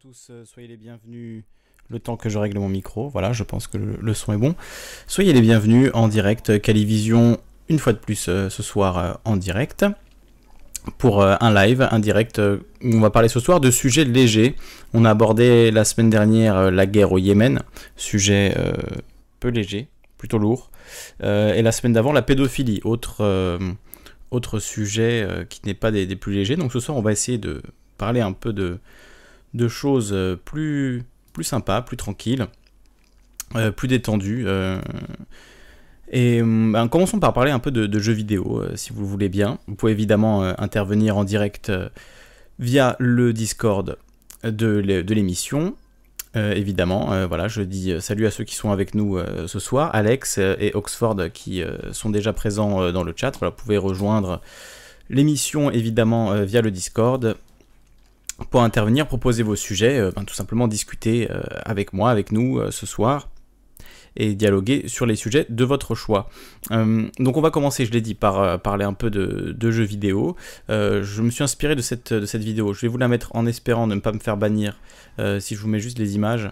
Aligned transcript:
Tous, 0.00 0.28
euh, 0.30 0.44
soyez 0.46 0.68
les 0.68 0.78
bienvenus. 0.78 1.44
Le 1.90 1.98
temps 1.98 2.16
que 2.16 2.30
je 2.30 2.38
règle 2.38 2.58
mon 2.58 2.68
micro, 2.68 3.10
voilà, 3.10 3.34
je 3.34 3.42
pense 3.42 3.66
que 3.66 3.76
le, 3.76 4.14
son 4.14 4.32
est 4.32 4.38
bon. 4.38 4.54
Soyez 5.06 5.34
les 5.34 5.42
bienvenus 5.42 5.90
en 5.92 6.08
direct, 6.08 6.48
euh, 6.48 6.58
Calivision, 6.58 7.38
une 7.68 7.78
fois 7.78 7.92
de 7.92 7.98
plus 7.98 8.26
euh, 8.28 8.48
ce 8.48 8.62
soir 8.62 9.20
en 9.24 9.36
direct, 9.36 9.84
pour 10.96 11.22
un 11.22 11.54
live, 11.54 11.86
un 11.90 11.98
direct, 11.98 12.38
où 12.38 12.62
on 12.82 13.00
va 13.00 13.10
parler 13.10 13.28
ce 13.28 13.38
soir 13.38 13.60
de 13.60 13.70
sujets 13.70 14.04
légers. 14.04 14.56
On 14.94 15.04
a 15.04 15.10
abordé 15.10 15.70
la 15.70 15.84
semaine 15.84 16.08
dernière 16.08 16.70
la 16.70 16.86
guerre 16.86 17.12
au 17.12 17.18
Yémen, 17.18 17.62
sujet 17.94 18.56
peu 19.40 19.48
léger, 19.48 19.88
plutôt 20.16 20.38
lourd. 20.38 20.70
Et 21.22 21.62
la 21.62 21.70
semaine 21.70 21.92
d'avant, 21.92 22.12
la 22.12 22.22
pédophilie, 22.22 22.80
autre, 22.82 23.60
autre 24.32 24.58
sujet 24.58 25.46
qui 25.48 25.60
n'est 25.64 25.74
pas 25.74 25.92
des 25.92 26.16
plus 26.16 26.34
légers. 26.34 26.56
Donc 26.56 26.72
ce 26.72 26.80
soir, 26.80 26.98
on 26.98 27.02
va 27.02 27.12
essayer 27.12 27.38
de 27.38 27.62
parler 27.96 28.20
un 28.20 28.32
peu 28.32 28.52
de, 28.52 28.80
de 29.54 29.68
choses 29.68 30.12
euh, 30.12 30.36
plus, 30.36 31.04
sympas, 31.42 31.82
plus 31.82 31.96
tranquilles, 31.96 32.46
euh, 33.56 33.70
plus 33.70 33.88
détendues. 33.88 34.44
euh. 34.46 34.80
Et 36.10 36.40
euh, 36.42 36.72
ben, 36.72 36.88
commençons 36.88 37.18
par 37.20 37.32
parler 37.32 37.50
un 37.50 37.58
peu 37.58 37.70
de, 37.70 37.98
jeux 37.98 38.12
vidéo, 38.12 38.62
si 38.74 38.92
vous 38.92 39.00
le 39.00 39.06
voulez 39.06 39.28
bien. 39.28 39.58
Vous 39.66 39.74
pouvez 39.74 39.92
évidemment 39.92 40.42
intervenir 40.42 41.16
en 41.16 41.24
direct 41.24 41.72
via 42.58 42.96
le 42.98 43.32
Discord 43.32 43.96
de 44.44 44.76
l'é- 44.76 45.02
de 45.02 45.14
l'émission. 45.14 45.74
Évidemment, 46.34 47.26
voilà, 47.26 47.46
je 47.46 47.60
dis 47.60 47.94
salut 48.00 48.26
à 48.26 48.30
ceux 48.30 48.44
qui 48.44 48.54
sont 48.54 48.70
avec 48.70 48.94
nous 48.94 49.18
ce 49.46 49.58
soir, 49.58 49.90
Alex 49.94 50.38
et 50.38 50.70
Oxford 50.74 51.16
qui 51.34 51.62
sont 51.92 52.08
déjà 52.08 52.32
présents 52.32 52.90
dans 52.90 53.04
le 53.04 53.12
chat. 53.14 53.32
Vous 53.38 53.50
pouvez 53.50 53.76
rejoindre 53.76 54.40
l'émission 55.10 55.70
évidemment 55.70 56.42
via 56.42 56.62
le 56.62 56.70
Discord 56.70 57.36
pour 58.50 58.62
intervenir, 58.62 59.06
proposer 59.06 59.42
vos 59.42 59.56
sujets, 59.56 59.98
euh, 59.98 60.10
ben, 60.14 60.24
tout 60.24 60.34
simplement 60.34 60.68
discuter 60.68 61.30
euh, 61.30 61.42
avec 61.64 61.92
moi, 61.92 62.10
avec 62.10 62.32
nous 62.32 62.58
euh, 62.58 62.70
ce 62.70 62.86
soir 62.86 63.28
et 64.14 64.34
dialoguer 64.34 64.88
sur 64.88 65.06
les 65.06 65.16
sujets 65.16 65.46
de 65.48 65.64
votre 65.64 65.94
choix. 65.94 66.28
Donc 66.70 67.38
on 67.38 67.40
va 67.40 67.50
commencer, 67.50 67.86
je 67.86 67.92
l'ai 67.92 68.02
dit, 68.02 68.12
par 68.12 68.60
parler 68.60 68.84
un 68.84 68.92
peu 68.92 69.08
de, 69.08 69.70
jeux 69.70 69.84
vidéo. 69.84 70.36
Je 70.68 71.22
me 71.22 71.30
suis 71.30 71.42
inspiré 71.42 71.74
de 71.74 71.80
cette, 71.80 72.12
vidéo. 72.34 72.74
Je 72.74 72.82
vais 72.82 72.88
vous 72.88 72.98
la 72.98 73.08
mettre 73.08 73.34
en 73.34 73.46
espérant 73.46 73.86
ne 73.86 73.94
pas 74.00 74.12
me 74.12 74.18
faire 74.18 74.36
bannir 74.36 74.78
si 75.38 75.54
je 75.54 75.60
vous 75.62 75.68
mets 75.68 75.80
juste 75.80 75.98
les 75.98 76.14
images. 76.14 76.50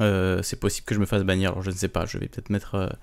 C'est 0.00 0.60
possible 0.60 0.84
que 0.84 0.94
je 0.94 1.00
me 1.00 1.06
fasse 1.06 1.22
bannir, 1.22 1.52
alors 1.52 1.62
je 1.62 1.70
ne 1.70 1.76
sais 1.76 1.88
pas, 1.88 2.04
je 2.04 2.18
vais 2.18 2.28
peut-être 2.28 2.50
mettre 2.50 2.94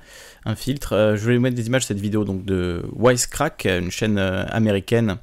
un 0.46 0.56
filtre. 0.56 1.16
Je 1.18 1.26
vais 1.32 1.40
mettre 1.40 1.56
des 1.56 1.66
images 1.66 1.82
de 1.82 1.88
cette 1.88 2.00
vidéo 2.00 2.26
donc 2.26 2.46
de 2.46 2.84
Wisecrack, 2.96 3.66
une 3.66 3.90
chaîne 3.90 4.20
américaine 4.20 5.18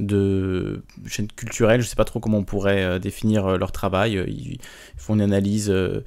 de 0.00 0.82
une 1.02 1.08
chaîne 1.08 1.28
culturelle, 1.28 1.80
je 1.80 1.86
sais 1.86 1.96
pas 1.96 2.04
trop 2.04 2.20
comment 2.20 2.38
on 2.38 2.44
pourrait 2.44 2.82
euh, 2.84 2.98
définir 2.98 3.46
euh, 3.46 3.58
leur 3.58 3.72
travail. 3.72 4.16
Euh, 4.16 4.24
Ils, 4.28 4.58
font 4.96 5.14
une 5.14 5.22
analyse 5.22 5.68
de 5.68 6.04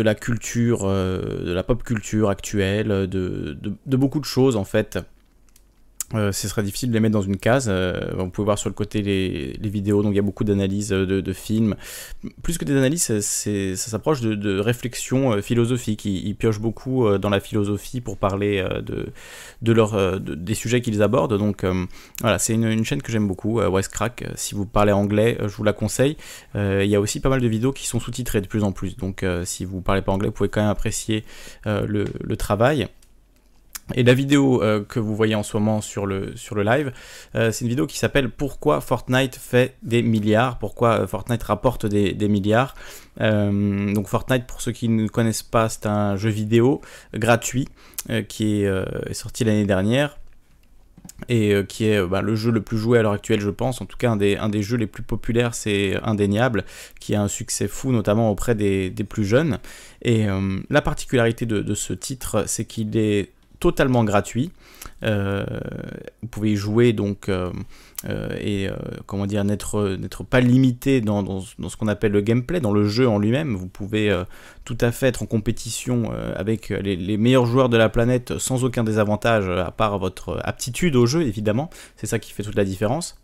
la 0.00 0.14
culture, 0.16 0.88
de 0.88 1.52
la 1.52 1.62
pop 1.62 1.84
culture 1.84 2.28
actuelle, 2.28 2.88
de 2.88 3.96
beaucoup 3.96 4.18
de 4.18 4.24
choses 4.24 4.56
en 4.56 4.64
fait. 4.64 4.98
Euh, 6.12 6.32
ce 6.32 6.48
serait 6.48 6.62
difficile 6.62 6.90
de 6.90 6.94
les 6.94 7.00
mettre 7.00 7.14
dans 7.14 7.22
une 7.22 7.36
case. 7.36 7.66
Euh, 7.68 8.12
vous 8.16 8.28
pouvez 8.28 8.44
voir 8.44 8.58
sur 8.58 8.68
le 8.68 8.74
côté 8.74 9.02
les, 9.02 9.68
vidéos, 9.68 10.02
donc 10.02 10.12
il 10.12 10.16
y 10.16 10.20
a 10.20 10.22
beaucoup 10.22 10.44
d'analyses 10.44 10.92
euh, 10.92 11.06
de, 11.06 11.32
films. 11.32 11.74
Plus 12.42 12.58
que 12.58 12.64
des 12.64 12.76
analyses, 12.76 13.20
ça 13.20 13.76
s'approche 13.76 14.20
de, 14.20 14.34
de 14.34 14.58
réflexions 14.58 15.32
euh, 15.32 15.40
philosophiques. 15.40 16.04
Ils, 16.04 16.34
piochent 16.34 16.60
beaucoup 16.60 17.08
dans 17.18 17.30
la 17.30 17.40
philosophie 17.40 18.00
pour 18.00 18.18
parler 18.18 18.66
de, 18.82 19.12
de 19.62 20.18
des 20.34 20.54
sujets 20.54 20.80
qu'ils 20.80 21.02
abordent. 21.02 21.38
Donc 21.38 21.64
voilà, 22.20 22.38
c'est 22.38 22.54
une, 22.54 22.84
chaîne 22.84 23.02
que 23.02 23.12
j'aime 23.12 23.28
beaucoup, 23.28 23.60
Wisecrack. 23.60 24.22
Euh, 24.22 24.32
Si 24.34 24.54
vous 24.54 24.66
parlez 24.66 24.92
anglais, 24.92 25.38
je 25.40 25.56
vous 25.56 25.64
la 25.64 25.72
conseille. 25.72 26.16
Il 26.54 26.86
y 26.86 26.96
a 26.96 27.00
aussi 27.00 27.20
pas 27.20 27.28
mal 27.28 27.40
de 27.40 27.48
vidéos 27.48 27.72
qui 27.72 27.86
sont 27.86 28.00
sous-titrées 28.00 28.40
de 28.40 28.46
plus 28.46 28.64
en 28.64 28.72
plus. 28.72 28.96
Donc 28.96 29.24
si 29.44 29.64
vous 29.64 29.80
parlez 29.80 30.02
pas 30.02 30.12
anglais, 30.12 30.28
vous 30.28 30.34
pouvez 30.34 30.48
quand 30.48 30.60
même 30.60 30.70
apprécier 30.70 31.24
le 31.64 32.36
travail. 32.36 32.88
Et 33.92 34.02
la 34.02 34.14
vidéo 34.14 34.62
euh, 34.62 34.82
que 34.82 34.98
vous 34.98 35.14
voyez 35.14 35.34
en 35.34 35.42
ce 35.42 35.56
moment 35.56 35.82
sur 35.82 36.06
le, 36.06 36.34
sur 36.36 36.54
le 36.54 36.62
live, 36.62 36.92
euh, 37.34 37.52
c'est 37.52 37.64
une 37.64 37.68
vidéo 37.68 37.86
qui 37.86 37.98
s'appelle 37.98 38.30
Pourquoi 38.30 38.80
Fortnite 38.80 39.36
fait 39.36 39.76
des 39.82 40.02
milliards? 40.02 40.58
Pourquoi 40.58 41.00
euh, 41.00 41.06
Fortnite 41.06 41.42
rapporte 41.42 41.84
des, 41.84 42.28
milliards? 42.28 42.74
Donc 43.18 44.08
Fortnite, 44.08 44.46
pour 44.46 44.60
ceux 44.60 44.72
qui 44.72 44.88
ne 44.88 45.06
connaissent 45.06 45.42
pas, 45.42 45.68
c'est 45.68 45.86
un 45.86 46.16
jeu 46.16 46.30
vidéo 46.30 46.80
gratuit 47.12 47.68
qui 48.28 48.64
est, 48.64 49.12
sorti 49.12 49.44
l'année 49.44 49.66
dernière 49.66 50.18
et 51.28 51.54
qui 51.68 51.86
est 51.86 52.04
bah, 52.04 52.22
le 52.22 52.34
jeu 52.34 52.50
le 52.50 52.60
plus 52.60 52.76
joué 52.76 52.98
à 52.98 53.02
l'heure 53.02 53.12
actuelle, 53.12 53.40
je 53.40 53.50
pense. 53.50 53.80
En 53.80 53.86
tout 53.86 53.96
cas, 53.96 54.10
un 54.10 54.16
des, 54.16 54.36
un 54.36 54.48
des 54.48 54.62
jeux 54.62 54.76
les 54.76 54.88
plus 54.88 55.04
populaires, 55.04 55.54
c'est 55.54 55.96
indéniable, 56.02 56.64
qui 56.98 57.14
a 57.14 57.22
un 57.22 57.28
succès 57.28 57.68
fou, 57.68 57.92
notamment 57.92 58.30
auprès 58.30 58.56
des, 58.56 58.90
des 58.90 59.04
plus 59.04 59.24
jeunes. 59.24 59.58
Et 60.02 60.26
la 60.70 60.82
particularité 60.82 61.46
de 61.46 61.74
ce 61.74 61.92
titre, 61.92 62.44
c'est 62.48 62.64
qu'il 62.64 62.96
est 62.96 63.30
totalement 63.60 64.04
gratuit. 64.04 64.50
Euh, 65.02 65.44
vous 66.22 66.28
pouvez 66.28 66.52
y 66.52 66.56
jouer 66.56 66.92
donc 66.92 67.28
euh, 67.28 67.50
euh, 68.08 68.36
et 68.40 68.68
comment 69.06 69.26
dire 69.26 69.44
n'être 69.44 69.96
n'être 69.96 70.24
pas 70.24 70.40
limité 70.40 71.00
dans, 71.00 71.22
dans, 71.22 71.40
ce 71.40 71.76
qu'on 71.76 71.88
appelle 71.88 72.12
le 72.12 72.20
gameplay, 72.20 72.60
dans 72.60 72.72
le 72.72 72.86
jeu 72.86 73.08
en 73.08 73.18
lui-même. 73.18 73.54
Vous 73.54 73.68
pouvez 73.68 74.14
tout 74.64 74.78
à 74.80 74.92
fait 74.92 75.08
être 75.08 75.22
en 75.22 75.26
compétition 75.26 76.10
avec 76.36 76.68
les, 76.68 76.96
les 76.96 77.16
meilleurs 77.16 77.46
joueurs 77.46 77.68
de 77.68 77.76
la 77.76 77.88
planète 77.88 78.38
sans 78.38 78.64
aucun 78.64 78.84
désavantage 78.84 79.48
à 79.48 79.70
part 79.70 79.98
votre 79.98 80.40
aptitude 80.44 80.96
au 80.96 81.06
jeu 81.06 81.22
évidemment. 81.22 81.70
C'est 81.96 82.06
ça 82.06 82.18
qui 82.18 82.32
fait 82.32 82.42
toute 82.42 82.56
la 82.56 82.64
différence. 82.64 83.16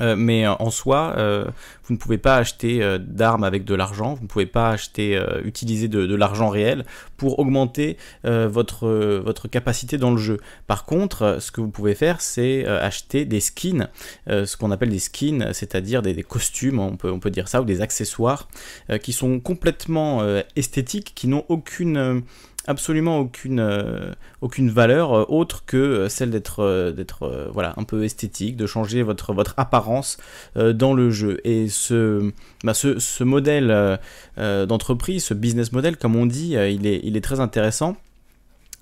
Euh, 0.00 0.16
mais 0.16 0.46
euh, 0.46 0.54
en 0.58 0.70
soi, 0.70 1.14
euh, 1.16 1.44
vous 1.84 1.94
ne 1.94 1.98
pouvez 1.98 2.18
pas 2.18 2.36
acheter 2.36 2.80
d'armes 2.98 3.44
avec 3.44 3.64
de 3.64 3.74
l'argent, 3.74 4.14
vous 4.14 4.22
ne 4.22 4.28
pouvez 4.28 4.46
pas 4.46 4.70
acheter, 4.70 5.20
utiliser 5.44 5.88
de, 5.88 6.14
l'argent 6.14 6.48
réel 6.48 6.84
pour 7.16 7.38
augmenter 7.38 7.96
votre, 8.24 8.88
votre 9.18 9.48
capacité 9.48 9.98
dans 9.98 10.12
le 10.12 10.16
jeu. 10.16 10.38
Par 10.66 10.84
contre, 10.84 11.38
ce 11.40 11.50
que 11.50 11.60
vous 11.60 11.70
pouvez 11.70 11.94
faire, 11.94 12.20
c'est 12.20 12.64
acheter 12.66 13.24
des 13.24 13.40
skins, 13.40 13.88
ce 14.28 14.56
qu'on 14.56 14.70
appelle 14.70 14.90
des 14.90 15.00
skins, 15.00 15.48
c'est-à-dire 15.52 16.02
des, 16.02 16.14
des 16.14 16.22
costumes, 16.22 16.78
on 16.78 16.96
peut, 16.96 17.10
on 17.10 17.18
peut 17.18 17.30
dire 17.30 17.48
ça, 17.48 17.60
ou 17.60 17.64
des 17.64 17.80
accessoires, 17.80 18.48
qui 19.02 19.12
sont 19.12 19.40
complètement 19.40 20.22
esthétiques, 20.56 21.12
qui 21.14 21.26
n'ont 21.26 21.44
aucune... 21.48 22.22
absolument 22.66 23.18
aucune, 23.18 23.60
euh, 23.60 24.12
aucune 24.40 24.70
valeur 24.70 25.12
euh, 25.12 25.24
autre 25.28 25.64
que 25.64 25.76
euh, 25.76 26.08
celle 26.08 26.30
d'être 26.30 26.92
d'être 26.96 27.50
voilà 27.52 27.74
un 27.76 27.84
peu 27.84 28.04
esthétique, 28.04 28.56
de 28.56 28.66
changer 28.66 29.02
votre 29.02 29.32
votre 29.32 29.54
apparence 29.56 30.18
dans 30.56 30.94
le 30.94 31.10
jeu. 31.10 31.40
Et 31.44 31.68
ce 31.68 32.30
bah, 32.64 32.74
ce, 32.74 32.98
ce 32.98 33.24
modèle 33.24 33.98
d'entreprise, 34.36 35.24
ce 35.24 35.34
business 35.34 35.72
model 35.72 35.96
comme 35.96 36.16
on 36.16 36.26
dit, 36.26 36.52
il 36.52 36.86
est 36.86 37.00
il 37.02 37.16
est 37.16 37.20
très 37.20 37.40
intéressant 37.40 37.96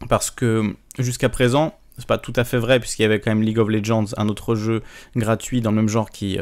parce 0.09 0.31
que 0.31 0.75
jusqu'à 0.99 1.29
présent 1.29 1.75
c'est 1.99 2.07
pas 2.07 2.19
tout 2.19 2.33
à 2.37 2.45
fait 2.45 2.57
vrai 2.57 2.81
puisqu'il 2.81 3.03
y 3.03 3.05
avait 3.05 3.21
quand 3.21 3.31
même 3.31 3.43
League 3.43 3.59
of 3.59 3.69
Legends, 3.69 4.07
un 4.17 4.29
autre 4.29 4.55
jeu 4.55 4.83
gratuit 5.17 5.61
dans 5.61 5.71
le 5.71 5.77
même 5.77 5.89
genre 5.89 6.11
qui 6.11 6.39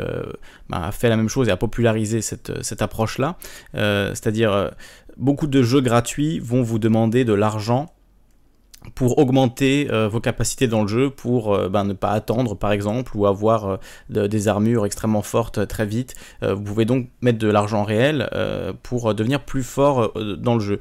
bah, 0.68 0.84
a 0.84 0.92
fait 0.92 1.08
la 1.08 1.16
même 1.16 1.28
chose 1.28 1.48
et 1.48 1.50
a 1.50 1.56
popularisé 1.56 2.20
cette, 2.20 2.62
cette 2.62 2.82
approche-là. 2.82 3.36
C'est-à-dire 3.74 4.70
beaucoup 5.18 5.48
de 5.48 5.62
jeux 5.62 5.80
gratuits 5.80 6.38
vont 6.38 6.62
vous 6.62 6.78
demander 6.78 7.24
de 7.24 7.32
l'argent 7.32 7.86
pour 8.94 9.18
augmenter 9.18 9.88
euh, 9.90 10.08
vos 10.08 10.20
capacités 10.20 10.68
dans 10.68 10.82
le 10.82 10.88
jeu, 10.88 11.10
pour 11.10 11.54
euh, 11.54 11.68
ben, 11.68 11.84
ne 11.84 11.92
pas 11.92 12.10
attendre 12.10 12.54
par 12.54 12.72
exemple, 12.72 13.16
ou 13.16 13.26
avoir 13.26 13.66
euh, 13.66 13.76
de- 14.10 14.26
des 14.26 14.48
armures 14.48 14.86
extrêmement 14.86 15.22
fortes 15.22 15.66
très 15.66 15.86
vite. 15.86 16.14
Vous 16.42 16.62
pouvez 16.62 16.84
donc 16.84 17.08
mettre 17.20 17.38
de 17.38 17.48
l'argent 17.48 17.82
réel 17.84 18.28
pour 18.82 19.14
devenir 19.14 19.40
plus 19.40 19.62
fort 19.62 20.12
dans 20.38 20.54
le 20.54 20.60
jeu. 20.60 20.78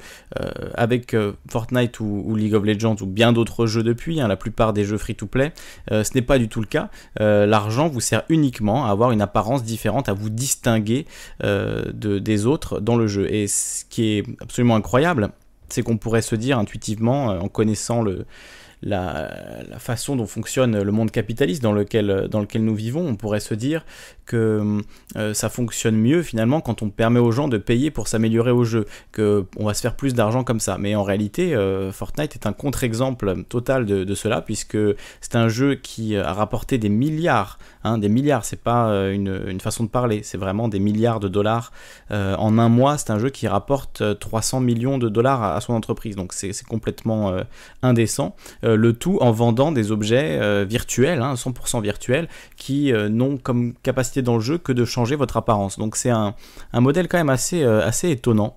Avec 0.75 1.15
Fortnite 1.49 1.99
ou, 1.99 2.35
League 2.35 2.53
of 2.53 2.63
Legends 2.63 2.95
ou 3.01 3.05
bien 3.05 3.31
d'autres 3.31 3.65
jeux 3.65 3.83
depuis, 3.83 4.21
hein, 4.21 4.27
la 4.27 4.35
plupart 4.35 4.73
des 4.73 4.85
jeux 4.85 4.97
free-to-play, 4.97 5.53
ce 5.89 6.13
n'est 6.15 6.21
pas 6.21 6.37
du 6.37 6.49
tout 6.49 6.61
le 6.61 6.67
cas. 6.67 6.89
L'argent 7.19 7.87
vous 7.87 8.01
sert 8.01 8.23
uniquement 8.29 8.85
à 8.85 8.91
avoir 8.91 9.11
une 9.11 9.21
apparence 9.21 9.63
différente, 9.63 10.09
à 10.09 10.13
vous 10.13 10.29
distinguer 10.29 11.05
de, 11.43 12.19
des 12.19 12.45
autres 12.45 12.79
dans 12.79 12.95
le 12.95 13.07
jeu. 13.07 13.31
Et 13.33 13.47
ce 13.47 13.85
qui 13.85 14.17
est 14.17 14.23
absolument 14.41 14.75
incroyable, 14.75 15.29
c'est 15.69 15.83
qu'on 15.83 15.97
pourrait 15.97 16.21
se 16.21 16.35
dire 16.35 16.59
intuitivement, 16.59 17.31
euh, 17.31 17.39
en 17.39 17.47
connaissant 17.47 18.01
le, 18.01 18.25
la, 18.81 19.63
la 19.67 19.79
façon 19.79 20.15
dont 20.15 20.27
fonctionne 20.27 20.81
le 20.81 20.91
monde 20.91 21.11
capitaliste 21.11 21.63
dans 21.63 21.73
lequel, 21.73 22.27
dans 22.29 22.41
lequel 22.41 22.63
nous 22.63 22.75
vivons, 22.75 23.07
on 23.07 23.15
pourrait 23.15 23.39
se 23.39 23.53
dire 23.53 23.85
que 24.27 24.81
euh, 25.15 25.33
ça 25.33 25.49
fonctionne 25.49 25.95
mieux 25.95 26.21
finalement 26.21 26.61
quand 26.61 26.83
on 26.83 26.89
permet 26.89 27.19
aux 27.19 27.31
gens 27.31 27.47
de 27.47 27.57
payer 27.57 27.89
pour 27.89 28.07
s'améliorer 28.07 28.51
au 28.51 28.63
jeu, 28.63 28.85
que 29.11 29.45
on 29.57 29.65
va 29.65 29.73
se 29.73 29.81
faire 29.81 29.95
plus 29.95 30.13
d'argent 30.13 30.43
comme 30.43 30.59
ça. 30.59 30.77
Mais 30.77 30.93
en 30.93 31.03
réalité, 31.03 31.55
euh, 31.55 31.91
Fortnite 31.91 32.35
est 32.35 32.45
un 32.45 32.53
contre-exemple 32.53 33.43
total 33.49 33.85
de, 33.85 34.15
cela, 34.15 34.41
puisque 34.41 34.77
c'est 35.21 35.35
un 35.35 35.47
jeu 35.47 35.75
qui 35.75 36.15
a 36.15 36.33
rapporté 36.33 36.77
des 36.77 36.89
milliards, 36.89 37.57
hein, 37.83 37.97
des 37.97 38.09
milliards, 38.09 38.45
c'est 38.45 38.61
pas 38.61 38.89
euh, 38.89 39.11
une, 39.11 39.41
une 39.47 39.59
façon 39.59 39.83
de 39.83 39.89
parler, 39.89 40.21
c'est 40.23 40.37
vraiment 40.37 40.67
des 40.67 40.79
milliards 40.79 41.19
de 41.19 41.27
dollars 41.27 41.71
euh, 42.11 42.35
en 42.35 42.57
un 42.57 42.69
mois. 42.69 42.97
C'est 42.97 43.11
un 43.11 43.19
jeu 43.19 43.29
qui 43.29 43.47
rapporte 43.47 44.01
euh, 44.01 44.13
300 44.13 44.59
millions 44.59 44.97
de 44.97 45.09
dollars 45.09 45.43
à, 45.43 45.61
son 45.61 45.73
entreprise, 45.73 46.15
donc 46.15 46.33
c'est 46.33 46.63
complètement 46.63 47.29
euh, 47.29 47.43
indécent. 47.81 48.35
Euh, 48.63 48.75
le 48.75 48.93
tout 48.93 49.17
en 49.21 49.31
vendant 49.31 49.71
des 49.71 49.91
objets 49.91 50.39
euh, 50.41 50.65
virtuels, 50.67 51.21
hein, 51.21 51.35
100% 51.35 51.81
virtuels, 51.81 52.27
qui 52.55 52.91
euh, 52.91 53.09
n'ont 53.09 53.37
comme 53.37 53.73
capacité 53.83 54.16
dans 54.21 54.35
le 54.35 54.41
jeu 54.41 54.57
que 54.57 54.71
de 54.71 54.85
changer 54.85 55.15
votre 55.15 55.37
apparence. 55.37 55.77
Donc 55.77 55.95
c'est 55.95 56.09
un, 56.09 56.35
modèle 56.73 57.07
quand 57.07 57.17
même 57.17 57.29
assez, 57.29 57.63
assez 57.63 58.09
étonnant 58.09 58.55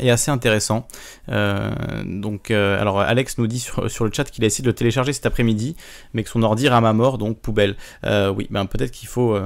et 0.00 0.10
assez 0.10 0.30
intéressant. 0.30 0.86
donc, 1.28 2.50
alors 2.50 3.00
Alex 3.00 3.38
nous 3.38 3.46
dit 3.46 3.60
sur, 3.60 3.90
sur 3.90 4.04
le 4.04 4.12
chat 4.12 4.24
qu'il 4.24 4.42
a 4.44 4.46
essayé 4.46 4.62
de 4.62 4.68
le 4.68 4.74
télécharger 4.74 5.12
cet 5.12 5.26
après-midi, 5.26 5.76
mais 6.12 6.24
que 6.24 6.30
son 6.30 6.42
ordi 6.42 6.68
rame 6.68 6.84
à 6.84 6.92
mort, 6.92 7.18
donc 7.18 7.38
poubelle. 7.38 7.76
oui, 8.04 8.48
ben 8.50 8.66
peut-être 8.66 8.90
qu'il 8.90 9.08
faut 9.08 9.38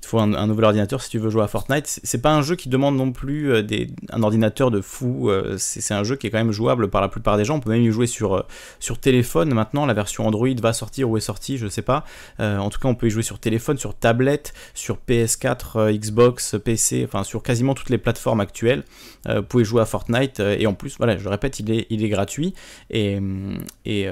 il 0.00 0.04
te 0.04 0.06
faut 0.08 0.18
un, 0.18 0.46
nouvel 0.46 0.64
ordinateur 0.64 1.02
si 1.02 1.10
tu 1.10 1.18
veux 1.18 1.28
jouer 1.28 1.42
à 1.42 1.46
Fortnite. 1.46 2.00
C'est 2.02 2.22
pas 2.22 2.32
un 2.32 2.40
jeu 2.40 2.56
qui 2.56 2.70
demande 2.70 2.96
non 2.96 3.12
plus 3.12 3.52
euh, 3.52 3.62
des, 3.62 3.88
un 4.10 4.22
ordinateur 4.22 4.70
de 4.70 4.80
fou. 4.80 5.28
Euh, 5.28 5.56
c'est 5.58 5.92
un 5.92 6.04
jeu 6.04 6.16
qui 6.16 6.26
est 6.26 6.30
quand 6.30 6.38
même 6.38 6.52
jouable 6.52 6.88
par 6.88 7.02
la 7.02 7.08
plupart 7.08 7.36
des 7.36 7.44
gens. 7.44 7.56
On 7.56 7.60
peut 7.60 7.68
même 7.68 7.82
y 7.82 7.90
jouer 7.90 8.06
sur, 8.06 8.34
euh, 8.34 8.42
sur 8.78 8.98
téléphone 8.98 9.52
maintenant. 9.52 9.84
La 9.84 9.92
version 9.92 10.26
Android 10.26 10.48
va 10.62 10.72
sortir 10.72 11.10
ou 11.10 11.18
est 11.18 11.20
sortie, 11.20 11.58
je 11.58 11.68
sais 11.68 11.82
pas. 11.82 12.06
en 12.38 12.70
tout 12.70 12.78
cas, 12.80 12.88
on 12.88 12.94
peut 12.94 13.08
y 13.08 13.10
jouer 13.10 13.22
sur 13.22 13.38
téléphone, 13.38 13.76
sur 13.76 13.94
tablette, 13.94 14.54
sur 14.72 14.98
PS4, 15.06 15.92
Xbox, 15.92 16.56
PC, 16.64 17.04
enfin 17.04 17.22
sur 17.22 17.42
quasiment 17.42 17.74
toutes 17.74 17.90
les 17.90 17.98
plateformes 17.98 18.40
actuelles. 18.40 18.84
vous 19.28 19.42
pouvez 19.42 19.64
jouer 19.64 19.82
à 19.82 19.86
Fortnite 19.86 20.40
et 20.40 20.66
en 20.66 20.72
plus, 20.72 20.96
voilà, 20.96 21.18
je 21.18 21.28
répète, 21.28 21.60
il 21.60 21.70
est, 21.70 21.86
il 21.90 22.02
est 22.02 22.08
gratuit 22.08 22.54
et, 22.88 23.18
et 23.84 24.08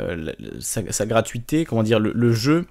sa, 0.60 1.06
gratuité, 1.06 1.64
comment 1.64 1.82
dire, 1.82 1.98
le 1.98 2.32
jeu 2.32 2.66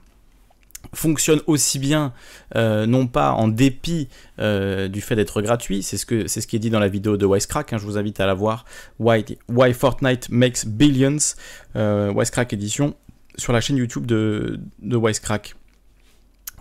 fonctionne 0.94 1.42
aussi 1.48 1.80
bien, 1.80 2.14
euh, 2.56 2.86
non 2.86 3.08
pas 3.08 3.32
en 3.32 3.48
dépit 3.48 4.08
euh, 4.40 4.88
du 4.88 5.02
fait 5.02 5.16
d'être 5.16 5.42
gratuit, 5.42 5.84
c'est 5.84 5.98
ce, 5.98 6.28
ce 6.28 6.48
qui 6.48 6.56
est 6.56 6.60
dit 6.60 6.70
dans 6.70 6.80
la 6.80 6.88
vidéo 6.88 7.18
de 7.18 7.26
Wisecrack, 7.26 7.74
hein, 7.74 7.78
je 7.78 7.86
vous 7.86 7.98
invite 7.98 8.20
à 8.20 8.26
la 8.26 8.34
voir, 8.34 8.66
Why, 9.00 9.26
Why 9.50 9.74
Fortnite 9.74 10.30
Makes 10.30 10.66
Billions, 10.66 11.36
euh, 11.76 12.14
Wisecrack 12.16 12.54
Edition, 12.54 12.96
sur 13.38 13.54
la 13.54 13.62
chaîne 13.62 13.78
YouTube 13.78 14.06
de, 14.06 14.60
de 14.80 14.98
Wisecrack. 14.98 15.56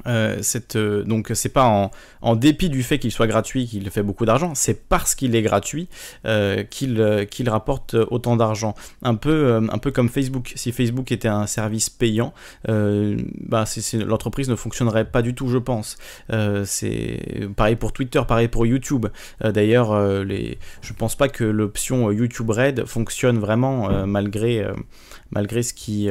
Euh, 0.06 0.40
euh, 0.76 1.04
donc 1.04 1.30
c'est 1.34 1.48
pas 1.48 1.90
en, 2.20 2.36
dépit 2.36 2.68
du 2.68 2.82
fait 2.82 2.98
qu'il 2.98 3.10
soit 3.10 3.26
gratuit 3.26 3.66
qu'il 3.66 3.88
fait 3.90 4.02
beaucoup 4.02 4.26
d'argent, 4.26 4.54
c'est 4.54 4.88
parce 4.88 5.14
qu'il 5.14 5.34
est 5.34 5.42
gratuit 5.42 5.88
euh, 6.26 6.64
qu'il 6.64 7.48
rapporte 7.48 7.94
autant 8.10 8.36
d'argent. 8.36 8.74
Un 9.02 9.14
peu, 9.14 9.56
un 9.70 9.78
peu 9.78 9.90
comme 9.90 10.08
Facebook. 10.08 10.52
Si 10.54 10.72
Facebook 10.72 11.12
était 11.12 11.28
un 11.28 11.46
service 11.46 11.88
payant, 11.90 12.34
bah 12.66 13.64
l'entreprise 13.94 14.48
ne 14.48 14.56
fonctionnerait 14.56 15.06
pas 15.06 15.22
du 15.22 15.34
tout, 15.34 15.48
je 15.48 15.58
pense. 15.58 15.96
pareil 16.28 17.76
pour 17.76 17.92
Twitter, 17.92 18.20
pareil 18.26 18.48
pour 18.48 18.66
YouTube. 18.66 19.06
D'ailleurs, 19.42 20.24
les, 20.24 20.58
je 20.82 20.92
pense 20.92 21.14
pas 21.14 21.28
que 21.28 21.44
l'option 21.44 22.10
YouTube 22.10 22.50
Red 22.50 22.84
fonctionne 22.86 23.38
vraiment 23.38 24.06
malgré, 24.06 24.66
malgré 25.30 25.62
ce 25.62 25.72
qui 25.72 26.10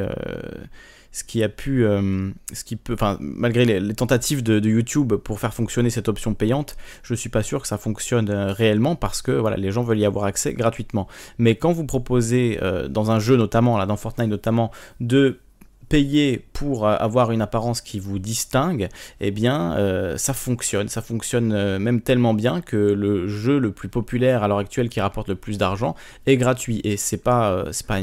ce 1.16 1.24
qui 1.24 1.44
a 1.44 1.48
pu, 1.48 1.86
euh, 1.86 2.30
ce 2.52 2.66
qui 2.66 2.76
peut, 2.76 2.92
enfin, 2.92 3.18
malgré 3.22 3.64
les, 3.64 3.94
tentatives 3.94 4.44
de, 4.44 4.60
YouTube 4.68 5.14
pour 5.14 5.40
faire 5.40 5.54
fonctionner 5.54 5.90
cette 5.90 6.10
option 6.10 6.34
payante, 6.34 6.76
je 7.04 7.16
suis 7.16 7.30
pas 7.30 7.42
sûr 7.42 7.62
que 7.62 7.70
ça 7.70 7.78
fonctionne 7.78 8.30
euh, 8.30 8.52
réellement 8.52 8.98
parce 8.98 9.22
que 9.22 9.32
voilà, 9.32 9.56
les 9.56 9.72
gens 9.72 9.82
veulent 9.82 10.00
y 10.00 10.06
avoir 10.06 10.26
accès 10.26 10.54
gratuitement. 10.54 11.08
Mais 11.38 11.56
quand 11.56 11.72
vous 11.72 11.86
proposez 11.86 12.60
euh, 12.62 12.90
dans 12.90 13.12
un 13.12 13.20
jeu 13.20 13.38
notamment, 13.38 13.78
là 13.78 13.86
dans 13.86 13.96
Fortnite 13.96 14.28
notamment, 14.28 14.72
de 15.00 15.40
payer 15.90 16.46
pour 16.54 16.88
euh, 16.88 16.96
avoir 16.98 17.32
une 17.32 17.42
apparence 17.42 17.82
qui 17.82 18.00
vous 18.00 18.20
distingue, 18.20 18.90
eh 19.22 19.32
bien 19.32 19.76
euh, 19.78 20.18
ça 20.18 20.34
fonctionne. 20.34 20.88
Ça 20.88 21.02
fonctionne 21.02 21.52
euh, 21.54 21.80
même 21.80 22.02
tellement 22.02 22.34
bien 22.34 22.62
que 22.62 22.76
le 22.76 23.28
jeu 23.28 23.60
le 23.60 23.72
plus 23.72 23.90
populaire 23.90 24.44
à 24.44 24.48
l'heure 24.48 24.60
actuelle 24.60 24.90
qui 24.90 25.02
rapporte 25.02 25.30
le 25.30 25.36
plus 25.36 25.58
d'argent 25.58 25.96
est 26.26 26.38
gratuit. 26.38 26.82
Et 26.84 26.98
c'est 26.98 27.24
pas, 27.24 27.66
c'est 27.72 27.88
pas, 27.88 28.00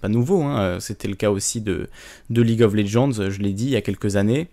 pas 0.00 0.08
nouveau, 0.08 0.42
hein. 0.42 0.78
c'était 0.80 1.08
le 1.08 1.14
cas 1.14 1.30
aussi 1.30 1.60
de, 1.60 1.88
de 2.30 2.42
League 2.42 2.62
of 2.62 2.74
Legends, 2.74 3.12
je 3.12 3.38
l'ai 3.40 3.52
dit 3.52 3.66
il 3.66 3.70
y 3.70 3.76
a 3.76 3.82
quelques 3.82 4.16
années. 4.16 4.48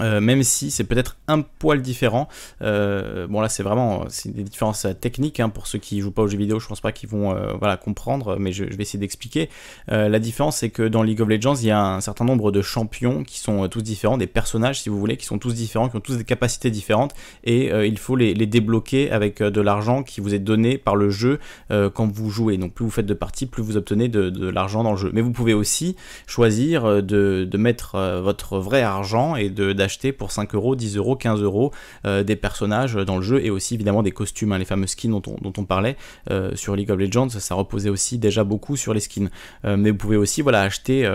Euh, 0.00 0.20
même 0.20 0.42
si 0.42 0.70
c'est 0.70 0.84
peut-être 0.84 1.16
un 1.28 1.42
poil 1.42 1.82
différent. 1.82 2.28
Euh, 2.62 3.26
bon 3.26 3.40
là 3.40 3.48
c'est 3.48 3.62
vraiment 3.62 4.04
c'est 4.08 4.34
des 4.34 4.42
différences 4.42 4.86
techniques 5.00 5.40
hein, 5.40 5.48
pour 5.48 5.66
ceux 5.66 5.78
qui 5.78 6.00
jouent 6.00 6.10
pas 6.10 6.22
aux 6.22 6.28
jeux 6.28 6.38
vidéo, 6.38 6.58
je 6.58 6.66
pense 6.66 6.80
pas 6.80 6.92
qu'ils 6.92 7.08
vont 7.08 7.34
euh, 7.34 7.52
voilà 7.58 7.76
comprendre, 7.76 8.36
mais 8.38 8.52
je, 8.52 8.64
vais 8.64 8.82
essayer 8.82 8.98
d'expliquer. 8.98 9.48
la 9.88 10.18
différence 10.18 10.58
c'est 10.58 10.70
que 10.70 10.82
dans 10.82 11.02
League 11.02 11.20
of 11.20 11.28
Legends 11.28 11.54
il 11.56 11.66
y 11.66 11.70
a 11.70 11.82
un 11.82 12.00
certain 12.00 12.24
nombre 12.24 12.50
de 12.52 12.62
champions 12.62 13.24
qui 13.24 13.38
sont 13.38 13.68
tous 13.68 13.82
différents, 13.82 14.16
des 14.16 14.26
personnages 14.26 14.80
si 14.80 14.88
vous 14.88 14.98
voulez, 14.98 15.16
qui 15.16 15.26
sont 15.26 15.38
tous 15.38 15.54
différents, 15.54 15.88
qui 15.88 15.96
ont 15.96 16.00
tous 16.00 16.16
des 16.16 16.24
capacités 16.24 16.70
différentes, 16.70 17.14
et 17.44 17.70
il 17.86 17.98
faut 17.98 18.16
les, 18.16 18.34
débloquer 18.34 19.10
avec 19.10 19.42
de 19.42 19.60
l'argent 19.60 20.02
qui 20.02 20.20
vous 20.20 20.34
est 20.34 20.38
donné 20.38 20.78
par 20.78 20.96
le 20.96 21.10
jeu 21.10 21.38
quand 21.68 22.10
vous 22.10 22.30
jouez. 22.30 22.56
Donc 22.56 22.72
plus 22.72 22.84
vous 22.84 22.90
faites 22.90 23.06
de 23.06 23.14
parties, 23.14 23.46
plus 23.46 23.62
vous 23.62 23.76
obtenez 23.76 24.08
de, 24.08 24.48
l'argent 24.48 24.82
dans 24.82 24.92
le 24.92 24.96
jeu. 24.96 25.10
Mais 25.12 25.20
vous 25.20 25.32
pouvez 25.32 25.54
aussi 25.54 25.96
choisir 26.26 27.02
de, 27.02 27.46
de 27.48 27.58
mettre 27.58 28.20
votre 28.22 28.58
vrai 28.58 28.82
argent 28.82 29.36
et 29.36 29.50
d'acheter 29.50 29.89
pour 30.16 30.32
5 30.32 30.54
euros, 30.54 30.76
10 30.76 30.96
euros, 30.96 31.16
15 31.16 31.42
euros 31.42 31.72
euh, 32.06 32.22
des 32.22 32.36
personnages 32.36 32.94
dans 32.94 33.16
le 33.16 33.22
jeu 33.22 33.44
et 33.44 33.50
aussi 33.50 33.74
évidemment 33.74 34.02
des 34.02 34.12
costumes, 34.12 34.52
hein, 34.52 34.58
les 34.58 34.64
fameux 34.64 34.86
skins 34.86 35.10
dont 35.10 35.22
on, 35.26 35.36
dont 35.40 35.52
on 35.58 35.64
parlait 35.64 35.96
euh, 36.30 36.54
sur 36.54 36.76
League 36.76 36.90
of 36.90 36.98
Legends, 36.98 37.28
ça 37.28 37.54
reposait 37.54 37.90
aussi 37.90 38.18
déjà 38.18 38.44
beaucoup 38.44 38.76
sur 38.76 38.94
les 38.94 39.00
skins. 39.00 39.30
Euh, 39.64 39.76
mais 39.76 39.90
vous 39.90 39.96
pouvez 39.96 40.16
aussi 40.16 40.42
voilà, 40.42 40.62
acheter 40.62 41.08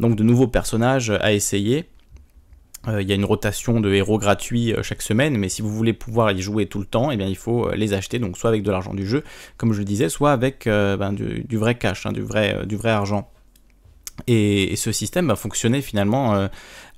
donc 0.00 0.16
de 0.16 0.22
nouveaux 0.22 0.48
personnages 0.48 1.10
à 1.10 1.32
essayer. 1.32 1.86
Il 2.86 3.06
y 3.06 3.12
a 3.12 3.14
une 3.14 3.24
rotation 3.24 3.80
de 3.80 3.92
héros 3.92 4.18
gratuits 4.18 4.72
chaque 4.82 5.02
semaine, 5.02 5.36
mais 5.36 5.48
si 5.48 5.62
vous 5.62 5.68
voulez 5.68 5.92
pouvoir 5.92 6.30
y 6.30 6.40
jouer 6.40 6.66
tout 6.66 6.78
le 6.78 6.86
temps, 6.86 7.10
eh 7.10 7.16
bien, 7.16 7.26
il 7.26 7.36
faut 7.36 7.70
les 7.72 7.92
acheter, 7.92 8.18
donc 8.18 8.38
soit 8.38 8.48
avec 8.48 8.62
de 8.62 8.70
l'argent 8.70 8.94
du 8.94 9.06
jeu, 9.06 9.24
comme 9.56 9.72
je 9.72 9.80
le 9.80 9.84
disais, 9.84 10.08
soit 10.08 10.32
avec 10.32 10.64
ben, 10.66 11.12
du, 11.12 11.56
vrai 11.56 11.76
cash, 11.76 12.06
hein, 12.06 12.12
du, 12.12 12.22
vrai, 12.22 12.64
du 12.66 12.76
vrai 12.76 12.90
argent. 12.90 13.30
Et, 14.26 14.74
ce 14.76 14.92
système 14.92 15.28
va 15.28 15.36
fonctionner 15.36 15.82
finalement 15.82 16.48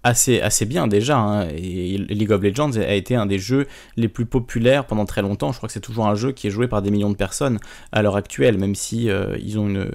assez, 0.02 0.66
bien 0.66 0.87
déjà. 0.87 1.19
Hein. 1.19 1.49
Et 1.49 1.99
League 1.99 2.33
of 2.33 2.42
Legends 2.42 2.73
a 2.76 2.95
été 2.95 3.14
un 3.14 3.26
des 3.26 3.38
jeux 3.38 3.66
les 3.97 4.09
plus 4.09 4.26
populaires 4.26 4.87
pendant 4.87 5.04
très 5.04 5.23
longtemps. 5.23 5.52
Je 5.52 5.59
crois 5.59 5.66
que 5.66 5.73
c'est 5.73 5.80
toujours 5.80 6.07
un 6.07 6.14
jeu 6.14 6.33
qui 6.33 6.47
est 6.47 6.50
joué 6.50 6.69
par 6.69 6.83
des 6.83 6.90
millions 6.90 7.11
de 7.11 7.16
personnes 7.16 7.59
à 7.92 8.02
l'heure 8.02 8.16
actuelle, 8.16 8.59
même 8.59 8.75
si 8.75 9.11
euh, 9.11 9.37
ils 9.38 9.59
ont 9.59 9.69
une, 9.69 9.90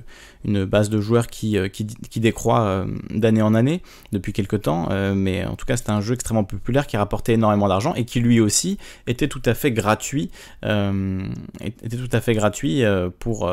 une 0.46 0.66
base 0.66 0.90
de 0.90 1.02
joueurs 1.02 1.28
qui, 1.28 1.58
euh, 1.58 1.68
décroît 2.16 2.62
euh, 2.62 2.86
d'année 3.10 3.42
en 3.42 3.54
année 3.56 3.82
depuis 4.12 4.32
quelques 4.32 4.62
temps. 4.62 4.88
Euh, 4.92 5.14
mais 5.14 5.46
en 5.46 5.56
tout 5.56 5.66
cas, 5.66 5.78
c'était 5.78 5.92
un 5.92 6.02
jeu 6.02 6.14
extrêmement 6.14 6.44
populaire 6.44 6.88
qui 6.88 6.98
rapportait 6.98 7.34
énormément 7.34 7.68
d'argent 7.68 7.94
et 7.96 8.06
qui 8.06 8.20
lui 8.20 8.40
aussi 8.40 8.78
était 9.08 9.28
tout 9.28 9.42
à 9.46 9.54
fait 9.54 9.72
gratuit, 9.72 10.32
était 10.64 11.98
tout 11.98 12.10
à 12.12 12.22
fait 12.22 12.34
gratuit 12.34 12.84
pour 13.20 13.52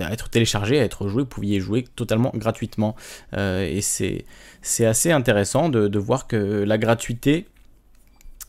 être 0.00 0.28
téléchargé, 0.28 0.76
être 0.76 1.08
joué. 1.08 1.22
Vous 1.22 1.28
pouviez 1.28 1.60
jouer 1.60 1.84
totalement 1.96 2.32
gratuitement. 2.34 2.96
et 3.36 3.80
c'est 3.80 4.24
c'est 4.62 4.86
assez 4.86 5.12
intéressant 5.12 5.68
de, 5.68 5.86
de, 5.86 5.98
voir 5.98 6.26
que 6.26 6.36
la 6.36 6.76
gratuité 6.76 7.46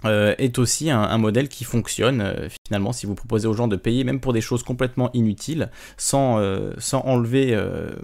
euh, 0.06 0.36
est 0.38 0.60
aussi 0.60 0.92
un, 0.92 1.18
modèle 1.18 1.50
qui 1.50 1.64
fonctionne 1.64 2.22
euh, 2.22 2.50
finalement 2.68 2.94
si 2.94 3.08
vous 3.08 3.16
proposez 3.16 3.48
aux 3.48 3.54
gens 3.54 3.68
de 3.68 3.76
payer 3.76 4.04
même 4.04 4.20
pour 4.20 4.32
des 4.32 4.42
choses 4.42 4.62
complètement 4.62 5.10
inutiles 5.14 5.72
sans, 5.98 6.40
euh, 6.40 6.72
enlever 6.94 7.60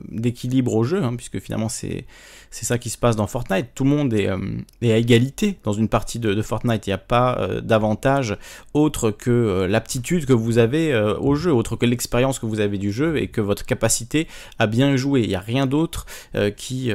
d'équilibre 0.09 0.73
au 0.73 0.83
jeu 0.83 1.03
hein, 1.03 1.15
puisque 1.15 1.39
finalement 1.39 1.69
c'est 1.69 2.05
c'est 2.53 2.65
ça 2.65 2.77
qui 2.77 2.89
se 2.89 2.97
passe 2.97 3.15
dans 3.15 3.27
Fortnite. 3.27 3.67
Tout 3.75 3.83
le 3.83 3.89
monde 3.89 4.13
est, 4.13 4.29
est 4.81 4.91
à 4.91 4.97
égalité 4.97 5.57
dans 5.63 5.73
une 5.73 5.89
partie 5.89 6.19
de, 6.19 6.41
Fortnite. 6.41 6.87
Il 6.87 6.91
n'y 6.91 6.93
a 6.93 6.97
pas 6.97 7.47
d'avantage 7.61 8.37
autre 8.73 9.11
que 9.11 9.65
l'aptitude 9.69 10.25
que 10.25 10.33
vous 10.33 10.57
avez 10.57 10.95
au 11.19 11.35
jeu 11.35 11.53
autre 11.53 11.75
que 11.75 11.85
l'expérience 11.85 12.39
que 12.39 12.45
vous 12.45 12.59
avez 12.59 12.77
du 12.77 12.91
jeu 12.91 13.17
et 13.17 13.27
que 13.27 13.41
votre 13.41 13.65
capacité 13.65 14.27
à 14.59 14.67
bien 14.67 14.95
jouer. 14.95 15.21
Il 15.21 15.29
n'y 15.29 15.35
a 15.35 15.39
rien 15.39 15.65
d'autre 15.65 16.05
qui, 16.55 16.91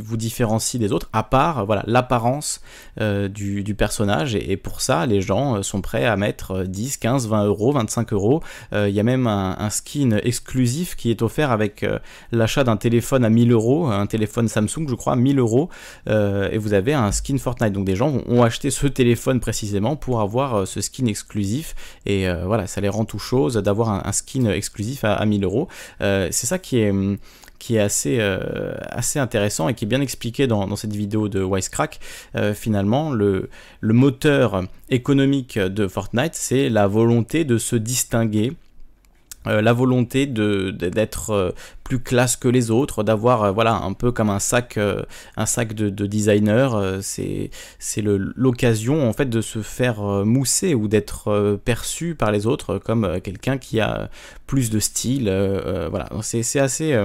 vous 0.00 0.16
différencie 0.16 0.80
des 0.80 0.92
autres 0.92 1.08
à 1.12 1.22
part 1.22 1.66
voilà 1.66 1.84
l'apparence 1.86 2.60
du, 2.98 3.74
personnage. 3.74 4.34
Et, 4.34 4.56
pour 4.56 4.80
ça, 4.80 5.06
les 5.06 5.20
gens 5.20 5.56
euh, 5.56 5.62
sont 5.62 5.80
prêts 5.80 6.04
à 6.04 6.16
mettre 6.16 6.64
10, 6.64 6.96
15, 6.96 7.28
20 7.28 7.44
euros, 7.44 7.72
25 7.72 8.12
euros. 8.12 8.42
Euh, 8.72 8.88
il 8.88 8.94
y 8.94 9.00
a 9.00 9.02
même 9.02 9.26
un, 9.26 9.70
skin 9.70 10.18
exclusif 10.22 10.96
qui 10.96 11.10
est 11.10 11.22
offert 11.22 11.50
avec 11.50 11.82
euh, 11.82 11.98
l'achat 12.32 12.64
d'un 12.64 12.76
téléphone 12.76 13.24
à 13.24 13.30
1000 13.30 13.52
euros, 13.52 13.86
un 13.86 14.06
téléphone 14.06 14.48
Samsung, 14.48 14.86
crois, 14.94 15.16
1000 15.16 15.38
euros, 15.38 15.68
et 16.06 16.58
vous 16.58 16.74
avez 16.74 16.94
un 16.94 17.12
skin 17.12 17.38
Fortnite. 17.38 17.72
Donc 17.72 17.84
des 17.84 17.96
gens 17.96 18.20
ont 18.26 18.42
acheté 18.42 18.70
ce 18.70 18.86
téléphone 18.86 19.40
précisément 19.40 19.96
pour 19.96 20.20
avoir 20.20 20.66
ce 20.66 20.80
skin 20.80 21.06
exclusif, 21.06 21.74
et 22.06 22.26
voilà, 22.44 22.66
ça 22.66 22.80
les 22.80 22.88
rend 22.88 23.04
tout 23.04 23.18
chose 23.18 23.54
d'avoir 23.54 24.06
un, 24.06 24.12
skin 24.12 24.46
exclusif 24.46 25.04
à, 25.04 25.14
à 25.14 25.26
1000 25.26 25.44
euros. 25.44 25.68
c'est 26.00 26.46
ça 26.46 26.58
qui 26.58 26.78
est 26.78 26.90
hum, 26.90 27.18
qui 27.64 27.76
est 27.76 27.80
assez, 27.80 28.18
euh, 28.20 28.74
assez 28.90 29.18
intéressant 29.18 29.68
et 29.68 29.74
qui 29.74 29.86
est 29.86 29.88
bien 29.88 30.02
expliqué 30.02 30.46
dans, 30.46 30.76
cette 30.76 30.94
vidéo 30.94 31.30
de 31.30 31.42
Wisecrack. 31.42 31.98
Euh, 32.36 32.52
finalement, 32.52 33.10
le, 33.10 33.48
le 33.80 33.94
moteur 33.94 34.64
économique 34.90 35.58
de 35.58 35.88
Fortnite, 35.88 36.34
c'est 36.34 36.68
la 36.68 36.86
volonté 36.86 37.44
de 37.44 37.56
se 37.56 37.76
distinguer 37.76 38.52
euh, 39.46 39.60
la 39.60 39.72
volonté 39.72 40.26
d'être 40.26 41.54
plus 41.84 41.98
classe 41.98 42.36
que 42.36 42.48
les 42.48 42.70
autres, 42.70 43.02
d'avoir 43.02 43.52
voilà 43.52 43.74
un 43.74 43.92
peu 43.92 44.10
comme 44.10 44.30
un 44.30 44.38
sac, 44.38 44.78
un 45.36 45.46
sac 45.46 45.74
de, 45.74 46.06
designer. 46.06 46.98
c'est 47.02 47.50
c'est 47.78 48.02
l'occasion 48.02 49.08
en 49.08 49.12
fait 49.12 49.28
de 49.28 49.40
se 49.40 49.60
faire 49.60 50.02
mousser 50.24 50.74
ou 50.74 50.88
d'être 50.88 51.58
perçu 51.64 52.14
par 52.14 52.32
les 52.32 52.46
autres 52.46 52.78
comme 52.78 53.20
quelqu'un 53.22 53.58
qui 53.58 53.80
a 53.80 54.08
plus 54.46 54.70
de 54.70 54.78
style. 54.78 55.24
voilà, 55.90 56.08
c'est 56.22 56.58
assez 56.58 56.96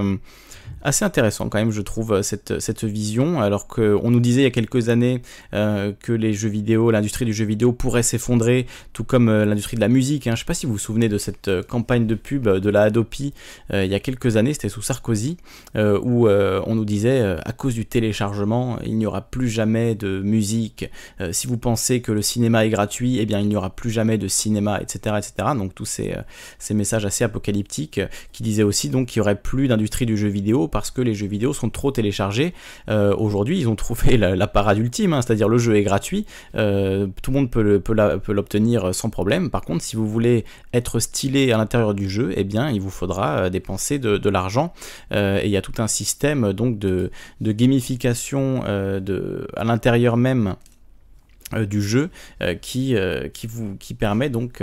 assez 0.82 1.04
intéressant 1.04 1.48
quand 1.48 1.58
même, 1.58 1.70
je 1.70 1.82
trouve, 1.82 2.12
euh, 2.12 2.22
cette, 2.22 2.60
cette 2.60 2.84
vision, 2.84 3.40
alors 3.40 3.66
qu'on 3.66 4.10
nous 4.10 4.20
disait 4.20 4.42
il 4.42 4.44
y 4.44 4.46
a 4.46 4.50
quelques 4.50 4.88
années 4.88 5.22
euh, 5.54 5.92
que 6.00 6.12
les 6.12 6.32
jeux 6.32 6.48
vidéo, 6.48 6.90
l'industrie 6.90 7.24
du 7.24 7.32
jeu 7.32 7.44
vidéo 7.44 7.72
pourrait 7.72 8.02
s'effondrer, 8.02 8.66
tout 8.92 9.04
comme 9.04 9.28
euh, 9.28 9.44
l'industrie 9.44 9.76
de 9.76 9.80
la 9.80 9.88
musique. 9.88 10.26
Hein. 10.26 10.30
Je 10.30 10.34
ne 10.34 10.38
sais 10.38 10.44
pas 10.44 10.54
si 10.54 10.66
vous 10.66 10.72
vous 10.72 10.78
souvenez 10.78 11.08
de 11.08 11.18
cette 11.18 11.50
campagne 11.68 12.06
de 12.06 12.14
pub 12.14 12.48
de 12.48 12.70
la 12.70 12.82
Adopi 12.82 13.34
il 13.72 13.86
y 13.86 13.94
a 13.94 14.00
quelques 14.00 14.36
années, 14.36 14.52
c'était 14.52 14.68
sous 14.68 14.82
Sarkozy, 14.82 15.36
où 15.76 16.28
on 16.28 16.74
nous 16.74 16.84
disait 16.84 17.36
à 17.44 17.52
cause 17.52 17.74
du 17.74 17.86
téléchargement, 17.86 18.78
il 18.84 18.96
n'y 18.96 19.06
aura 19.06 19.20
plus 19.20 19.48
jamais 19.48 19.94
de 19.94 20.20
musique. 20.20 20.90
si 21.30 21.46
vous 21.46 21.58
pensez 21.58 22.00
que 22.00 22.12
le 22.12 22.22
cinéma 22.22 22.64
est 22.64 22.70
gratuit, 22.70 23.18
eh 23.18 23.26
bien 23.26 23.40
il 23.40 23.48
n'y 23.48 23.56
aura 23.56 23.70
plus 23.70 23.90
jamais 23.90 24.18
de 24.18 24.28
cinéma, 24.28 24.80
etc. 24.80 25.16
etc. 25.18 25.48
Donc 25.56 25.74
tous 25.74 25.84
ces, 25.84 26.14
ces 26.58 26.74
messages 26.74 27.04
assez 27.04 27.24
apocalyptiques 27.24 28.00
qui 28.32 28.42
disaient 28.42 28.62
aussi 28.62 28.88
donc 28.88 29.08
qu'il 29.08 29.20
n'y 29.20 29.22
aurait 29.22 29.40
plus 29.40 29.68
d'industrie 29.68 30.06
du 30.06 30.16
jeu 30.16 30.28
vidéo 30.28 30.59
parce 30.68 30.90
que 30.90 31.00
les 31.00 31.14
jeux 31.14 31.26
vidéo 31.26 31.52
sont 31.52 31.70
trop 31.70 31.90
téléchargés. 31.90 32.54
Euh, 32.88 33.14
aujourd'hui, 33.16 33.58
ils 33.58 33.68
ont 33.68 33.76
trouvé 33.76 34.16
la, 34.16 34.46
parade 34.46 34.78
ultime, 34.78 35.12
hein, 35.12 35.22
c'est-à-dire 35.22 35.48
le 35.48 35.58
jeu 35.58 35.76
est 35.76 35.82
gratuit, 35.82 36.26
euh, 36.54 37.06
tout 37.22 37.30
le 37.30 37.38
monde 37.38 37.50
peut, 37.50 37.82
l'obtenir 38.28 38.94
sans 38.94 39.10
problème. 39.10 39.50
Par 39.50 39.62
contre, 39.62 39.82
si 39.82 39.96
vous 39.96 40.08
voulez 40.08 40.44
être 40.72 40.98
stylé 40.98 41.52
à 41.52 41.58
l'intérieur 41.58 41.94
du 41.94 42.08
jeu, 42.08 42.32
eh 42.36 42.44
bien, 42.44 42.70
il 42.70 42.80
vous 42.80 42.90
faudra 42.90 43.38
euh, 43.38 43.50
dépenser 43.50 43.98
de, 43.98 44.30
l'argent. 44.30 44.72
et 45.12 45.42
il 45.44 45.50
y 45.50 45.56
a 45.56 45.62
tout 45.62 45.74
un 45.78 45.88
système 45.88 46.52
donc 46.52 46.78
de, 46.78 47.10
gamification 47.40 48.62
à 48.62 49.64
l'intérieur 49.64 50.16
même 50.16 50.54
du 51.58 51.82
jeu 51.82 52.10
qui, 52.60 52.94
permet 53.98 54.30
donc 54.30 54.62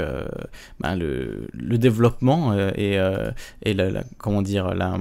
ben, 0.79 0.95
le, 0.95 1.77
développement 1.77 2.57
et, 2.75 2.97
comment 4.17 4.41
dire 4.41 4.73
la, 4.73 4.97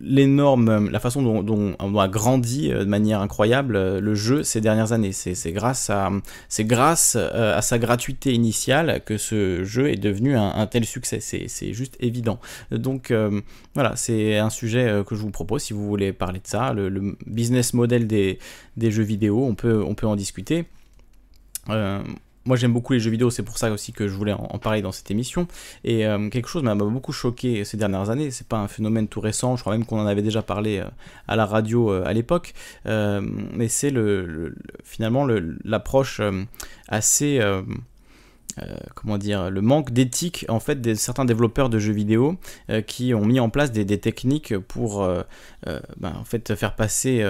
l'énorme, 0.00 0.90
la 0.90 1.00
façon 1.00 1.22
dont, 1.42 1.76
on 1.78 1.98
a 1.98 2.08
grandi 2.08 2.72
euh, 2.72 2.80
de 2.80 2.88
manière 2.88 3.20
incroyable 3.20 3.76
euh, 3.76 4.00
le 4.00 4.14
jeu 4.14 4.42
ces 4.42 4.60
dernières 4.60 4.92
années. 4.92 5.12
C'est 5.12 5.52
grâce, 5.52 5.90
à, 5.90 6.10
grâce 6.60 7.16
à 7.16 7.62
sa 7.62 7.78
gratuité 7.78 8.32
initiale 8.32 9.02
que 9.04 9.18
ce 9.18 9.64
jeu 9.64 9.90
est 9.90 9.96
devenu 9.96 10.36
un, 10.36 10.66
tel 10.66 10.84
succès. 10.84 11.20
C'est 11.20 11.72
juste 11.72 11.96
évident. 12.00 12.40
Donc 12.70 13.12
voilà, 13.74 13.96
c'est 13.96 14.38
un 14.38 14.50
sujet 14.50 15.02
que 15.06 15.14
je 15.14 15.20
vous 15.20 15.30
propose 15.30 15.62
si 15.62 15.72
vous 15.72 15.86
voulez 15.86 16.12
parler 16.12 16.40
de 16.40 16.46
ça. 16.46 16.72
Le, 16.72 17.16
business 17.26 17.74
model 17.74 18.06
des, 18.06 18.38
des, 18.76 18.90
jeux 18.90 19.02
vidéo, 19.02 19.44
on 19.44 19.54
peut, 19.54 19.82
on 19.82 19.94
peut 19.94 20.06
en 20.06 20.16
discuter. 20.16 20.66
Moi 22.48 22.56
j'aime 22.56 22.72
beaucoup 22.72 22.94
les 22.94 22.98
jeux 22.98 23.10
vidéo, 23.10 23.28
c'est 23.28 23.42
pour 23.42 23.58
ça 23.58 23.70
aussi 23.70 23.92
que 23.92 24.08
je 24.08 24.14
voulais 24.14 24.32
en, 24.32 24.58
parler 24.58 24.80
dans 24.80 24.90
cette 24.90 25.10
émission. 25.10 25.46
Et 25.84 26.06
euh, 26.06 26.30
quelque 26.30 26.48
chose 26.48 26.62
m'a 26.62 26.74
beaucoup 26.74 27.12
choqué 27.12 27.62
ces 27.62 27.76
dernières 27.76 28.08
années, 28.08 28.30
c'est 28.30 28.48
pas 28.48 28.56
un 28.56 28.68
phénomène 28.68 29.06
tout 29.06 29.20
récent, 29.20 29.54
je 29.56 29.60
crois 29.60 29.76
même 29.76 29.84
qu'on 29.84 30.00
en 30.00 30.06
avait 30.06 30.22
déjà 30.22 30.40
parlé 30.40 30.78
euh, 30.78 30.86
à 31.28 31.36
la 31.36 31.44
radio 31.44 31.92
euh, 31.92 32.06
à 32.06 32.14
l'époque, 32.14 32.54
mais 32.86 33.68
c'est 33.68 33.90
le, 33.90 34.54
finalement 34.82 35.26
l'approche 35.62 36.22
assez... 36.88 37.38
comment 38.94 39.18
dire, 39.18 39.50
le 39.50 39.60
manque 39.60 39.92
d'éthique 39.92 40.46
en 40.48 40.58
fait 40.58 40.80
de 40.80 40.94
certains 40.94 41.26
développeurs 41.26 41.68
de 41.68 41.78
jeux 41.78 41.92
vidéo 41.92 42.38
qui 42.86 43.12
ont 43.12 43.26
mis 43.26 43.40
en 43.40 43.50
place 43.50 43.72
des, 43.72 43.98
techniques 43.98 44.56
pour 44.56 45.06
ben, 45.66 46.12
en 46.18 46.24
fait 46.24 46.54
faire 46.54 46.74
passer 46.74 47.22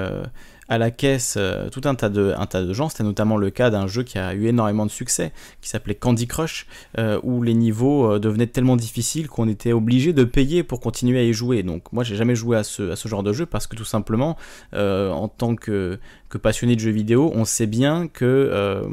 à 0.68 0.78
la 0.78 0.90
caisse 0.90 1.34
euh, 1.38 1.68
tout 1.70 1.80
un 1.84 1.94
tas 1.94 2.08
de, 2.08 2.34
un 2.36 2.46
tas 2.46 2.62
de 2.62 2.72
gens. 2.72 2.88
C'était 2.88 3.04
notamment 3.04 3.36
le 3.36 3.50
cas 3.50 3.70
d'un 3.70 3.86
jeu 3.86 4.02
qui 4.02 4.18
a 4.18 4.34
eu 4.34 4.46
énormément 4.46 4.86
de 4.86 4.90
succès, 4.90 5.32
qui 5.60 5.68
s'appelait 5.68 5.94
Candy 5.94 6.26
Crush, 6.26 6.66
euh, 6.98 7.18
où 7.22 7.42
les 7.42 7.54
niveaux 7.54 8.12
euh, 8.12 8.18
devenaient 8.18 8.46
tellement 8.46 8.76
difficiles 8.76 9.28
qu'on 9.28 9.48
était 9.48 9.72
obligé 9.72 10.12
de 10.12 10.24
payer 10.24 10.62
pour 10.62 10.80
continuer 10.80 11.18
à 11.18 11.24
y 11.24 11.32
jouer. 11.32 11.62
Donc 11.62 11.92
moi 11.92 12.04
j'ai 12.04 12.16
jamais 12.16 12.34
joué 12.34 12.56
à 12.56 12.64
ce, 12.64 12.90
à 12.90 12.96
ce 12.96 13.08
genre 13.08 13.22
de 13.22 13.32
jeu 13.32 13.46
parce 13.46 13.66
que 13.66 13.76
tout 13.76 13.84
simplement, 13.84 14.36
en 14.72 15.28
tant 15.28 15.54
que, 15.56 15.98
que 16.28 16.38
passionné 16.38 16.74
de 16.74 16.80
jeux 16.80 16.90
vidéo, 16.90 17.32
on 17.34 17.44
sait 17.44 17.66
bien 17.66 18.08
que 18.08 18.88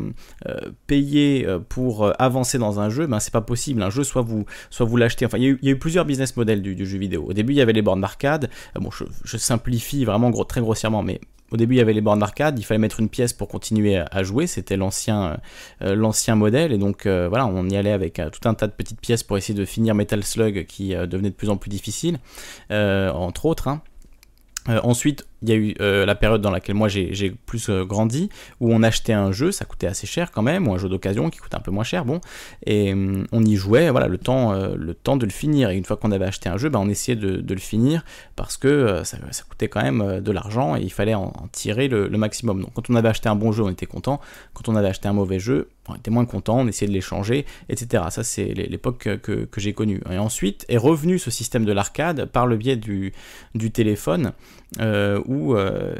payer 0.87 1.47
pour 1.69 2.11
avancer 2.21 2.57
dans 2.57 2.79
un 2.79 2.89
jeu, 2.89 3.07
ben 3.07 3.19
c'est 3.19 3.33
pas 3.33 3.41
possible. 3.41 3.81
Un 3.83 3.89
jeu, 3.89 4.03
soit 4.03 4.21
vous, 4.21 4.45
soit 4.69 4.85
vous 4.85 4.97
l'achetez. 4.97 5.25
Enfin, 5.25 5.37
il 5.37 5.57
y, 5.61 5.67
a 5.67 5.71
eu, 5.71 5.79
plusieurs 5.79 6.05
business 6.05 6.35
models 6.37 6.61
du, 6.61 6.85
jeu 6.85 6.97
vidéo. 6.97 7.25
Au 7.27 7.33
début, 7.33 7.53
il 7.53 7.57
y 7.57 7.61
avait 7.61 7.73
les 7.73 7.81
bornes 7.81 8.01
d'arcade. 8.01 8.49
bon, 8.75 8.89
je, 8.91 9.37
simplifie 9.37 10.05
vraiment 10.05 10.31
très 10.45 10.61
grossièrement, 10.61 11.03
mais 11.03 11.19
au 11.51 11.57
début, 11.57 11.75
il 11.75 11.77
y 11.77 11.81
avait 11.81 11.93
les 11.93 12.01
bornes 12.01 12.19
d'arcade, 12.19 12.57
il 12.57 12.63
fallait 12.63 12.79
mettre 12.79 12.99
une 12.99 13.09
pièce 13.09 13.31
pour 13.31 13.47
continuer 13.47 13.97
à 13.97 14.23
jouer, 14.23 14.47
c'était 14.47 14.77
l'ancien 14.77 15.39
euh, 15.83 15.95
l'ancien 15.95 16.35
modèle, 16.35 16.71
et 16.71 16.77
donc 16.77 17.05
euh, 17.05 17.27
voilà, 17.29 17.45
on 17.45 17.69
y 17.69 17.77
allait 17.77 17.91
avec 17.91 18.19
euh, 18.19 18.29
tout 18.29 18.47
un 18.49 18.55
tas 18.55 18.67
de 18.67 18.71
petites 18.71 18.99
pièces 18.99 19.21
pour 19.21 19.37
essayer 19.37 19.57
de 19.57 19.65
finir 19.65 19.93
Metal 19.93 20.23
Slug 20.23 20.65
qui 20.65 20.95
devenait 20.95 21.29
de 21.29 21.35
plus 21.35 21.49
en 21.49 21.57
plus 21.57 21.69
difficile, 21.69 22.17
entre 22.69 23.45
autres. 23.45 23.67
Hein. 23.67 23.81
ensuite, 24.67 25.27
il 25.41 25.49
y 25.49 25.51
a 25.51 25.55
eu 25.55 25.75
euh, 25.81 26.05
la 26.05 26.15
période 26.15 26.41
dans 26.41 26.51
laquelle 26.51 26.75
moi 26.75 26.87
j'ai 26.87 27.35
plus 27.45 27.69
euh, 27.69 27.83
grandi, 27.83 28.29
où 28.59 28.73
on 28.73 28.83
achetait 28.83 29.13
un 29.13 29.31
jeu, 29.31 29.51
ça 29.51 29.65
coûtait 29.65 29.87
assez 29.87 30.07
cher 30.07 30.31
quand 30.31 30.41
même, 30.41 30.67
ou 30.67 30.73
un 30.73 30.77
jeu 30.77 30.89
d'occasion 30.89 31.29
qui 31.29 31.39
coûte 31.39 31.53
un 31.53 31.59
peu 31.59 31.71
moins 31.71 31.83
cher, 31.83 32.05
bon, 32.05 32.21
et 32.65 32.93
hum, 32.93 33.27
on 33.31 33.43
y 33.43 33.55
jouait, 33.55 33.89
voilà, 33.89 34.07
le 34.07 34.17
temps, 34.17 34.53
euh, 34.53 34.75
le 34.75 34.93
temps 34.93 35.17
de 35.17 35.25
le 35.25 35.31
finir. 35.31 35.69
Et 35.69 35.77
une 35.77 35.85
fois 35.85 35.97
qu'on 35.97 36.11
avait 36.11 36.25
acheté 36.25 36.49
un 36.49 36.57
jeu, 36.57 36.69
ben, 36.69 36.79
on 36.79 36.89
essayait 36.89 37.15
de, 37.15 37.53
le 37.55 37.59
finir 37.59 38.03
parce 38.35 38.57
que 38.57 39.01
ça, 39.03 39.17
coûtait 39.47 39.69
quand 39.69 39.81
même 39.81 40.19
de 40.19 40.31
l'argent 40.31 40.75
et 40.75 40.81
il 40.81 40.91
fallait 40.91 41.13
en, 41.13 41.31
tirer 41.51 41.87
le, 41.87 42.09
maximum. 42.09 42.61
Donc 42.61 42.73
quand 42.73 42.89
on 42.89 42.95
avait 42.95 43.09
acheté 43.09 43.29
un 43.29 43.35
bon 43.35 43.51
jeu, 43.51 43.63
on 43.63 43.69
était 43.69 43.85
content. 43.85 44.19
Quand 44.53 44.67
on 44.67 44.75
avait 44.75 44.89
acheté 44.89 45.07
un 45.07 45.13
mauvais 45.13 45.39
jeu, 45.39 45.69
on 45.87 45.95
était 45.95 46.11
moins 46.11 46.25
content, 46.25 46.59
on 46.59 46.67
essayait 46.67 46.89
de 46.89 46.93
l'échanger, 46.93 47.45
etc. 47.69 48.03
Ça, 48.09 48.23
c'est 48.23 48.45
l'époque 48.53 48.97
que, 49.21 49.47
j'ai 49.57 49.73
connue. 49.73 50.01
Et 50.09 50.17
ensuite 50.17 50.65
est 50.67 50.77
revenu 50.77 51.19
ce 51.19 51.31
système 51.31 51.65
de 51.65 51.71
l'arcade 51.71 52.25
par 52.25 52.47
le 52.47 52.57
biais 52.57 52.75
du, 52.75 53.13
du 53.53 53.71
téléphone, 53.71 54.33
où 55.27 55.55
euh, 55.55 55.95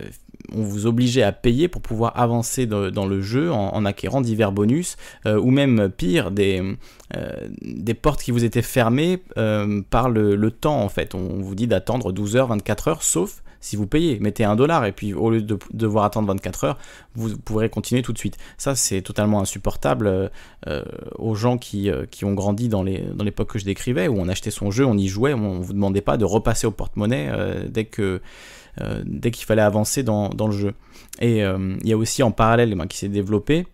on 0.53 0.62
vous 0.62 0.86
obligeait 0.86 1.24
à 1.24 1.32
payer 1.32 1.67
pour 1.67 1.82
pouvoir 1.82 2.20
avancer 2.20 2.65
dans 2.65 3.05
le 3.08 3.22
jeu 3.22 3.51
en, 3.51 3.86
acquérant 3.86 4.22
divers 4.22 4.51
bonus, 4.51 4.96
euh, 5.25 5.39
ou 5.39 5.50
même 5.50 5.89
pire, 5.89 6.32
des, 6.32 6.62
euh, 7.15 7.48
des 7.62 7.94
portes 7.94 8.22
qui 8.22 8.32
vous 8.32 8.44
étaient 8.44 8.62
fermées 8.62 9.22
par 9.89 10.10
le, 10.10 10.51
temps 10.51 10.82
en 10.82 10.89
fait. 10.89 11.15
On 11.15 11.41
vous 11.41 11.55
dit 11.55 11.67
d'attendre 11.67 12.12
12 12.12 12.36
heures, 12.36 12.48
24 12.48 12.88
heures, 12.88 13.03
sauf 13.03 13.41
si 13.60 13.75
vous 13.75 13.88
payez. 13.88 14.20
Mettez 14.20 14.44
un 14.44 14.55
dollar 14.55 14.86
et 14.86 14.91
puis 14.91 15.15
au 15.15 15.32
lieu 15.32 15.41
de 15.41 15.58
devoir 15.74 16.05
attendre 16.05 16.27
24 16.27 16.63
heures, 16.65 16.77
vous 17.15 17.36
pourrez 17.36 17.67
continuer 17.70 18.03
tout 18.03 18.13
de 18.13 18.17
suite. 18.20 18.38
Ça, 18.60 18.75
c'est 18.75 19.01
totalement 19.01 19.41
insupportable 19.41 20.29
aux 21.15 21.34
gens 21.34 21.58
qui, 21.58 21.89
ont 22.24 22.34
grandi 22.34 22.70
dans 22.70 22.84
l'époque 22.84 23.53
que 23.53 23.60
je 23.60 23.65
décrivais, 23.65 24.08
où 24.08 24.20
on 24.20 24.27
achetait 24.27 24.51
son 24.51 24.70
jeu, 24.70 24.86
on 24.86 24.98
y 24.98 25.08
jouait, 25.08 25.34
on 25.34 25.60
ne 25.60 25.63
vous 25.63 25.74
demandait 25.74 26.01
pas 26.01 26.17
de 26.17 26.25
repasser 26.25 26.67
au 26.67 26.72
porte-monnaie 26.72 27.32
dès 27.67 27.86
que 27.86 28.22
euh, 28.82 29.01
dès 29.05 29.32
qu'il 29.32 29.46
fallait 29.46 29.62
avancer 29.62 30.03
dans, 30.03 30.29
le 30.38 30.51
jeu. 30.51 30.74
Et 31.20 31.44
euh, 31.44 31.75
il 31.82 31.88
y 31.88 31.94
a 31.94 31.98
aussi 31.98 32.24
en 32.24 32.32
parallèle 32.32 32.70
eh 32.72 32.75
ben, 32.75 32.88
qui 32.88 32.98
s'est 32.98 33.10
développé 33.10 33.65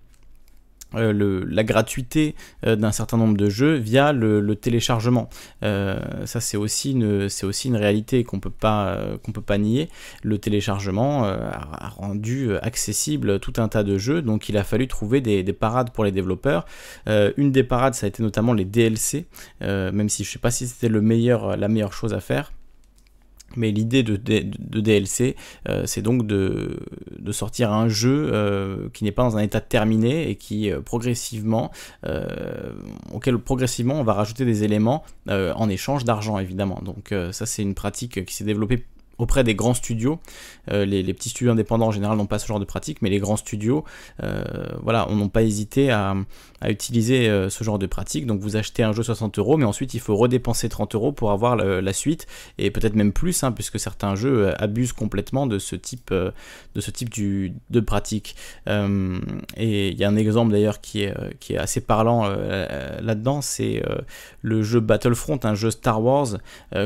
euh, 0.94 1.46
la 1.48 1.64
gratuité 1.64 2.36
d'un 2.64 2.92
certain 2.92 3.16
nombre 3.16 3.38
de 3.38 3.50
jeux 3.50 3.76
via 3.76 4.12
le, 4.12 4.56
téléchargement. 4.56 5.30
ça 5.62 6.42
c'est 6.42 6.58
aussi 6.58 6.92
une 6.92 7.76
réalité 7.76 8.26
qu'on 8.26 8.40
peut 8.42 8.50
pas 8.50 9.00
peut 9.34 9.42
pas 9.42 9.58
nier. 9.58 9.90
Le 10.22 10.38
téléchargement 10.38 11.24
a, 11.24 11.90
rendu 11.96 12.56
accessible 12.58 13.40
tout 13.40 13.54
un 13.58 13.70
tas 13.70 13.84
de 13.84 13.98
jeux, 13.98 14.22
donc 14.22 14.50
il 14.50 14.58
a 14.58 14.66
fallu 14.66 14.88
trouver 14.88 15.22
des, 15.22 15.44
parades 15.54 15.92
pour 15.92 16.04
les 16.04 16.12
développeurs. 16.12 16.66
une 17.08 17.52
des 17.52 17.64
parades 17.64 17.94
ça 17.94 18.06
a 18.06 18.10
été 18.10 18.22
notamment 18.22 18.54
les 18.54 18.66
DLC, 18.66 19.28
même 19.62 20.10
si 20.10 20.26
je 20.26 20.30
sais 20.30 20.40
pas 20.40 20.52
si 20.52 20.68
c'était 20.68 20.90
la 20.90 21.00
meilleure 21.02 21.94
chose 21.94 22.14
à 22.14 22.20
faire. 22.20 22.52
Mais 23.56 23.72
l'idée 23.72 24.04
de, 24.04 24.16
DLC, 24.16 25.36
euh, 25.68 25.84
c'est 25.86 26.02
donc 26.02 26.26
de, 26.26 26.80
sortir 27.32 27.72
un 27.72 27.88
jeu 27.88 28.30
euh, 28.34 28.90
qui 28.94 29.04
n'est 29.04 29.12
pas 29.12 29.24
dans 29.24 29.38
un 29.38 29.42
état 29.42 29.62
terminé 29.62 30.30
et 30.30 30.36
qui 30.36 30.70
euh, 30.70 30.82
progressivement, 30.82 31.72
auquel 33.14 33.38
progressivement 33.38 33.96
on 33.96 34.04
va 34.04 34.14
rajouter 34.14 34.46
des 34.46 34.64
éléments 34.64 35.04
en 35.28 35.70
échange 35.70 36.04
d'argent 36.04 36.40
évidemment. 36.40 36.82
Donc 36.84 37.14
ça 37.32 37.46
c'est 37.46 37.62
une 37.62 37.76
pratique 37.76 38.26
qui 38.26 38.34
s'est 38.34 38.44
développée 38.44 38.86
auprès 39.22 39.44
des 39.44 39.54
grands 39.56 39.76
studios. 39.76 40.20
Euh, 40.72 40.86
les, 40.86 41.14
petits 41.14 41.30
studios 41.30 41.52
indépendants 41.52 41.88
en 41.88 41.92
général 41.92 42.18
n'ont 42.18 42.26
pas 42.26 42.40
ce 42.40 42.48
genre 42.48 42.60
de 42.60 42.66
pratique, 42.66 43.02
mais 43.02 43.10
les 43.10 43.20
grands 43.20 43.38
studios, 43.38 43.84
euh, 44.24 44.44
voilà, 44.82 45.08
on 45.10 45.16
n'ont 45.16 45.30
pas 45.30 45.44
hésité 45.44 45.92
à, 45.92 46.16
utiliser 46.68 47.28
euh, 47.28 47.50
ce 47.50 47.64
genre 47.64 47.80
de 47.80 47.88
pratique. 47.88 48.26
Donc 48.26 48.40
vous 48.40 48.56
achetez 48.56 48.84
un 48.84 48.94
jeu 48.94 49.04
60 49.04 49.40
euros, 49.40 49.58
mais 49.58 49.66
ensuite 49.66 49.94
il 49.94 50.00
faut 50.00 50.16
redépenser 50.16 50.70
30 50.70 50.96
euros 50.96 51.12
pour 51.12 51.32
avoir 51.32 51.56
la 51.56 51.94
suite, 51.94 52.28
et 52.58 52.72
peut-être 52.72 52.96
même 52.96 53.14
plus, 53.14 53.44
hein, 53.44 53.52
puisque 53.52 53.80
certains 53.80 54.16
jeux 54.16 54.54
abusent 54.62 54.94
complètement 54.94 55.48
de 55.48 55.60
ce 55.60 55.76
type, 55.76 56.14
de, 56.14 57.80
pratique. 57.80 58.36
et 58.68 59.90
il 59.90 59.98
y 59.98 60.04
a 60.04 60.08
un 60.08 60.16
exemple 60.16 60.52
d'ailleurs 60.52 60.82
qui 60.82 61.04
est, 61.04 61.16
qui 61.40 61.54
est 61.54 61.58
assez 61.58 61.82
parlant 61.82 62.28
là-dedans, 62.30 63.42
c'est 63.42 63.84
le 64.42 64.64
jeu 64.64 64.80
Battlefront, 64.80 65.40
un 65.44 65.56
jeu 65.56 65.72
Star 65.72 66.02
Wars. 66.02 66.38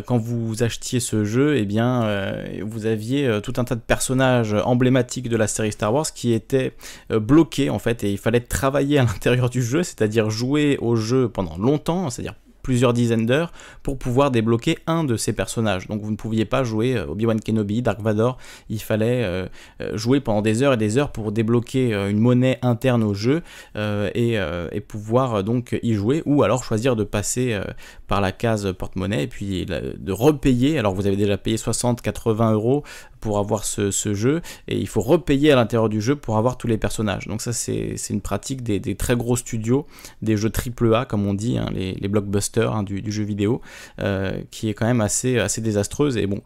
quand 0.06 0.18
vous 0.18 0.63
achetiez 0.63 1.00
ce 1.00 1.25
jeu, 1.25 1.58
eh 1.58 1.65
bien, 1.65 2.25
vous 2.63 2.86
aviez 2.86 3.39
tout 3.44 3.53
un 3.58 3.63
tas 3.63 3.75
de 3.75 3.82
personnages 3.82 4.53
emblématiques 4.53 5.29
de 5.29 5.38
la 5.38 5.48
série 5.48 5.72
Star 5.72 5.94
Wars 5.94 6.12
qui 6.13 6.34
étaient 6.34 6.74
euh, 7.12 7.20
bloqués 7.20 7.70
en 7.70 7.79
fait 7.79 8.03
et 8.03 8.12
il 8.12 8.17
fallait 8.17 8.39
travailler 8.39 9.00
à 9.00 9.03
l'intérieur 9.03 9.50
du 9.50 9.63
jeu, 9.63 9.84
c'est-à-dire 9.84 10.29
jouer 10.29 10.77
au 10.82 10.96
jeu 10.96 11.29
pendant 11.29 11.58
longtemps, 11.58 12.10
c'est-à-dire 12.10 12.36
plusieurs 12.65 12.93
dizaines 12.93 13.27
d'heures 13.27 13.51
pour 13.84 13.99
pouvoir 13.99 14.32
débloquer 14.32 14.80
un 14.88 15.04
de 15.04 15.17
ces 15.17 15.34
personnages. 15.34 15.88
Donc 15.88 16.01
vous 16.01 16.10
ne 16.10 16.15
pouviez 16.15 16.45
pas 16.45 16.63
jouer 16.63 16.97
euh, 16.97 17.06
Obi-Wan 17.06 17.39
Kenobi, 17.39 17.84
Dark 17.84 18.01
Vador, 18.01 18.39
il 18.69 18.82
fallait 18.82 19.23
euh, 19.23 19.45
euh, 19.82 19.95
jouer 19.95 20.19
pendant 20.19 20.41
des 20.41 20.63
heures 20.63 20.73
et 20.73 20.78
des 20.78 20.97
heures 20.97 21.12
pour 21.12 21.32
débloquer 21.32 21.93
une 21.93 22.17
monnaie 22.17 22.58
interne 22.63 23.04
au 23.04 23.13
jeu 23.13 23.43
et, 23.75 24.39
pouvoir 24.88 25.43
donc 25.43 25.78
y 25.84 25.93
jouer 25.93 26.23
ou 26.25 26.41
alors 26.41 26.63
choisir 26.63 26.95
de 26.95 27.04
passer 27.04 27.60
par 28.08 28.21
la 28.21 28.32
case 28.32 28.73
porte-monnaie 28.73 29.23
et 29.23 29.28
puis 29.28 29.65
de 29.65 30.12
repayer. 30.12 30.80
Alors 30.80 30.95
vous 30.95 31.06
avez 31.06 31.17
déjà 31.17 31.38
payé 31.38 31.58
60-80 31.58 32.54
euros 32.54 32.84
pour 33.25 33.39
avoir 33.39 33.63
ce, 33.65 33.89
jeu 34.13 34.41
et 34.67 34.77
il 34.77 34.88
faut 34.88 35.01
repayer 35.01 35.51
à 35.51 35.55
l'intérieur 35.55 35.89
du 35.89 35.99
jeu 36.01 36.15
pour 36.15 36.38
avoir 36.38 36.57
tous 36.57 36.67
les 36.67 36.77
personnages. 36.77 37.25
Donc 37.25 37.41
ça 37.41 37.53
c'est 37.53 37.95
une 38.11 38.21
pratique 38.21 38.61
des, 38.61 38.95
très 38.95 39.15
gros 39.15 39.35
studios, 39.35 39.88
des 40.21 40.38
jeux 40.38 40.51
AAA 40.51 41.05
comme 41.05 41.25
on 41.25 41.33
dit, 41.33 41.57
hein, 41.57 41.69
les, 41.73 42.07
blockbusters 42.07 42.75
Hein, 42.75 42.83
du, 42.83 43.11
jeu 43.11 43.23
vidéo, 43.23 43.61
euh, 43.99 44.41
qui 44.51 44.69
est 44.69 44.73
quand 44.73 44.85
même 44.85 45.01
assez, 45.01 45.39
assez 45.39 45.61
désastreuse. 45.61 46.17
Et 46.17 46.27
bon, 46.27 46.41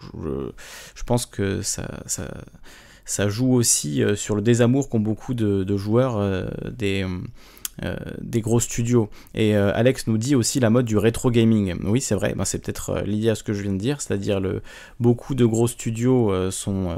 je, 0.95 1.03
pense 1.03 1.25
que 1.25 1.61
ça, 1.61 1.87
ça, 3.05 3.29
joue 3.29 3.53
aussi 3.53 4.03
euh, 4.03 4.15
sur 4.15 4.35
le 4.35 4.41
désamour 4.41 4.89
qu'ont 4.89 4.99
beaucoup 4.99 5.33
de, 5.33 5.77
joueurs 5.77 6.17
euh, 6.17 6.47
des. 6.71 7.05
Des 8.21 8.41
gros 8.41 8.59
studios. 8.59 9.09
Et 9.35 9.55
Alex 9.55 10.07
nous 10.07 10.17
dit 10.17 10.35
aussi 10.35 10.59
la 10.59 10.69
mode 10.69 10.85
du 10.85 10.97
rétro 10.97 11.31
gaming. 11.31 11.75
Oui, 11.83 12.01
c'est 12.01 12.15
vrai, 12.15 12.33
ben, 12.35 12.45
c'est 12.45 12.59
peut-être 12.59 13.01
lié 13.05 13.29
à 13.29 13.35
ce 13.35 13.43
que 13.43 13.53
je 13.53 13.61
viens 13.61 13.73
de 13.73 13.77
dire, 13.77 14.01
c'est-à-dire 14.01 14.39
le 14.39 14.61
beaucoup 14.99 15.35
de 15.35 15.45
gros 15.45 15.67
studios 15.67 16.51
sont 16.51 16.97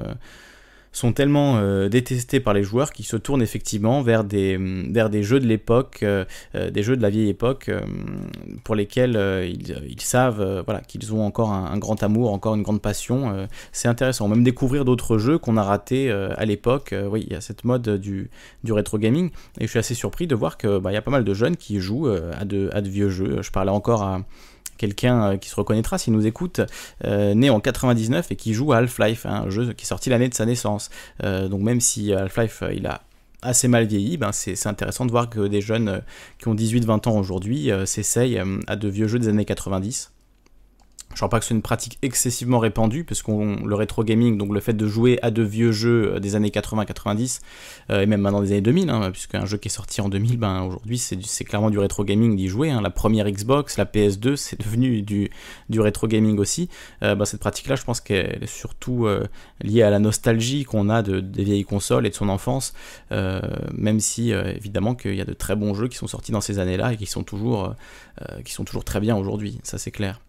sont 0.91 1.13
tellement 1.13 1.57
euh, 1.57 1.89
détestés 1.89 2.39
par 2.39 2.53
les 2.53 2.63
joueurs 2.63 2.91
qu'ils 2.91 3.05
se 3.05 3.15
tournent 3.15 3.41
effectivement 3.41 4.01
vers 4.01 4.23
des, 4.23 4.57
vers 4.91 5.09
des 5.09 5.23
jeux 5.23 5.39
de 5.39 5.47
l'époque, 5.47 5.99
euh, 6.03 6.25
euh, 6.55 6.69
des 6.69 6.83
jeux 6.83 6.97
de 6.97 7.01
la 7.01 7.09
vieille 7.09 7.29
époque, 7.29 7.71
pour 8.63 8.75
lesquels 8.75 9.17
ils, 9.45 10.01
savent 10.01 10.63
voilà, 10.65 10.81
qu'ils 10.81 11.13
ont 11.13 11.25
encore 11.25 11.51
un, 11.51 11.77
grand 11.77 12.01
amour, 12.03 12.33
encore 12.33 12.55
une 12.55 12.63
grande 12.63 12.81
passion. 12.81 13.47
c'est 13.71 13.87
intéressant, 13.87 14.27
même 14.27 14.43
découvrir 14.43 14.85
d'autres 14.85 15.17
jeux 15.17 15.37
qu'on 15.37 15.57
a 15.57 15.63
ratés 15.63 16.11
à 16.11 16.45
l'époque. 16.45 16.93
oui, 17.09 17.23
il 17.27 17.33
y 17.33 17.35
a 17.35 17.41
cette 17.41 17.63
mode 17.63 17.97
du, 17.97 18.29
du 18.63 18.73
rétro 18.73 18.97
gaming, 18.97 19.29
et 19.59 19.65
je 19.65 19.67
suis 19.67 19.79
assez 19.79 19.93
surpris 19.93 20.27
de 20.27 20.35
voir 20.35 20.57
qu'il 20.57 20.79
bah, 20.79 20.91
y 20.91 20.97
a 20.97 21.01
pas 21.01 21.11
mal 21.11 21.23
de 21.23 21.33
jeunes 21.33 21.55
qui 21.55 21.79
jouent 21.79 22.07
à 22.07 22.45
de, 22.45 22.69
à 22.73 22.81
de 22.81 22.89
vieux 22.89 23.09
jeux. 23.09 23.41
Je 23.41 23.51
parlais 23.51 23.71
encore 23.71 24.03
à 24.03 24.21
quelqu'un 24.81 25.33
euh, 25.33 25.37
qui 25.37 25.47
se 25.47 25.55
reconnaîtra 25.55 25.99
s'il 25.99 26.13
nous 26.13 26.25
écoute, 26.25 26.59
euh, 27.05 27.35
né 27.35 27.51
en 27.51 27.59
99 27.59 28.31
et 28.31 28.35
qui 28.35 28.55
joue 28.55 28.73
à 28.73 28.77
Half-Life, 28.77 29.27
un 29.27 29.47
jeu 29.49 29.73
qui 29.73 29.85
est 29.85 29.87
sorti 29.87 30.09
l'année 30.09 30.27
de 30.27 30.33
sa 30.33 30.45
naissance. 30.45 30.89
Euh, 31.23 31.47
donc 31.47 31.61
même 31.61 31.79
si 31.79 32.11
Half-Life, 32.11 32.63
il 32.73 32.87
a 32.87 33.01
assez 33.43 33.67
mal 33.67 33.85
vieilli, 33.85 34.17
ben 34.17 34.31
c'est 34.31 34.67
intéressant 34.67 35.05
de 35.05 35.11
voir 35.11 35.29
que 35.29 35.47
des 35.47 35.61
jeunes 35.61 36.01
qui 36.37 36.47
ont 36.47 36.53
18-20 36.53 37.09
ans 37.09 37.17
aujourd'hui 37.17 37.71
s'essayent 37.85 38.39
à 38.67 38.75
de 38.75 38.87
vieux 38.87 39.07
jeux 39.07 39.17
des 39.17 39.29
années 39.29 39.45
90. 39.45 40.11
Je 41.13 41.15
crois 41.15 41.29
pas 41.29 41.39
que 41.39 41.45
ce 41.45 41.49
soit 41.49 41.55
une 41.55 41.61
pratique 41.61 41.97
excessivement 42.01 42.59
répandue, 42.59 43.03
parce 43.03 43.21
le 43.27 43.75
rétro 43.75 44.03
gaming, 44.03 44.37
donc 44.37 44.53
le 44.53 44.59
fait 44.59 44.73
de 44.73 44.87
jouer 44.87 45.19
à 45.21 45.31
de 45.31 45.43
vieux 45.43 45.71
jeux 45.71 46.15
euh, 46.15 46.19
des 46.19 46.35
années 46.35 46.49
80-90, 46.49 47.39
euh, 47.89 48.01
et 48.01 48.05
même 48.05 48.21
maintenant 48.21 48.41
des 48.41 48.51
années 48.51 48.61
2000, 48.61 48.89
hein, 48.89 49.11
puisqu'un 49.11 49.45
jeu 49.45 49.57
qui 49.57 49.67
est 49.67 49.71
sorti 49.71 50.01
en 50.01 50.09
2000, 50.09 50.37
ben, 50.37 50.63
aujourd'hui 50.63 50.97
c'est 50.97 51.43
clairement 51.43 51.69
du 51.69 51.79
rétro 51.79 52.03
gaming 52.03 52.35
d'y 52.35 52.47
jouer. 52.47 52.71
Hein. 52.71 52.81
La 52.81 52.89
première 52.89 53.29
Xbox, 53.29 53.77
la 53.77 53.85
PS2, 53.85 54.35
c'est 54.35 54.59
devenu 54.59 55.01
du, 55.01 55.29
rétro 55.77 56.07
gaming 56.07 56.37
aussi. 56.39 56.69
Euh, 57.03 57.15
ben, 57.15 57.25
cette 57.25 57.39
pratique-là, 57.39 57.75
je 57.75 57.83
pense 57.83 58.01
qu'elle 58.01 58.43
est 58.43 58.47
surtout 58.47 59.07
liée 59.61 59.83
à 59.83 59.89
la 59.89 59.99
nostalgie 59.99 60.63
qu'on 60.63 60.89
a 60.89 61.01
de, 61.01 61.19
des 61.19 61.43
vieilles 61.43 61.63
consoles 61.63 62.05
et 62.05 62.09
de 62.09 62.15
son 62.15 62.29
enfance, 62.29 62.73
même 63.09 63.99
si 63.99 64.31
évidemment 64.31 64.95
qu'il 64.95 65.15
y 65.15 65.21
a 65.21 65.25
de 65.25 65.33
très 65.33 65.55
bons 65.55 65.73
jeux 65.73 65.87
qui 65.87 65.97
sont 65.97 66.07
sortis 66.07 66.31
dans 66.31 66.41
ces 66.41 66.59
années-là 66.59 66.93
et 66.93 66.97
qui 66.97 67.05
sont 67.05 67.23
toujours 67.23 67.75
très 68.85 68.99
bien 68.99 69.15
aujourd'hui, 69.15 69.59
ça 69.63 69.77
c'est 69.77 69.91
clair. 69.91 70.19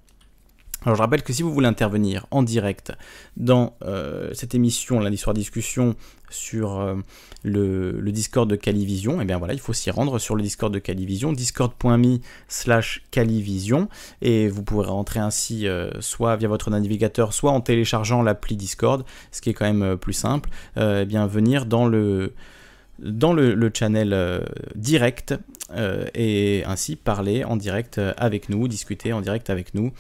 Alors 0.85 0.97
je 0.97 1.03
rappelle 1.03 1.23
que 1.23 1.33
si 1.33 1.43
vous 1.43 1.53
voulez 1.53 1.69
intervenir 1.69 2.27
en 2.33 2.43
direct 2.43 2.93
dans 3.37 3.77
euh, 3.85 4.31
cette 4.33 4.55
émission 4.57 4.99
lundi 4.99 5.17
soir 5.17 5.33
discussion 5.33 5.95
sur 6.29 6.81
euh, 6.81 6.97
le, 7.45 8.11
Discord 8.11 8.51
de 8.51 8.57
Calivision, 8.57 9.21
et 9.21 9.23
eh 9.23 9.25
bien 9.25 9.39
voilà, 9.39 9.55
il 9.55 9.61
faut 9.61 9.73
s'y 9.73 9.93
rendre 9.93 10.19
sur 10.19 10.35
le 10.35 10.43
Discord 10.43 10.75
de 10.75 10.81
Calivision, 10.81 11.33
discord.me 11.33 12.19
slash 12.49 13.05
Calivision, 13.13 13.89
et 14.23 14.49
vous 14.49 14.65
pourrez 14.65 14.89
rentrer 14.89 15.21
ainsi 15.21 15.69
euh, 15.69 15.91
soit 16.01 16.35
via 16.37 16.49
votre 16.49 16.69
navigateur, 16.71 17.33
soit 17.33 17.53
en 17.53 17.61
téléchargeant 17.61 18.23
l'appli 18.23 18.57
Discord, 18.57 19.05
ce 19.31 19.41
qui 19.41 19.51
est 19.51 19.55
quand 19.55 19.73
même 19.73 19.97
plus 19.97 20.15
simple, 20.15 20.51
et 20.77 21.03
eh 21.03 21.05
bien 21.05 21.27
venir 21.29 21.67
dans 21.67 21.87
le 21.87 22.33
dans 22.99 23.33
le, 23.33 23.71
channel 23.75 24.13
euh, 24.13 24.41
direct 24.75 25.35
euh, 25.73 26.07
et 26.15 26.63
ainsi 26.67 26.97
parler 26.97 27.45
en 27.45 27.57
direct 27.57 27.99
euh, 27.99 28.13
avec 28.17 28.49
nous, 28.49 28.69
discuter 28.69 29.13
en 29.13 29.21
direct 29.21 29.51
avec 29.51 29.75
nous. 29.75 29.93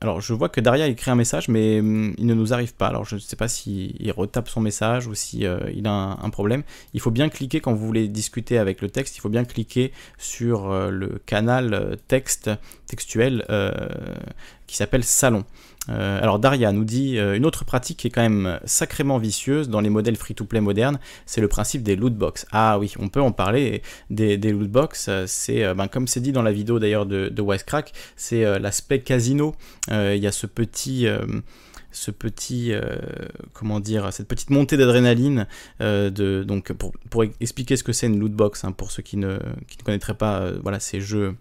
alors 0.00 0.20
je 0.20 0.32
vois 0.32 0.48
que 0.48 0.60
Daria 0.60 0.86
écrit 0.86 1.10
un 1.10 1.14
message 1.14 1.48
mais 1.48 1.80
hum, 1.80 2.14
il 2.18 2.26
ne 2.26 2.34
nous 2.34 2.52
arrive 2.52 2.74
pas. 2.74 2.88
Alors 2.88 3.04
je 3.04 3.16
ne 3.16 3.20
sais 3.20 3.36
pas 3.36 3.48
s'il 3.48 3.94
il 4.00 4.10
retape 4.10 4.48
son 4.48 4.60
message 4.60 5.06
ou 5.06 5.14
si 5.14 5.44
il 5.74 5.86
a 5.86 6.18
un, 6.22 6.30
problème. 6.30 6.62
Il 6.94 7.00
faut 7.00 7.10
bien 7.10 7.28
cliquer 7.28 7.60
quand 7.60 7.74
vous 7.74 7.86
voulez 7.86 8.08
discuter 8.08 8.58
avec 8.58 8.80
le 8.80 8.88
texte, 8.88 9.16
il 9.16 9.20
faut 9.20 9.28
bien 9.28 9.44
cliquer 9.44 9.92
sur 10.18 10.72
le 10.90 11.20
canal 11.26 11.96
texte 12.08 12.50
textuel 12.86 13.44
qui 14.66 14.76
s'appelle 14.76 15.04
Salon. 15.04 15.44
Euh, 15.88 16.22
alors 16.22 16.38
Daria 16.38 16.70
nous 16.72 16.84
dit 16.84 17.18
euh, 17.18 17.36
une 17.36 17.44
autre 17.44 17.64
pratique 17.64 17.98
qui 17.98 18.06
est 18.06 18.10
quand 18.10 18.22
même 18.22 18.60
sacrément 18.64 19.18
vicieuse 19.18 19.68
dans 19.68 19.80
les 19.80 19.90
modèles 19.90 20.16
free-to-play 20.16 20.60
modernes, 20.60 20.98
c'est 21.26 21.40
le 21.40 21.48
principe 21.48 21.82
des 21.82 21.96
lootbox. 21.96 22.46
Ah 22.52 22.78
oui, 22.78 22.94
on 22.98 23.08
peut 23.08 23.20
en 23.20 23.32
parler. 23.32 23.82
Des, 24.10 24.36
lootbox, 24.36 25.10
c'est 25.26 25.64
euh, 25.64 25.74
ben, 25.74 25.88
comme 25.88 26.06
c'est 26.06 26.20
dit 26.20 26.32
dans 26.32 26.42
la 26.42 26.52
vidéo 26.52 26.78
d'ailleurs 26.78 27.06
de, 27.06 27.42
Wisecrack, 27.42 27.92
c'est 28.16 28.58
l'aspect 28.60 29.00
casino. 29.00 29.54
Il 29.90 30.18
y 30.18 30.26
a 30.26 30.32
ce 30.32 30.46
petit 30.46 31.06
ce 31.90 32.10
petit, 32.10 32.72
comment 33.52 33.80
dire, 33.80 34.12
cette 34.12 34.28
petite 34.28 34.50
montée 34.50 34.76
d'adrénaline. 34.76 35.46
donc, 35.80 36.72
pour, 36.72 37.24
expliquer 37.40 37.76
ce 37.76 37.82
que 37.82 37.92
c'est 37.92 38.06
une 38.06 38.20
lootbox, 38.20 38.64
hein, 38.64 38.72
pour 38.72 38.92
ceux 38.92 39.02
qui 39.02 39.16
ne, 39.16 39.38
qui 39.66 39.78
ne 39.78 39.82
connaîtraient 39.82 40.14
pas, 40.14 40.52
voilà, 40.62 40.78
ces 40.78 41.00
jeux 41.00 41.34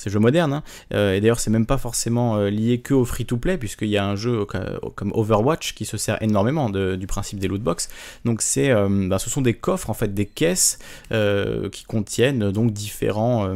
ces 0.00 0.08
jeux 0.08 0.18
modernes. 0.18 0.54
Hein. 0.54 0.62
Euh, 0.94 1.14
et 1.14 1.20
d'ailleurs, 1.20 1.40
c'est 1.40 1.50
même 1.50 1.66
pas 1.66 1.76
forcément 1.76 2.36
euh, 2.36 2.48
lié 2.48 2.80
que 2.80 2.94
au 2.94 3.04
free-to-play, 3.04 3.58
puisqu'il 3.58 3.88
y 3.88 3.98
a 3.98 4.04
un 4.04 4.16
jeu 4.16 4.46
comme 4.94 5.12
Overwatch 5.12 5.74
qui 5.74 5.84
se 5.84 5.96
sert 5.96 6.20
énormément 6.22 6.70
du 6.70 7.06
principe 7.06 7.38
des 7.38 7.48
lootbox. 7.48 7.88
Donc, 8.24 8.40
c'est, 8.40 8.70
euh, 8.70 8.88
bah, 9.08 9.18
ce 9.18 9.28
sont 9.28 9.42
des 9.42 9.54
coffres, 9.54 9.90
en 9.90 9.94
fait, 9.94 10.14
des 10.14 10.26
caisses 10.26 10.78
qui 11.10 11.84
contiennent 11.84 12.50
donc 12.50 12.72
différents, 12.72 13.54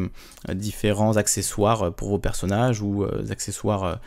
différents 0.52 1.16
accessoires 1.16 1.92
pour 1.94 2.08
vos 2.08 2.18
personnages 2.18 2.82
ou 2.82 3.06
accessoires 3.30 4.00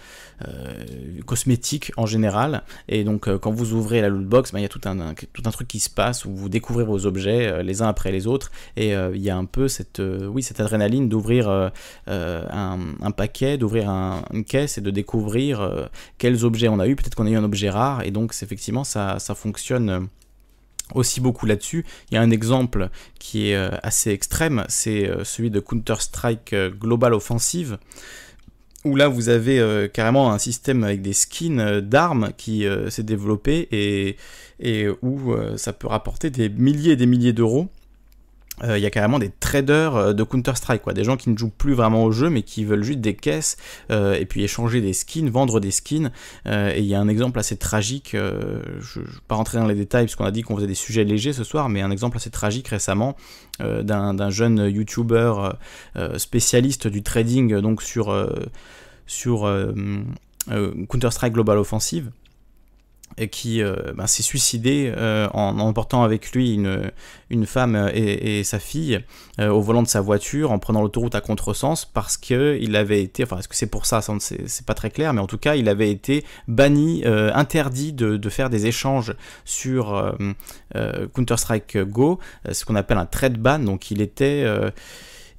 cosmétiques 1.25 1.91
en 1.97 2.05
général. 2.05 2.63
Et 2.87 3.03
donc, 3.03 3.33
quand 3.37 3.51
vous 3.51 3.73
ouvrez 3.73 4.01
la 4.01 4.09
lootbox, 4.09 4.51
bah, 4.51 4.59
il 4.59 4.63
y 4.63 4.65
a 4.65 4.69
tout 4.69 4.81
un, 4.85 5.13
tout 5.33 5.43
un 5.45 5.51
truc 5.51 5.67
qui 5.67 5.79
se 5.79 5.89
passe 5.89 6.25
où 6.25 6.35
vous 6.35 6.49
découvrez 6.49 6.83
vos 6.83 7.05
objets 7.05 7.63
les 7.63 7.81
uns 7.81 7.87
après 7.87 8.11
les 8.11 8.27
autres. 8.27 8.51
Et 8.75 8.91
il 8.91 9.21
y 9.21 9.29
a 9.29 9.37
un 9.37 9.45
peu 9.45 9.67
cette, 9.67 10.01
oui, 10.01 10.43
cette 10.43 10.59
adrénaline 10.59 11.09
d'ouvrir 11.09 11.71
euh, 12.27 12.43
un, 13.01 13.11
paquet, 13.11 13.57
d'ouvrir 13.57 13.89
une 13.89 14.43
caisse 14.43 14.77
et 14.77 14.81
de 14.81 14.91
découvrir 14.91 15.61
euh, 15.61 15.85
quels 16.17 16.45
objets 16.45 16.67
on 16.67 16.79
a 16.79 16.87
eu. 16.87 16.95
Peut-être 16.95 17.15
qu'on 17.15 17.25
a 17.25 17.29
eu 17.29 17.35
un 17.35 17.43
objet 17.43 17.69
rare 17.69 18.03
et 18.03 18.11
donc 18.11 18.33
effectivement 18.41 18.83
ça, 18.83 19.17
fonctionne 19.35 20.09
aussi 20.93 21.21
beaucoup 21.21 21.45
là-dessus. 21.45 21.85
Il 22.11 22.15
y 22.15 22.17
a 22.17 22.21
un 22.21 22.31
exemple 22.31 22.89
qui 23.19 23.49
est 23.49 23.55
euh, 23.55 23.69
assez 23.81 24.11
extrême, 24.11 24.65
c'est 24.67 25.09
celui 25.23 25.49
de 25.49 25.59
Counter-Strike 25.59 26.53
Global 26.79 27.13
Offensive, 27.13 27.77
où 28.83 28.95
là 28.95 29.07
vous 29.07 29.29
avez 29.29 29.89
carrément 29.93 30.31
un 30.31 30.37
système 30.37 30.83
avec 30.83 31.01
des 31.01 31.13
skins 31.13 31.79
d'armes 31.81 32.31
qui 32.37 32.65
s'est 32.89 33.03
développé 33.03 34.17
et 34.59 34.87
où 35.01 35.33
ça 35.55 35.73
peut 35.73 35.87
rapporter 35.87 36.29
des 36.29 36.49
milliers 36.49 36.91
et 36.91 36.95
des 36.95 37.07
milliers 37.07 37.33
d'euros. 37.33 37.69
Il 38.63 38.79
y 38.79 38.85
a 38.85 38.89
carrément 38.89 39.19
des 39.19 39.29
traders 39.29 40.15
de 40.15 40.23
Counter-Strike, 40.23 40.81
quoi, 40.81 40.93
des 40.93 41.03
gens 41.03 41.15
qui 41.15 41.29
ne 41.29 41.37
jouent 41.37 41.49
plus 41.49 41.73
vraiment 41.73 42.03
au 42.03 42.11
jeu, 42.11 42.29
mais 42.29 42.41
qui 42.41 42.65
veulent 42.65 42.83
juste 42.83 43.01
des 43.01 43.13
caisses 43.13 43.57
et 43.89 44.25
puis 44.25 44.43
échanger 44.43 44.81
des 44.81 44.93
skins, 44.93 45.29
vendre 45.29 45.59
des 45.59 45.71
skins. 45.71 46.11
et 46.45 46.79
il 46.79 46.85
y 46.85 46.95
a 46.95 46.99
un 46.99 47.07
exemple 47.07 47.37
assez 47.39 47.57
tragique, 47.57 48.11
je 48.13 48.99
ne 48.99 49.05
vais 49.05 49.11
pas 49.27 49.35
rentrer 49.35 49.59
dans 49.59 49.67
les 49.67 49.75
détails 49.75 50.05
parce 50.05 50.15
qu'on 50.15 50.25
a 50.25 50.31
dit 50.31 50.41
qu'on 50.41 50.55
faisait 50.55 50.67
des 50.67 50.73
sujets 50.73 51.03
légers 51.03 51.33
ce 51.33 51.43
soir, 51.43 51.69
mais 51.69 51.81
un 51.81 51.91
exemple 51.91 52.17
assez 52.17 52.31
tragique 52.31 52.67
récemment 52.69 53.15
d'un 53.59 54.29
jeune 54.29 54.69
YouTuber 54.69 55.33
spécialiste 56.17 56.87
du 56.87 57.03
trading 57.03 57.59
donc 57.59 57.83
sur 57.83 58.15
sur 59.05 59.41
Counter-Strike 60.47 61.33
Global 61.33 61.57
Offensive 61.59 62.11
qui 63.25 63.63
euh, 63.63 63.75
ben, 63.95 64.05
s'est 64.05 64.21
suicidé 64.21 64.93
euh, 64.95 65.27
en 65.33 65.57
emportant 65.59 66.03
avec 66.03 66.31
lui 66.33 66.53
une, 66.53 66.91
une 67.31 67.47
femme 67.47 67.89
et, 67.93 68.43
sa 68.43 68.59
fille 68.59 69.03
euh, 69.39 69.49
au 69.49 69.59
volant 69.59 69.81
de 69.81 69.87
sa 69.87 70.01
voiture 70.01 70.51
en 70.51 70.59
prenant 70.59 70.83
l'autoroute 70.83 71.15
à 71.15 71.21
contresens 71.21 71.85
parce 71.85 72.15
que 72.17 72.57
il 72.61 72.75
avait 72.75 73.01
été, 73.01 73.23
enfin 73.23 73.39
est-ce 73.39 73.47
que 73.47 73.55
c'est 73.55 73.67
pour 73.67 73.87
ça, 73.87 74.01
c'est 74.19 74.65
pas 74.65 74.75
très 74.75 74.91
clair, 74.91 75.13
mais 75.13 75.21
en 75.21 75.27
tout 75.27 75.39
cas 75.39 75.55
il 75.55 75.67
avait 75.67 75.89
été 75.89 76.23
banni, 76.47 77.03
interdit 77.05 77.93
de, 77.93 78.17
de, 78.17 78.29
faire 78.29 78.49
des 78.49 78.67
échanges 78.67 79.15
sur 79.45 80.15
Counter-Strike 81.13 81.77
Go, 81.79 82.19
ce 82.51 82.65
qu'on 82.65 82.75
appelle 82.75 82.97
un 82.97 83.05
trade 83.05 83.37
ban, 83.37 83.59
donc 83.59 83.89
il 83.89 84.01
était 84.01 84.45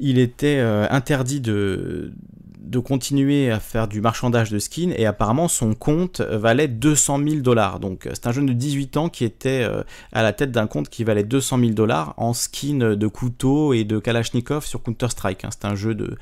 il 0.00 0.18
était 0.18 0.58
interdit 0.58 1.40
de, 1.40 2.12
de 2.60 2.78
continuer 2.78 3.50
à 3.50 3.60
faire 3.60 3.88
du 3.88 4.00
marchandage 4.00 4.50
de 4.50 4.58
skins 4.58 4.92
et 4.96 5.06
apparemment 5.06 5.48
son 5.48 5.74
compte 5.74 6.20
valait 6.20 6.68
200 6.68 7.20
000 7.22 7.36
dollars. 7.40 7.80
Donc 7.80 8.06
euh, 8.06 8.10
c'est 8.14 8.26
un 8.26 8.32
jeune 8.32 8.46
de 8.46 8.52
18 8.52 8.96
ans 8.96 9.08
qui 9.08 9.24
était 9.24 9.62
euh, 9.62 9.82
à 10.12 10.22
la 10.22 10.32
tête 10.32 10.50
d'un 10.50 10.66
compte 10.66 10.88
qui 10.88 11.04
valait 11.04 11.24
200 11.24 11.58
000 11.58 11.70
dollars 11.72 12.14
en 12.16 12.32
skins 12.34 12.94
de 12.94 13.06
couteau 13.06 13.72
et 13.72 13.84
de 13.84 13.98
Kalachnikov 13.98 14.64
sur 14.64 14.82
Counter-Strike. 14.82 15.44
Hein. 15.44 15.50
C'est 15.52 15.66
un 15.66 15.74
jeu 15.74 15.94
de, 15.94 16.18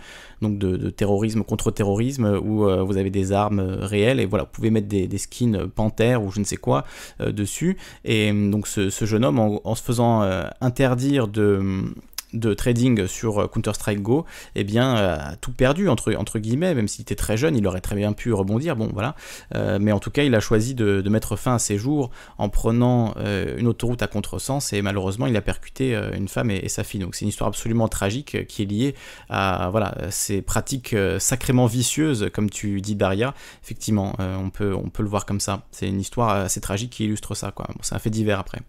terrorisme 0.90 1.42
contre 1.42 1.70
terrorisme 1.70 2.38
où 2.42 2.66
euh, 2.66 2.82
vous 2.82 2.96
avez 2.96 3.10
des 3.10 3.32
armes 3.32 3.60
réelles 3.60 4.20
et 4.20 4.26
voilà, 4.26 4.44
vous 4.44 4.50
pouvez 4.52 4.70
mettre 4.70 4.88
des, 4.88 5.18
skins 5.18 5.66
panthères 5.68 6.22
ou 6.22 6.30
je 6.30 6.40
ne 6.40 6.44
sais 6.44 6.56
quoi 6.56 6.84
dessus. 7.20 7.78
Et 8.04 8.30
donc 8.32 8.66
ce, 8.66 8.90
jeune 8.90 9.24
homme 9.24 9.38
en 9.38 9.74
se 9.74 9.82
faisant 9.82 10.20
interdire 10.60 11.26
de 11.26 11.94
de 12.32 12.54
trading 12.54 13.06
sur 13.06 13.38
euh, 13.38 13.46
Counter-Strike 13.46 14.02
Go, 14.02 14.24
eh 14.54 14.64
bien, 14.64 14.96
euh, 14.96 15.16
tout 15.40 15.52
perdu, 15.52 15.88
entre, 15.88 16.14
entre 16.14 16.38
guillemets, 16.38 16.74
même 16.74 16.88
s'il 16.88 17.02
était 17.02 17.14
très 17.14 17.36
jeune, 17.36 17.56
il 17.56 17.66
aurait 17.66 17.80
très 17.80 17.96
bien 17.96 18.12
pu 18.12 18.32
rebondir, 18.32 18.76
bon, 18.76 18.90
voilà. 18.92 19.14
Euh, 19.54 19.78
mais 19.80 19.92
en 19.92 19.98
tout 19.98 20.10
cas, 20.10 20.22
il 20.24 20.34
a 20.34 20.40
choisi 20.40 20.74
de, 20.74 21.06
mettre 21.06 21.36
fin 21.36 21.54
à 21.54 21.58
ses 21.58 21.78
jours 21.78 22.10
en 22.36 22.48
prenant 22.48 23.14
une 23.16 23.68
autoroute 23.68 24.02
à 24.02 24.06
contresens, 24.08 24.72
et 24.72 24.82
malheureusement, 24.82 25.26
il 25.26 25.36
a 25.36 25.40
percuté 25.40 25.94
une 26.14 26.26
femme 26.26 26.50
et, 26.50 26.68
sa 26.68 26.82
fille. 26.82 27.00
Donc, 27.00 27.14
c'est 27.14 27.22
une 27.22 27.28
histoire 27.28 27.48
absolument 27.48 27.86
tragique 27.86 28.46
qui 28.48 28.62
est 28.62 28.66
liée 28.66 28.94
à, 29.30 29.68
voilà, 29.70 29.94
ces 30.10 30.42
pratiques 30.42 30.96
sacrément 31.18 31.66
vicieuses, 31.66 32.28
comme 32.34 32.50
tu 32.50 32.80
dis, 32.80 32.96
Daria. 32.96 33.34
Effectivement, 33.62 34.14
on, 34.18 34.50
peut, 34.50 34.74
on 34.74 34.90
peut 34.90 35.04
le 35.04 35.08
voir 35.08 35.26
comme 35.26 35.40
ça. 35.40 35.62
C'est 35.70 35.88
une 35.88 36.00
histoire 36.00 36.30
assez 36.30 36.60
tragique 36.60 36.90
qui 36.90 37.04
illustre 37.04 37.34
ça, 37.34 37.52
quoi. 37.52 37.68
c'est 37.82 37.94
un 37.94 38.00
fait 38.00 38.10
divers 38.10 38.40
après. 38.40 38.60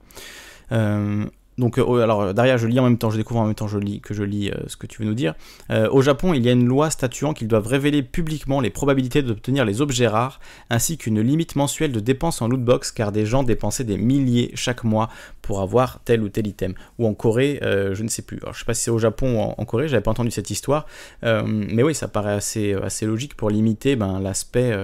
Donc, 1.57 1.79
euh, 1.79 2.01
alors 2.01 2.33
derrière, 2.33 2.57
je 2.57 2.67
lis 2.67 2.79
en 2.79 2.83
même 2.83 2.97
temps, 2.97 3.09
je 3.09 3.17
découvre 3.17 3.39
en 3.39 3.45
même 3.45 3.55
temps 3.55 3.67
je 3.67 3.79
lis, 3.79 3.99
que 3.99 4.13
je 4.13 4.23
lis 4.23 4.51
euh, 4.51 4.55
ce 4.67 4.77
que 4.77 4.85
tu 4.85 5.01
veux 5.01 5.07
nous 5.07 5.15
dire. 5.15 5.33
Euh, 5.71 5.89
au 5.89 6.01
Japon, 6.01 6.33
il 6.33 6.45
y 6.45 6.49
a 6.49 6.51
une 6.51 6.67
loi 6.67 6.91
statuant 6.91 7.33
qu'ils 7.33 7.47
doivent 7.47 7.65
révéler 7.65 8.03
publiquement 8.03 8.61
les 8.61 8.69
probabilités 8.69 9.23
d'obtenir 9.23 9.65
les 9.65 9.81
objets 9.81 10.07
rares, 10.07 10.39
ainsi 10.69 10.97
qu'une 10.97 11.19
limite 11.19 11.55
mensuelle 11.55 11.91
de 11.91 11.99
dépenses 11.99 12.41
en 12.43 12.47
lootbox, 12.47 12.91
car 12.91 13.11
des 13.11 13.25
gens 13.25 13.41
dépensaient 13.41 13.83
des 13.83 13.97
milliers 13.97 14.51
chaque 14.53 14.83
mois 14.83 15.09
pour 15.41 15.61
avoir 15.61 15.99
tel 16.05 16.21
ou 16.21 16.29
tel 16.29 16.45
item. 16.45 16.75
Ou 16.99 17.07
en 17.07 17.13
Corée, 17.15 17.59
je 17.61 18.03
ne 18.03 18.07
sais 18.07 18.21
plus. 18.21 18.37
Alors, 18.41 18.53
je 18.53 18.59
sais 18.59 18.65
pas 18.65 18.73
si 18.73 18.83
c'est 18.83 18.91
au 18.91 18.99
Japon 18.99 19.37
ou 19.37 19.61
en, 19.61 19.65
Corée, 19.65 19.87
j'avais 19.87 20.03
pas 20.03 20.11
entendu 20.11 20.31
cette 20.31 20.51
histoire, 20.51 20.85
mais 21.23 21.83
oui, 21.83 21.95
ça 21.95 22.07
paraît 22.07 22.33
assez, 22.33 22.73
assez 22.73 23.05
logique 23.05 23.35
pour 23.35 23.49
limiter 23.49 23.95
ben, 23.95 24.19
l'aspect 24.19 24.75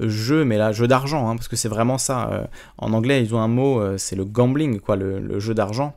jeu, 0.00 0.44
mais 0.44 0.58
là, 0.58 0.72
jeu 0.72 0.88
d'argent, 0.88 1.28
hein, 1.30 1.36
parce 1.36 1.48
que 1.48 1.56
c'est 1.56 1.68
vraiment 1.68 1.98
ça. 1.98 2.48
en 2.78 2.92
anglais, 2.92 3.22
ils 3.22 3.34
ont 3.34 3.40
un 3.40 3.48
mot, 3.48 3.96
c'est 3.96 4.16
le 4.16 4.24
gambling, 4.24 4.80
quoi, 4.80 4.96
le 4.96 5.38
jeu 5.38 5.54
d'argent. 5.54 5.94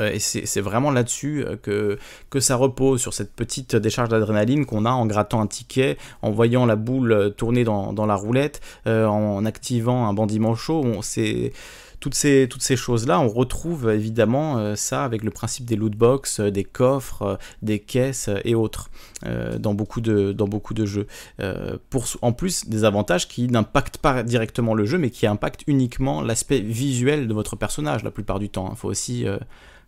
Euh, 0.00 0.12
et 0.12 0.18
c'est 0.18 0.60
vraiment 0.60 0.90
là-dessus 0.90 1.44
euh, 1.44 1.96
que, 2.30 2.40
ça 2.40 2.56
repose, 2.56 3.00
sur 3.00 3.14
cette 3.14 3.32
petite 3.32 3.76
décharge 3.76 4.08
d'adrénaline 4.08 4.66
qu'on 4.66 4.84
a 4.84 4.90
en 4.90 5.06
grattant 5.06 5.40
un 5.40 5.46
ticket, 5.46 5.96
en 6.22 6.30
voyant 6.30 6.66
la 6.66 6.76
boule 6.76 7.12
euh, 7.12 7.30
tourner 7.30 7.64
dans, 7.64 8.06
la 8.06 8.14
roulette, 8.14 8.60
en 8.86 9.44
activant 9.44 10.06
un 10.06 10.12
bandit 10.12 10.40
manchot. 10.40 10.84
Toutes 12.00 12.14
ces, 12.14 12.76
choses-là, 12.76 13.18
on 13.18 13.28
retrouve 13.28 13.88
évidemment 13.90 14.76
ça 14.76 15.04
avec 15.04 15.22
le 15.22 15.30
principe 15.30 15.64
des 15.64 15.74
loot 15.74 15.96
box, 15.96 16.40
des 16.40 16.64
coffres, 16.64 17.38
des 17.62 17.78
caisses 17.78 18.28
et 18.44 18.54
autres 18.54 18.90
dans, 19.58 19.72
beaucoup 19.72 20.02
de, 20.02 20.84
jeux. 20.84 21.06
en 22.20 22.32
plus, 22.32 22.68
des 22.68 22.84
avantages 22.84 23.26
qui 23.26 23.48
n'impactent 23.48 23.98
pas 23.98 24.22
directement 24.22 24.74
le 24.74 24.84
jeu, 24.84 24.98
mais 24.98 25.08
qui 25.08 25.26
impactent 25.26 25.62
uniquement 25.66 26.20
l'aspect 26.20 26.60
visuel 26.60 27.26
de 27.26 27.32
votre 27.32 27.56
personnage 27.56 28.04
la 28.04 28.10
plupart 28.10 28.38
du 28.38 28.50
temps. 28.50 28.68
Il 28.70 28.76
faut 28.76 28.88
aussi 28.88 29.24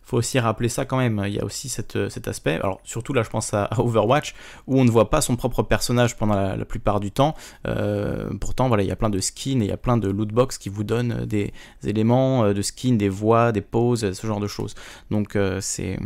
faut 0.07 0.17
aussi 0.17 0.39
rappeler 0.39 0.69
ça 0.69 0.85
quand 0.85 0.97
même. 0.97 1.21
Il 1.27 1.33
y 1.33 1.39
a 1.39 1.43
aussi 1.43 1.67
cette, 1.67 2.09
cet 2.09 2.29
aspect. 2.29 2.53
Alors, 2.53 2.79
surtout 2.85 3.11
là, 3.11 3.23
je 3.23 3.29
pense 3.29 3.53
à, 3.53 3.69
Overwatch, 3.77 4.35
où 4.65 4.79
on 4.79 4.85
ne 4.85 4.89
voit 4.89 5.09
pas 5.09 5.19
son 5.19 5.35
propre 5.35 5.63
personnage 5.63 6.15
pendant 6.15 6.35
la, 6.35 6.65
plupart 6.65 7.01
du 7.01 7.11
temps. 7.11 7.35
Euh, 7.67 8.29
pourtant, 8.39 8.69
voilà, 8.69 8.83
il 8.83 8.87
y 8.87 8.91
a 8.91 8.95
plein 8.95 9.09
de 9.09 9.19
skins 9.19 9.61
et 9.61 9.65
il 9.65 9.69
y 9.69 9.73
a 9.73 9.77
plein 9.77 9.97
de 9.97 10.07
lootbox 10.07 10.59
qui 10.59 10.69
vous 10.69 10.85
donnent 10.85 11.25
des 11.25 11.51
éléments 11.83 12.45
euh, 12.45 12.53
de 12.53 12.61
skins, 12.61 12.97
des 12.97 13.09
voix, 13.09 13.51
des 13.51 13.59
poses, 13.59 14.13
ce 14.13 14.27
genre 14.27 14.39
de 14.39 14.47
choses. 14.47 14.75
Donc, 15.11 15.35
euh, 15.35 15.59
c'est 15.59 15.99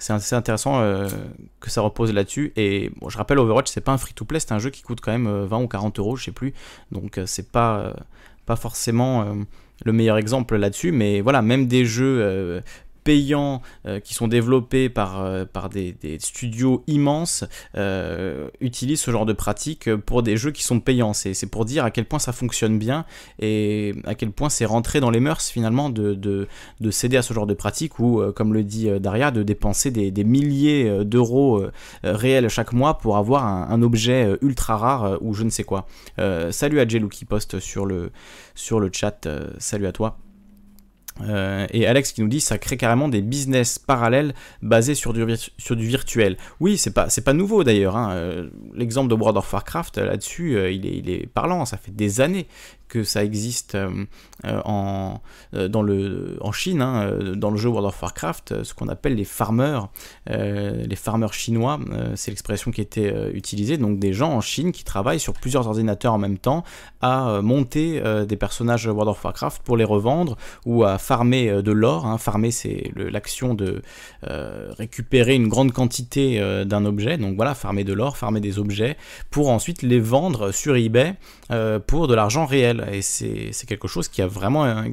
c'est 0.00 0.12
assez 0.12 0.36
intéressant 0.36 0.80
que 1.58 1.70
ça 1.70 1.80
repose 1.80 2.12
là-dessus. 2.12 2.52
Et 2.54 2.92
bon, 3.00 3.08
je 3.08 3.18
rappelle, 3.18 3.40
Overwatch, 3.40 3.68
c'est 3.68 3.80
pas 3.80 3.90
un 3.90 3.98
free-to-play, 3.98 4.38
c'est 4.38 4.52
un 4.52 4.60
jeu 4.60 4.70
qui 4.70 4.82
coûte 4.82 5.00
quand 5.00 5.10
même 5.10 5.26
20 5.28 5.58
ou 5.62 5.66
40 5.66 5.98
euros, 5.98 6.14
je 6.14 6.26
sais 6.26 6.30
plus. 6.30 6.54
Donc 6.92 7.18
c'est 7.26 7.50
pas, 7.50 7.96
pas 8.46 8.54
forcément 8.54 9.26
le 9.84 9.92
meilleur 9.92 10.16
exemple 10.16 10.54
là-dessus. 10.54 10.92
Mais 10.92 11.20
voilà, 11.20 11.42
même 11.42 11.66
des 11.66 11.84
jeux 11.84 12.62
payants 13.08 13.62
euh, 13.86 14.00
qui 14.00 14.12
sont 14.12 14.28
développés 14.28 14.90
par, 14.90 15.24
euh, 15.24 15.46
par 15.50 15.70
des, 15.70 15.96
studios 16.18 16.84
immenses 16.86 17.42
euh, 17.74 18.50
utilisent 18.60 19.00
ce 19.00 19.10
genre 19.10 19.24
de 19.24 19.32
pratique 19.32 19.94
pour 19.96 20.22
des 20.22 20.36
jeux 20.36 20.50
qui 20.50 20.62
sont 20.62 20.78
payants. 20.78 21.14
C'est 21.14 21.50
pour 21.50 21.64
dire 21.64 21.86
à 21.86 21.90
quel 21.90 22.04
point 22.04 22.18
ça 22.18 22.32
fonctionne 22.32 22.78
bien 22.78 23.06
et 23.38 23.94
à 24.04 24.14
quel 24.14 24.30
point 24.30 24.50
c'est 24.50 24.66
rentré 24.66 25.00
dans 25.00 25.08
les 25.08 25.20
mœurs 25.20 25.48
finalement 25.48 25.88
de, 25.88 26.12
de, 26.12 26.90
céder 26.90 27.16
à 27.16 27.22
ce 27.22 27.32
genre 27.32 27.46
de 27.46 27.54
pratique 27.54 27.98
ou, 27.98 28.20
comme 28.36 28.52
le 28.52 28.62
dit 28.62 28.90
Daria, 29.00 29.30
de 29.30 29.42
dépenser 29.42 29.90
des, 29.90 30.24
milliers 30.24 31.04
d'euros 31.06 31.64
réels 32.02 32.50
chaque 32.50 32.74
mois 32.74 32.98
pour 32.98 33.16
avoir 33.16 33.46
un, 33.46 33.80
objet 33.80 34.36
ultra 34.42 34.76
rare 34.76 35.18
ou 35.22 35.32
je 35.32 35.44
ne 35.44 35.50
sais 35.50 35.64
quoi. 35.64 35.86
salut 36.50 36.80
à 36.80 36.86
Jelou 36.86 37.08
qui 37.08 37.24
poste 37.24 37.58
sur 37.58 37.86
le, 37.86 38.10
sur 38.54 38.80
le 38.80 38.90
chat. 38.92 39.26
salut 39.58 39.86
à 39.86 39.92
toi. 39.92 40.18
Euh, 41.22 41.66
et 41.70 41.86
Alex 41.86 42.12
qui 42.12 42.22
nous 42.22 42.28
dit 42.28 42.40
ça 42.40 42.58
crée 42.58 42.76
carrément 42.76 43.08
des 43.08 43.22
business 43.22 43.78
parallèles 43.78 44.34
basés 44.62 44.94
sur 44.94 45.12
du, 45.12 45.24
sur 45.58 45.76
du 45.76 45.86
virtuel. 45.86 46.36
Oui, 46.60 46.78
c'est 46.78 46.92
pas, 46.92 47.08
pas 47.24 47.32
nouveau 47.32 47.64
d'ailleurs. 47.64 47.96
Hein. 47.96 48.12
Euh, 48.12 48.48
l'exemple 48.74 49.08
de 49.08 49.14
World 49.14 49.36
of 49.36 49.52
Warcraft 49.52 49.98
là-dessus, 49.98 50.56
euh, 50.56 50.70
il, 50.70 50.84
il 50.84 51.10
est 51.10 51.26
parlant. 51.26 51.64
Ça 51.64 51.76
fait 51.76 51.90
des 51.94 52.20
années 52.20 52.46
que 52.88 53.04
ça 53.04 53.22
existe 53.22 53.74
euh, 53.74 54.04
euh, 54.44 54.60
en, 54.64 55.20
euh, 55.54 55.68
dans 55.68 55.82
le, 55.82 56.38
en 56.40 56.52
Chine, 56.52 56.82
hein, 56.82 57.12
dans 57.36 57.50
le 57.50 57.56
jeu 57.56 57.68
World 57.68 57.86
of 57.86 58.02
Warcraft, 58.02 58.64
ce 58.64 58.74
qu'on 58.74 58.88
appelle 58.88 59.14
les 59.14 59.24
farmers, 59.24 59.88
les 60.26 60.96
farmers 60.96 61.32
chinois, 61.32 61.78
c'est 62.14 62.30
l'expression 62.30 62.70
qui 62.70 62.80
était 62.80 63.30
utilisée, 63.32 63.76
donc 63.76 63.98
des 63.98 64.12
gens 64.12 64.32
en 64.32 64.40
Chine 64.40 64.72
qui 64.72 64.84
travaillent 64.84 65.20
sur 65.20 65.34
plusieurs 65.34 65.66
ordinateurs 65.66 66.14
en 66.14 66.18
même 66.18 66.38
temps 66.38 66.64
à 67.00 67.40
monter 67.42 68.02
des 68.26 68.36
personnages 68.36 68.86
World 68.86 69.08
of 69.08 69.22
Warcraft 69.22 69.62
pour 69.62 69.76
les 69.76 69.84
revendre 69.84 70.36
ou 70.64 70.84
à 70.84 70.98
farmer 71.08 71.62
de 71.62 71.72
l'or. 71.72 72.04
Hein. 72.04 72.18
Farmer, 72.18 72.50
c'est 72.50 72.92
l'action 72.94 73.54
de 73.54 73.82
récupérer 74.22 75.34
une 75.34 75.48
grande 75.48 75.72
quantité 75.72 76.40
d'un 76.66 76.84
objet, 76.84 77.16
donc 77.16 77.36
voilà, 77.36 77.54
farmer 77.54 77.84
de 77.84 77.94
l'or, 77.94 78.18
farmer 78.18 78.40
des 78.40 78.58
objets, 78.58 78.96
pour 79.30 79.48
ensuite 79.48 79.80
les 79.82 80.00
vendre 80.00 80.52
sur 80.52 80.76
eBay 80.76 81.14
pour 81.86 82.08
de 82.08 82.14
l'argent 82.14 82.44
réel. 82.44 82.86
Et 82.92 83.00
c'est 83.00 83.66
quelque 83.66 83.88
chose 83.88 84.08
qui 84.08 84.20
a 84.20 84.26
vraiment, 84.26 84.84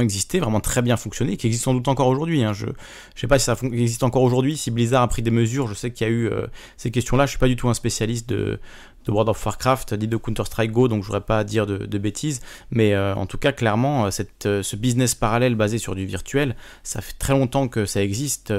existé, 0.00 0.38
vraiment 0.38 0.60
très 0.60 0.82
bien 0.82 0.96
fonctionné, 0.96 1.36
qui 1.36 1.46
existe 1.46 1.64
sans 1.64 1.74
doute 1.74 1.88
encore 1.88 2.08
aujourd'hui. 2.08 2.44
Hein. 2.44 2.52
Je 2.52 2.66
ne 2.66 2.72
sais 3.16 3.26
pas 3.26 3.38
si 3.38 3.46
ça 3.46 3.56
existe 3.62 4.02
encore 4.02 4.22
aujourd'hui, 4.22 4.56
si 4.56 4.70
Blizzard 4.70 5.02
a 5.02 5.08
pris 5.08 5.22
des 5.22 5.30
mesures. 5.30 5.66
Je 5.66 5.74
sais 5.74 5.90
qu'il 5.90 6.06
y 6.06 6.10
a 6.10 6.12
eu 6.12 6.28
euh, 6.28 6.46
ces 6.76 6.90
questions-là. 6.90 7.26
Je 7.26 7.30
suis 7.30 7.38
pas 7.38 7.48
du 7.48 7.56
tout 7.56 7.68
un 7.68 7.74
spécialiste 7.74 8.28
de, 8.28 8.58
de 9.04 9.10
World 9.10 9.28
of 9.28 9.44
Warcraft, 9.44 9.92
ni 9.94 10.08
de 10.08 10.16
Counter-Strike 10.16 10.72
Go, 10.72 10.88
donc 10.88 11.02
je 11.02 11.06
voudrais 11.06 11.20
pas 11.20 11.44
dire 11.44 11.66
de, 11.66 11.98
bêtises, 11.98 12.40
mais 12.70 12.94
euh, 12.94 13.14
en 13.14 13.26
tout 13.26 13.38
cas, 13.38 13.52
clairement, 13.52 14.10
cette, 14.10 14.48
ce 14.62 14.76
business 14.76 15.14
parallèle 15.14 15.54
basé 15.54 15.78
sur 15.78 15.94
du 15.94 16.06
virtuel, 16.06 16.56
ça 16.82 17.00
fait 17.00 17.14
très 17.18 17.32
longtemps 17.32 17.68
que 17.68 17.86
ça 17.86 18.02
existe. 18.02 18.52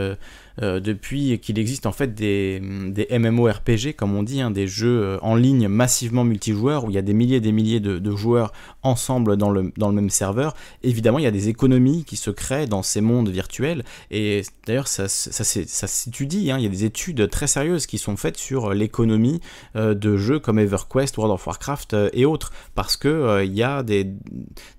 Depuis 0.59 1.39
qu'il 1.39 1.59
existe 1.59 1.85
en 1.85 1.91
fait 1.91 2.13
des, 2.13 2.61
des 2.89 3.07
MMORPG, 3.17 3.95
comme 3.95 4.15
on 4.15 4.23
dit, 4.23 4.41
hein, 4.41 4.51
des 4.51 4.67
jeux 4.67 5.17
en 5.21 5.35
ligne 5.35 5.67
massivement 5.67 6.23
multijoueurs, 6.23 6.85
où 6.85 6.91
il 6.91 6.93
y 6.93 6.97
a 6.97 7.01
des 7.01 7.13
milliers 7.13 7.37
et 7.37 7.41
des 7.41 7.51
milliers 7.51 7.79
de, 7.79 8.15
joueurs 8.15 8.53
ensemble 8.83 9.35
dans 9.35 9.49
le, 9.49 9.73
dans 9.77 9.89
le 9.89 9.95
même 9.95 10.09
serveur, 10.09 10.55
évidemment, 10.83 11.19
il 11.19 11.23
y 11.23 11.27
a 11.27 11.31
des 11.31 11.49
économies 11.49 12.05
qui 12.05 12.15
se 12.15 12.29
créent 12.29 12.67
dans 12.67 12.83
ces 12.83 13.01
mondes 13.01 13.29
virtuels, 13.29 13.83
et 14.11 14.43
d'ailleurs, 14.65 14.87
ça, 14.87 15.07
ça, 15.07 15.43
ça 15.43 15.87
s'étudie, 15.87 16.51
hein, 16.51 16.57
il 16.57 16.63
y 16.63 16.67
a 16.67 16.69
des 16.69 16.85
études 16.85 17.29
très 17.29 17.47
sérieuses 17.47 17.85
qui 17.87 17.97
sont 17.97 18.15
faites 18.15 18.37
sur 18.37 18.73
l'économie 18.73 19.41
de 19.75 20.17
jeux 20.17 20.39
comme 20.39 20.59
EverQuest, 20.59 21.17
World 21.17 21.33
of 21.33 21.45
Warcraft 21.45 21.95
et 22.13 22.25
autres, 22.25 22.51
parce 22.75 22.95
que 22.95 23.43
il 23.43 23.53
y 23.53 23.63
a 23.63 23.83
des, 23.83 24.05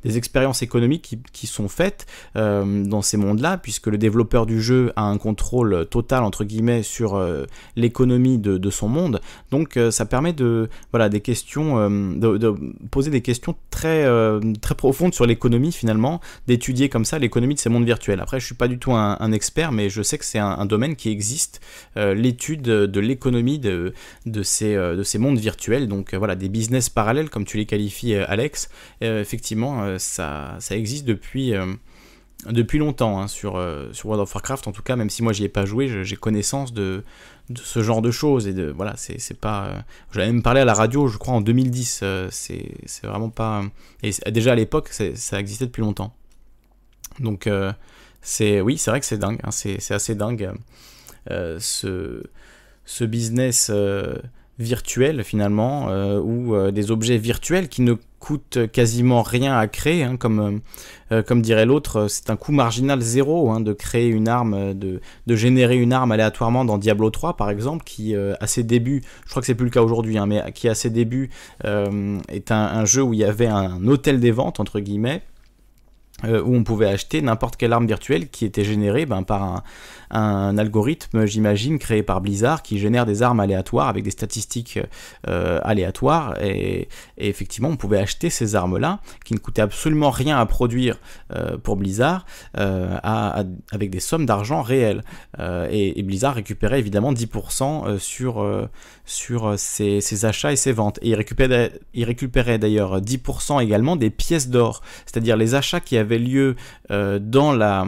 des 0.05 0.17
expériences 0.17 0.63
économiques 0.63 1.19
qui, 1.33 1.47
sont 1.47 1.69
faites 1.69 2.07
euh, 2.37 2.85
dans 2.85 3.03
ces 3.03 3.17
mondes-là, 3.17 3.59
puisque 3.59 3.87
le 3.87 3.99
développeur 3.99 4.47
du 4.47 4.61
jeu 4.61 4.93
a 4.97 5.03
un 5.03 5.19
contrôle 5.19 5.66
total, 5.91 6.23
entre 6.23 6.45
guillemets, 6.45 6.83
sur 6.83 7.15
euh, 7.15 7.45
l'économie 7.77 8.39
de, 8.39 8.71
son 8.71 8.89
monde. 8.89 9.21
Donc 9.51 9.77
euh, 9.77 9.91
ça 9.91 10.05
permet 10.07 10.33
de, 10.33 10.69
voilà, 10.91 11.09
des 11.09 11.21
questions, 11.21 11.89
de, 11.91 12.55
poser 12.91 13.11
des 13.11 13.21
questions 13.21 13.55
très, 13.71 14.07
très 14.61 14.75
profondes 14.75 15.15
sur 15.15 15.27
l'économie, 15.27 15.73
finalement, 15.73 16.21
d'étudier 16.47 16.89
comme 16.89 17.05
ça 17.05 17.19
l'économie 17.19 17.55
de 17.55 17.61
ces 17.61 17.69
mondes 17.69 17.85
virtuels. 17.85 18.21
Après, 18.21 18.41
je 18.41 18.47
suis 18.47 18.55
pas 18.55 18.69
du 18.69 18.79
tout 18.79 18.93
un, 18.93 19.33
expert, 19.33 19.73
mais 19.73 19.89
je 19.89 20.03
sais 20.03 20.19
que 20.19 20.25
c'est 20.25 20.39
un, 20.39 20.67
domaine 20.67 20.97
qui 20.97 21.11
existe, 21.11 21.61
l'étude 21.97 22.63
de 22.63 23.01
l'économie 23.01 23.59
de, 23.59 23.93
de, 24.27 24.43
ces, 24.43 24.75
de 24.75 25.03
ces 25.03 25.19
mondes 25.19 25.39
virtuels, 25.39 25.89
donc 25.89 26.15
voilà, 26.15 26.35
des 26.35 26.49
business 26.49 26.89
parallèles, 26.89 27.31
comme 27.31 27.45
tu 27.45 27.57
les 27.57 27.67
qualifies, 27.67 28.15
Alex. 28.15 28.69
effectivement, 29.01 29.99
ça, 29.99 30.57
ça 30.59 30.77
existe 30.77 31.05
depuis, 31.05 31.55
euh, 31.55 31.67
depuis 32.51 32.79
longtemps 32.79 33.21
hein, 33.21 33.29
sur, 33.29 33.57
euh, 33.57 33.93
sur 33.93 34.07
World 34.07 34.23
of 34.23 34.35
Warcraft. 34.35 34.69
En 34.69 34.73
tout 34.73 34.83
cas, 34.83 34.97
même 34.97 35.11
si 35.11 35.23
moi 35.23 35.33
j'y 35.33 35.45
ai 35.45 35.49
pas 35.49 35.65
joué, 35.65 36.05
j'ai 36.05 36.17
connaissance 36.17 36.73
de, 36.73 37.05
ce 37.55 37.83
genre 37.83 38.03
de 38.03 38.11
choses. 38.11 38.47
Et 38.47 38.53
de, 38.53 38.71
voilà, 38.71 38.95
c'est 38.97 39.39
pas. 39.39 39.67
Euh, 39.67 39.81
j'avais 40.13 40.27
même 40.27 40.43
parlé 40.43 40.61
à 40.61 40.65
la 40.65 40.75
radio, 40.75 41.09
je 41.09 41.19
crois, 41.19 41.35
en 41.35 41.41
2010. 41.41 42.05
c'est 42.31 42.75
vraiment 43.03 43.31
pas. 43.31 43.65
Et 44.03 44.13
déjà 44.31 44.53
à 44.53 44.55
l'époque, 44.57 44.89
ça 44.91 45.39
existait 45.39 45.67
depuis 45.67 45.83
longtemps. 45.83 46.15
Donc, 47.19 47.49
c'est 48.23 48.61
oui, 48.61 48.79
c'est 48.79 48.91
vrai 48.91 49.01
que 49.01 49.07
c'est 49.07 49.19
dingue. 49.19 49.41
Hein, 49.43 49.51
c'est 49.51 49.93
assez 49.93 50.15
dingue. 50.15 50.53
ce, 51.29 52.23
ce 52.85 53.05
business 53.05 53.71
virtuel 54.59 55.23
finalement, 55.23 55.89
ou 56.19 56.71
des 56.71 56.91
objets 56.91 57.19
virtuels 57.19 57.69
qui 57.69 57.83
ne 57.83 57.95
coûte 58.27 58.67
quasiment 58.73 59.23
rien 59.23 59.57
à 59.57 59.69
créer, 59.69 60.03
hein, 60.03 60.17
comme, 60.17 60.41
euh, 60.41 60.59
euh, 61.13 61.23
comme 61.23 61.43
dirait 61.43 61.65
l'autre, 61.65 62.09
c'est 62.09 62.29
un 62.29 62.35
coût 62.35 62.51
marginal 62.51 63.01
zéro 63.01 63.51
hein, 63.51 63.61
de 63.61 63.73
créer 63.73 64.09
une 64.09 64.27
arme, 64.27 64.55
euh, 64.55 64.75
de, 64.75 65.01
de, 65.29 65.37
générer 65.37 65.77
une 65.77 65.93
arme 65.93 66.11
aléatoirement 66.11 66.65
dans 66.65 66.77
Diablo 66.77 67.11
3 67.11 67.37
par 67.37 67.51
exemple, 67.51 67.85
qui 67.85 68.17
à 68.17 68.47
ses 68.49 68.65
débuts, 68.65 69.03
je 69.25 69.31
crois 69.31 69.43
que 69.43 69.47
c'est 69.47 69.55
plus 69.55 69.67
le 69.67 69.71
cas 69.71 69.83
aujourd'hui, 69.83 70.19
hein, 70.19 70.27
mais 70.27 70.43
qui 70.53 70.69
à 70.69 70.75
ses 70.75 70.91
débuts 70.91 71.31
est 71.63 72.51
un, 72.51 72.57
un, 72.57 72.85
jeu 72.85 73.03
où 73.03 73.13
il 73.13 73.21
y 73.21 73.25
avait 73.25 73.47
un 73.47 73.87
hôtel 73.87 74.19
des 74.19 74.31
ventes 74.31 74.59
entre 74.59 74.81
guillemets. 74.81 75.23
où 76.25 76.55
on 76.55 76.65
pouvait 76.65 76.87
acheter 76.87 77.21
n'importe 77.21 77.57
quelle 77.57 77.73
arme 77.73 77.87
virtuelle 77.87 78.29
qui 78.29 78.45
était 78.45 78.65
générée 78.65 79.07
ben, 79.07 79.23
par 79.23 79.43
un, 79.43 79.63
un 80.11 80.57
algorithme, 80.59 81.27
j'imagine, 81.27 81.79
créé 81.79 82.03
par 82.03 82.21
Blizzard 82.21 82.63
qui 82.63 82.79
génère 82.79 83.07
des 83.07 83.23
armes 83.23 83.41
aléatoires 83.41 83.89
avec 83.89 84.05
des 84.05 84.11
statistiques 84.11 84.79
euh, 85.29 85.61
aléatoires. 85.63 86.37
Et, 86.43 86.89
effectivement, 87.19 87.69
on 87.69 87.77
pouvait 87.77 87.99
acheter 87.99 88.31
ces 88.31 88.55
armes-là 88.55 89.01
qui 89.25 89.35
ne 89.35 89.39
coûtaient 89.39 89.63
absolument 89.63 90.11
rien 90.11 90.39
à 90.39 90.47
produire 90.47 90.99
euh, 91.35 91.57
pour 91.59 91.77
Blizzard 91.77 92.27
euh, 92.57 92.97
avec 93.73 93.91
des 93.91 94.01
sommes 94.01 94.27
d'argent 94.27 94.63
réelles. 94.63 95.03
Et, 95.71 96.03
Blizzard 96.03 96.35
récupérait 96.35 96.79
évidemment 96.79 97.13
10% 97.13 97.99
sur, 97.99 98.69
sur 99.05 99.59
ses, 99.59 100.25
achats 100.25 100.53
et 100.53 100.57
ses 100.57 100.73
ventes. 100.73 100.99
Et 101.03 101.09
il 101.09 101.15
récupérait, 101.15 101.73
il 101.95 102.05
récupérait 102.05 102.59
d'ailleurs 102.59 103.01
10% 103.01 103.63
également 103.63 103.97
des 103.97 104.11
pièces 104.11 104.49
d'or, 104.49 104.83
c'est-à-dire 105.05 105.37
les 105.37 105.55
achats 105.55 105.81
qui 105.81 105.97
avaient 105.97 106.19
lieu 106.19 106.55
dans 106.89 107.53
la 107.53 107.85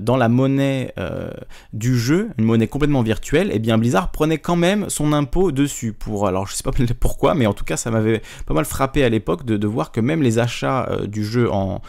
dans 0.00 0.16
la 0.16 0.28
monnaie 0.28 0.92
euh, 0.98 1.30
du 1.72 1.98
jeu, 1.98 2.30
une 2.38 2.44
monnaie 2.44 2.66
complètement 2.66 3.02
virtuelle, 3.02 3.50
et 3.50 3.56
eh 3.56 3.58
bien 3.58 3.78
Blizzard 3.78 4.10
prenait 4.10 4.38
quand 4.38 4.56
même 4.56 4.88
son 4.88 5.12
impôt 5.12 5.52
dessus. 5.52 5.92
Pour, 5.92 6.26
alors 6.26 6.46
je 6.46 6.54
sais 6.54 6.62
pas 6.62 6.70
pourquoi, 7.00 7.34
mais 7.34 7.46
en 7.46 7.52
tout 7.52 7.64
cas 7.64 7.76
ça 7.76 7.90
m'avait 7.90 8.22
pas 8.46 8.54
mal 8.54 8.64
frappé 8.64 9.04
à 9.04 9.08
l'époque 9.08 9.44
de, 9.44 9.66
voir 9.66 9.92
que 9.92 10.00
même 10.00 10.22
les 10.22 10.38
achats 10.38 10.88
euh, 10.90 11.06
du 11.06 11.24
jeu 11.24 11.50
en, 11.50 11.80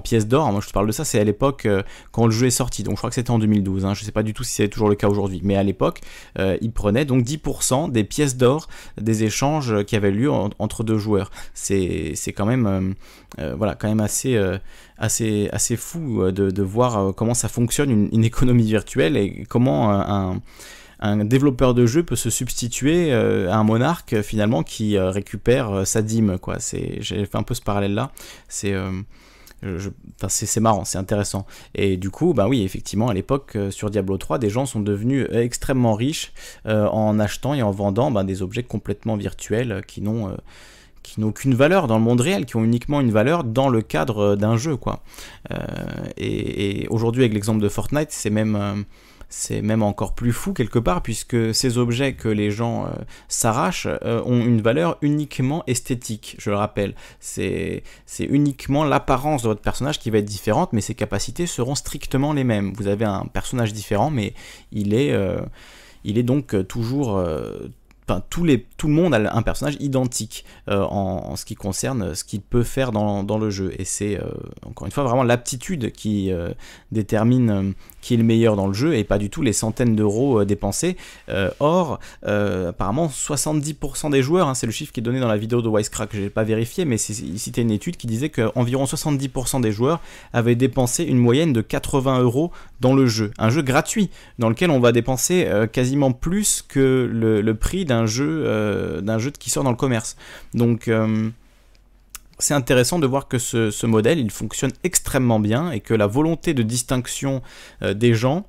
pièces 0.00 0.26
d'or, 0.26 0.50
moi 0.52 0.60
je 0.60 0.68
te 0.68 0.72
parle 0.72 0.86
de 0.86 0.92
ça, 0.92 1.04
c'est 1.04 1.18
à 1.18 1.24
l'époque 1.24 1.66
quand 2.12 2.26
le 2.26 2.32
jeu 2.32 2.46
est 2.46 2.50
sorti, 2.50 2.82
donc 2.82 2.94
je 2.94 2.98
crois 2.98 3.10
que 3.10 3.14
c'était 3.14 3.30
en 3.30 3.38
2012, 3.38 3.86
hein, 3.86 3.94
je 3.94 4.04
sais 4.04 4.12
pas 4.12 4.22
du 4.22 4.34
tout 4.34 4.44
si 4.44 4.52
c'est 4.52 4.68
toujours 4.68 4.88
le 4.88 4.94
cas 4.94 5.08
aujourd'hui, 5.08 5.40
mais 5.42 5.56
à 5.56 5.62
l'époque 5.62 6.00
ils 6.38 6.72
prenaient 6.72 7.04
donc 7.04 7.24
10% 7.24 7.90
des 7.90 8.04
pièces 8.04 8.36
d'or 8.36 8.68
des 9.00 9.24
échanges 9.24 9.84
qui 9.84 9.96
avaient 9.96 10.10
lieu 10.10 10.30
entre 10.30 10.84
deux 10.84 10.98
joueurs. 10.98 11.30
C'est 11.54 12.14
quand 12.36 12.46
même, 12.46 12.94
voilà, 13.38 13.74
quand 13.74 13.88
même 13.88 14.00
assez 14.00 14.38
assez, 14.98 15.48
assez 15.52 15.76
fou 15.76 16.22
euh, 16.22 16.32
de, 16.32 16.50
de 16.50 16.62
voir 16.62 16.98
euh, 16.98 17.12
comment 17.12 17.34
ça 17.34 17.48
fonctionne 17.48 17.90
une, 18.12 18.24
économie 18.24 18.64
virtuelle 18.64 19.16
et 19.16 19.44
comment 19.48 19.92
un, 19.92 20.40
un, 21.00 21.24
développeur 21.24 21.74
de 21.74 21.86
jeu 21.86 22.02
peut 22.02 22.16
se 22.16 22.30
substituer 22.30 23.12
euh, 23.12 23.50
à 23.50 23.56
un 23.56 23.64
monarque 23.64 24.20
finalement 24.22 24.62
qui 24.62 24.98
récupère 24.98 25.86
sa 25.86 26.02
dîme. 26.02 26.38
Quoi. 26.38 26.56
J'ai 26.60 27.26
fait 27.26 27.36
un 27.36 27.42
peu 27.42 27.54
ce 27.54 27.62
parallèle-là. 27.62 28.10
C'est 28.48 28.74
c'est 30.28 30.60
marrant, 30.60 30.84
c'est 30.84 30.98
intéressant. 30.98 31.46
Et 31.74 31.96
du 31.96 32.10
coup, 32.10 32.34
bah 32.34 32.46
oui, 32.46 32.62
effectivement, 32.62 33.08
à 33.08 33.14
l'époque, 33.14 33.56
sur 33.70 33.90
Diablo 33.90 34.16
3, 34.16 34.38
des 34.38 34.50
gens 34.50 34.66
sont 34.66 34.80
devenus 34.80 35.26
extrêmement 35.32 35.94
riches 35.94 36.32
en 36.64 37.18
achetant 37.18 37.54
et 37.54 37.62
en 37.62 37.70
vendant 37.70 38.10
bah, 38.10 38.22
des 38.22 38.42
objets 38.42 38.62
complètement 38.62 39.16
virtuels 39.16 39.82
qui 39.86 40.02
n'ont 40.02 40.36
qui 41.06 41.20
n'ont 41.20 41.28
aucune 41.28 41.54
valeur 41.54 41.86
dans 41.86 41.98
le 41.98 42.04
monde 42.04 42.20
réel, 42.20 42.46
qui 42.46 42.56
ont 42.56 42.64
uniquement 42.64 43.00
une 43.00 43.12
valeur 43.12 43.44
dans 43.44 43.68
le 43.68 43.80
cadre 43.80 44.18
euh, 44.18 44.36
d'un 44.36 44.56
jeu, 44.56 44.76
quoi. 44.76 45.02
Euh, 45.52 45.56
et, 46.16 46.88
aujourd'hui, 46.90 47.22
avec 47.22 47.32
l'exemple 47.32 47.62
de 47.62 47.68
Fortnite, 47.68 48.08
c'est 48.10 48.30
même 48.30 48.56
euh, 48.56 48.74
même 49.62 49.82
encore 49.82 50.14
plus 50.14 50.32
fou 50.32 50.52
quelque 50.52 50.78
part 50.78 51.02
puisque 51.02 51.52
ces 51.52 51.78
objets 51.78 52.14
que 52.14 52.28
les 52.28 52.52
gens 52.52 52.88
s'arrachent 53.26 53.88
ont 54.04 54.40
une 54.40 54.60
valeur 54.60 54.98
uniquement 55.02 55.64
esthétique, 55.66 56.36
je 56.38 56.48
le 56.48 56.54
rappelle. 56.54 56.94
C'est 57.18 57.82
uniquement 58.20 58.84
l'apparence 58.84 59.42
de 59.42 59.48
votre 59.48 59.62
personnage 59.62 59.98
qui 59.98 60.10
va 60.10 60.18
être 60.18 60.24
différente, 60.26 60.72
mais 60.72 60.80
ses 60.80 60.94
capacités 60.94 61.46
seront 61.46 61.74
strictement 61.74 62.32
les 62.32 62.44
mêmes. 62.44 62.72
Vous 62.76 62.86
avez 62.86 63.04
un 63.04 63.26
personnage 63.26 63.72
différent, 63.72 64.10
mais 64.10 64.32
il 64.70 64.94
est, 64.94 65.12
il 66.04 66.18
est 66.18 66.22
donc 66.22 66.54
toujours, 66.68 67.20
Enfin, 68.08 68.22
tout, 68.30 68.44
le 68.44 68.92
monde 68.92 69.14
a 69.14 69.36
un 69.36 69.42
personnage 69.42 69.76
identique 69.80 70.44
euh, 70.68 70.84
en, 70.84 71.34
ce 71.34 71.44
qui 71.44 71.56
concerne 71.56 72.14
ce 72.14 72.22
qu'il 72.22 72.40
peut 72.40 72.62
faire 72.62 72.92
dans, 72.92 73.38
le 73.38 73.50
jeu. 73.50 73.72
Et 73.78 73.84
c'est, 73.84 74.20
euh, 74.20 74.30
encore 74.64 74.86
une 74.86 74.92
fois, 74.92 75.02
vraiment 75.02 75.24
l'aptitude 75.24 75.90
qui 75.90 76.30
euh, 76.30 76.52
détermine 76.92 77.74
qui 78.06 78.14
est 78.14 78.16
le 78.16 78.24
meilleur 78.24 78.54
dans 78.54 78.68
le 78.68 78.72
jeu 78.72 78.94
et 78.94 79.02
pas 79.02 79.18
du 79.18 79.30
tout 79.30 79.42
les 79.42 79.52
centaines 79.52 79.96
d'euros 79.96 80.44
dépensés. 80.44 80.96
or, 81.60 81.98
apparemment, 82.22 83.08
70% 83.08 84.10
des 84.10 84.22
joueurs, 84.22 84.48
hein, 84.48 84.54
c'est 84.54 84.66
le 84.66 84.72
chiffre 84.72 84.92
qui 84.92 85.00
est 85.00 85.02
donné 85.02 85.18
dans 85.18 85.28
la 85.28 85.36
vidéo 85.36 85.62
de 85.62 85.68
Wisecrack, 85.68 86.10
je 86.12 86.20
n'ai 86.20 86.30
pas 86.30 86.44
vérifié, 86.44 86.84
mais 86.84 86.96
il 86.96 87.38
une 87.56 87.70
étude 87.70 87.96
qui 87.96 88.06
disait 88.06 88.28
qu'environ 88.28 88.84
70% 88.84 89.60
des 89.60 89.72
joueurs 89.72 90.00
avaient 90.32 90.54
dépensé 90.54 91.04
une 91.04 91.18
moyenne 91.18 91.52
de 91.52 91.62
80 91.62 92.20
euros 92.20 92.52
dans 92.80 92.94
le 92.94 93.06
jeu. 93.06 93.32
Un 93.38 93.50
jeu 93.50 93.62
gratuit, 93.62 94.10
dans 94.38 94.48
lequel 94.48 94.70
on 94.70 94.80
va 94.80 94.92
dépenser 94.92 95.48
quasiment 95.72 96.12
plus 96.12 96.62
que 96.66 97.10
le, 97.12 97.54
prix 97.54 97.84
d'un 97.84 98.06
jeu, 98.06 98.44
euh, 98.46 99.18
jeu 99.18 99.30
qui 99.30 99.50
sort 99.50 99.64
dans 99.64 99.70
le 99.70 99.76
commerce. 99.76 100.16
Donc 100.54 100.88
euh, 100.88 101.30
c'est 102.38 102.54
intéressant 102.54 102.98
de 102.98 103.06
voir 103.06 103.28
que 103.28 103.38
ce, 103.38 103.86
modèle 103.86 104.18
il 104.18 104.30
fonctionne 104.30 104.72
extrêmement 104.84 105.40
bien 105.40 105.70
et 105.70 105.80
que 105.80 105.94
la 105.94 106.06
volonté 106.06 106.54
de 106.54 106.62
distinction 106.62 107.42
euh, 107.82 107.94
des 107.94 108.14
gens 108.14 108.46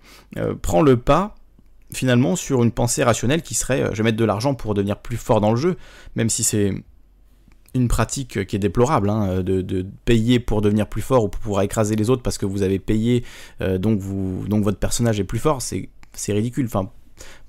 prend 0.62 0.82
le 0.82 0.98
pas 0.98 1.36
finalement 1.94 2.36
sur 2.36 2.64
une 2.64 2.72
pensée 2.72 3.04
rationnelle 3.04 3.42
qui 3.42 3.54
serait 3.54 3.90
je 3.92 3.98
vais 3.98 4.04
mettre 4.04 4.18
de 4.18 4.26
l'argent 4.26 4.56
pour 4.56 4.74
devenir 4.74 4.98
plus 4.98 5.18
fort 5.18 5.40
dans 5.40 5.52
le 5.52 5.58
jeu, 5.58 5.78
même 6.16 6.30
si 6.30 6.44
c'est 6.44 6.74
une 7.74 7.88
pratique 7.88 8.46
qui 8.46 8.56
est 8.56 8.60
déplorable, 8.60 9.10
hein, 9.10 9.42
de, 9.42 9.86
payer 10.04 10.40
pour 10.40 10.62
devenir 10.62 10.88
plus 10.88 11.02
fort 11.02 11.24
ou 11.24 11.30
pour 11.30 11.40
pouvoir 11.40 11.62
écraser 11.62 11.96
les 11.96 12.10
autres 12.10 12.24
parce 12.24 12.38
que 12.38 12.46
vous 12.46 12.64
avez 12.64 12.80
payé, 12.80 13.24
donc, 13.80 14.00
vous, 14.00 14.46
donc 14.48 14.64
votre 14.64 14.80
personnage 14.80 15.20
est 15.20 15.26
plus 15.26 15.40
fort, 15.40 15.62
c'est 15.62 16.34
ridicule. 16.34 16.66
Enfin, 16.66 16.90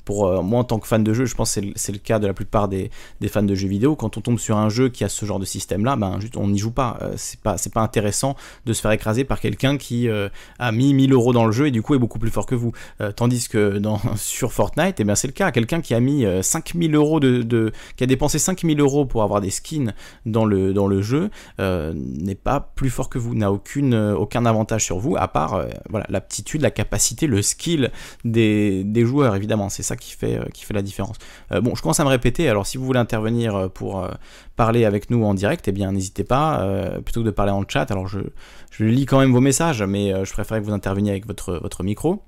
pour 0.09 0.43
moi 0.43 0.61
en 0.61 0.65
tant 0.65 0.79
que 0.79 0.87
fan 0.87 1.05
de 1.05 1.13
jeu, 1.13 1.27
je 1.27 1.35
pense 1.35 1.55
que 1.55 1.61
c'est 1.75 1.93
le, 1.93 1.99
cas 1.99 2.19
de 2.19 2.27
la 2.27 2.33
plupart 2.33 2.67
des, 2.67 2.91
fans 3.29 3.43
de 3.43 3.55
jeux 3.55 3.69
vidéo. 3.69 3.95
Quand 3.95 4.17
on 4.17 4.23
tombe 4.23 4.39
sur 4.39 4.57
un 4.57 4.71
jeu 4.71 4.89
qui 4.89 5.05
a 5.05 5.11
ce 5.11 5.27
genre 5.27 5.39
de 5.39 5.45
système-là, 5.45 5.97
ben, 5.97 6.19
juste, 6.19 6.39
on 6.39 6.49
n'y 6.49 6.59
joue 6.59 6.71
pas. 6.71 6.99
c'est 7.17 7.39
pas, 7.41 7.57
pas 7.75 7.83
intéressant 7.83 8.35
de 8.65 8.73
se 8.73 8.81
faire 8.81 8.91
écraser 8.93 9.25
par 9.25 9.39
quelqu'un 9.39 9.77
qui 9.77 10.09
a 10.09 10.73
mis 10.73 10.95
1000 10.95 11.13
euros 11.13 11.35
dans 11.35 11.45
le 11.45 11.53
jeu 11.53 11.67
et 11.67 11.71
du 11.71 11.83
coup 11.83 11.95
est 11.95 11.99
beaucoup 11.99 12.19
plus 12.19 12.31
fort 12.31 12.47
que 12.47 12.55
vous. 12.55 12.73
tandis 13.17 13.49
que 13.49 13.77
dans, 13.77 14.01
sur 14.17 14.51
Fortnite, 14.51 14.99
et 14.99 15.03
eh 15.03 15.05
bien 15.05 15.15
c'est 15.15 15.29
le 15.29 15.35
cas. 15.35 15.51
Quelqu'un 15.51 15.83
qui 15.83 15.93
a 15.93 16.01
mis 16.01 16.25
5000 16.41 16.95
euros 16.95 17.21
de, 17.21 17.73
qui 17.97 18.05
a 18.05 18.07
dépensé 18.07 18.39
5000 18.39 18.81
euros 18.81 19.05
pour 19.05 19.23
avoir 19.23 19.43
des 19.43 19.51
skins 19.51 19.93
dans 20.25 20.47
le, 20.47 20.73
dans 20.73 20.87
le 20.87 21.03
jeu 21.03 21.29
n'est 21.59 22.35
pas 22.35 22.73
plus 22.75 22.89
fort 22.89 23.11
que 23.11 23.19
vous, 23.19 23.35
n'a 23.35 23.53
aucune, 23.53 23.95
aucun 23.95 24.47
avantage 24.47 24.87
sur 24.87 24.99
vous, 24.99 25.19
à 25.19 25.29
part 25.29 25.67
voilà, 25.91 26.07
l'aptitude, 26.09 26.63
la 26.63 26.71
capacité, 26.71 27.27
le 27.27 27.43
skill 27.43 27.91
des, 28.25 29.05
joueurs, 29.05 29.37
évidemment. 29.37 29.69
C'est 29.69 29.83
ça 29.83 29.97
qui 29.99 30.13
fait, 30.13 30.41
qui 30.53 30.65
fait 30.65 30.75
la 30.75 30.83
différence. 30.83 31.17
bon, 31.51 31.75
je 31.75 31.83
commence 31.83 32.01
à 32.01 32.05
me 32.05 32.09
répéter, 32.09 32.49
alors 32.49 32.67
si 32.67 32.79
vous 32.79 32.85
voulez 32.85 32.99
intervenir 32.99 33.71
pour 33.71 34.09
parler 34.57 34.85
avec 34.85 35.11
nous 35.11 35.25
en 35.25 35.35
direct, 35.35 35.69
eh 35.69 35.73
bien 35.73 35.93
n'hésitez 35.93 36.25
pas, 36.25 36.67
plutôt 37.05 37.21
que 37.21 37.27
de 37.27 37.31
parler 37.31 37.53
en 37.53 37.65
chat, 37.67 37.91
alors 37.91 38.09
je, 38.09 38.21
je 38.71 38.85
lis 38.85 39.07
quand 39.07 39.21
même 39.21 39.33
vos 39.33 39.41
messages, 39.41 39.83
mais 39.83 40.13
je 40.25 40.33
préférerais 40.33 40.61
que 40.61 40.67
vous 40.67 40.73
interveniez 40.73 41.11
avec 41.11 41.27
votre, 41.27 41.59
votre 41.59 41.83
micro. 41.83 42.23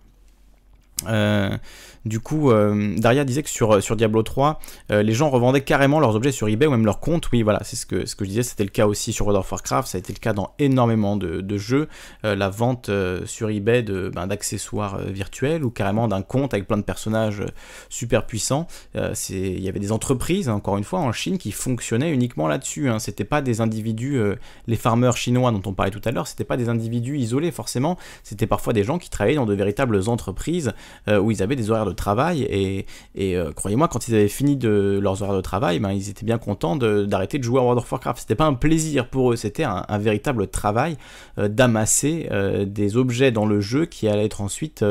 Euh, 1.08 1.56
du 2.04 2.20
coup, 2.20 2.50
euh, 2.50 2.94
Daria 2.96 3.24
disait 3.24 3.42
que 3.42 3.50
sur, 3.50 3.82
sur 3.82 3.96
Diablo 3.96 4.22
3, 4.22 4.58
euh, 4.90 5.02
les 5.02 5.12
gens 5.12 5.30
revendaient 5.30 5.60
carrément 5.60 6.00
leurs 6.00 6.14
objets 6.14 6.32
sur 6.32 6.48
eBay 6.48 6.66
ou 6.66 6.70
même 6.70 6.84
leurs 6.84 7.00
comptes. 7.00 7.30
Oui, 7.32 7.42
voilà, 7.42 7.60
c'est 7.62 7.76
ce 7.76 7.86
que, 7.86 8.04
je 8.06 8.24
disais. 8.24 8.42
C'était 8.42 8.64
le 8.64 8.70
cas 8.70 8.86
aussi 8.86 9.12
sur 9.12 9.26
World 9.26 9.40
of 9.40 9.50
Warcraft. 9.50 9.88
Ça 9.88 9.96
a 9.96 10.00
été 10.00 10.12
le 10.12 10.18
cas 10.18 10.32
dans 10.32 10.54
énormément 10.58 11.16
de, 11.16 11.56
jeux. 11.56 11.88
la 12.22 12.48
vente 12.48 12.90
sur 13.26 13.50
eBay 13.50 13.82
ben, 13.82 14.26
d'accessoires 14.26 14.98
virtuels 14.98 15.64
ou 15.64 15.70
carrément 15.70 16.08
d'un 16.08 16.22
compte 16.22 16.54
avec 16.54 16.66
plein 16.66 16.78
de 16.78 16.82
personnages 16.82 17.42
super 17.88 18.26
puissants. 18.26 18.66
Il 18.94 19.60
y 19.60 19.68
avait 19.68 19.80
des 19.80 19.92
entreprises, 19.92 20.48
encore 20.48 20.78
une 20.78 20.84
fois, 20.84 21.00
en 21.00 21.12
Chine 21.12 21.38
qui 21.38 21.52
fonctionnaient 21.52 22.12
uniquement 22.12 22.48
là-dessus. 22.48 22.88
Hein. 22.88 22.98
C'était 22.98 23.24
pas 23.24 23.42
des 23.42 23.60
individus, 23.60 24.20
les 24.66 24.76
farmers 24.76 25.16
chinois 25.16 25.50
dont 25.52 25.62
on 25.66 25.74
parlait 25.74 25.90
tout 25.90 26.00
à 26.04 26.10
l'heure, 26.10 26.26
c'était 26.26 26.44
pas 26.44 26.56
des 26.56 26.68
individus 26.68 27.18
isolés 27.18 27.50
forcément. 27.50 27.98
C'était 28.22 28.46
parfois 28.46 28.72
des 28.72 28.84
gens 28.84 28.98
qui 28.98 29.10
travaillaient 29.10 29.36
dans 29.36 29.46
de 29.46 29.54
véritables 29.54 30.08
entreprises 30.08 30.72
euh, 31.08 31.18
où 31.18 31.30
ils 31.30 31.42
avaient 31.42 31.56
des 31.56 31.70
horaires 31.70 31.86
de 31.86 31.89
travail 31.96 32.42
et, 32.42 32.86
euh, 33.18 33.52
croyez-moi, 33.52 33.88
quand 33.88 34.08
ils 34.08 34.14
avaient 34.14 34.28
fini 34.28 34.56
de 34.56 34.98
leurs 35.02 35.22
horaires 35.22 35.36
de 35.36 35.40
travail, 35.40 35.78
ben, 35.78 35.92
ils 35.92 36.08
étaient 36.08 36.26
bien 36.26 36.38
contents 36.38 36.76
d'arrêter 36.76 37.38
de, 37.38 37.44
jouer 37.44 37.60
à 37.60 37.62
World 37.62 37.78
of 37.78 37.90
Warcraft. 37.90 38.20
C'était 38.20 38.34
pas 38.34 38.46
un 38.46 38.54
plaisir 38.54 39.08
pour 39.08 39.32
eux, 39.32 39.36
c'était 39.36 39.64
un, 39.64 39.98
véritable 39.98 40.46
travail 40.48 40.96
euh, 41.38 41.48
d'amasser 41.48 42.28
des 42.66 42.96
objets 42.96 43.32
dans 43.32 43.46
le 43.46 43.60
jeu 43.60 43.84
qui 43.86 44.08
allaient 44.08 44.24
être 44.24 44.40
ensuite 44.40 44.84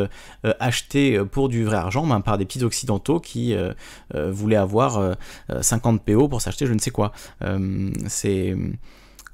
achetés 0.44 1.20
pour 1.26 1.50
du 1.50 1.64
vrai 1.64 1.78
argent 1.78 2.06
ben, 2.06 2.22
par 2.22 2.38
des 2.38 2.46
petits 2.46 2.64
occidentaux 2.64 3.20
qui 3.20 3.56
voulaient 4.14 4.56
avoir 4.56 5.16
50 5.62 6.04
PO 6.04 6.28
pour 6.28 6.42
s'acheter 6.42 6.66
je 6.66 6.74
ne 6.74 6.80
sais 6.80 6.92
quoi. 6.92 7.12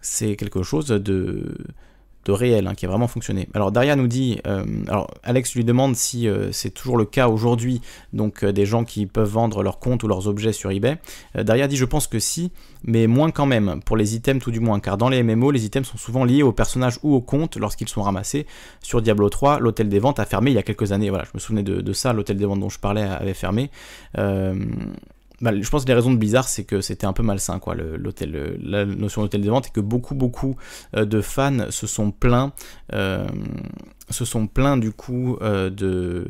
c'est 0.01 0.35
quelque 0.35 0.63
chose 0.63 0.87
de 0.87 1.57
de 2.25 2.31
réel, 2.31 2.67
hein, 2.67 2.73
qui 2.73 2.85
a 2.85 2.89
vraiment 2.89 3.07
fonctionné. 3.07 3.47
Alors 3.53 3.71
Daria 3.71 3.95
nous 3.95 4.07
dit, 4.07 4.39
euh, 4.47 4.65
alors 4.87 5.11
Alex 5.23 5.53
lui 5.55 5.63
demande 5.63 5.95
si 5.95 6.27
euh, 6.27 6.51
c'est 6.51 6.71
toujours 6.71 6.97
le 6.97 7.05
cas 7.05 7.27
aujourd'hui, 7.27 7.81
donc 8.13 8.43
euh, 8.43 8.51
des 8.51 8.65
gens 8.65 8.83
qui 8.83 9.05
peuvent 9.05 9.29
vendre 9.29 9.61
leurs 9.61 9.79
comptes 9.79 10.03
ou 10.03 10.07
leurs 10.07 10.27
objets 10.27 10.51
sur 10.51 10.71
eBay. 10.71 10.97
Daria 11.35 11.67
dit 11.67 11.77
je 11.77 11.85
pense 11.85 12.07
que 12.07 12.19
si, 12.19 12.51
mais 12.83 13.07
moins 13.07 13.31
quand 13.31 13.45
même, 13.45 13.79
pour 13.85 13.95
les 13.95 14.15
items 14.15 14.43
tout 14.43 14.51
du 14.51 14.59
moins, 14.59 14.79
car 14.79 14.97
dans 14.97 15.09
les 15.09 15.21
MMO, 15.21 15.51
les 15.51 15.65
items 15.65 15.87
sont 15.87 15.97
souvent 15.97 16.25
liés 16.25 16.43
aux 16.43 16.51
personnages 16.51 16.99
ou 17.03 17.13
aux 17.13 17.21
comptes 17.21 17.57
lorsqu'ils 17.57 17.89
sont 17.89 18.01
ramassés. 18.01 18.47
Sur 18.81 19.01
Diablo 19.01 19.29
3, 19.29 19.59
l'hôtel 19.59 19.87
des 19.87 19.99
ventes 19.99 20.19
a 20.19 20.25
fermé 20.25 20.51
il 20.51 20.55
y 20.55 20.59
a 20.59 20.63
quelques 20.63 20.91
années, 20.91 21.09
voilà, 21.09 21.25
je 21.25 21.31
me 21.35 21.39
souvenais 21.39 21.63
de, 21.63 21.81
de 21.81 21.93
ça, 21.93 22.11
l'hôtel 22.13 22.37
des 22.37 22.45
ventes 22.45 22.59
dont 22.59 22.69
je 22.69 22.79
parlais 22.79 23.03
avait 23.03 23.33
fermé. 23.33 23.69
Je 25.53 25.69
pense 25.69 25.83
que 25.83 25.87
les 25.87 25.93
raisons 25.93 26.11
de 26.11 26.17
bizarre, 26.17 26.47
c'est 26.47 26.63
que 26.63 26.81
c'était 26.81 27.05
un 27.05 27.13
peu 27.13 27.23
malsain, 27.23 27.59
quoi, 27.59 27.75
l'hôtel, 27.75 28.57
la 28.61 28.85
notion 28.85 29.21
d'hôtel 29.21 29.41
de 29.41 29.49
vente, 29.49 29.67
et 29.67 29.71
que 29.71 29.81
beaucoup, 29.81 30.15
beaucoup 30.15 30.55
euh, 30.95 31.05
de 31.05 31.21
fans 31.21 31.69
se 31.71 31.87
sont 31.87 32.11
plaints, 32.11 32.53
euh, 32.93 33.27
se 34.09 34.25
sont 34.25 34.47
plaints 34.47 34.77
du 34.77 34.91
coup 34.91 35.37
euh, 35.41 35.69
de, 35.69 36.27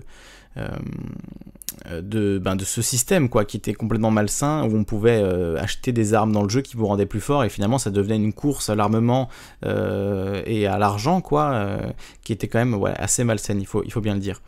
de, 1.91 2.39
ben, 2.39 2.55
de 2.55 2.63
ce 2.63 2.81
système, 2.81 3.29
quoi, 3.29 3.45
qui 3.45 3.57
était 3.57 3.73
complètement 3.73 4.11
malsain, 4.11 4.63
où 4.63 4.75
on 4.75 4.83
pouvait 4.83 5.21
acheter 5.59 5.91
des 5.91 6.13
armes 6.13 6.31
dans 6.31 6.43
le 6.43 6.49
jeu 6.49 6.61
qui 6.61 6.77
vous 6.77 6.87
rendaient 6.87 7.05
plus 7.05 7.19
fort, 7.19 7.43
et 7.43 7.49
finalement 7.49 7.77
ça 7.77 7.91
devenait 7.91 8.15
une 8.15 8.33
course 8.33 8.69
à 8.69 8.75
l'armement 8.75 9.29
et 9.63 10.67
à 10.67 10.77
l'argent, 10.77 11.19
quoi, 11.21 11.77
qui 12.23 12.31
était 12.31 12.47
quand 12.47 12.59
même 12.59 12.79
assez 12.97 13.23
malsaine, 13.25 13.59
il 13.59 13.67
faut, 13.67 13.83
il 13.83 13.91
faut 13.91 14.01
bien 14.01 14.13
le 14.13 14.21
dire. 14.21 14.41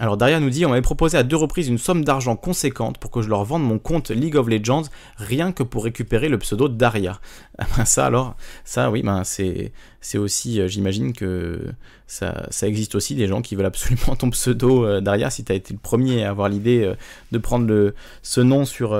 Alors 0.00 0.16
Daria 0.16 0.40
nous 0.40 0.50
dit, 0.50 0.66
on 0.66 0.70
m'avait 0.70 0.82
proposé 0.82 1.16
à 1.16 1.22
deux 1.22 1.36
reprises 1.36 1.68
une 1.68 1.78
somme 1.78 2.04
d'argent 2.04 2.34
conséquente 2.34 2.98
pour 2.98 3.12
que 3.12 3.22
je 3.22 3.28
leur 3.28 3.44
vende 3.44 3.62
mon 3.62 3.78
compte 3.78 4.10
League 4.10 4.34
of 4.34 4.48
Legends, 4.48 4.82
rien 5.18 5.52
que 5.52 5.62
pour 5.62 5.84
récupérer 5.84 6.28
le 6.28 6.36
pseudo 6.38 6.68
Daria. 6.68 7.20
Ah 7.58 7.66
ben 7.76 7.84
ça 7.84 8.06
alors, 8.06 8.34
ça 8.64 8.90
oui, 8.90 9.04
ben 9.04 9.22
c'est, 9.22 9.70
aussi, 10.16 10.60
euh, 10.60 10.66
j'imagine 10.66 11.12
que 11.12 11.60
ça, 12.08 12.48
existe 12.62 12.96
aussi 12.96 13.14
des 13.14 13.28
gens 13.28 13.40
qui 13.40 13.54
veulent 13.54 13.66
absolument 13.66 14.16
ton 14.18 14.30
pseudo 14.30 14.84
euh, 14.84 15.00
Daria, 15.00 15.30
si 15.30 15.44
tu 15.44 15.52
as 15.52 15.54
été 15.54 15.72
le 15.72 15.78
premier 15.78 16.24
à 16.24 16.30
avoir 16.30 16.48
l'idée 16.48 16.82
euh, 16.82 16.94
de 17.30 17.38
prendre 17.38 17.94
ce 18.22 18.40
nom 18.40 18.64
sur 18.64 18.96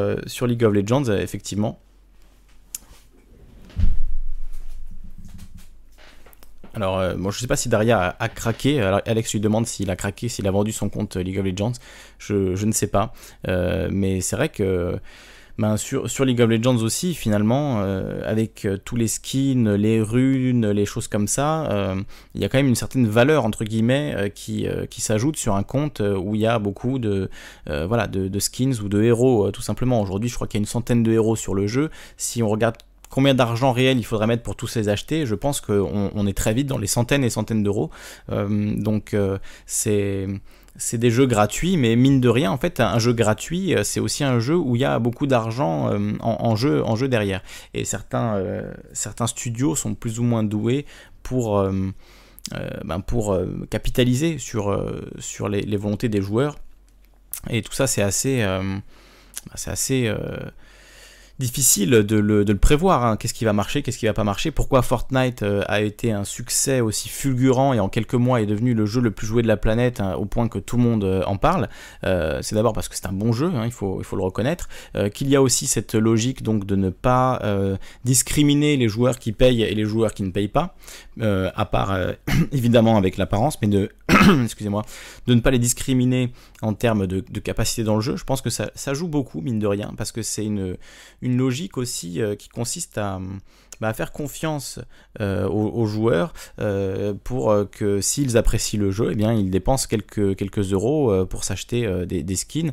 League 0.46 0.64
of 0.64 0.72
Legends, 0.72 1.06
effectivement. 1.06 1.80
Alors, 6.74 6.98
euh, 6.98 7.14
je 7.30 7.38
sais 7.38 7.46
pas 7.46 7.56
si 7.56 7.68
Daria 7.68 8.16
a, 8.18 8.28
craqué. 8.28 8.80
Alex 8.80 9.32
lui 9.32 9.40
demande 9.40 9.66
s'il 9.66 9.90
a 9.90 9.96
craqué, 9.96 10.28
s'il 10.28 10.46
a 10.46 10.50
vendu 10.50 10.72
son 10.72 10.88
compte 10.88 11.16
League 11.16 11.38
of 11.38 11.44
Legends. 11.44 11.72
Je, 12.18 12.64
ne 12.64 12.72
sais 12.72 12.88
pas. 12.88 13.12
Euh, 13.48 13.88
mais 13.92 14.20
c'est 14.20 14.34
vrai 14.36 14.48
que 14.48 14.98
ben, 15.56 15.76
sur, 15.76 16.24
League 16.24 16.40
of 16.40 16.50
Legends 16.50 16.78
aussi, 16.78 17.14
finalement, 17.14 17.80
euh, 17.82 18.22
avec 18.24 18.66
tous 18.84 18.96
les 18.96 19.06
skins, 19.06 19.74
les 19.74 20.02
runes, 20.02 20.68
les 20.68 20.84
choses 20.84 21.06
comme 21.06 21.28
ça, 21.28 21.94
il 22.34 22.40
y 22.40 22.44
a 22.44 22.48
quand 22.48 22.58
même 22.58 22.66
une 22.66 22.74
certaine 22.74 23.06
valeur, 23.06 23.44
entre 23.44 23.64
guillemets, 23.64 24.32
qui, 24.34 24.66
s'ajoute 24.98 25.36
sur 25.36 25.54
un 25.54 25.62
compte 25.62 26.00
où 26.00 26.34
il 26.34 26.40
y 26.40 26.46
a 26.46 26.58
beaucoup 26.58 26.98
de, 26.98 27.30
de, 27.66 28.38
skins 28.40 28.80
ou 28.82 28.88
de 28.88 29.00
héros, 29.00 29.52
tout 29.52 29.62
simplement. 29.62 30.00
Aujourd'hui, 30.00 30.28
je 30.28 30.34
crois 30.34 30.48
qu'il 30.48 30.58
y 30.58 30.60
a 30.60 30.64
une 30.64 30.66
centaine 30.66 31.04
de 31.04 31.12
héros 31.12 31.36
sur 31.36 31.54
le 31.54 31.68
jeu. 31.68 31.90
Si 32.16 32.42
on 32.42 32.48
regarde 32.48 32.76
combien 33.14 33.34
d'argent 33.34 33.70
réel 33.70 33.96
il 33.96 34.02
faudrait 34.02 34.26
mettre 34.26 34.42
pour 34.42 34.56
tous 34.56 34.74
les 34.74 34.88
acheter, 34.88 35.24
je 35.24 35.36
pense 35.36 35.60
qu'on 35.60 36.10
on 36.12 36.26
est 36.26 36.36
très 36.36 36.52
vite 36.52 36.66
dans 36.66 36.78
les 36.78 36.88
centaines 36.88 37.22
et 37.22 37.30
centaines 37.30 37.62
d'euros. 37.62 37.90
Euh, 38.32 38.74
donc 38.76 39.14
euh, 39.14 39.38
c'est 39.66 40.26
c'est 40.76 40.98
des 40.98 41.12
jeux 41.12 41.26
gratuits, 41.26 41.76
mais 41.76 41.94
mine 41.94 42.20
de 42.20 42.28
rien, 42.28 42.50
en 42.50 42.58
fait, 42.58 42.80
un 42.80 42.98
jeu 42.98 43.12
gratuit, 43.12 43.76
euh, 43.76 43.84
c'est 43.84 44.00
aussi 44.00 44.24
un 44.24 44.40
jeu 44.40 44.56
où 44.56 44.74
il 44.74 44.82
y 44.82 44.84
a 44.84 44.98
beaucoup 44.98 45.28
d'argent 45.28 45.96
en, 46.22 46.56
jeu, 46.56 46.84
en 46.84 46.96
jeu 46.96 47.06
derrière. 47.06 47.44
Et 47.72 47.84
certains, 47.84 48.42
certains 48.92 49.28
studios 49.28 49.76
sont 49.76 49.94
plus 49.94 50.18
ou 50.18 50.24
moins 50.24 50.42
doués 50.42 50.84
pour, 51.22 51.64
ben 52.84 53.00
pour 53.00 53.38
capitaliser 53.70 54.38
sur, 54.38 54.76
sur 55.20 55.48
les, 55.48 55.60
les, 55.60 55.76
volontés 55.76 56.08
des 56.08 56.20
joueurs. 56.20 56.56
Et 57.48 57.62
tout 57.62 57.72
ça, 57.72 57.86
c'est 57.86 58.02
assez, 58.02 58.44
c'est 59.54 59.70
assez 59.70 60.12
difficile 61.38 61.90
de 61.90 62.16
le, 62.16 62.44
prévoir. 62.54 63.04
Hein. 63.04 63.16
Qu'est-ce 63.16 63.34
qui 63.34 63.44
va 63.44 63.52
marcher, 63.52 63.82
qu'est-ce 63.82 63.98
qui 63.98 64.06
va 64.06 64.12
pas 64.12 64.24
marcher? 64.24 64.50
Pourquoi 64.50 64.82
Fortnite 64.82 65.42
euh, 65.42 65.62
a 65.66 65.80
été 65.80 66.12
un 66.12 66.24
succès 66.24 66.80
aussi 66.80 67.08
fulgurant 67.08 67.74
et 67.74 67.80
en 67.80 67.88
quelques 67.88 68.14
mois 68.14 68.40
est 68.40 68.46
devenu 68.46 68.74
le 68.74 68.86
jeu 68.86 69.00
le 69.00 69.10
plus 69.10 69.26
joué 69.26 69.42
de 69.42 69.48
la 69.48 69.56
planète 69.56 70.00
hein, 70.00 70.14
au 70.14 70.24
point 70.26 70.48
que 70.48 70.58
tout 70.58 70.76
le 70.76 70.82
monde 70.82 71.04
euh, 71.04 71.22
en 71.26 71.36
parle? 71.36 71.68
Euh, 72.04 72.38
C'est 72.42 72.54
d'abord 72.54 72.72
parce 72.72 72.88
que 72.88 72.94
c'est 72.94 73.06
un 73.06 73.12
bon 73.12 73.32
jeu, 73.32 73.50
hein, 73.54 73.64
il, 73.64 73.72
faut, 73.72 73.98
il 74.00 74.04
faut 74.04 74.16
le 74.16 74.22
reconnaître. 74.22 74.68
Qu'il 75.12 75.28
y 75.28 75.36
a 75.36 75.42
aussi 75.42 75.66
cette 75.66 75.94
logique 75.94 76.42
donc 76.42 76.66
de 76.66 76.76
ne 76.76 76.90
pas 76.90 77.40
discriminer 78.04 78.76
les 78.76 78.88
joueurs 78.88 79.18
qui 79.18 79.32
payent 79.32 79.62
et 79.62 79.74
les 79.74 79.84
joueurs 79.84 80.14
qui 80.14 80.22
ne 80.22 80.30
payent 80.30 80.48
pas, 80.48 80.76
à 81.20 81.64
part 81.64 81.96
évidemment 82.52 82.96
avec 82.96 83.16
l'apparence, 83.16 83.60
mais 83.60 83.68
de 83.68 83.90
excusez-moi, 84.44 84.84
de 85.26 85.34
ne 85.34 85.40
pas 85.40 85.50
les 85.50 85.58
discriminer 85.58 86.32
en 86.62 86.74
termes 86.74 87.06
de, 87.06 87.20
capacité 87.40 87.82
dans 87.82 87.96
le 87.96 88.00
jeu. 88.00 88.16
Je 88.16 88.24
pense 88.24 88.40
que 88.40 88.50
ça, 88.50 88.70
ça 88.74 88.94
joue 88.94 89.08
beaucoup, 89.08 89.40
mine 89.40 89.58
de 89.58 89.66
rien, 89.66 89.92
parce 89.96 90.12
que 90.12 90.22
c'est 90.22 90.44
une 90.44 90.76
logique 91.28 91.78
aussi 91.78 92.20
euh, 92.20 92.36
qui 92.36 92.48
consiste 92.48 92.98
à, 92.98 93.20
bah, 93.80 93.92
faire 93.92 94.12
confiance 94.12 94.78
euh, 95.20 95.48
aux, 95.48 95.86
joueurs 95.86 96.32
euh, 96.60 97.14
pour 97.24 97.50
euh, 97.50 97.64
que 97.64 98.00
s'ils 98.00 98.36
apprécient 98.36 98.80
le 98.80 98.90
jeu, 98.90 99.10
eh 99.12 99.14
bien, 99.14 99.32
ils 99.32 99.50
dépensent 99.50 99.86
quelques, 99.88 100.36
quelques 100.36 100.72
euros 100.72 101.24
pour 101.26 101.44
s'acheter 101.44 101.86
des, 102.06 102.36
skins 102.36 102.72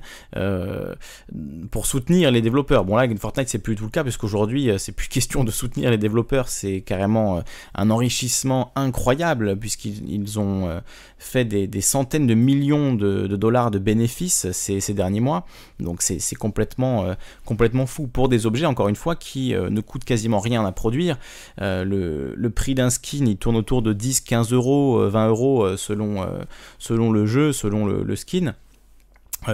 pour 1.71 1.85
soutenir 1.85 2.31
les 2.31 2.41
développeurs. 2.41 2.85
Bon 2.85 2.95
là, 2.95 3.07
Fortnite, 3.17 3.49
c'est 3.49 3.59
plus 3.59 3.75
tout 3.75 3.83
le 3.83 3.89
cas, 3.89 4.03
puisqu'aujourd'hui, 4.03 4.71
c'est 4.77 4.91
plus 4.91 5.07
question 5.09 5.43
de 5.43 5.51
soutenir 5.51 5.91
les 5.91 5.97
développeurs, 5.97 6.49
c'est 6.49 6.81
carrément 6.81 7.43
un 7.75 7.89
enrichissement 7.89 8.71
incroyable, 8.75 9.57
puisqu'ils 9.57 10.39
ont 10.39 10.81
fait 11.17 11.45
des, 11.45 11.81
centaines 11.81 12.27
de 12.27 12.33
millions 12.33 12.93
de, 12.93 13.27
dollars 13.27 13.71
de 13.71 13.79
bénéfices 13.79 14.51
ces, 14.51 14.79
ces 14.79 14.93
derniers 14.93 15.19
mois. 15.19 15.45
Donc 15.79 16.01
c'est 16.01 16.35
complètement, 16.35 17.15
complètement 17.45 17.85
fou 17.85 18.07
pour 18.07 18.29
des 18.29 18.45
objets, 18.45 18.65
encore 18.65 18.89
une 18.89 18.95
fois, 18.95 19.15
qui 19.15 19.53
ne 19.53 19.81
coûtent 19.81 20.05
quasiment 20.05 20.39
rien 20.39 20.65
à 20.65 20.71
produire 20.71 20.90
euh, 21.61 22.33
le, 22.35 22.49
prix 22.49 22.75
d'un 22.75 22.89
skin, 22.89 23.25
il 23.25 23.37
tourne 23.37 23.55
autour 23.55 23.81
de 23.81 23.93
10, 23.93 24.21
15 24.21 24.53
euros, 24.53 25.07
20 25.07 25.25
euh, 25.25 25.29
euros 25.29 25.63
euh, 25.63 25.77
selon, 25.77 26.27
selon 26.79 27.11
le 27.11 27.25
jeu, 27.25 27.53
selon 27.53 27.85
le, 27.85 28.15
skin. 28.15 28.55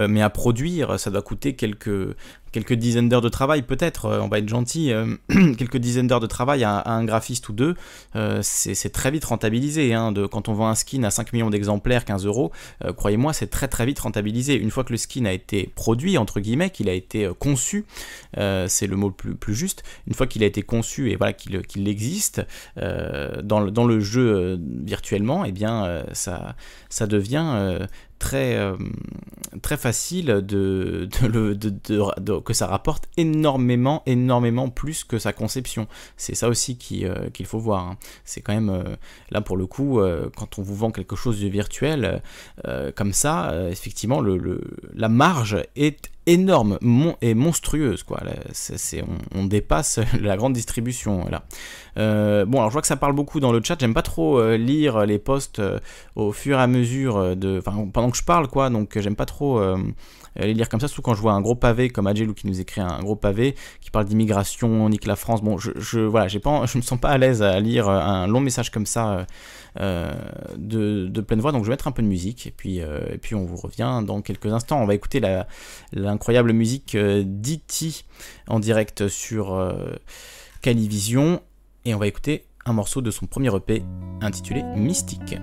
Mais 0.08 0.22
à 0.22 0.30
produire, 0.30 1.00
ça 1.00 1.10
doit 1.10 1.22
coûter 1.22 1.54
quelques, 1.54 2.14
quelques 2.52 2.74
dizaines 2.74 3.08
d'heures 3.08 3.20
de 3.20 3.28
travail, 3.28 3.62
peut-être, 3.62 4.06
euh, 4.06 4.20
on 4.20 4.28
va 4.28 4.38
être 4.38 4.48
gentil, 4.48 4.92
euh, 4.92 5.16
quelques 5.28 5.76
dizaines 5.76 6.06
d'heures 6.06 6.20
de 6.20 6.26
travail 6.26 6.64
à, 6.64 6.88
un 6.88 7.04
graphiste 7.04 7.48
ou 7.48 7.52
deux, 7.52 7.74
euh, 8.16 8.40
c'est 8.42 8.90
très 8.90 9.10
vite 9.10 9.24
rentabilisé. 9.24 9.94
Hein, 9.94 10.12
quand 10.30 10.48
on 10.48 10.54
vend 10.54 10.68
un 10.68 10.74
skin 10.74 11.02
à 11.04 11.10
5 11.10 11.32
millions 11.32 11.50
d'exemplaires, 11.50 12.04
15 12.04 12.26
euros, 12.26 12.52
croyez-moi, 12.96 13.32
c'est 13.32 13.48
très 13.48 13.68
très 13.68 13.86
vite 13.86 13.98
rentabilisé. 13.98 14.54
Une 14.54 14.70
fois 14.70 14.84
que 14.84 14.92
le 14.92 14.96
skin 14.96 15.24
a 15.24 15.32
été 15.32 15.70
produit, 15.74 16.18
entre 16.18 16.40
guillemets, 16.40 16.70
qu'il 16.70 16.88
a 16.88 16.92
été 16.92 17.28
conçu, 17.38 17.84
c'est 18.34 18.86
le 18.86 18.96
mot 18.96 19.10
plus, 19.10 19.34
plus, 19.34 19.54
juste, 19.54 19.82
une 20.06 20.14
fois 20.14 20.26
qu'il 20.26 20.42
a 20.42 20.46
été 20.46 20.62
conçu 20.62 21.10
et 21.10 21.16
voilà 21.16 21.32
qu'il 21.32 21.88
existe 21.88 22.42
dans, 22.76 23.60
le, 23.60 23.70
dans, 23.70 23.84
le, 23.84 24.00
jeu 24.00 24.58
virtuellement, 24.84 25.44
et 25.44 25.48
eh 25.48 25.52
bien 25.52 26.04
ça, 26.12 26.54
ça 26.88 27.06
devient 27.06 27.86
très, 28.18 28.56
euh, 28.56 28.76
très 29.62 29.76
facile 29.76 30.26
de, 30.26 31.08
de, 31.22 32.38
que 32.40 32.52
ça 32.52 32.66
rapporte 32.66 33.08
énormément, 33.16 34.02
énormément 34.06 34.68
plus 34.68 35.04
que 35.04 35.18
sa 35.18 35.32
conception. 35.32 35.86
C'est 36.16 36.34
ça 36.34 36.48
aussi 36.48 36.78
euh, 37.04 37.30
qu'il 37.30 37.46
faut 37.46 37.58
voir. 37.58 37.86
Hein. 37.86 37.98
C'est 38.24 38.40
quand 38.40 38.54
même, 38.54 38.70
euh, 38.70 38.96
là 39.30 39.40
pour 39.40 39.56
le 39.56 39.66
coup, 39.66 40.00
quand 40.36 40.58
on 40.58 40.62
vous 40.62 40.74
vend 40.74 40.90
quelque 40.90 41.16
chose 41.16 41.40
de 41.40 41.48
virtuel, 41.48 42.22
comme 42.96 43.12
ça, 43.12 43.54
effectivement, 43.70 44.20
le, 44.20 44.60
la 44.94 45.08
marge 45.08 45.56
est 45.76 46.10
énorme 46.28 46.78
et 47.22 47.34
monstrueuse. 47.34 48.02
Quoi. 48.02 48.20
on, 49.34 49.44
dépasse 49.46 49.98
la 50.20 50.36
grande 50.36 50.52
distribution. 50.52 51.26
Là. 51.28 51.42
Euh, 51.96 52.44
bon, 52.44 52.58
alors 52.58 52.70
je 52.70 52.74
vois 52.74 52.82
que 52.82 52.86
ça 52.86 52.96
parle 52.96 53.14
beaucoup 53.14 53.40
dans 53.40 53.50
le 53.50 53.60
chat. 53.64 53.76
J'aime 53.80 53.94
pas 53.94 54.02
trop 54.02 54.38
euh, 54.38 54.56
lire 54.56 55.06
les 55.06 55.18
posts 55.18 55.58
euh, 55.58 55.80
au 56.16 56.32
fur 56.32 56.58
et 56.58 56.62
à 56.62 56.66
mesure 56.66 57.34
de, 57.34 57.60
pendant 57.60 58.10
que 58.10 58.16
je 58.16 58.24
parle, 58.24 58.46
quoi. 58.46 58.70
Donc 58.70 58.98
j'aime 58.98 59.16
pas 59.16 59.26
trop 59.26 59.60
les 60.38 60.54
lire 60.54 60.68
comme 60.68 60.80
ça, 60.80 60.88
surtout 60.88 61.02
quand 61.02 61.14
je 61.14 61.20
vois 61.20 61.32
un 61.32 61.40
gros 61.40 61.54
pavé 61.54 61.90
comme 61.90 62.06
Adjelou 62.06 62.34
qui 62.34 62.46
nous 62.46 62.60
écrit 62.60 62.80
un 62.80 63.00
gros 63.00 63.16
pavé 63.16 63.54
qui 63.80 63.90
parle 63.90 64.06
d'immigration, 64.06 64.88
nique 64.88 65.06
la 65.06 65.16
France. 65.16 65.42
Bon, 65.42 65.58
je, 65.58 65.72
je 65.76 66.00
voilà, 66.00 66.28
pas, 66.42 66.66
je 66.72 66.78
me 66.78 66.82
sens 66.82 67.00
pas 67.00 67.10
à 67.10 67.18
l'aise 67.18 67.42
à 67.42 67.58
lire 67.60 67.88
un 67.88 68.26
long 68.26 68.40
message 68.40 68.70
comme 68.70 68.86
ça 68.86 69.26
euh, 69.80 70.10
de, 70.56 71.20
pleine 71.20 71.40
voix. 71.40 71.52
Donc 71.52 71.62
je 71.62 71.68
vais 71.68 71.74
mettre 71.74 71.88
un 71.88 71.92
peu 71.92 72.02
de 72.02 72.08
musique 72.08 72.46
et 72.46 72.50
puis, 72.50 72.80
euh, 72.80 73.16
on 73.32 73.44
vous 73.44 73.56
revient 73.56 74.02
dans 74.04 74.22
quelques 74.22 74.52
instants. 74.52 74.80
On 74.80 74.86
va 74.86 74.94
écouter 74.94 75.20
l'incroyable 75.92 76.52
musique 76.52 76.94
euh, 76.94 77.22
d'E.T. 77.24 78.04
en 78.48 78.60
direct 78.60 79.08
sur 79.08 79.74
Calivision 80.62 81.42
et 81.84 81.94
on 81.94 81.98
va 81.98 82.06
écouter 82.06 82.46
un 82.64 82.72
morceau 82.72 83.00
de 83.00 83.10
son 83.10 83.26
premier 83.26 83.54
EP 83.54 83.82
intitulé 84.20 84.62
Mystique. 84.76 85.36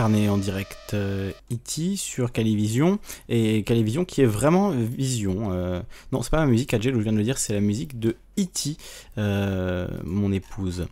En 0.00 0.38
direct 0.38 0.94
E.T. 0.94 1.96
sur 1.96 2.32
Calivision 2.32 2.98
et 3.28 3.62
Calivision 3.64 4.06
qui 4.06 4.22
est 4.22 4.26
vraiment 4.26 4.70
Vision. 4.70 5.50
non, 6.10 6.22
c'est 6.22 6.30
pas 6.30 6.38
ma 6.38 6.46
musique, 6.46 6.72
Adjel, 6.72 6.94
je 6.94 7.00
viens 7.00 7.12
de 7.12 7.18
le 7.18 7.22
dire, 7.22 7.36
c'est 7.36 7.52
la 7.52 7.60
musique 7.60 7.98
de 7.98 8.16
E.T., 8.38 8.76
mon 9.16 10.32
épouse 10.32 10.86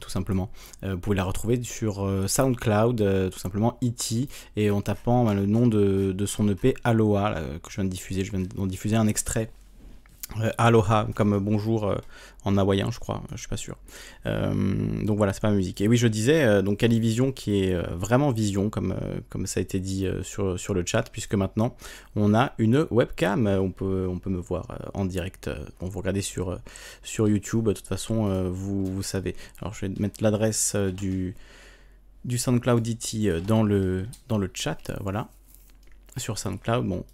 tout 0.00 0.08
simplement. 0.08 0.48
vous 0.82 0.96
pouvez 0.96 1.16
la 1.16 1.24
retrouver 1.24 1.60
sur 1.64 2.08
SoundCloud, 2.28 3.30
tout 3.32 3.38
simplement 3.40 3.78
E.T. 3.82 4.28
et 4.54 4.70
en 4.70 4.80
tapant 4.80 5.24
ben, 5.24 5.34
le 5.34 5.46
nom 5.46 5.66
de, 5.66 6.12
de, 6.12 6.26
son 6.26 6.48
EP 6.48 6.74
Aloha 6.84 7.34
que 7.62 7.68
je 7.68 7.74
viens 7.74 7.84
de 7.84 7.90
diffuser. 7.90 8.24
Je 8.24 8.30
viens 8.30 8.46
d'en 8.54 8.66
diffuser 8.66 8.94
un 8.94 9.08
extrait 9.08 9.50
euh, 9.50 9.61
aloha 10.58 11.08
comme 11.14 11.38
bonjour 11.38 11.86
euh, 11.86 11.96
en 12.44 12.56
hawaïen 12.56 12.90
je 12.90 12.98
crois 12.98 13.22
je 13.32 13.36
suis 13.36 13.48
pas 13.48 13.56
sûr. 13.56 13.76
Euh, 14.26 15.04
donc 15.04 15.16
voilà 15.16 15.32
c'est 15.32 15.40
pas 15.40 15.50
ma 15.50 15.56
musique. 15.56 15.80
Et 15.80 15.88
oui 15.88 15.96
je 15.96 16.06
disais 16.06 16.62
donc 16.62 16.78
Calivision 16.78 17.32
qui 17.32 17.64
est 17.64 17.76
vraiment 17.92 18.30
vision 18.30 18.70
comme 18.70 18.94
comme 19.28 19.46
ça 19.46 19.60
a 19.60 19.62
été 19.62 19.80
dit 19.80 20.06
sur, 20.22 20.58
sur 20.58 20.74
le 20.74 20.84
chat 20.84 21.10
puisque 21.10 21.34
maintenant 21.34 21.76
on 22.16 22.34
a 22.34 22.52
une 22.58 22.86
webcam. 22.90 23.46
On 23.46 23.70
peut 23.70 24.06
on 24.08 24.18
peut 24.18 24.30
me 24.30 24.40
voir 24.40 24.90
en 24.94 25.04
direct 25.04 25.50
on 25.80 25.88
vous 25.88 25.98
regardez 25.98 26.22
sur 26.22 26.58
sur 27.02 27.28
YouTube 27.28 27.66
de 27.66 27.72
toute 27.72 27.86
façon 27.86 28.50
vous, 28.50 28.86
vous 28.86 29.02
savez. 29.02 29.36
Alors 29.60 29.74
je 29.74 29.86
vais 29.86 29.92
mettre 29.98 30.22
l'adresse 30.22 30.76
du 30.76 31.34
du 32.24 32.38
SoundCloud 32.38 32.86
IT 32.86 33.44
dans 33.46 33.62
le 33.62 34.06
dans 34.28 34.38
le 34.38 34.50
chat 34.52 34.92
voilà. 35.00 35.28
Sur 36.16 36.38
SoundCloud 36.38 36.86
bon 36.86 37.04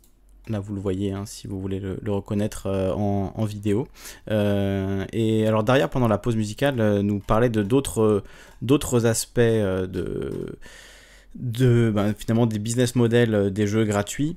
Là, 0.49 0.61
vous 0.61 0.74
le 0.74 0.80
voyez, 0.80 1.12
hein, 1.12 1.24
si 1.26 1.46
vous 1.46 1.61
voulez 1.61 1.80
le, 1.80 1.99
reconnaître 2.11 2.66
euh, 2.66 2.92
en, 2.92 3.44
vidéo. 3.44 3.86
Euh, 4.30 5.05
et 5.12 5.46
alors, 5.46 5.62
derrière, 5.62 5.90
pendant 5.90 6.09
la 6.09 6.18
pause 6.18 6.36
musicale, 6.36 6.80
euh, 6.80 7.03
nous 7.03 7.18
parlait 7.18 7.51
de 7.51 7.62
d'autres, 7.62 8.22
d'autres 8.62 9.07
aspects 9.07 9.40
de, 9.40 10.57
de 11.34 11.90
ben, 11.94 12.14
finalement 12.14 12.46
des 12.46 12.59
business 12.59 12.94
models 12.94 13.53
des 13.53 13.66
jeux 13.66 13.84
gratuits. 13.84 14.36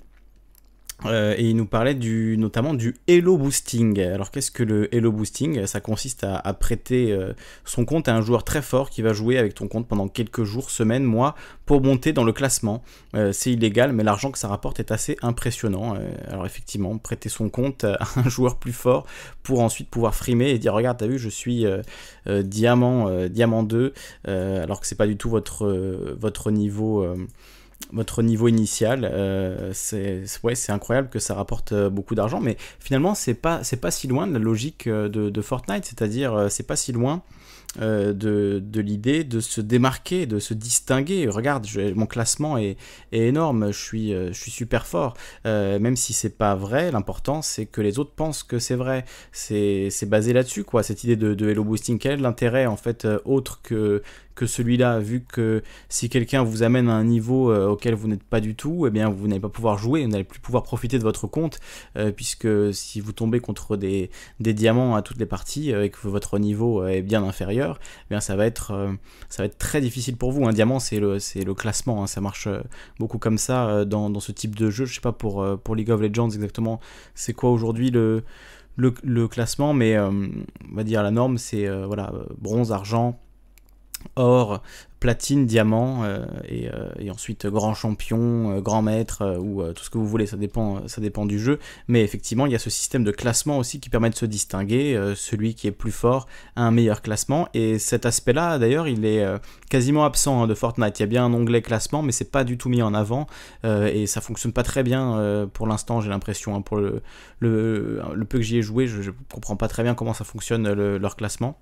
Euh, 1.06 1.34
et 1.38 1.49
il 1.49 1.56
nous 1.56 1.66
parlait 1.66 1.95
du, 1.95 2.36
notamment 2.38 2.74
du 2.74 2.95
Hello 3.08 3.38
Boosting. 3.38 3.99
Alors 3.99 4.32
qu'est-ce 4.32 4.52
que 4.52 4.64
le 4.64 4.93
Hello 4.93 5.12
Boosting? 5.12 5.66
Ça 5.66 5.80
consiste 5.80 6.24
à, 6.24 6.54
prêter 6.54 7.12
euh, 7.12 7.34
son 7.66 7.86
compte 7.86 8.08
à 8.08 8.16
un 8.16 8.22
joueur 8.22 8.43
très 8.43 8.62
fort 8.62 8.89
qui 8.89 9.02
va 9.02 9.14
jouer 9.14 9.38
avec 9.38 9.56
ton 9.56 9.68
compte 9.68 9.88
pendant 9.88 10.08
quelques 10.08 10.43
jours, 10.43 10.70
semaines, 10.70 11.04
mois 11.04 11.36
pour 11.66 11.82
monter 11.82 12.14
dans 12.14 12.24
le 12.24 12.34
classement. 12.34 12.84
Euh, 13.16 13.32
c'est 13.32 13.52
illégal, 13.52 13.93
mais 13.93 14.04
l'argent 14.04 14.32
que 14.32 14.38
ça 14.38 14.47
rapporte 14.47 14.80
est 14.80 14.91
assez 14.91 15.18
impressionnant. 15.22 15.95
alors 16.28 16.45
effectivement, 16.45 16.97
prêter 16.97 17.30
son 17.30 17.49
compte 17.49 17.84
à 17.84 17.97
un 18.18 18.30
joueur 18.30 18.58
plus 18.58 18.74
fort 18.74 19.06
pour 19.43 19.62
ensuite 19.62 19.89
pouvoir 19.89 20.14
frimer 20.14 20.49
et 20.49 20.60
dire 20.60 20.74
regarde, 20.74 20.97
t'as 20.97 21.08
vu, 21.08 21.18
je 21.18 21.30
suis 21.30 21.66
diamant, 22.28 23.28
diamant 23.28 23.64
2, 23.64 23.93
alors 24.26 24.80
que 24.80 24.88
c'est 24.88 24.95
pas 24.95 25.08
du 25.08 25.18
tout 25.18 25.30
votre, 25.30 25.68
votre 26.20 26.52
niveau 26.52 27.06
votre 27.91 28.21
niveau 28.21 28.47
initial. 28.47 29.09
Euh, 29.11 29.71
c'est 29.73 30.71
incroyable 30.71 31.09
que 31.09 31.19
ça 31.19 31.36
rapporte 31.36 31.71
euh, 31.71 31.89
beaucoup 31.89 32.15
d'argent, 32.15 32.39
mais 32.39 32.57
finalement 32.79 33.15
c'est 33.15 33.34
pas 33.34 33.61
pas 33.82 33.91
si 33.91 34.07
loin 34.07 34.27
de 34.27 34.34
la 34.34 34.39
logique 34.39 34.88
euh, 34.88 35.09
de, 35.09 35.29
de 35.29 35.41
Fortnite, 35.41 35.86
c'est-à-dire 35.86 36.47
c'est 36.49 36.67
pas 36.67 36.75
si 36.75 36.91
loin 36.91 37.23
euh, 37.79 38.11
de, 38.11 38.82
l'idée 38.82 39.23
de 39.23 39.39
se 39.39 39.61
démarquer, 39.61 40.25
de 40.25 40.39
se 40.39 40.53
distinguer. 40.53 41.29
Regarde, 41.29 41.65
mon 41.95 42.05
classement 42.05 42.57
est, 42.57 42.75
énorme, 43.13 43.71
je 43.71 43.79
suis, 43.79 44.13
euh, 44.13 44.34
je 44.34 44.41
suis 44.41 44.51
super 44.51 44.86
fort. 44.86 45.15
Euh, 45.45 45.79
même 45.79 45.95
si 45.95 46.11
c'est 46.11 46.38
pas 46.38 46.55
vrai, 46.55 46.91
l'important 46.91 47.41
c'est 47.41 47.65
que 47.65 47.79
les 47.79 47.97
autres 47.97 48.11
pensent 48.11 48.43
que 48.43 48.59
c'est 48.59 48.75
vrai. 48.75 49.05
C'est 49.32 49.89
basé 50.05 50.34
là-dessus, 50.34 50.65
quoi, 50.65 50.84
cette 50.84 51.05
idée 51.05 51.15
de, 51.15 51.49
hello 51.49 51.63
boosting. 51.63 51.97
Quel 51.97 52.13
est 52.13 52.17
l'intérêt 52.17 52.65
en 52.65 52.75
fait 52.75 53.07
autre 53.23 53.61
que, 53.63 54.03
que 54.36 54.45
celui-là, 54.45 54.99
vu 54.99 55.21
que 55.21 55.61
si 55.89 56.09
quelqu'un 56.09 56.43
vous 56.43 56.63
amène 56.63 56.89
à 56.89 56.93
un 56.93 57.03
niveau 57.03 57.53
auquel 57.53 57.93
vous 57.95 58.07
n'êtes 58.07 58.23
pas 58.23 58.39
du 58.39 58.55
tout, 58.55 58.86
eh 58.88 58.89
bien 58.89 59.09
vous 59.09 59.27
n'allez 59.27 59.39
pas 59.39 59.49
pouvoir 59.49 59.77
jouer, 59.77 60.03
vous 60.03 60.09
n'allez 60.09 60.23
plus 60.23 60.39
pouvoir 60.39 60.63
profiter 60.63 60.97
de 60.97 61.03
votre 61.03 61.27
compte, 61.27 61.59
puisque 62.15 62.47
si 62.73 62.99
vous 62.99 63.11
tombez 63.11 63.39
contre 63.39 63.77
des, 63.77 64.09
diamants 64.39 64.95
à 64.95 65.01
toutes 65.01 65.19
les 65.19 65.25
parties 65.25 65.71
et 65.71 65.89
que 65.89 66.07
votre 66.07 66.39
niveau 66.39 66.86
est 66.86 67.01
bien 67.01 67.23
inférieur, 67.23 67.79
eh 68.05 68.09
bien 68.09 68.19
ça 68.19 68.36
va 68.36 68.45
être 68.45 68.71
euh, 69.39 69.47
très 69.57 69.82
difficile 69.82 70.17
pour 70.17 70.32
vous. 70.32 70.45
Un 70.45 70.53
diamant 70.53 70.79
c'est 70.79 70.99
le 70.99 71.53
classement, 71.53 72.03
hein. 72.03 72.07
ça 72.07 72.21
marche 72.21 72.47
euh, 72.47 72.61
beaucoup 72.99 73.17
comme 73.17 73.38
ça 73.38 73.69
euh, 73.69 73.86
dans, 73.86 74.09
dans, 74.09 74.19
ce 74.19 74.32
type 74.32 74.55
de 74.55 74.69
jeu. 74.69 74.86
Je 74.86 74.95
sais 74.95 75.01
pas 75.01 75.11
pour 75.11 75.45
pour 75.63 75.75
League 75.75 75.91
of 75.91 76.01
Legends 76.01 76.29
exactement 76.29 76.79
c'est 77.15 77.34
quoi 77.34 77.51
aujourd'hui 77.51 77.91
le, 77.91 78.23
le, 78.77 79.27
classement, 79.27 79.73
mais 79.73 79.99
on 79.99 80.32
va 80.73 80.84
dire 80.84 81.03
la 81.03 81.11
norme 81.11 81.38
c'est 81.38 81.67
voilà 81.86 82.11
bronze, 82.38 82.71
argent, 82.71 83.19
or, 84.16 84.62
platine, 85.02 85.47
diamant, 85.47 86.04
euh, 86.04 86.24
euh, 86.52 86.91
et, 86.99 87.10
ensuite 87.10 87.47
grand 87.47 87.74
champion, 87.74 88.52
euh, 88.52 88.62
grand 88.62 88.84
maître, 88.84 89.38
ou 89.39 89.64
tout 89.74 89.84
ce 89.84 89.89
que 89.89 89.97
vous 89.97 90.08
voulez, 90.08 90.28
ça 90.28 90.38
dépend, 90.38 90.88
ça 90.88 91.02
dépend 91.02 91.26
du 91.26 91.39
jeu. 91.39 91.60
Mais 91.88 92.04
effectivement, 92.04 92.45
il 92.45 92.52
y 92.52 92.56
a 92.56 92.60
ce 92.60 92.70
système 92.70 93.04
de 93.04 93.12
classement 93.12 93.58
aussi 93.58 93.80
qui 93.80 93.89
permet 93.89 94.12
de 94.12 94.16
se 94.16 94.28
distinguer. 94.28 94.97
celui 95.16 95.56
qui 95.56 95.68
est 95.68 95.72
plus 95.72 95.91
fort 95.91 96.28
a 96.56 96.62
un 96.62 96.72
meilleur 96.72 97.02
classement. 97.02 97.49
Et 97.56 97.80
cet 97.80 98.06
aspect-là, 98.06 98.60
d'ailleurs, 98.60 98.88
il 98.88 99.04
est 99.04 99.26
quasiment 99.70 100.06
absent 100.06 100.43
hein, 100.43 100.47
de 100.47 100.54
Fortnite. 100.54 100.99
Il 100.99 101.02
y 101.02 101.04
a 101.04 101.08
bien 101.08 101.26
un 101.26 101.34
onglet 101.34 101.64
classement, 101.64 102.04
mais 102.04 102.12
c'est 102.12 102.32
pas 102.32 102.43
du 102.43 102.58
tout 102.60 102.70
mis 102.70 102.84
en 102.84 102.93
avant. 102.93 103.26
et 103.64 104.06
ça 104.06 104.22
fonctionne 104.22 104.54
pas 104.54 104.64
très 104.64 104.84
bien 104.84 105.49
pour 105.52 105.66
l'instant, 105.66 105.99
j'ai 105.99 106.10
l'impression. 106.10 106.56
Hein, 106.56 106.62
pour 106.62 106.78
le, 106.78 107.02
peu 107.39 108.38
que 108.38 108.41
j'y 108.43 108.58
ai 108.58 108.62
joué, 108.62 108.86
je, 108.86 109.02
je 109.02 109.12
comprends 109.34 109.56
pas 109.56 109.68
très 109.68 109.82
bien 109.82 109.95
comment 109.95 110.14
ça 110.14 110.26
fonctionne 110.26 110.72
leur 110.72 111.16
classement. 111.16 111.58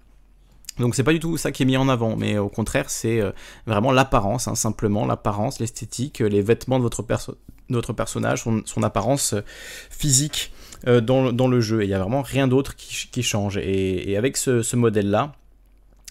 Donc 0.80 0.95
c'est 0.95 1.03
pas 1.03 1.11
du 1.11 1.19
tout 1.19 1.38
ça 1.38 1.51
qui 1.51 1.63
est 1.63 1.65
mis 1.65 1.77
en 1.77 1.89
avant, 1.89 2.15
mais 2.15 2.38
au 2.38 2.49
contraire 2.49 2.89
c'est 2.89 3.19
euh, 3.19 3.32
vraiment 3.67 3.91
l'apparence, 3.91 4.47
hein, 4.47 4.55
simplement 4.55 5.05
l'apparence, 5.05 5.59
l'esthétique, 5.59 6.19
les 6.19 6.41
vêtements 6.41 6.77
de 6.77 6.84
votre, 6.84 7.03
personnage, 7.93 8.43
son, 8.43 8.84
apparence 8.84 9.34
euh, 9.34 9.41
physique 9.89 10.53
euh, 10.88 11.01
dans, 11.01 11.47
le 11.47 11.61
jeu. 11.61 11.82
Et 11.82 11.86
il 11.86 11.89
n'y 11.89 11.93
a 11.93 11.99
vraiment 11.99 12.21
rien 12.21 12.47
d'autre 12.47 12.75
qui, 12.75 13.23
change. 13.23 13.57
Et, 13.57 14.15
avec 14.17 14.38
ce, 14.38 14.75
modèle-là, 14.75 15.34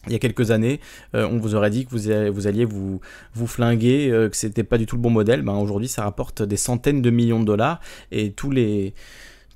il 0.07 0.13
y 0.13 0.17
a 0.17 0.19
quelques 0.19 0.51
années, 0.51 0.81
on 1.13 1.39
vous 1.39 1.55
aurait 1.55 1.71
dit 1.71 1.87
que 1.87 1.91
vous, 2.31 2.47
alliez 2.47 2.65
vous, 2.65 3.01
flinguer, 3.47 4.11
que 4.31 4.37
c'était 4.37 4.65
pas 4.65 4.79
du 4.79 4.87
tout 4.87 4.97
le 4.97 5.03
bon 5.03 5.11
modèle. 5.11 5.43
Ben, 5.43 5.55
Aujourd'hui, 5.55 5.89
ça 5.89 6.03
rapporte 6.05 6.43
des 6.43 6.57
centaines 6.57 7.03
de 7.03 7.11
millions 7.11 7.41
de 7.41 7.45
dollars 7.45 7.81
et 8.13 8.33
tous 8.33 8.51
les 8.51 8.95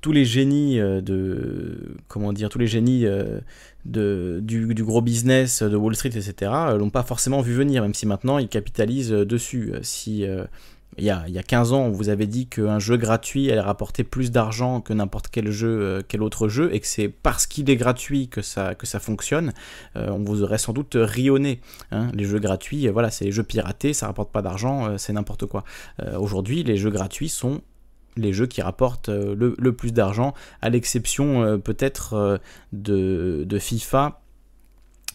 tous 0.03 0.11
les 0.11 0.25
génies 0.25 0.77
de 0.77 1.95
comment 2.07 2.33
dire 2.33 2.49
tous 2.49 2.59
les 2.59 2.67
génies 2.67 3.07
de, 3.85 4.39
du, 4.41 4.83
gros 4.83 5.01
business 5.01 5.61
de 5.61 5.75
Wall 5.75 5.95
Street, 5.95 6.09
etc., 6.09 6.51
euh, 6.53 6.77
l'ont 6.77 6.89
pas 6.89 7.03
forcément 7.03 7.41
vu 7.41 7.53
venir, 7.53 7.81
même 7.81 7.93
si 7.93 8.05
maintenant 8.05 8.37
ils 8.37 8.47
capitalisent 8.47 9.13
euh, 9.13 9.25
dessus. 9.25 9.71
Euh, 9.73 9.79
si 9.81 10.25
il 10.99 11.03
y, 11.03 11.09
a, 11.09 11.27
y, 11.27 11.39
a, 11.39 11.43
15 11.43 11.73
ans, 11.73 11.81
on 11.81 11.89
vous 11.89 12.09
avait 12.09 12.27
dit 12.27 12.45
qu'un 12.45 12.77
jeu 12.77 12.97
gratuit 12.97 13.51
allait 13.51 13.59
rapporter 13.59 14.03
plus 14.03 14.29
d'argent 14.29 14.79
que 14.79 14.93
n'importe 14.93 15.27
quel 15.27 15.49
jeu, 15.49 16.03
quel 16.07 16.21
autre 16.21 16.49
jeu, 16.49 16.69
et 16.71 16.79
que 16.79 16.85
c'est 16.85 17.07
parce 17.09 17.47
qu'il 17.47 17.67
est 17.71 17.75
gratuit 17.75 18.27
que 18.27 18.43
ça, 18.43 18.75
que 18.75 18.85
ça 18.85 18.99
fonctionne, 18.99 19.53
on 19.95 20.23
vous 20.23 20.43
aurait 20.43 20.59
sans 20.59 20.71
doute 20.71 20.95
rionné. 20.95 21.61
Hein. 21.89 22.11
Les 22.13 22.25
jeux 22.25 22.37
gratuits, 22.37 22.87
voilà, 22.89 23.09
c'est 23.09 23.25
les 23.25 23.31
jeux 23.31 23.41
piratés, 23.41 23.93
ça 23.93 24.05
rapporte 24.05 24.31
pas 24.31 24.43
d'argent, 24.43 24.95
c'est 24.99 25.13
n'importe 25.13 25.47
quoi. 25.47 25.63
Aujourd'hui, 26.19 26.61
les 26.61 26.77
jeux 26.77 26.91
gratuits 26.91 27.29
sont 27.29 27.61
les 28.17 28.33
jeux 28.33 28.47
qui 28.47 28.61
rapportent 28.61 29.09
euh, 29.09 29.35
le, 29.35 29.73
plus 29.73 29.93
d'argent, 29.93 30.33
à 30.61 30.69
l'exception 30.69 31.43
euh, 31.43 31.57
peut-être 31.57 32.13
euh, 32.13 32.37
de, 32.71 33.43
de, 33.45 33.59
FIFA 33.59 34.21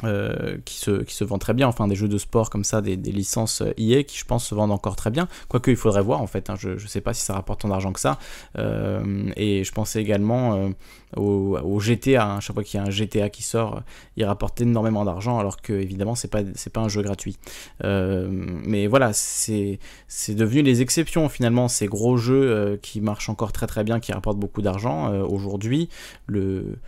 euh, 0.05 0.59
qui, 0.65 0.77
se, 0.77 1.03
qui 1.03 1.13
se 1.13 1.25
vend 1.25 1.39
très 1.39 1.55
bien, 1.55 1.67
enfin 1.67 1.89
des 1.89 1.97
jeux 1.97 2.07
de 2.07 2.19
sport 2.19 2.51
comme 2.51 2.63
ça, 2.63 2.81
des, 2.81 2.97
licences 2.97 3.65
EA 3.77 4.05
qui 4.05 4.17
je 4.17 4.25
pense 4.25 4.47
se 4.47 4.55
vendent 4.55 4.71
encore 4.71 4.95
très 4.95 5.11
bien, 5.11 5.27
quoique 5.49 5.73
il 5.73 5.77
faudrait 5.77 6.03
voir 6.03 6.23
en 6.23 6.29
fait, 6.29 6.51
hein, 6.51 6.55
je 6.57 6.71
ne 6.71 6.79
sais 6.79 7.01
pas 7.01 7.15
si 7.15 7.23
ça 7.23 7.35
rapporte 7.35 7.63
tant 7.63 7.69
d'argent 7.69 7.93
que 7.93 7.99
ça, 7.99 8.17
euh, 8.59 9.29
et 9.35 9.65
je 9.65 9.73
pensais 9.73 10.01
également 10.01 10.55
euh, 10.55 10.69
au, 11.17 11.81
GTA, 11.81 12.27
hein, 12.27 12.39
chaque 12.39 12.55
fois 12.55 12.63
qu'il 12.63 12.79
y 12.79 12.83
a 12.83 12.87
un 12.87 12.91
GTA 12.91 13.29
qui 13.29 13.43
sort, 13.43 13.83
il 14.17 14.25
rapporte 14.25 14.61
énormément 14.61 15.05
d'argent 15.05 15.41
alors 15.41 15.61
que 15.61 15.73
évidemment 15.73 16.15
c'est 16.15 16.29
pas, 16.29 16.43
c'est 16.55 16.73
pas 16.73 16.81
un 16.81 16.89
jeu 16.89 17.03
gratuit. 17.03 17.37
mais 17.83 18.87
voilà, 18.87 19.13
c'est, 19.13 19.81
c'est 20.07 20.37
devenu 20.37 20.63
les 20.63 20.81
exceptions 20.81 21.29
finalement, 21.29 21.67
ces 21.67 21.87
gros 21.89 22.17
jeux 22.17 22.79
qui 22.83 23.01
marchent 23.01 23.31
encore 23.31 23.51
très 23.51 23.67
très 23.67 23.83
bien, 23.83 23.99
qui 23.99 24.13
rapportent 24.13 24.39
beaucoup 24.39 24.63
d'argent, 24.63 25.13
aujourd'hui. 25.25 25.89
Le 26.27 26.79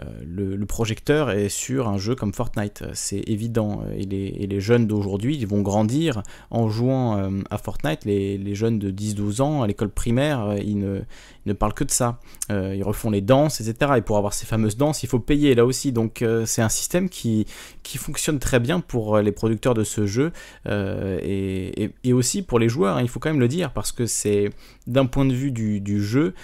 euh, 0.00 0.56
le, 0.56 0.66
projecteur 0.66 1.30
est 1.30 1.48
sur 1.48 1.88
un 1.88 1.96
jeu 1.96 2.14
comme 2.14 2.32
Fortnite, 2.32 2.84
c'est 2.92 3.22
évident. 3.26 3.82
Et 3.96 4.04
les, 4.04 4.60
jeunes 4.60 4.86
d'aujourd'hui, 4.86 5.36
ils 5.36 5.46
vont 5.46 5.62
grandir 5.62 6.22
en 6.50 6.68
jouant 6.68 7.16
euh, 7.16 7.30
à 7.50 7.58
Fortnite. 7.58 8.04
Les, 8.04 8.54
jeunes 8.54 8.78
de 8.78 8.90
10-12 8.90 9.40
ans 9.40 9.62
à 9.62 9.66
l'école 9.66 9.90
primaire, 9.90 10.40
euh, 10.40 10.56
ils 10.58 10.78
ne, 10.78 11.00
ne, 11.48 11.72
que 11.72 11.84
de 11.84 11.90
ça. 11.90 12.20
ils 12.50 12.82
refont 12.82 13.10
les 13.10 13.20
danses, 13.20 13.60
etc. 13.60 13.92
Et 13.96 14.02
pour 14.02 14.16
avoir 14.16 14.32
ces 14.32 14.46
fameuses 14.46 14.76
danses, 14.76 15.02
il 15.02 15.08
faut 15.08 15.18
payer 15.18 15.54
là 15.54 15.64
aussi. 15.64 15.92
Donc 15.92 16.24
c'est 16.44 16.62
un 16.62 16.68
système 16.68 17.08
qui, 17.08 17.46
qui 17.82 17.98
fonctionne 17.98 18.38
très 18.38 18.60
bien 18.60 18.80
pour 18.80 19.18
les 19.18 19.32
producteurs 19.32 19.74
de 19.74 19.84
ce 19.84 20.06
jeu 20.06 20.32
et, 20.66 22.12
aussi 22.12 22.42
pour 22.42 22.58
les 22.58 22.68
joueurs. 22.68 22.96
Hein, 22.96 23.02
il 23.02 23.08
faut 23.08 23.20
quand 23.20 23.30
même 23.30 23.40
le 23.40 23.48
dire 23.48 23.72
parce 23.72 23.92
que 23.92 24.06
c'est 24.06 24.50
d'un 24.86 25.06
point 25.06 25.24
de 25.24 25.34
vue 25.34 25.50
du, 25.50 26.02
jeu, 26.02 26.34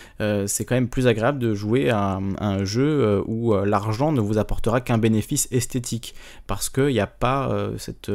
c'est 0.47 0.65
quand 0.65 0.75
même 0.75 0.89
plus 0.89 1.07
agréable 1.07 1.39
de 1.39 1.55
jouer 1.55 1.91
à, 1.91 2.19
un 2.39 2.65
jeu 2.65 3.23
où 3.27 3.35
où 3.35 3.55
l'argent 3.65 4.13
ne 4.13 4.21
vous 4.21 4.39
apportera 4.39 4.81
qu'un 4.81 4.99
bénéfice 4.99 5.49
esthétique, 5.51 6.15
parce 6.47 6.71
qu'il 6.71 6.89
n'y 6.89 7.01
a 7.01 7.07
pas 7.07 7.51
cette 7.79 8.11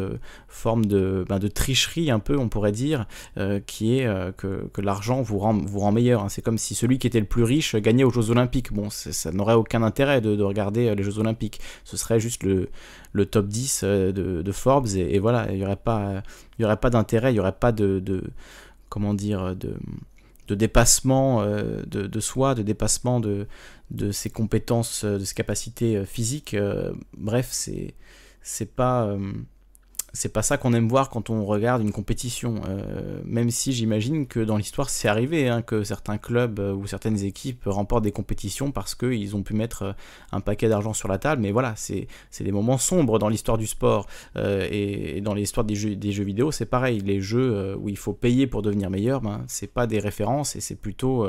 forme 0.47 0.85
de, 0.85 1.25
ben, 1.27 1.39
de, 1.39 1.47
tricherie 1.47 2.09
un 2.09 2.19
peu, 2.19 2.37
on 2.37 2.47
pourrait 2.47 2.71
dire, 2.71 3.05
qui 3.65 3.99
est 3.99 4.07
que, 4.37 4.67
que 4.71 4.81
l'argent 4.81 5.21
vous 5.21 5.39
rend, 5.39 5.53
vous 5.53 5.79
rend 5.79 5.91
meilleur. 5.91 6.23
Hein. 6.23 6.29
C'est 6.29 6.41
comme 6.41 6.57
si 6.57 6.75
celui 6.80 6.97
qui 6.99 7.07
était 7.07 7.19
le 7.19 7.25
plus 7.25 7.43
riche 7.43 7.75
gagnait 7.75 8.03
aux 8.03 8.11
Jeux 8.11 8.30
Olympiques. 8.32 8.73
Bon, 8.73 8.89
ça 8.89 9.32
n'aurait 9.32 9.53
aucun 9.53 9.84
intérêt 9.84 10.21
de, 10.21 10.41
regarder 10.41 10.93
les 10.95 11.03
Jeux 11.03 11.19
Olympiques. 11.19 11.59
Ce 11.84 11.97
serait 11.97 12.19
juste 12.19 12.43
le, 12.43 12.69
le 13.13 13.25
top 13.25 13.47
10 13.47 13.84
de, 13.84 14.11
de 14.41 14.51
Forbes 14.51 14.88
et, 14.95 15.19
voilà, 15.19 15.47
il 15.51 15.57
n'y 15.57 15.65
aurait 15.65 15.75
pas, 15.75 16.23
y 16.57 16.65
aurait 16.65 16.77
pas 16.77 16.89
d'intérêt, 16.89 17.32
il 17.32 17.34
n'y 17.34 17.39
aurait 17.39 17.51
pas 17.51 17.71
de, 17.71 17.99
de, 17.99 18.23
comment 18.89 19.13
dire, 19.13 19.55
de, 19.55 19.75
de 20.49 20.55
dépassement 20.55 21.41
euh, 21.43 21.84
de, 21.86 22.19
soi, 22.19 22.55
de 22.55 22.63
dépassement 22.63 23.19
de, 23.19 23.47
de 23.91 24.11
ses 24.11 24.30
compétences, 24.30 25.05
de 25.05 25.23
ses 25.23 25.36
capacités 25.36 25.95
euh, 25.95 26.05
physiques. 26.05 26.55
Euh, 26.55 26.91
bref, 27.15 27.47
c'est 27.51 27.93
c'est 28.41 28.73
pas 28.73 29.15
c'est 30.14 30.34
pas 30.34 30.41
ça 30.41 30.57
qu'on 30.57 30.74
aime 30.74 30.88
voir 30.88 31.10
quand 31.10 31.30
on 31.30 31.45
regarde 31.45 31.82
une 31.82 31.91
compétition. 31.91 32.62
Euh, 32.68 33.22
même 33.26 33.49
si 33.49 33.74
j'imagine 33.74 34.28
que 34.28 34.39
dans 34.39 34.57
l'histoire 34.57 34.89
c'est 34.89 35.07
arrivé 35.07 35.47
hein, 35.47 35.62
que 35.62 35.84
certains 35.84 36.18
clubs 36.18 36.60
euh, 36.60 36.74
ou 36.74 36.88
certaines 36.88 37.24
équipes 37.24 37.64
remportent 37.66 38.03
des 38.03 38.12
compétitions 38.12 38.72
parce 38.72 38.95
qu'ils 38.95 39.36
ont 39.36 39.43
pu 39.43 39.53
mettre 39.53 39.84
euh, 39.84 39.93
un 40.32 40.41
paquet 40.41 40.70
d'argent 40.70 40.93
sur 40.93 41.07
la 41.07 41.18
table. 41.18 41.41
Mais 41.41 41.51
voilà, 41.51 41.74
c'est 41.76 42.07
des 42.39 42.51
moments 42.51 42.78
sombres 42.78 43.20
dans 43.20 43.30
l'histoire 43.30 43.57
du 43.57 43.68
sport 43.68 44.07
et, 44.36 45.22
dans 45.22 45.34
l'histoire 45.34 45.66
des 45.66 45.76
jeux, 45.76 45.95
des 45.95 46.12
jeux 46.12 46.24
vidéo, 46.24 46.51
c'est 46.51 46.66
pareil. 46.66 46.99
Les 46.99 47.22
jeux 47.22 47.76
où 47.76 47.89
il 47.89 47.97
faut 47.97 48.14
payer 48.14 48.47
pour 48.47 48.62
devenir 48.62 48.89
meilleur, 48.89 49.22
ben, 49.22 49.43
c'est 49.47 49.72
pas 49.72 49.88
des 49.88 49.99
références 49.99 50.55
et 50.55 50.62
c'est 50.62 50.76
plutôt 50.76 51.28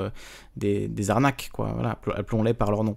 des, 0.57 1.11
arnaques, 1.11 1.51
quoi. 1.53 1.73
Voilà, 1.75 1.99
appelons-les 2.17 2.55
par 2.55 2.71
leur 2.71 2.85
nom. 2.85 2.97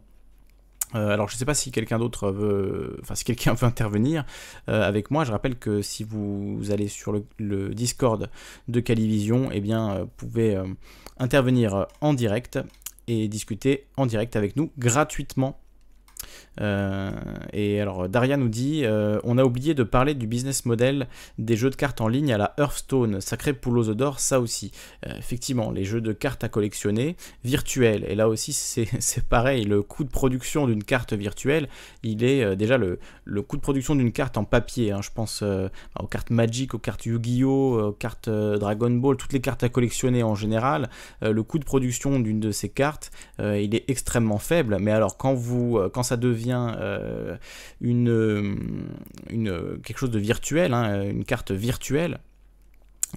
Euh, 0.95 1.09
alors 1.09 1.29
je 1.29 1.35
ne 1.35 1.39
sais 1.39 1.45
pas 1.45 1.53
si 1.53 1.71
quelqu'un 1.71 1.99
d'autre 1.99 2.31
veut, 2.31 2.97
enfin 3.01 3.15
si 3.15 3.23
quelqu'un 3.23 3.53
veut 3.55 3.67
intervenir 3.67 4.25
euh, 4.69 4.87
avec 4.87 5.11
moi. 5.11 5.23
Je 5.23 5.31
rappelle 5.31 5.57
que 5.57 5.81
si 5.81 6.03
vous 6.03 6.59
allez 6.71 6.87
sur 6.87 7.13
le, 7.37 7.73
Discord 7.73 8.29
de 8.67 8.79
Calivision, 8.79 9.49
eh 9.51 9.61
bien 9.61 9.99
vous 9.99 10.09
pouvez 10.17 10.55
euh, 10.55 10.65
intervenir 11.17 11.87
en 12.01 12.13
direct 12.13 12.59
et 13.07 13.27
discuter 13.27 13.87
en 13.97 14.05
direct 14.05 14.35
avec 14.35 14.55
nous 14.55 14.71
gratuitement 14.77 15.59
euh, 16.61 17.11
et 17.51 17.81
alors 17.81 18.07
Daria 18.09 18.37
nous 18.37 18.49
dit 18.49 18.81
euh, 18.83 19.19
on 19.23 19.37
a 19.37 19.43
oublié 19.43 19.73
de 19.73 19.83
parler 19.83 20.13
du 20.13 20.27
business 20.27 20.65
model 20.65 21.07
des 21.39 21.55
jeux 21.55 21.69
de 21.69 21.75
cartes 21.75 22.01
en 22.01 22.07
ligne 22.07 22.33
à 22.33 22.37
la 22.37 22.53
Hearthstone, 22.57 23.21
sacré 23.21 23.53
poulos 23.53 23.93
d'or, 23.93 24.19
ça 24.19 24.39
aussi. 24.39 24.71
Euh, 25.07 25.17
effectivement, 25.17 25.71
les 25.71 25.83
jeux 25.83 26.01
de 26.01 26.13
cartes 26.13 26.43
à 26.43 26.49
collectionner 26.49 27.15
virtuels. 27.43 28.05
Et 28.07 28.15
là 28.15 28.29
aussi 28.29 28.53
c'est 28.53 29.23
pareil, 29.29 29.65
le 29.65 29.81
coût 29.81 30.03
de 30.03 30.09
production 30.09 30.67
d'une 30.67 30.83
carte 30.83 31.13
virtuelle, 31.13 31.67
il 32.03 32.23
est 32.23 32.55
déjà 32.55 32.77
le, 32.77 32.99
le 33.25 33.41
coût 33.41 33.57
de 33.57 33.61
production 33.61 33.95
d'une 33.95 34.11
carte 34.11 34.37
en 34.37 34.43
papier. 34.43 34.91
Hein. 34.91 35.01
je 35.01 35.09
pense 35.13 35.43
aux 35.43 36.07
cartes 36.07 36.29
Magic, 36.29 36.73
aux 36.73 36.79
cartes 36.79 37.05
Yu-Gi-Oh, 37.05 37.81
aux 37.81 37.91
cartes 37.91 38.29
Dragon 38.29 38.89
Ball, 38.91 39.17
toutes 39.17 39.33
les 39.33 39.41
cartes 39.41 39.63
à 39.63 39.69
collectionner 39.69 40.23
en 40.23 40.35
général. 40.35 40.89
le 41.21 41.43
coût 41.43 41.59
de 41.59 41.65
production 41.65 42.19
d'une 42.19 42.39
de 42.39 42.51
ces 42.51 42.69
cartes, 42.69 43.11
il 43.39 43.75
est 43.75 43.89
extrêmement 43.89 44.37
faible. 44.37 44.77
Mais 44.79 44.91
alors 44.91 45.17
quand 45.17 45.33
vous, 45.33 45.79
quand 45.93 46.03
devient 46.17 46.73
euh, 46.77 47.37
une, 47.81 48.87
une, 49.29 49.79
quelque 49.83 49.97
chose 49.97 50.11
de 50.11 50.19
virtuel, 50.19 50.73
hein, 50.73 51.03
une 51.03 51.25
carte 51.25 51.51
virtuelle, 51.51 52.19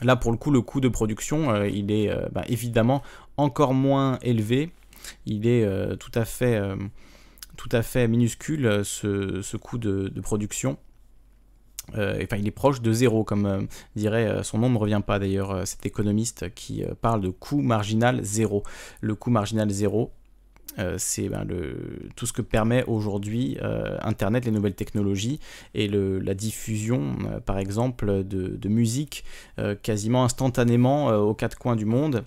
là 0.02 0.16
pour 0.16 0.30
le 0.30 0.38
coup 0.38 0.50
le 0.50 0.60
coût 0.60 0.80
de 0.80 0.88
production 0.88 1.50
euh, 1.50 1.68
il 1.68 1.90
est 1.90 2.10
euh, 2.10 2.26
bah, 2.32 2.44
évidemment 2.48 3.02
encore 3.36 3.74
moins 3.74 4.18
élevé, 4.22 4.70
il 5.24 5.46
est 5.46 5.66
tout 5.98 6.10
à 6.14 6.24
fait 6.24 6.60
tout 7.56 7.68
à 7.72 7.82
fait 7.82 8.08
minuscule 8.08 8.84
ce, 8.84 9.40
ce 9.42 9.56
coût 9.56 9.78
de, 9.78 10.10
production. 10.20 10.78
enfin, 11.90 12.36
il 12.36 12.46
est 12.46 12.50
proche 12.50 12.80
de 12.80 12.92
zéro, 12.92 13.22
comme 13.22 13.68
dirait, 13.94 14.42
son 14.42 14.58
nom 14.58 14.70
ne 14.70 14.78
revient 14.78 15.02
pas 15.06 15.18
d'ailleurs, 15.18 15.66
cet 15.66 15.86
économiste 15.86 16.52
qui 16.54 16.82
parle 17.02 17.20
de 17.20 17.28
coût 17.28 17.60
marginal 17.60 18.22
zéro. 18.24 18.62
Le 19.00 19.14
coût 19.14 19.30
marginal 19.30 19.70
zéro, 19.70 20.12
euh, 20.78 20.96
c'est 20.98 21.28
ben, 21.28 21.46
tout 22.16 22.26
ce 22.26 22.32
que 22.32 22.42
permet 22.42 22.84
aujourd'hui 22.84 23.58
euh, 23.62 23.96
Internet, 24.02 24.44
les 24.44 24.50
nouvelles 24.50 24.74
technologies 24.74 25.40
et 25.74 25.88
la 25.88 26.34
diffusion, 26.34 27.16
euh, 27.30 27.40
par 27.40 27.58
exemple, 27.58 28.24
de 28.24 28.68
musique 28.68 29.24
quasiment 29.82 30.24
instantanément 30.24 31.08
aux 31.08 31.34
quatre 31.34 31.58
coins 31.58 31.76
du 31.76 31.84
monde. 31.84 32.24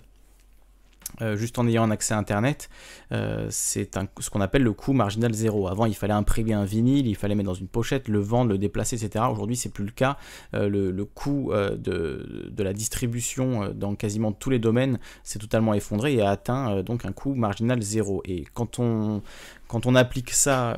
Euh, 1.22 1.36
juste 1.36 1.58
en 1.58 1.66
ayant 1.66 1.82
un 1.82 1.90
accès 1.90 2.14
à 2.14 2.18
Internet, 2.18 2.68
euh, 3.12 3.46
c'est 3.50 3.90
ce 4.20 4.30
qu'on 4.30 4.40
appelle 4.40 4.62
le 4.62 4.72
coût 4.72 4.92
marginal 4.92 5.32
zéro. 5.34 5.68
Avant, 5.68 5.86
il 5.86 5.94
fallait 5.94 6.12
imprimer 6.12 6.52
un 6.52 6.64
vinyle, 6.64 7.06
il 7.06 7.16
fallait 7.16 7.34
mettre 7.34 7.48
dans 7.48 7.54
une 7.54 7.68
pochette, 7.68 8.08
le 8.08 8.18
vendre, 8.18 8.50
le 8.50 8.58
déplacer, 8.58 9.02
etc. 9.02 9.24
Aujourd'hui, 9.30 9.56
c'est 9.56 9.68
plus 9.68 9.84
le 9.84 9.90
cas. 9.90 10.16
Euh, 10.54 10.68
le, 10.68 11.04
coût 11.04 11.52
de, 11.52 12.62
la 12.62 12.72
distribution 12.72 13.72
dans 13.74 13.94
quasiment 13.94 14.32
tous 14.32 14.50
les 14.50 14.58
domaines 14.58 14.98
s'est 15.22 15.38
totalement 15.38 15.74
effondré 15.74 16.14
et 16.14 16.22
a 16.22 16.30
atteint 16.30 16.82
donc 16.82 17.04
un 17.04 17.12
coût 17.12 17.34
marginal 17.34 17.82
zéro. 17.82 18.22
Et 18.24 18.44
quand 18.54 18.78
on, 18.78 19.22
quand 19.68 19.86
on 19.86 19.94
applique 19.94 20.30
ça 20.30 20.76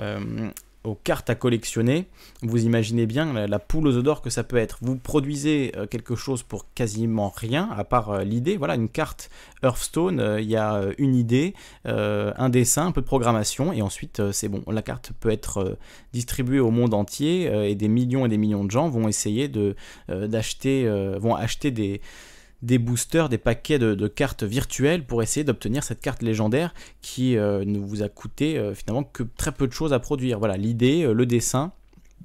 aux 0.85 0.95
cartes 0.97 1.31
à 1.31 1.35
collectionner, 1.35 2.07
vous 2.43 2.65
imaginez 2.65 3.07
bien 3.07 3.47
la, 3.47 3.59
poule 3.59 3.87
aux 3.87 4.03
d'or 4.03 4.21
que 4.21 4.31
ça 4.31 4.43
peut 4.43 4.57
être. 4.57 4.79
Vous 4.83 4.97
produisez 4.97 5.73
euh, 5.77 5.87
quelque 5.87 6.17
chose 6.17 6.43
pour 6.43 6.73
quasiment 6.75 7.33
rien, 7.35 7.71
à 7.77 7.85
part 7.85 8.11
euh, 8.11 8.25
l'idée. 8.25 8.57
Voilà, 8.57 8.75
une 8.75 8.89
carte 8.89 9.31
Hearthstone, 9.63 10.19
euh, 10.19 10.41
il 10.41 10.51
y 10.51 10.57
a 10.57 10.83
une 10.99 11.15
idée, 11.15 11.55
un 11.85 12.49
dessin, 12.49 12.87
un 12.87 12.93
peu 12.93 13.01
de 13.01 13.07
programmation, 13.07 13.73
et 13.73 13.83
ensuite 13.83 14.33
c'est 14.33 14.49
bon. 14.49 14.63
La 14.71 14.83
carte 14.83 15.13
peut 15.21 15.31
être 15.31 15.79
distribuée 16.13 16.61
au 16.61 16.71
monde 16.71 16.95
entier, 16.95 17.45
et 17.71 17.75
des 17.75 17.89
millions 17.89 18.27
et 18.27 18.29
des 18.29 18.39
millions 18.39 18.65
de 18.65 18.71
gens 18.71 18.89
vont 18.89 19.09
essayer 19.09 19.49
de 19.49 19.77
d'acheter, 20.09 20.89
vont 21.19 21.35
acheter 21.35 21.71
des 21.71 22.01
des 22.63 22.79
boosters, 22.79 23.29
des 23.29 23.39
paquets 23.39 23.79
de, 23.79 24.09
cartes 24.09 24.45
virtuelles 24.45 25.05
pour 25.05 25.23
essayer 25.23 25.45
d'obtenir 25.45 25.83
cette 25.85 26.01
carte 26.01 26.23
légendaire 26.23 26.75
qui 27.03 27.37
euh, 27.37 27.65
ne 27.65 27.79
vous 27.79 28.03
a 28.03 28.09
coûté 28.09 28.57
euh, 28.57 28.75
finalement 28.75 29.05
que 29.05 29.25
très 29.37 29.53
peu 29.53 29.67
de 29.67 29.73
choses 29.73 29.93
à 29.93 29.99
produire. 29.99 30.39
Voilà, 30.39 30.57
l'idée, 30.57 31.03
euh, 31.03 31.13
le 31.13 31.27
dessin, 31.27 31.73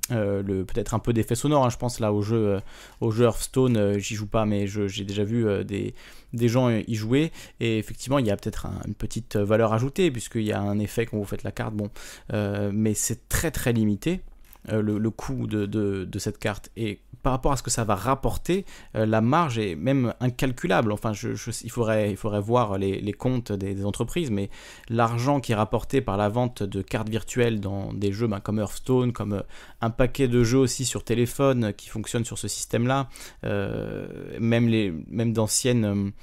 peut-être 0.10 0.94
un 0.94 1.00
peu 1.00 1.12
d'effet 1.12 1.36
sonore, 1.36 1.66
hein, 1.66 1.70
je 1.70 1.76
pense 1.76 2.00
là 2.00 2.14
au 2.14 2.22
jeu, 2.22 2.62
au 3.02 3.12
jeu 3.12 3.26
Hearthstone, 3.26 3.98
j'y 4.00 4.16
joue 4.16 4.28
pas, 4.28 4.46
mais 4.46 4.66
j'ai 4.66 5.04
déjà 5.04 5.26
vu 5.26 5.46
des, 5.66 6.48
gens 6.48 6.70
y 6.70 6.96
jouer, 6.96 7.34
et 7.60 7.78
effectivement 7.78 8.18
il 8.18 8.26
y 8.26 8.32
a 8.32 8.38
peut-être 8.38 8.68
une 8.88 8.94
petite 8.94 9.36
valeur 9.36 9.74
ajoutée, 9.74 10.10
puisqu'il 10.10 10.44
y 10.44 10.54
a 10.54 10.62
un 10.62 10.80
effet 10.80 11.06
quand 11.06 11.18
vous 11.18 11.26
faites 11.26 11.44
la 11.44 11.52
carte, 11.52 11.74
bon, 11.74 11.90
mais 12.32 12.94
c'est 12.94 13.28
très 13.28 13.52
très 13.52 13.74
limité. 13.74 14.22
Le, 14.70 15.10
coût 15.10 15.46
de, 15.48 16.20
cette 16.20 16.40
carte. 16.40 16.72
Et 16.78 17.00
par 17.28 17.34
rapport 17.34 17.51
à 17.51 17.57
ce 17.57 17.63
que 17.63 17.69
ça 17.69 17.84
va 17.84 17.95
rapporter, 17.95 18.63
euh, 18.95 19.05
la 19.05 19.19
marge 19.19 19.59
est 19.59 19.75
même 19.75 20.13
incalculable. 20.21 20.93
Enfin, 20.93 21.11
il, 21.11 21.69
faudrait, 21.69 22.15
voir 22.39 22.78
les, 22.78 23.11
comptes 23.11 23.51
des, 23.51 23.84
entreprises, 23.84 24.32
mais 24.32 24.49
l'argent 24.88 25.41
qui 25.41 25.51
est 25.51 25.55
rapporté 25.55 25.99
par 25.99 26.15
la 26.15 26.30
vente 26.30 26.63
de 26.63 26.82
cartes 26.82 27.09
virtuelles 27.09 27.59
dans 27.59 27.91
des 27.91 28.13
jeux 28.13 28.28
ben, 28.28 28.39
comme 28.39 28.59
Hearthstone, 28.59 29.11
comme 29.11 29.34
euh, 29.34 29.41
un 29.82 29.89
paquet 29.89 30.30
de 30.30 30.41
jeux 30.41 30.59
aussi 30.59 30.86
sur 30.86 31.03
téléphone 31.03 31.73
qui 31.73 31.89
fonctionnent 31.89 32.23
sur 32.23 32.38
ce 32.38 32.47
système-là, 32.47 33.09
euh, 33.43 34.07
même, 34.39 34.69
même 35.09 35.34
d'anciennes 35.34 36.13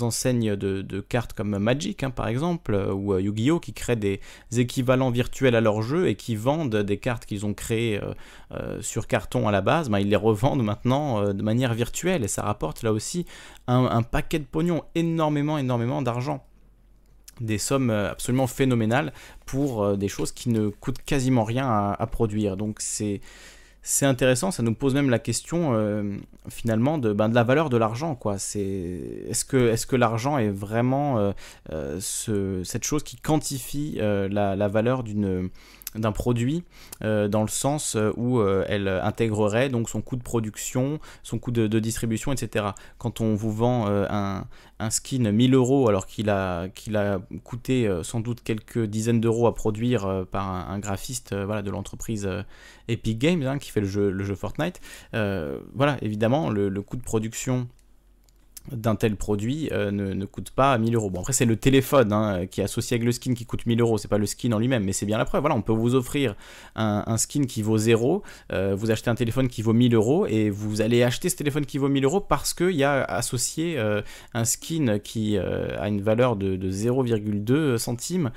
enseignes 0.00 0.56
de, 0.56 1.00
cartes 1.00 1.32
comme 1.32 1.58
Magic, 1.58 2.02
hein, 2.02 2.10
par 2.10 2.28
exemple, 2.28 2.74
euh, 2.74 2.92
ou 2.92 3.14
euh, 3.14 3.20
Yu-Gi-Oh! 3.20 3.60
qui 3.60 3.72
créent 3.72 3.96
des 3.96 4.20
équivalents 4.56 5.10
virtuels 5.10 5.54
à 5.54 5.60
leur 5.60 5.82
jeu 5.82 6.08
et 6.08 6.14
qui 6.14 6.36
vendent 6.36 6.76
des 6.76 6.98
cartes 6.98 7.24
qu'ils 7.24 7.46
ont 7.46 7.54
créées 7.54 8.00
sur 8.80 9.06
carton 9.08 9.48
à 9.48 9.52
la 9.52 9.60
base, 9.60 9.88
ben, 9.88 9.98
ils 9.98 10.08
les 10.08 10.16
revendent 10.16 10.62
maintenant 10.62 11.32
de 11.32 11.42
manière 11.42 11.74
virtuelle 11.74 12.22
et 12.22 12.28
ça 12.28 12.42
rapporte 12.42 12.82
là 12.82 12.92
aussi 12.92 13.26
un, 13.66 14.02
paquet 14.02 14.38
de 14.38 14.44
pognon, 14.44 14.84
énormément, 14.94 15.58
énormément 15.58 16.02
d'argent 16.02 16.44
des 17.40 17.58
sommes 17.58 17.90
absolument 17.90 18.46
phénoménales 18.46 19.12
pour 19.44 19.96
des 19.96 20.06
choses 20.06 20.30
qui 20.30 20.50
ne 20.50 20.68
coûtent 20.68 21.02
quasiment 21.02 21.42
rien 21.42 21.94
à 21.98 22.06
produire. 22.06 22.56
Donc 22.56 22.76
c'est 22.78 23.20
c'est 23.86 24.06
intéressant, 24.06 24.50
ça 24.50 24.62
nous 24.62 24.74
pose 24.74 24.94
même 24.94 25.10
la 25.10 25.18
question 25.18 25.74
euh, 25.74 26.16
finalement 26.48 26.96
de, 26.96 27.12
ben, 27.12 27.28
de, 27.28 27.34
la 27.34 27.42
valeur 27.44 27.68
de 27.68 27.76
l'argent. 27.76 28.14
quoi. 28.14 28.36
Est-ce 28.36 29.44
que, 29.44 29.96
l'argent 29.96 30.38
est 30.38 30.48
vraiment 30.48 31.18
euh, 31.18 31.32
euh, 31.70 31.98
ce, 32.00 32.64
cette 32.64 32.84
chose 32.84 33.02
qui 33.02 33.16
quantifie 33.16 33.98
la, 34.00 34.68
valeur 34.68 35.02
d'une 35.02 35.50
d'un 35.94 36.12
produit 36.12 36.64
euh, 37.02 37.28
dans 37.28 37.42
le 37.42 37.48
sens 37.48 37.96
euh, 37.96 38.12
où 38.16 38.38
euh, 38.38 38.64
elle 38.68 38.88
intégrerait 38.88 39.68
donc 39.68 39.88
son 39.88 40.02
coût 40.02 40.16
de 40.16 40.22
production, 40.22 40.98
son 41.22 41.38
coût 41.38 41.50
de, 41.50 41.78
distribution, 41.78 42.32
etc. 42.32 42.66
Quand 42.98 43.20
on 43.20 43.34
vous 43.34 43.52
vend 43.52 43.86
un, 43.86 44.46
skin 44.90 45.30
1000 45.30 45.54
euros 45.54 45.88
alors 45.88 46.06
qu'il 46.06 46.30
a, 46.30 46.68
qu'il 46.68 46.96
a 46.96 47.20
coûté 47.42 47.90
sans 48.02 48.20
doute 48.20 48.42
quelques 48.42 48.84
dizaines 48.84 49.20
d'euros 49.20 49.46
à 49.46 49.54
produire 49.54 50.26
par 50.30 50.48
un, 50.48 50.78
graphiste 50.78 51.34
voilà, 51.34 51.62
de 51.62 51.70
l'entreprise 51.70 52.28
Epic 52.88 53.18
Games 53.18 53.42
hein, 53.42 53.58
qui 53.58 53.70
fait 53.70 53.80
le 53.80 53.86
jeu, 53.86 54.10
le 54.10 54.24
jeu 54.24 54.34
Fortnite, 54.34 54.80
voilà, 55.12 55.96
évidemment, 56.00 56.50
le 56.50 56.82
coût 56.82 56.96
de 56.96 57.02
production 57.02 57.68
d'un 58.72 58.96
tel 58.96 59.16
produit 59.16 59.68
euh, 59.72 59.90
ne, 59.90 60.24
coûte 60.24 60.50
pas 60.50 60.76
1000 60.78 60.94
euros. 60.94 61.10
Bon, 61.10 61.20
après, 61.20 61.32
c'est 61.32 61.44
le 61.44 61.56
téléphone 61.56 62.12
hein, 62.12 62.46
qui 62.46 62.60
est 62.60 62.64
associé 62.64 62.94
avec 62.94 63.04
le 63.04 63.12
skin 63.12 63.34
qui 63.34 63.44
coûte 63.44 63.66
1000 63.66 63.80
euros, 63.80 63.98
c'est 63.98 64.08
pas 64.08 64.18
le 64.18 64.26
skin 64.26 64.52
en 64.52 64.58
lui-même, 64.58 64.84
mais 64.84 64.92
c'est 64.92 65.06
bien 65.06 65.18
la 65.18 65.24
preuve. 65.24 65.42
Voilà, 65.42 65.54
on 65.54 65.62
peut 65.62 65.72
vous 65.72 65.94
offrir 65.94 66.34
un, 66.74 67.16
skin 67.18 67.44
qui 67.44 67.62
vaut 67.62 67.76
0, 67.76 68.22
euh, 68.52 68.74
vous 68.74 68.90
achetez 68.90 69.10
un 69.10 69.14
téléphone 69.14 69.48
qui 69.48 69.62
vaut 69.62 69.72
1000 69.72 69.94
euros 69.94 70.26
et 70.26 70.50
vous 70.50 70.80
allez 70.80 71.02
acheter 71.02 71.28
ce 71.28 71.36
téléphone 71.36 71.66
qui 71.66 71.78
vaut 71.78 71.88
1000 71.88 72.04
euros 72.04 72.20
parce 72.20 72.54
qu'il 72.54 72.70
y 72.70 72.84
a 72.84 73.04
associé 73.04 73.78
euh, 73.78 74.00
un 74.32 74.44
skin 74.44 74.98
qui 74.98 75.38
a 75.38 75.88
une 75.88 76.00
valeur 76.00 76.36
de, 76.36 76.56
0,2 76.56 77.76
centimes 77.76 78.30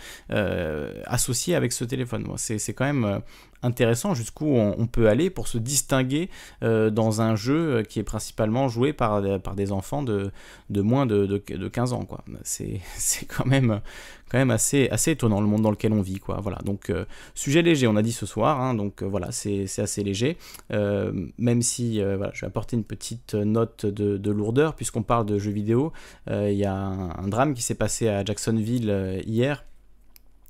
associé 1.05 1.55
avec 1.55 1.71
ce 1.71 1.85
téléphone. 1.85 2.27
c'est 2.35 2.73
quand 2.73 2.85
même 2.85 3.21
intéressant 3.63 4.13
jusqu'où 4.13 4.45
on, 4.45 4.87
peut 4.87 5.09
aller 5.09 5.29
pour 5.29 5.47
se 5.47 5.57
distinguer 5.57 6.29
euh, 6.63 6.89
dans 6.89 7.21
un 7.21 7.35
jeu 7.35 7.83
qui 7.83 7.99
est 7.99 8.03
principalement 8.03 8.67
joué 8.67 8.93
par, 8.93 9.21
par 9.41 9.55
des 9.55 9.71
enfants 9.71 10.03
de, 10.03 10.31
de 10.69 10.81
moins 10.81 11.05
de, 11.05 11.25
de, 11.25 11.67
15 11.67 11.93
ans. 11.93 12.05
Quoi. 12.05 12.23
C'est, 12.43 12.79
quand 13.27 13.45
même, 13.45 13.81
quand 14.29 14.37
même 14.37 14.51
assez, 14.51 14.87
assez 14.89 15.11
étonnant 15.11 15.41
le 15.41 15.47
monde 15.47 15.61
dans 15.61 15.71
lequel 15.71 15.91
on 15.93 16.01
vit. 16.01 16.19
Quoi. 16.19 16.39
Voilà, 16.41 16.59
donc 16.63 16.89
euh, 16.89 17.05
sujet 17.35 17.61
léger, 17.61 17.87
on 17.87 17.95
a 17.95 18.01
dit 18.01 18.13
ce 18.13 18.25
soir, 18.25 18.61
hein, 18.61 18.73
donc 18.73 19.01
euh, 19.01 19.05
voilà, 19.05 19.31
c'est, 19.31 19.67
assez 19.77 20.03
léger. 20.03 20.37
même 20.69 21.61
si 21.61 22.01
voilà, 22.01 22.31
je 22.33 22.41
vais 22.41 22.47
apporter 22.47 22.75
une 22.75 22.83
petite 22.83 23.33
note 23.33 23.85
de, 23.85 24.31
lourdeur, 24.31 24.75
puisqu'on 24.75 25.03
parle 25.03 25.25
de 25.25 25.37
jeux 25.39 25.51
vidéo, 25.51 25.91
il 26.29 26.53
y 26.53 26.65
a 26.65 26.75
un, 26.75 27.27
drame 27.27 27.53
qui 27.53 27.61
s'est 27.61 27.75
passé 27.75 28.07
à 28.07 28.23
Jacksonville 28.23 29.23
hier 29.25 29.63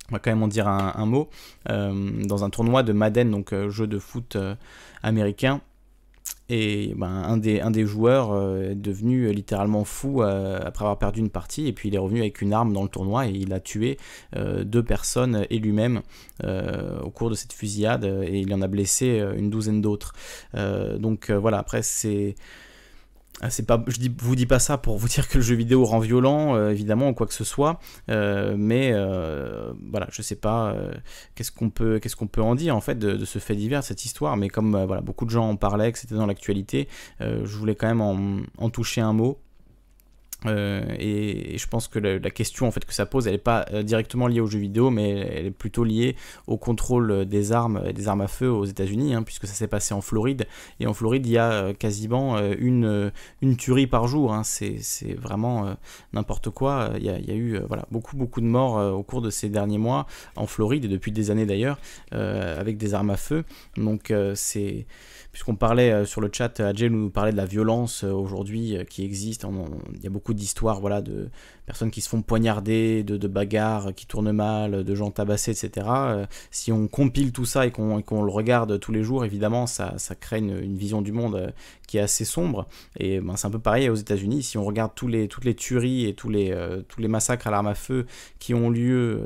on 0.10 0.16
va 0.16 0.20
quand 0.20 0.32
même 0.32 0.44
en 0.44 0.48
dire 0.48 0.68
un, 0.68 1.06
mot, 1.06 1.30
euh, 1.70 2.12
dans 2.26 2.44
un 2.44 2.50
tournoi 2.50 2.84
de 2.84 2.94
Madden, 2.94 3.30
donc 3.30 3.54
euh, 3.54 3.70
jeu 3.70 3.88
de 3.88 4.00
foot 4.00 4.36
euh, 4.36 4.56
américain. 5.04 5.62
Et 6.50 6.94
ben, 6.96 7.08
un, 7.08 7.36
des, 7.36 7.60
un 7.60 7.72
des 7.72 7.86
joueurs 7.86 8.62
est 8.62 8.76
devenu 8.76 9.34
littéralement 9.34 9.84
fou 9.84 10.22
après 10.22 10.86
avoir 10.86 10.98
perdu 10.98 11.20
une 11.20 11.30
partie, 11.30 11.68
et 11.68 11.74
puis 11.74 11.90
il 11.90 11.96
est 11.96 12.00
revenu 12.00 12.22
avec 12.22 12.42
une 12.42 12.54
arme 12.54 12.72
dans 12.72 12.84
le 12.84 12.90
tournoi 12.90 13.28
et 13.28 13.32
il 13.32 13.52
a 13.52 13.60
tué 13.60 13.98
deux 14.34 14.84
personnes 14.84 15.46
et 15.50 15.60
lui-même 15.60 16.04
au 16.46 17.10
cours 17.10 17.30
de 17.30 17.36
cette 17.36 17.52
fusillade, 17.52 18.06
et 18.06 18.40
il 18.40 18.54
en 18.54 18.62
a 18.62 18.68
blessé 18.68 19.22
une 19.38 19.50
douzaine 19.50 19.82
d'autres. 19.82 20.14
donc 20.54 21.32
voilà, 21.32 21.60
après 21.60 21.82
c'est 21.82 22.36
c'est 23.50 23.66
pas, 23.66 23.84
je 23.88 23.98
dis, 23.98 24.14
vous 24.20 24.36
dis 24.36 24.46
pas 24.46 24.60
ça 24.60 24.78
pour 24.78 24.98
vous 24.98 25.08
dire 25.08 25.28
que 25.28 25.38
le 25.38 25.44
jeu 25.44 25.56
vidéo 25.56 25.86
rend 25.86 26.00
violent, 26.00 26.56
euh, 26.56 26.72
évidemment, 26.72 27.10
ou 27.10 27.14
quoi 27.14 27.28
que 27.28 27.34
ce 27.34 27.44
soit, 27.44 27.80
euh, 28.10 28.56
mais 28.58 28.92
euh, 28.94 29.74
voilà, 29.92 30.08
je 30.12 30.22
sais 30.22 30.36
pas 30.36 30.76
qu'est-ce 31.36 31.52
qu'on 31.52 31.70
peut, 31.70 32.00
qu'est-ce 32.00 32.16
qu'on 32.16 32.28
peut 32.28 32.42
en 32.42 32.56
dire 32.56 32.76
en 32.76 32.82
fait 32.82 32.98
de, 32.98 33.26
ce 33.26 33.40
fait 33.40 33.56
divers, 33.56 33.84
cette 33.84 34.06
histoire, 34.06 34.38
mais 34.38 34.50
comme 34.50 34.84
voilà, 34.86 35.02
beaucoup 35.02 35.26
de 35.26 35.30
gens 35.30 35.50
en 35.50 35.56
parlaient, 35.56 35.92
que 35.92 36.00
c'était 36.00 36.16
dans 36.16 36.26
l'actualité, 36.26 36.88
je 37.20 37.58
voulais 37.58 37.76
quand 37.76 37.88
même 37.88 38.46
en 38.58 38.70
toucher 38.70 39.02
un 39.02 39.14
mot. 39.14 39.40
Euh, 40.46 40.84
et, 41.00 41.58
je 41.58 41.68
pense 41.68 41.88
que 41.88 41.98
la, 41.98 42.30
question 42.30 42.68
en 42.68 42.72
fait 42.72 42.86
que 42.86 42.94
ça 42.94 43.06
pose, 43.06 43.26
elle 43.28 43.34
n'est 43.34 43.40
pas 43.40 43.66
euh, 43.74 43.82
directement 43.82 44.28
liée 44.28 44.40
aux 44.40 44.48
jeux 44.48 44.60
vidéo, 44.60 44.92
mais 44.92 45.10
elle 45.10 45.46
est 45.48 45.52
plutôt 45.52 45.84
liée 45.84 46.16
au 46.46 46.58
contrôle 46.58 47.26
des 47.26 47.52
armes, 47.52 47.92
des 47.92 48.08
armes 48.08 48.22
à 48.22 48.28
feu 48.28 48.50
aux 48.50 48.66
États-Unis, 48.66 49.16
hein, 49.16 49.24
puisque 49.24 49.48
ça 49.48 49.54
s'est 49.54 49.68
passé 49.68 49.94
en 49.94 50.02
Floride. 50.02 50.46
Et 50.80 50.86
en 50.86 50.94
Floride, 50.94 51.26
il 51.26 51.32
y 51.32 51.38
a 51.38 51.52
euh, 51.52 51.74
quasiment 51.74 52.38
une, 52.38 53.12
une 53.42 53.58
tuerie 53.58 53.88
par 53.88 54.08
jour. 54.08 54.34
Hein. 54.34 54.44
c'est 54.44 54.80
vraiment 55.16 55.76
n'importe 56.14 56.50
quoi. 56.50 56.92
Il 56.98 57.04
y, 57.04 57.10
a, 57.10 57.18
il 57.18 57.26
y, 57.28 57.32
a, 57.32 57.36
eu 57.36 57.60
voilà, 57.68 57.86
beaucoup, 57.92 58.16
beaucoup 58.16 58.42
de 58.42 58.46
morts 58.46 58.76
au 58.94 59.04
cours 59.04 59.22
de 59.22 59.30
ces 59.30 59.50
derniers 59.50 59.78
mois 59.78 60.06
en 60.36 60.46
Floride, 60.46 60.86
et 60.86 60.88
depuis 60.88 61.12
des 61.12 61.32
années 61.32 61.46
d'ailleurs, 61.46 61.80
avec 62.12 62.78
des 62.78 62.94
armes 62.94 63.10
à 63.10 63.18
feu. 63.18 63.44
Donc 63.76 64.14
c'est 64.36 64.86
puisqu'on 65.38 65.56
parlait 65.56 65.92
euh, 65.92 66.04
sur 66.04 66.20
le 66.20 66.32
chat, 66.34 66.60
Adjel 66.62 66.92
nous 66.92 67.12
parlait 67.12 67.32
de 67.32 67.38
la 67.38 67.46
violence 67.46 68.04
euh, 68.04 68.12
aujourd'hui 68.12 68.76
euh, 68.76 68.84
qui 68.84 69.06
existe. 69.06 69.46
Il 69.94 70.04
y 70.04 70.08
a 70.08 70.10
beaucoup 70.10 70.34
d'histoires 70.34 70.82
voilà, 70.82 71.00
de 71.00 71.30
personnes 71.68 71.92
qui 71.92 72.02
se 72.02 72.10
font 72.10 72.24
poignarder, 72.24 73.04
de, 73.04 73.28
bagarres 73.28 73.94
qui 73.94 74.08
tournent 74.08 74.32
mal, 74.32 74.84
de 74.84 74.96
gens 74.96 75.12
tabassés, 75.12 75.52
etc. 75.52 75.86
si 76.50 76.72
on 76.72 76.88
compile 76.88 77.32
tout 77.34 77.46
ça 77.46 77.68
et 77.68 77.72
qu'on 77.72 78.24
le 78.24 78.32
regarde 78.32 78.80
tous 78.80 78.92
les 78.92 79.04
jours, 79.04 79.26
évidemment, 79.26 79.68
ça, 79.68 79.94
crée 80.20 80.40
une, 80.40 80.76
vision 80.76 81.04
du 81.04 81.12
monde 81.12 81.54
qui 81.88 81.98
est 81.98 82.02
assez 82.02 82.26
sombre. 82.26 82.68
Et 83.00 83.20
ben, 83.20 83.36
c'est 83.36 83.48
un 83.48 83.52
peu 83.52 83.60
pareil 83.60 83.90
aux 83.90 83.96
États-Unis. 83.96 84.44
Si 84.44 84.58
on 84.58 84.66
regarde 84.66 84.92
tous 84.96 85.08
les, 85.08 85.28
toutes 85.28 85.46
les 85.46 85.56
tueries 85.56 86.06
et 86.06 86.14
tous 86.14 86.30
les, 86.30 86.56
tous 86.88 87.02
les 87.02 87.08
massacres 87.08 87.48
à 87.48 87.52
l'arme 87.52 87.68
à 87.68 87.76
feu 87.76 88.06
qui 88.40 88.54
ont 88.54 88.70
lieu 88.70 89.22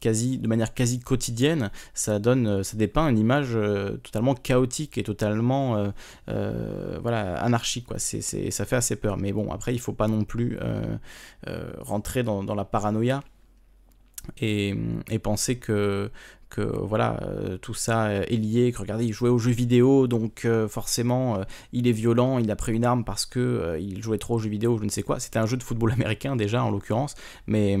quasi, 0.00 0.38
de 0.38 0.48
manière 0.48 0.74
quasi 0.74 1.00
quotidienne, 1.00 1.70
ça 1.94 2.18
donne, 2.18 2.64
ça 2.64 2.76
dépeint 2.76 3.08
une 3.08 3.18
image 3.18 3.56
totalement 4.02 4.34
chaotique 4.34 4.98
et 4.98 5.02
totalement 5.02 5.76
euh, 5.76 5.90
euh, 6.28 6.98
voilà, 7.02 7.42
anarchique. 7.42 7.86
Quoi. 7.86 7.98
Ça 7.98 8.64
fait 8.64 8.76
assez 8.76 8.96
peur. 8.96 9.16
Mais 9.16 9.32
bon, 9.32 9.50
après, 9.52 9.74
il 9.74 9.80
faut 9.80 9.92
pas 9.92 10.08
non 10.08 10.24
plus 10.24 10.58
euh, 10.60 10.96
rentrer 11.78 12.22
dans, 12.22 12.42
dans, 12.42 12.54
la 12.54 12.64
paranoïa 12.64 13.22
et, 14.40 14.74
et 15.10 15.18
penser 15.18 15.58
que, 15.58 16.10
que 16.52 16.60
voilà, 16.60 17.16
euh, 17.22 17.56
tout 17.56 17.72
ça 17.72 18.12
est 18.12 18.36
lié, 18.36 18.72
que 18.72 18.78
regardez, 18.78 19.06
il 19.06 19.12
jouait 19.12 19.30
aux 19.30 19.38
jeux 19.38 19.52
vidéo, 19.52 20.06
donc 20.06 20.44
euh, 20.44 20.68
forcément 20.68 21.36
euh, 21.36 21.44
il 21.72 21.88
est 21.88 21.92
violent, 21.92 22.38
il 22.38 22.50
a 22.50 22.56
pris 22.56 22.72
une 22.72 22.84
arme 22.84 23.04
parce 23.04 23.24
que 23.24 23.78
il 23.80 24.02
jouait 24.02 24.18
trop 24.18 24.34
aux 24.34 24.38
jeux 24.38 24.50
vidéo, 24.50 24.76
je 24.78 24.84
ne 24.84 24.90
sais 24.90 25.02
quoi. 25.02 25.18
C'était 25.18 25.38
un 25.38 25.46
jeu 25.46 25.56
de 25.56 25.62
football 25.62 25.92
américain 25.98 26.36
déjà 26.36 26.62
en 26.62 26.70
l'occurrence, 26.70 27.14
mais 27.46 27.78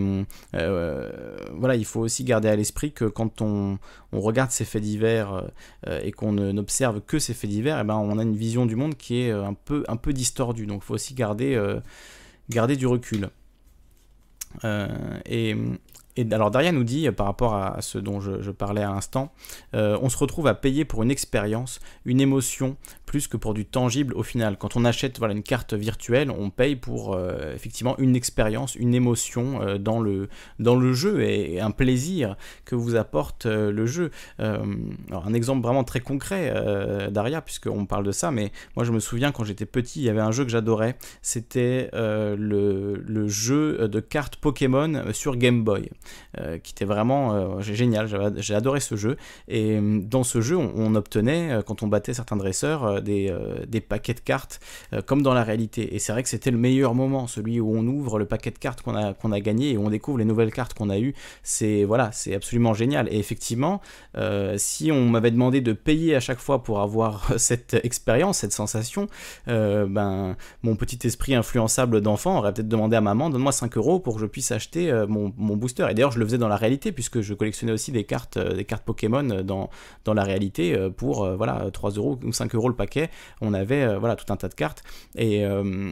voilà, 0.52 1.76
il 1.76 1.84
faut 1.84 2.00
aussi 2.00 2.24
garder 2.24 2.48
à 2.48 2.56
l'esprit 2.56 2.92
que 2.92 3.04
quand 3.04 3.42
on, 3.42 3.78
regarde 4.12 4.50
ces 4.50 4.64
faits 4.64 4.82
divers 4.82 5.44
et 5.86 6.12
qu'on 6.12 6.32
n'observe 6.32 7.00
que 7.00 7.18
ces 7.18 7.34
faits 7.34 7.50
divers, 7.50 7.78
et 7.78 7.82
eh 7.82 7.84
ben, 7.84 7.96
on 7.96 8.18
a 8.18 8.22
une 8.22 8.36
vision 8.36 8.66
du 8.66 8.76
monde 8.76 8.96
qui 8.96 9.22
est 9.22 9.30
un 9.30 9.54
peu, 9.54 9.84
un 9.88 9.96
peu 9.96 10.12
distordue, 10.12 10.66
donc 10.66 10.82
il 10.82 10.86
faut 10.86 10.94
aussi 10.94 11.14
garder, 11.14 11.60
garder 12.48 12.76
du 12.76 12.86
recul. 12.86 13.28
et 14.64 15.56
et 16.16 16.26
alors 16.32 16.50
Daria 16.50 16.72
nous 16.72 16.84
dit, 16.84 17.10
par 17.10 17.26
rapport 17.26 17.54
à 17.54 17.80
ce 17.80 17.98
dont 17.98 18.20
je, 18.20 18.50
parlais 18.50 18.82
à 18.82 18.90
l'instant, 18.90 19.32
euh, 19.74 19.98
on 20.02 20.08
se 20.08 20.18
retrouve 20.18 20.46
à 20.46 20.54
payer 20.54 20.84
pour 20.84 21.02
une 21.02 21.10
expérience, 21.10 21.80
une 22.04 22.20
émotion, 22.20 22.76
plus 23.12 23.28
que 23.28 23.36
pour 23.36 23.52
du 23.52 23.66
tangible 23.66 24.14
au 24.14 24.22
final. 24.22 24.56
Quand 24.56 24.74
on 24.74 24.86
achète 24.86 25.18
voilà, 25.18 25.34
une 25.34 25.42
carte 25.42 25.74
virtuelle, 25.74 26.30
on 26.30 26.48
paye 26.48 26.76
pour 26.76 27.12
euh, 27.12 27.54
effectivement 27.54 27.94
une 27.98 28.16
expérience, 28.16 28.74
une 28.74 28.94
émotion 28.94 29.60
euh, 29.60 29.76
dans, 29.76 30.00
le, 30.00 30.30
dans 30.58 30.76
le 30.76 30.94
jeu 30.94 31.20
et, 31.20 31.60
un 31.60 31.72
plaisir 31.72 32.36
que 32.64 32.74
vous 32.74 32.96
apporte 32.96 33.44
le 33.44 33.84
jeu. 33.84 34.10
alors 34.38 35.26
un 35.26 35.34
exemple 35.34 35.62
vraiment 35.62 35.84
très 35.84 36.00
concret, 36.00 36.52
Daria, 37.10 37.42
puisqu'on 37.42 37.84
parle 37.84 38.04
de 38.04 38.10
ça, 38.10 38.30
mais 38.30 38.50
moi 38.74 38.84
je 38.84 38.92
me 38.92 39.00
souviens 39.00 39.30
quand 39.32 39.44
j'étais 39.44 39.66
petit, 39.66 40.00
il 40.00 40.04
y 40.04 40.08
avait 40.08 40.22
un 40.22 40.32
jeu 40.32 40.44
que 40.44 40.50
j'adorais, 40.50 40.96
c'était 41.20 41.90
le, 41.92 42.94
le 43.06 43.28
jeu 43.28 43.86
de 43.86 44.00
cartes 44.00 44.36
Pokémon 44.36 45.12
sur 45.12 45.36
Game 45.36 45.62
Boy. 45.62 45.90
Euh, 46.40 46.56
qui 46.56 46.72
était 46.72 46.86
vraiment 46.86 47.34
euh, 47.34 47.60
génial. 47.60 48.08
J'ai 48.38 48.54
adoré 48.54 48.80
ce 48.80 48.96
jeu. 48.96 49.18
Et 49.48 49.76
euh, 49.76 50.00
dans 50.00 50.24
ce 50.24 50.40
jeu, 50.40 50.56
on, 50.56 50.94
obtenait, 50.94 51.60
quand 51.66 51.82
on 51.82 51.88
battait 51.88 52.14
certains 52.14 52.36
dresseurs, 52.36 53.01
des, 53.02 53.34
des, 53.66 53.80
paquets 53.80 54.14
de 54.14 54.20
cartes, 54.20 54.60
comme 55.06 55.22
dans 55.22 55.34
la 55.34 55.42
réalité. 55.42 55.94
Et 55.94 55.98
c'est 55.98 56.12
vrai 56.12 56.22
que 56.22 56.28
c'était 56.28 56.50
le 56.50 56.58
meilleur 56.58 56.94
moment, 56.94 57.26
celui 57.26 57.60
où 57.60 57.74
on 57.74 57.86
ouvre 57.86 58.18
le 58.18 58.26
paquet 58.26 58.50
de 58.50 58.58
cartes 58.58 58.82
qu'on 58.82 58.94
a, 58.94 59.14
qu'on 59.14 59.32
a 59.32 59.40
gagné 59.40 59.72
et 59.72 59.76
où 59.76 59.84
on 59.84 59.90
découvre 59.90 60.18
les 60.18 60.24
nouvelles 60.24 60.52
cartes 60.52 60.74
qu'on 60.74 60.90
a 60.90 60.98
eues. 60.98 61.14
C'est 61.42 61.84
voilà, 61.84 62.10
c'est 62.12 62.34
absolument 62.34 62.74
génial. 62.74 63.08
Et 63.12 63.18
effectivement, 63.18 63.80
si 64.56 64.92
on 64.92 65.08
m'avait 65.08 65.30
demandé 65.30 65.60
de 65.60 65.72
payer 65.72 66.14
à 66.14 66.20
chaque 66.20 66.38
fois 66.38 66.62
pour 66.62 66.80
avoir 66.80 67.32
cette 67.38 67.74
expérience, 67.84 68.38
cette 68.38 68.52
sensation, 68.52 69.08
ben, 69.46 70.36
mon 70.62 70.76
petit 70.76 71.06
esprit 71.06 71.34
influençable 71.34 72.00
d'enfant 72.00 72.38
aurait 72.38 72.52
peut-être 72.52 72.68
demandé 72.68 72.96
à 72.96 73.00
maman, 73.00 73.30
donne-moi 73.30 73.52
5 73.52 73.76
euros 73.76 74.00
pour 74.00 74.14
que 74.14 74.20
je 74.20 74.26
puisse 74.26 74.52
acheter 74.52 74.92
mon, 75.08 75.32
mon 75.36 75.56
booster. 75.56 75.86
Et 75.90 75.94
d'ailleurs, 75.94 76.12
je 76.12 76.18
le 76.18 76.24
faisais 76.24 76.38
dans 76.38 76.48
la 76.48 76.56
réalité, 76.56 76.92
puisque 76.92 77.20
je 77.20 77.34
collectionnais 77.34 77.72
aussi 77.72 77.92
des 77.92 78.04
cartes, 78.04 78.36
euh, 78.36 78.54
des 78.54 78.64
cartes 78.64 78.84
Pokémon 78.84 79.22
dans, 79.22 79.70
dans 80.04 80.14
la 80.14 80.24
réalité 80.24 80.76
euh, 80.76 80.90
pour 80.90 81.24
euh, 81.24 81.36
voilà, 81.36 81.70
3 81.72 81.92
euros 81.92 82.18
ou 82.24 82.32
5 82.32 82.54
euros 82.54 82.68
le 82.68 82.74
paquet. 82.74 82.91
On 83.40 83.54
avait 83.54 83.96
voilà, 83.96 84.16
tout 84.16 84.32
un 84.32 84.36
tas 84.36 84.48
de 84.48 84.54
cartes. 84.54 84.82
Et, 85.16 85.44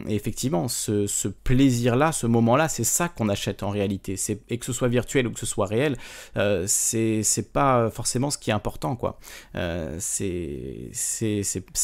effectivement, 0.07 0.67
ce, 0.67 1.27
plaisir-là, 1.27 2.11
ce 2.11 2.27
moment-là, 2.27 2.67
c'est 2.67 2.83
ça 2.83 3.09
qu'on 3.09 3.29
achète 3.29 3.63
en 3.63 3.69
réalité. 3.69 4.15
Et 4.49 4.57
que 4.57 4.65
ce 4.65 4.73
soit 4.73 4.87
virtuel 4.87 5.27
ou 5.27 5.31
que 5.31 5.39
ce 5.39 5.45
soit 5.45 5.65
réel, 5.65 5.97
c'est 6.65 7.51
pas 7.53 7.89
forcément 7.89 8.29
ce 8.29 8.37
qui 8.37 8.49
est 8.49 8.53
important. 8.53 8.95
quoi. 8.95 9.19
c'est 9.99 10.91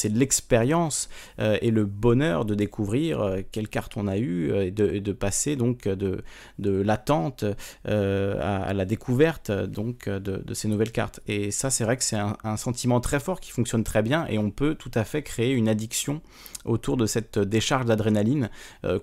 l'expérience 0.10 1.10
et 1.40 1.72
le 1.72 1.86
bonheur 1.86 2.46
de 2.46 2.56
découvrir 2.56 3.38
quelle 3.52 3.68
carte 3.68 3.98
on 3.98 4.08
a 4.08 4.18
eu 4.18 4.54
et 4.56 4.72
de, 4.72 5.12
passer 5.12 5.56
donc 5.56 5.88
de, 5.88 6.24
de 6.60 6.72
l'attente 6.82 7.46
à, 7.86 8.74
la 8.74 8.86
découverte 8.86 9.52
donc 9.52 10.10
de, 10.10 10.54
ces 10.54 10.68
nouvelles 10.68 10.92
cartes. 10.92 11.20
Et 11.28 11.52
ça, 11.52 11.70
c'est 11.70 11.84
vrai 11.84 11.98
que 11.98 12.04
c'est 12.04 12.18
un, 12.18 12.58
sentiment 12.58 13.00
très 13.00 13.20
fort 13.20 13.40
qui 13.40 13.52
fonctionne 13.52 13.84
très 13.84 14.02
bien 14.02 14.26
et 14.28 14.38
on 14.40 14.50
peut 14.50 14.76
tout 14.76 14.92
à 14.96 15.04
fait 15.08 15.24
créer 15.24 15.52
une 15.52 15.68
addiction 15.68 16.22
autour 16.66 16.98
de 16.98 17.06
cette 17.06 17.40
décharge 17.40 17.86
d'adrénaline 17.86 18.50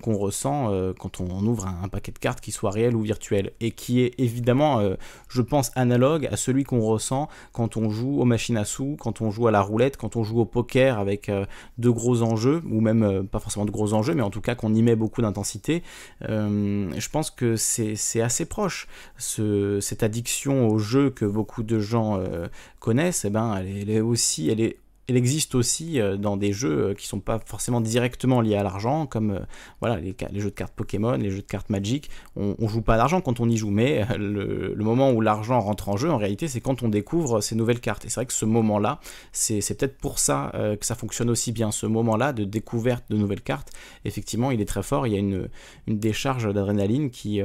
qu'on 0.03 0.17
ressent 0.17 0.71
quand 0.99 1.19
on, 1.19 1.43
ouvre 1.47 1.65
un, 1.67 1.87
paquet 1.87 2.11
de 2.11 2.19
cartes 2.19 2.39
qui 2.39 2.51
soit 2.51 2.69
réel 2.69 2.95
ou 2.95 3.01
virtuel 3.01 3.53
et 3.59 3.71
qui 3.71 4.01
est 4.01 4.13
évidemment, 4.19 4.81
je 5.29 5.41
pense, 5.41 5.71
analogue 5.73 6.27
à 6.31 6.37
celui 6.37 6.63
qu'on 6.63 6.81
ressent 6.81 7.27
quand 7.53 7.75
on 7.75 7.89
joue 7.89 8.21
aux 8.21 8.25
machines 8.25 8.57
à 8.57 8.65
sous, 8.65 8.97
quand 8.99 9.21
on 9.21 9.31
joue 9.31 9.47
à 9.47 9.51
la 9.51 9.61
roulette, 9.61 9.97
quand 9.97 10.15
on 10.15 10.23
joue 10.23 10.39
au 10.39 10.45
poker 10.45 10.99
avec 10.99 11.31
de 11.79 11.89
gros 11.89 12.21
enjeux 12.21 12.61
ou 12.69 12.81
même 12.81 13.27
pas 13.27 13.39
forcément 13.39 13.65
de 13.65 13.71
gros 13.71 13.93
enjeux, 13.93 14.13
mais 14.13 14.21
en 14.21 14.29
tout 14.29 14.41
cas 14.41 14.53
qu'on 14.53 14.75
y 14.75 14.83
met 14.83 14.95
beaucoup 14.95 15.23
d'intensité. 15.23 15.81
je 16.21 17.09
pense 17.09 17.31
que 17.31 17.55
c'est 17.55 18.21
assez 18.21 18.45
proche. 18.45 18.87
Ce, 19.17 19.79
cette 19.79 20.03
addiction 20.03 20.67
au 20.67 20.77
jeu 20.77 21.09
que 21.09 21.25
beaucoup 21.25 21.63
de 21.63 21.79
gens 21.79 22.17
euh, 22.19 22.47
connaissent, 22.79 23.25
eh 23.25 23.29
ben, 23.29 23.55
elle, 23.57 23.89
est 23.89 24.01
aussi, 24.01 24.49
elle 24.49 24.61
est 24.61 24.77
elle 25.07 25.17
existe 25.17 25.53
aussi 25.55 25.99
euh, 25.99 26.17
dans 26.17 26.35
des 26.35 26.51
jeux 26.51 26.89
euh, 26.89 26.93
qui 26.93 27.05
sont 27.05 27.19
pas 27.19 27.39
forcément 27.45 27.79
directement 27.79 28.41
liés 28.41 28.55
à 28.55 28.63
l'argent, 28.63 29.05
comme 29.05 29.31
euh, 29.31 29.39
voilà 29.79 29.97
les, 29.99 30.15
jeux 30.39 30.49
de 30.49 30.55
cartes 30.55 30.73
Pokémon, 30.75 31.13
les 31.13 31.29
jeux 31.29 31.41
de 31.41 31.47
cartes 31.47 31.69
Magic. 31.69 32.09
On, 32.35 32.67
joue 32.67 32.81
pas 32.81 32.97
d'argent 32.97 33.21
quand 33.21 33.39
on 33.39 33.49
y 33.49 33.57
joue, 33.57 33.69
mais 33.69 34.05
le, 34.17 34.75
moment 34.77 35.11
où 35.11 35.21
l'argent 35.21 35.59
rentre 35.59 35.89
en 35.89 35.97
jeu, 35.97 36.09
en 36.09 36.17
réalité, 36.17 36.47
c'est 36.47 36.61
quand 36.61 36.83
on 36.83 36.89
découvre 36.89 37.41
ces 37.41 37.55
nouvelles 37.55 37.79
cartes. 37.79 38.05
Et 38.05 38.09
c'est 38.09 38.15
vrai 38.15 38.25
que 38.25 38.33
ce 38.33 38.45
moment-là, 38.45 38.99
c'est 39.31 39.61
peut-être 39.77 39.97
pour 39.97 40.19
ça 40.19 40.51
que 40.53 40.85
ça 40.85 40.95
fonctionne 40.95 41.29
aussi 41.29 41.51
bien. 41.51 41.71
Ce 41.71 41.85
moment-là 41.85 42.33
de 42.33 42.43
découverte 42.43 43.05
de 43.09 43.17
nouvelles 43.17 43.41
cartes, 43.41 43.71
effectivement, 44.03 44.51
il 44.51 44.61
est 44.61 44.65
très 44.65 44.83
fort. 44.83 45.07
Il 45.07 45.13
y 45.13 45.15
a 45.15 45.19
une, 45.19 45.47
décharge 45.87 46.51
d'adrénaline 46.53 47.09
qui 47.09 47.41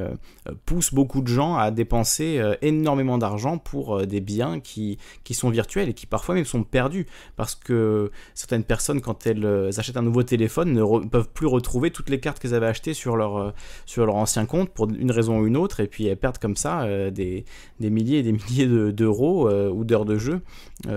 pousse 0.67 0.93
beaucoup 0.93 1.23
de 1.23 1.29
gens 1.29 1.57
à 1.57 1.71
dépenser 1.71 2.43
énormément 2.63 3.19
d'argent 3.19 3.59
pour 3.59 4.07
des 4.07 4.21
biens 4.21 4.61
qui, 4.61 4.99
qui 5.25 5.35
sont 5.35 5.51
virtuels 5.51 5.89
et 5.89 5.95
qui 5.95 6.07
parfois 6.07 6.35
même 6.35 6.45
sont 6.45 6.63
perdus. 6.63 7.07
Parce 7.37 7.50
que 7.55 8.11
certaines 8.35 8.65
personnes, 8.65 9.01
quand 9.01 9.27
elles 9.27 9.45
euh, 9.45 9.71
achètent 9.77 9.97
un 9.97 10.03
nouveau 10.03 10.23
téléphone, 10.23 10.73
ne 10.73 11.07
peuvent 11.07 11.29
plus 11.29 11.47
retrouver 11.47 11.91
toutes 11.91 12.11
les 12.11 12.21
cartes 12.21 12.39
qu'elles 12.39 12.55
avaient 12.55 12.67
achetées 12.67 12.95
sur 12.95 13.17
leur, 13.17 13.37
euh, 13.37 13.51
sur 13.87 14.07
leur 14.07 14.17
ancien 14.17 14.47
compte 14.47 14.71
pour 14.71 14.89
une 14.89 15.11
raison 15.11 15.39
ou 15.41 15.47
une 15.47 15.57
autre, 15.57 15.81
et 15.81 15.87
puis 15.87 16.07
elles 16.07 16.17
perdent 16.17 16.39
comme 16.39 16.57
ça 16.57 16.83
euh, 16.83 17.11
des, 17.11 17.45
milliers 17.81 18.19
et 18.19 18.23
des 18.23 18.33
milliers 18.51 18.67
d'euros 18.93 19.51
ou 19.51 19.85
d'heures 19.85 20.05
de 20.05 20.19
jeu. 20.19 20.41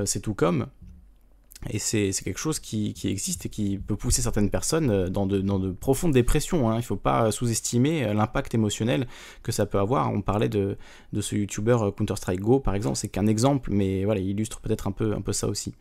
c'est 0.06 0.20
tout 0.20 0.34
comme. 0.34 0.68
Et 1.70 1.80
c'est 1.80 2.12
quelque 2.24 2.40
chose 2.40 2.60
qui, 2.60 2.94
existe 3.06 3.46
et 3.46 3.50
qui 3.50 3.78
peut 3.78 3.96
pousser 3.96 4.22
certaines 4.22 4.50
personnes 4.50 5.08
dans 5.08 5.26
de, 5.26 5.40
dans 5.40 5.60
de 5.60 5.72
profondes 5.72 6.12
dépressions. 6.12 6.70
Hein. 6.70 6.76
Il 6.76 6.80
ne 6.80 6.84
faut 6.84 6.96
pas 6.98 7.32
sous-estimer 7.32 8.14
l'impact 8.14 8.54
émotionnel 8.54 9.08
que 9.44 9.52
ça 9.52 9.66
peut 9.66 9.80
avoir. 9.80 10.12
On 10.12 10.22
parlait 10.22 10.50
de, 10.50 10.78
de 11.14 11.22
ce 11.22 11.36
youtubeur 11.36 11.96
Counter-Strike 11.96 12.42
Go, 12.42 12.60
par 12.60 12.76
exemple. 12.76 12.98
C'est 12.98 13.08
qu'un 13.08 13.28
exemple, 13.28 13.72
mais 13.72 14.04
voilà, 14.04 14.20
il 14.20 14.30
illustre 14.32 14.60
peut-être 14.60 14.88
un 14.88 14.92
peu, 14.92 15.14
un 15.14 15.22
peu 15.22 15.32
ça 15.32 15.48
aussi. 15.48 15.74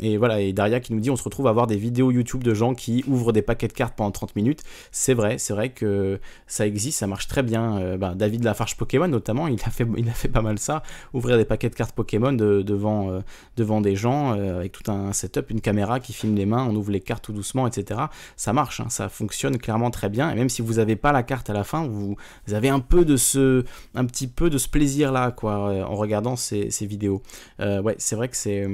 Et 0.00 0.16
voilà, 0.18 0.40
et 0.40 0.52
Daria 0.52 0.80
qui 0.80 0.92
nous 0.92 1.00
dit 1.00 1.10
on 1.10 1.16
se 1.16 1.22
retrouve 1.22 1.46
à 1.46 1.52
voir 1.52 1.66
des 1.66 1.76
vidéos 1.76 2.10
YouTube 2.10 2.44
de 2.44 2.52
gens 2.52 2.74
qui 2.74 3.04
ouvrent 3.06 3.32
des 3.32 3.42
paquets 3.42 3.68
de 3.68 3.72
cartes 3.72 3.94
pendant 3.96 4.10
30 4.10 4.36
minutes. 4.36 4.62
C'est 4.92 5.14
vrai, 5.14 5.38
c'est 5.38 5.54
vrai 5.54 5.70
que 5.70 6.20
ça 6.46 6.66
existe, 6.66 6.98
ça 6.98 7.06
marche 7.06 7.26
très 7.26 7.42
bien. 7.42 7.96
Ben, 7.96 8.14
David 8.14 8.44
Lafarge 8.44 8.76
Pokémon, 8.76 9.08
notamment, 9.08 9.46
il 9.46 9.60
a, 9.64 9.70
fait, 9.70 9.86
il 9.96 10.08
a 10.08 10.12
fait 10.12 10.28
pas 10.28 10.42
mal 10.42 10.58
ça. 10.58 10.82
Ouvrir 11.14 11.38
des 11.38 11.44
paquets 11.44 11.70
de 11.70 11.74
cartes 11.74 11.94
Pokémon 11.94 12.32
devant, 12.32 13.22
devant 13.56 13.80
des 13.80 13.96
gens 13.96 14.34
euh, 14.36 14.56
avec 14.56 14.72
tout 14.72 14.90
un 14.90 15.12
setup, 15.12 15.50
une 15.50 15.60
caméra 15.60 16.00
qui 16.00 16.12
filme 16.12 16.34
les 16.34 16.46
mains, 16.46 16.66
on 16.68 16.74
ouvre 16.74 16.90
les 16.90 17.00
cartes 17.00 17.24
tout 17.24 17.32
doucement, 17.32 17.66
etc. 17.66 18.00
Ça 18.36 18.52
marche, 18.52 18.80
hein, 18.80 18.86
ça 18.88 19.08
fonctionne 19.08 19.58
clairement 19.58 19.90
très 19.90 20.08
bien. 20.08 20.30
Et 20.30 20.34
même 20.34 20.48
si 20.48 20.62
vous 20.62 20.74
n'avez 20.74 20.96
pas 20.96 21.12
la 21.12 21.22
carte 21.22 21.50
à 21.50 21.52
la 21.52 21.64
fin, 21.64 21.86
vous, 21.86 22.16
avez 22.52 22.68
un 22.68 22.80
peu 22.80 23.04
de 23.04 23.16
ce, 23.16 23.64
un 23.94 24.04
petit 24.04 24.26
peu 24.26 24.50
de 24.50 24.58
ce 24.58 24.68
plaisir 24.68 25.12
là, 25.12 25.30
quoi, 25.30 25.70
euh, 25.70 25.82
en 25.84 25.94
regardant 25.94 26.36
ces, 26.36 26.68
vidéos. 26.82 27.22
Euh, 27.60 27.80
ouais, 27.80 27.94
c'est 27.98 28.16
vrai 28.16 28.28
que 28.28 28.36
c'est, 28.36 28.66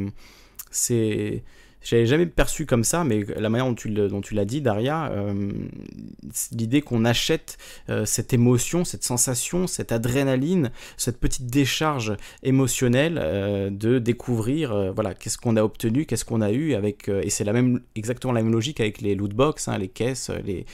c'est 0.71 1.43
j'avais 1.83 2.07
jamais 2.07 2.27
perçu 2.27 2.67
comme 2.67 2.85
ça, 2.85 3.05
mais 3.05 3.25
la 3.37 3.49
manière 3.49 3.67
dont 3.67 3.75
tu, 4.21 4.35
l'as 4.35 4.45
dit, 4.45 4.61
Daria, 4.61 5.11
euh, 5.13 5.51
l'idée 6.53 6.83
qu'on 6.83 7.05
achète 7.05 7.57
euh, 7.89 8.05
cette 8.05 8.35
émotion, 8.35 8.85
cette 8.85 9.03
sensation, 9.03 9.67
cette 9.67 9.91
adrénaline, 9.91 10.73
cette 10.99 11.19
petite 11.19 11.47
décharge 11.47 12.17
émotionnelle 12.43 13.19
euh, 13.21 13.71
de 13.71 13.99
découvrir, 13.99 14.93
voilà, 14.93 15.15
qu'est-ce 15.15 15.39
qu'on 15.39 15.57
a 15.57 15.63
obtenu, 15.63 16.05
qu'est-ce 16.05 16.25
qu'on 16.25 16.43
a 16.43 16.51
eu 16.51 16.75
avec, 16.75 17.09
et 17.09 17.31
c'est 17.31 17.45
la 17.45 17.55
même, 17.55 17.81
exactement 17.95 18.33
la 18.33 18.43
même 18.43 18.53
logique 18.53 18.81
avec 18.81 19.01
les 19.01 19.15
loot 19.15 19.33
box, 19.33 19.69
hein, 19.69 19.79
les 19.79 19.89
caisses, 19.89 20.31
les, 20.45 20.67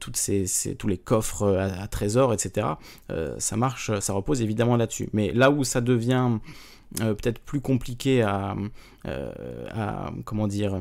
toutes 0.00 0.16
ces, 0.16 0.46
tous 0.78 0.88
les 0.88 0.98
coffres 0.98 1.46
à, 1.54 1.82
à 1.82 1.86
trésors, 1.86 2.32
etc. 2.32 2.66
ça 3.38 3.56
marche, 3.56 3.98
ça 4.00 4.12
repose 4.12 4.40
évidemment 4.40 4.76
là-dessus. 4.76 5.08
Mais 5.12 5.32
là 5.32 5.50
où 5.50 5.64
ça 5.64 5.80
devient 5.80 6.38
peut-être 6.98 7.40
plus 7.40 7.60
compliqué 7.60 8.22
à, 8.22 8.54
à, 9.06 10.10
comment 10.24 10.46
dire, 10.46 10.80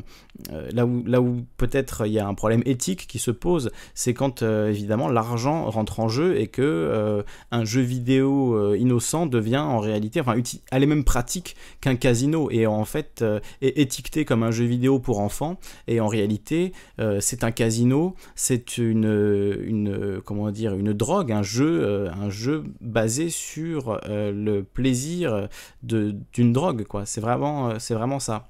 euh, 0.51 0.69
là 0.71 0.85
où, 0.85 1.03
là 1.05 1.21
où 1.21 1.45
peut-être 1.57 2.05
il 2.05 2.13
y 2.13 2.19
a 2.19 2.27
un 2.27 2.33
problème 2.33 2.63
éthique 2.65 3.07
qui 3.07 3.19
se 3.19 3.31
pose, 3.31 3.71
c'est 3.93 4.13
quand 4.13 4.41
euh, 4.41 4.69
évidemment 4.69 5.07
l'argent 5.09 5.69
rentre 5.69 5.99
en 5.99 6.07
jeu 6.07 6.37
et 6.39 6.47
que 6.47 7.23
un 7.51 7.65
jeu 7.65 7.81
vidéo 7.81 8.73
innocent 8.75 9.25
devient 9.25 9.57
en 9.57 9.79
réalité, 9.79 10.19
enfin, 10.21 10.35
a 10.71 10.79
les 10.79 10.85
mêmes 10.85 11.03
pratiques 11.03 11.55
qu'un 11.81 11.95
casino 11.95 12.49
et 12.51 12.67
en 12.67 12.85
fait 12.85 13.23
est 13.61 13.77
étiqueté 13.79 14.25
comme 14.25 14.43
un 14.43 14.51
jeu 14.51 14.65
vidéo 14.65 14.99
pour 14.99 15.19
enfants 15.19 15.59
et 15.87 15.99
en 15.99 16.07
réalité 16.07 16.73
c'est 17.19 17.43
un 17.43 17.51
casino, 17.51 18.15
c'est 18.35 18.77
une, 18.77 19.57
une, 19.65 20.21
comment 20.23 20.51
dire, 20.51 20.75
une 20.75 20.93
drogue, 20.93 21.31
un 21.31 21.43
jeu, 21.43 22.09
un 22.09 22.29
jeu 22.29 22.63
basé 22.81 23.29
sur 23.29 23.99
le 24.07 24.61
plaisir 24.61 25.47
d'une 25.83 26.53
drogue, 26.53 26.83
quoi. 26.85 27.05
C'est 27.05 27.21
vraiment, 27.21 27.79
c'est 27.79 27.93
vraiment 27.93 28.14
ça. 28.19 28.49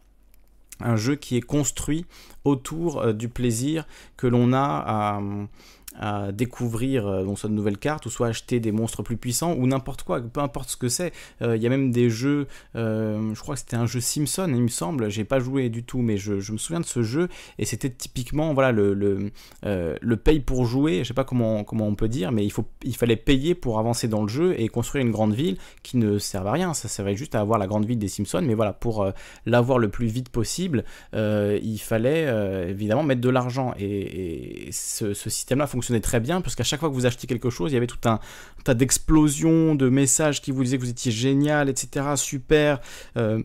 Un 0.79 0.97
jeu 0.97 1.15
qui 1.15 1.37
est 1.37 1.41
construit 1.41 2.05
autour 2.43 3.01
euh, 3.01 3.13
du 3.13 3.29
plaisir 3.29 3.87
que 4.17 4.27
l'on 4.27 4.51
a 4.53 4.83
à, 4.85 5.21
à 5.99 6.31
découvrir 6.31 7.07
euh, 7.07 7.35
soit 7.35 7.49
de 7.49 7.53
nouvelles 7.53 7.77
cartes, 7.77 8.05
ou 8.05 8.09
soit 8.09 8.27
acheter 8.27 8.59
des 8.59 8.71
monstres 8.71 9.03
plus 9.03 9.17
puissants, 9.17 9.53
ou 9.53 9.67
n'importe 9.67 10.03
quoi, 10.03 10.21
peu 10.21 10.39
importe 10.39 10.69
ce 10.69 10.77
que 10.77 10.89
c'est. 10.89 11.11
Euh, 11.41 11.55
il 11.55 11.63
y 11.63 11.67
a 11.67 11.69
même 11.69 11.91
des 11.91 12.09
jeux, 12.09 12.47
euh, 12.75 13.33
je 13.33 13.39
crois 13.39 13.55
que 13.55 13.61
c'était 13.61 13.75
un 13.75 13.85
jeu 13.85 13.99
Simpson, 13.99 14.51
il 14.53 14.61
me 14.61 14.67
semble, 14.67 15.09
j'ai 15.09 15.23
pas 15.23 15.39
joué 15.39 15.69
du 15.69 15.83
tout, 15.83 15.99
mais 15.99 16.17
je, 16.17 16.33
me 16.33 16.57
souviens 16.57 16.79
de 16.79 16.85
ce 16.85 17.03
jeu, 17.03 17.27
et 17.59 17.65
c'était 17.65 17.89
typiquement 17.89 18.53
voilà, 18.53 18.71
le, 18.71 18.93
le, 18.93 19.31
le, 19.63 20.17
paye 20.17 20.39
pour 20.39 20.65
jouer, 20.65 20.99
je 20.99 21.09
sais 21.09 21.13
pas 21.13 21.23
comment, 21.23 21.63
comment 21.63 21.87
on 21.87 21.95
peut 21.95 22.07
dire, 22.07 22.31
mais 22.31 22.45
il, 22.45 22.51
faut, 22.51 22.65
il 22.83 22.95
fallait 22.95 23.15
payer 23.15 23.55
pour 23.55 23.79
avancer 23.79 24.07
dans 24.07 24.21
le 24.21 24.27
jeu 24.27 24.59
et 24.59 24.67
construire 24.67 25.05
une 25.05 25.11
grande 25.11 25.33
ville 25.33 25.57
qui 25.83 25.97
ne 25.97 26.17
servait 26.17 26.49
à 26.49 26.53
rien, 26.53 26.73
ça 26.73 26.87
servait 26.87 27.15
juste 27.15 27.35
à 27.35 27.41
avoir 27.41 27.59
la 27.59 27.67
grande 27.67 27.85
ville 27.85 27.99
des 27.99 28.07
Simpsons, 28.07 28.43
mais 28.43 28.53
voilà, 28.53 28.73
pour 28.73 29.11
l'avoir 29.45 29.79
le 29.79 29.89
plus 29.89 30.07
vite 30.07 30.29
possible, 30.29 30.83
il 31.13 31.79
fallait 31.79 32.69
évidemment 32.69 33.03
mettre 33.03 33.21
de 33.21 33.29
l'argent, 33.29 33.73
et, 33.79 34.69
ce 34.71 35.13
système-là 35.13 35.67
fonctionne 35.67 35.84
très 36.01 36.19
bien, 36.19 36.41
parce 36.41 36.55
qu'à 36.55 36.63
chaque 36.63 36.79
fois 36.79 36.89
que 36.89 36.93
vous 36.93 37.05
achetez 37.05 37.27
quelque 37.27 37.49
chose, 37.49 37.71
il 37.71 37.75
y 37.75 37.77
avait 37.77 37.87
tout 37.87 37.97
un, 38.05 38.19
tas 38.63 38.73
d'explosions, 38.73 39.75
de 39.75 39.89
messages 39.89 40.41
qui 40.41 40.51
vous 40.51 40.63
disaient 40.63 40.77
que 40.77 40.83
vous 40.83 40.89
étiez 40.89 41.11
génial, 41.11 41.69
etc., 41.69 42.05
super. 42.15 42.79
Euh, 43.17 43.41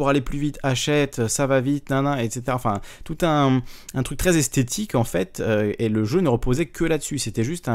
pour 0.00 0.08
aller 0.08 0.22
plus 0.22 0.38
vite, 0.38 0.58
achète, 0.62 1.28
ça 1.28 1.46
va 1.46 1.60
vite, 1.60 1.92
etc. 2.18 2.42
Enfin, 2.52 2.80
tout 3.04 3.18
un, 3.20 3.60
truc 4.02 4.16
très 4.16 4.38
esthétique 4.38 4.94
en 4.94 5.04
fait, 5.04 5.40
euh, 5.40 5.74
et 5.78 5.90
le 5.90 6.04
jeu 6.04 6.20
ne 6.20 6.30
reposait 6.30 6.64
que 6.64 6.84
là-dessus. 6.84 7.18
C'était 7.18 7.44
juste 7.44 7.68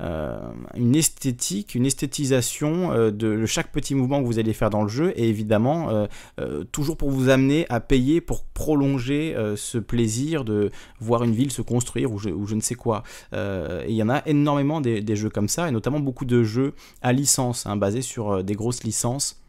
euh, 0.00 0.40
une 0.74 0.96
esthétique, 0.96 1.76
une 1.76 1.86
esthétisation 1.86 2.90
euh, 2.90 3.12
de 3.12 3.46
chaque 3.46 3.70
petit 3.70 3.94
mouvement 3.94 4.20
que 4.20 4.26
vous 4.26 4.40
allez 4.40 4.52
faire 4.52 4.68
dans 4.68 4.82
le 4.82 4.88
jeu, 4.88 5.12
et 5.14 5.28
évidemment, 5.28 6.08
toujours 6.72 6.96
pour 6.96 7.12
vous 7.12 7.28
amener 7.28 7.66
à 7.68 7.78
payer 7.78 8.20
pour 8.20 8.42
prolonger 8.42 9.36
ce 9.54 9.78
plaisir 9.78 10.44
de 10.44 10.72
voir 10.98 11.22
une 11.22 11.36
ville 11.36 11.52
se 11.52 11.62
construire 11.62 12.10
ou 12.10 12.18
je, 12.18 12.54
ne 12.56 12.60
sais 12.60 12.74
quoi. 12.74 13.04
il 13.32 13.94
y 13.94 14.02
en 14.02 14.08
a 14.08 14.26
énormément 14.26 14.80
des, 14.80 15.02
des, 15.02 15.14
jeux 15.14 15.30
comme 15.30 15.48
ça, 15.48 15.68
et 15.68 15.70
notamment 15.70 16.00
beaucoup 16.00 16.24
de 16.24 16.42
jeux 16.42 16.74
à 17.00 17.12
licence, 17.12 17.64
hein, 17.66 17.76
basés 17.76 18.02
sur 18.02 18.42
des 18.42 18.54
grosses 18.54 18.82
licences 18.82 19.39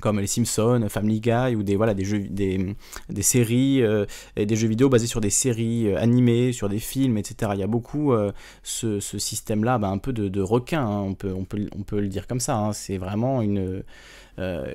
comme 0.00 0.20
les 0.20 0.26
Simpsons, 0.26 0.86
Family 0.88 1.20
Guy 1.20 1.54
ou 1.54 1.62
des 1.62 1.76
voilà 1.76 1.94
des 1.94 2.04
jeux 2.04 2.20
des, 2.20 2.74
des 3.08 3.22
séries 3.22 3.82
euh, 3.82 4.06
et 4.36 4.46
des 4.46 4.56
jeux 4.56 4.68
vidéo 4.68 4.88
basés 4.88 5.06
sur 5.06 5.20
des 5.20 5.30
séries 5.30 5.88
euh, 5.88 5.98
animées, 5.98 6.52
sur 6.52 6.68
des 6.68 6.78
films, 6.78 7.18
etc. 7.18 7.52
Il 7.54 7.60
y 7.60 7.62
a 7.62 7.66
beaucoup 7.66 8.12
euh, 8.12 8.32
ce, 8.62 9.00
ce 9.00 9.18
système-là, 9.18 9.78
bah, 9.78 9.88
un 9.88 9.98
peu 9.98 10.12
de, 10.12 10.28
de 10.28 10.40
requin, 10.40 10.84
hein. 10.84 11.00
on 11.02 11.14
peut 11.14 11.32
on 11.32 11.44
peut 11.44 11.68
on 11.78 11.82
peut 11.82 12.00
le 12.00 12.08
dire 12.08 12.26
comme 12.26 12.40
ça. 12.40 12.56
Hein. 12.56 12.72
C'est 12.72 12.98
vraiment 12.98 13.42
une 13.42 13.82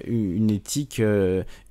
une 0.08 0.52
éthique 0.52 1.02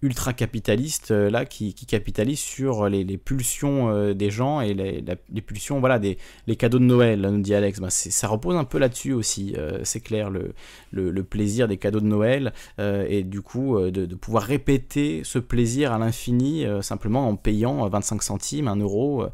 ultra 0.03 0.33
capitaliste 0.33 1.11
là 1.11 1.45
qui, 1.45 1.75
capitalise 1.75 2.41
sur 2.41 2.89
les, 2.89 3.05
pulsions 3.19 4.13
des 4.13 4.31
gens 4.31 4.61
et 4.61 4.75
les, 4.75 5.41
pulsions 5.43 5.81
voilà 5.81 5.99
des 5.99 6.19
les 6.47 6.57
cadeaux 6.57 6.79
de 6.79 6.85
Noël 6.85 7.21
nous 7.21 7.41
dit 7.41 7.55
Alex. 7.55 7.81
Bah, 7.81 7.91
ça 7.91 8.29
repose 8.29 8.57
un 8.57 8.65
peu 8.65 8.79
là-dessus 8.79 9.13
aussi 9.13 9.55
c'est 9.83 10.01
clair 10.01 10.31
le, 10.31 11.23
plaisir 11.25 11.69
des 11.69 11.77
cadeaux 11.77 12.01
de 12.01 12.07
Noël 12.07 12.53
et 12.79 13.23
du 13.23 13.43
coup 13.43 13.79
de, 13.79 14.15
pouvoir 14.15 14.45
répéter 14.45 15.23
ce 15.25 15.39
plaisir 15.39 15.93
à 15.93 15.99
l'infini 15.99 16.65
simplement 16.81 17.29
en 17.29 17.37
payant 17.37 17.87
25 17.89 18.23
centimes, 18.23 18.69
1 18.69 18.77
euro 18.77 19.27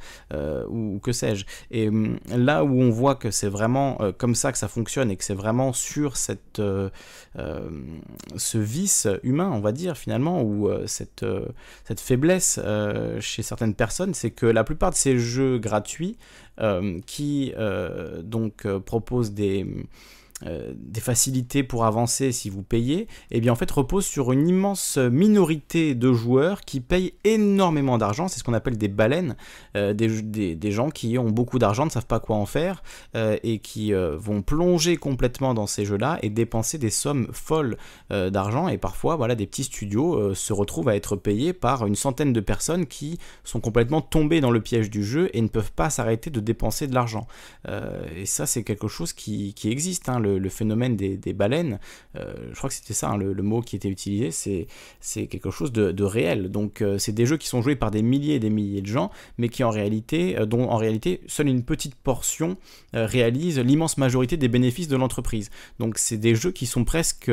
ou, 0.68 1.00
que 1.02 1.12
sais-je. 1.12 1.44
Et 1.70 1.88
hum, 1.88 2.18
là 2.28 2.64
où 2.64 2.80
on 2.80 2.90
voit 2.90 3.14
que 3.14 3.30
c'est 3.30 3.48
vraiment 3.48 3.98
comme 4.18 4.34
ça 4.34 4.52
que 4.52 4.58
ça 4.58 4.68
fonctionne 4.68 5.10
et 5.10 5.16
que 5.16 5.24
c'est 5.24 5.34
vraiment 5.34 5.72
sur 5.72 6.16
cette, 6.16 6.58
euh, 6.58 6.90
euh, 7.38 7.68
ce 8.50 8.58
vice 8.58 9.06
humain, 9.22 9.50
on 9.52 9.60
va 9.60 9.72
dire 9.72 9.96
finalement, 9.96 10.42
ou 10.42 10.68
euh, 10.68 10.86
cette, 10.86 11.24
cette 11.84 12.00
faiblesse 12.00 12.60
chez 13.20 13.42
certaines 13.42 13.74
personnes, 13.74 14.14
c'est 14.14 14.30
que 14.30 14.46
la 14.46 14.64
plupart 14.64 14.90
de 14.90 14.96
ces 14.96 15.18
jeux 15.18 15.58
gratuits 15.58 16.16
qui 17.06 17.54
donc 18.22 18.66
proposent 18.78 19.32
des 19.32 19.66
euh, 20.46 20.72
des 20.74 21.00
facilités 21.00 21.62
pour 21.62 21.84
avancer 21.84 22.32
si 22.32 22.48
vous 22.48 22.62
payez, 22.62 23.08
eh 23.30 23.40
bien 23.40 23.52
en 23.52 23.56
fait 23.56 23.70
repose 23.70 24.06
sur 24.06 24.32
une 24.32 24.48
immense 24.48 24.96
minorité 24.96 25.94
de 25.94 26.12
joueurs 26.12 26.62
qui 26.62 26.80
payent 26.80 27.12
énormément 27.24 27.98
d'argent, 27.98 28.26
c'est 28.26 28.38
ce 28.38 28.44
qu'on 28.44 28.54
appelle 28.54 28.78
des 28.78 28.88
baleines, 28.88 29.36
euh, 29.76 29.92
des, 29.92 30.70
gens 30.70 30.90
qui 30.90 31.18
ont 31.18 31.28
beaucoup 31.28 31.58
d'argent, 31.58 31.84
ne 31.84 31.90
savent 31.90 32.06
pas 32.06 32.20
quoi 32.20 32.36
en 32.36 32.46
faire, 32.46 32.82
euh, 33.16 33.36
et 33.42 33.58
qui 33.58 33.92
vont 33.92 34.42
plonger 34.42 34.96
complètement 34.96 35.52
dans 35.52 35.66
ces 35.66 35.84
jeux-là 35.84 36.18
et 36.22 36.30
dépenser 36.30 36.78
des 36.78 36.90
sommes 36.90 37.28
folles 37.32 37.76
d'argent, 38.10 38.68
et 38.68 38.78
parfois 38.78 39.16
voilà 39.16 39.34
des 39.34 39.46
petits 39.46 39.64
studios 39.64 40.34
se 40.34 40.52
retrouvent 40.52 40.88
à 40.88 40.96
être 40.96 41.16
payés 41.16 41.52
par 41.52 41.86
une 41.86 41.96
centaine 41.96 42.32
de 42.32 42.40
personnes 42.40 42.86
qui 42.86 43.18
sont 43.44 43.60
complètement 43.60 44.00
tombées 44.00 44.40
dans 44.40 44.50
le 44.50 44.60
piège 44.60 44.90
du 44.90 45.04
jeu 45.04 45.28
et 45.32 45.42
ne 45.42 45.48
peuvent 45.48 45.72
pas 45.72 45.90
s'arrêter 45.90 46.30
de 46.30 46.40
dépenser 46.40 46.86
de 46.86 46.94
l'argent. 46.94 47.26
et 48.16 48.26
ça 48.26 48.46
c'est 48.46 48.62
quelque 48.62 48.88
chose 48.88 49.12
qui, 49.12 49.54
existe, 49.64 50.08
hein, 50.08 50.20
phénomène 50.48 50.96
des, 50.96 51.32
baleines, 51.32 51.78
euh, 52.16 52.32
je 52.52 52.56
crois 52.56 52.68
que 52.68 52.74
c'était 52.74 52.94
ça 52.94 53.10
hein, 53.10 53.16
le, 53.16 53.42
mot 53.42 53.60
qui 53.60 53.76
était 53.76 53.88
utilisé, 53.88 54.30
c'est 55.00 55.26
quelque 55.26 55.50
chose 55.50 55.72
de, 55.72 56.04
réel. 56.04 56.50
Donc 56.50 56.82
euh, 56.82 56.98
c'est 56.98 57.12
des 57.12 57.26
jeux 57.26 57.36
qui 57.36 57.46
sont 57.46 57.62
joués 57.62 57.76
par 57.76 57.90
des 57.90 58.02
milliers 58.02 58.34
et 58.34 58.40
des 58.40 58.50
milliers 58.50 58.82
de 58.82 58.86
gens, 58.86 59.10
mais 59.38 59.48
qui 59.48 59.64
en 59.64 59.70
réalité, 59.70 60.38
euh, 60.38 60.46
dont 60.46 60.68
en 60.68 60.76
réalité 60.76 61.20
seule 61.26 61.48
une 61.48 61.62
petite 61.62 61.94
portion 61.94 62.56
réalise 62.92 63.58
l'immense 63.58 63.98
majorité 63.98 64.36
des 64.36 64.48
bénéfices 64.48 64.88
de 64.88 64.96
l'entreprise. 64.96 65.50
Donc 65.78 65.98
c'est 65.98 66.16
des 66.16 66.34
jeux 66.34 66.50
qui 66.52 66.66
sont 66.66 66.84
presque 66.84 67.30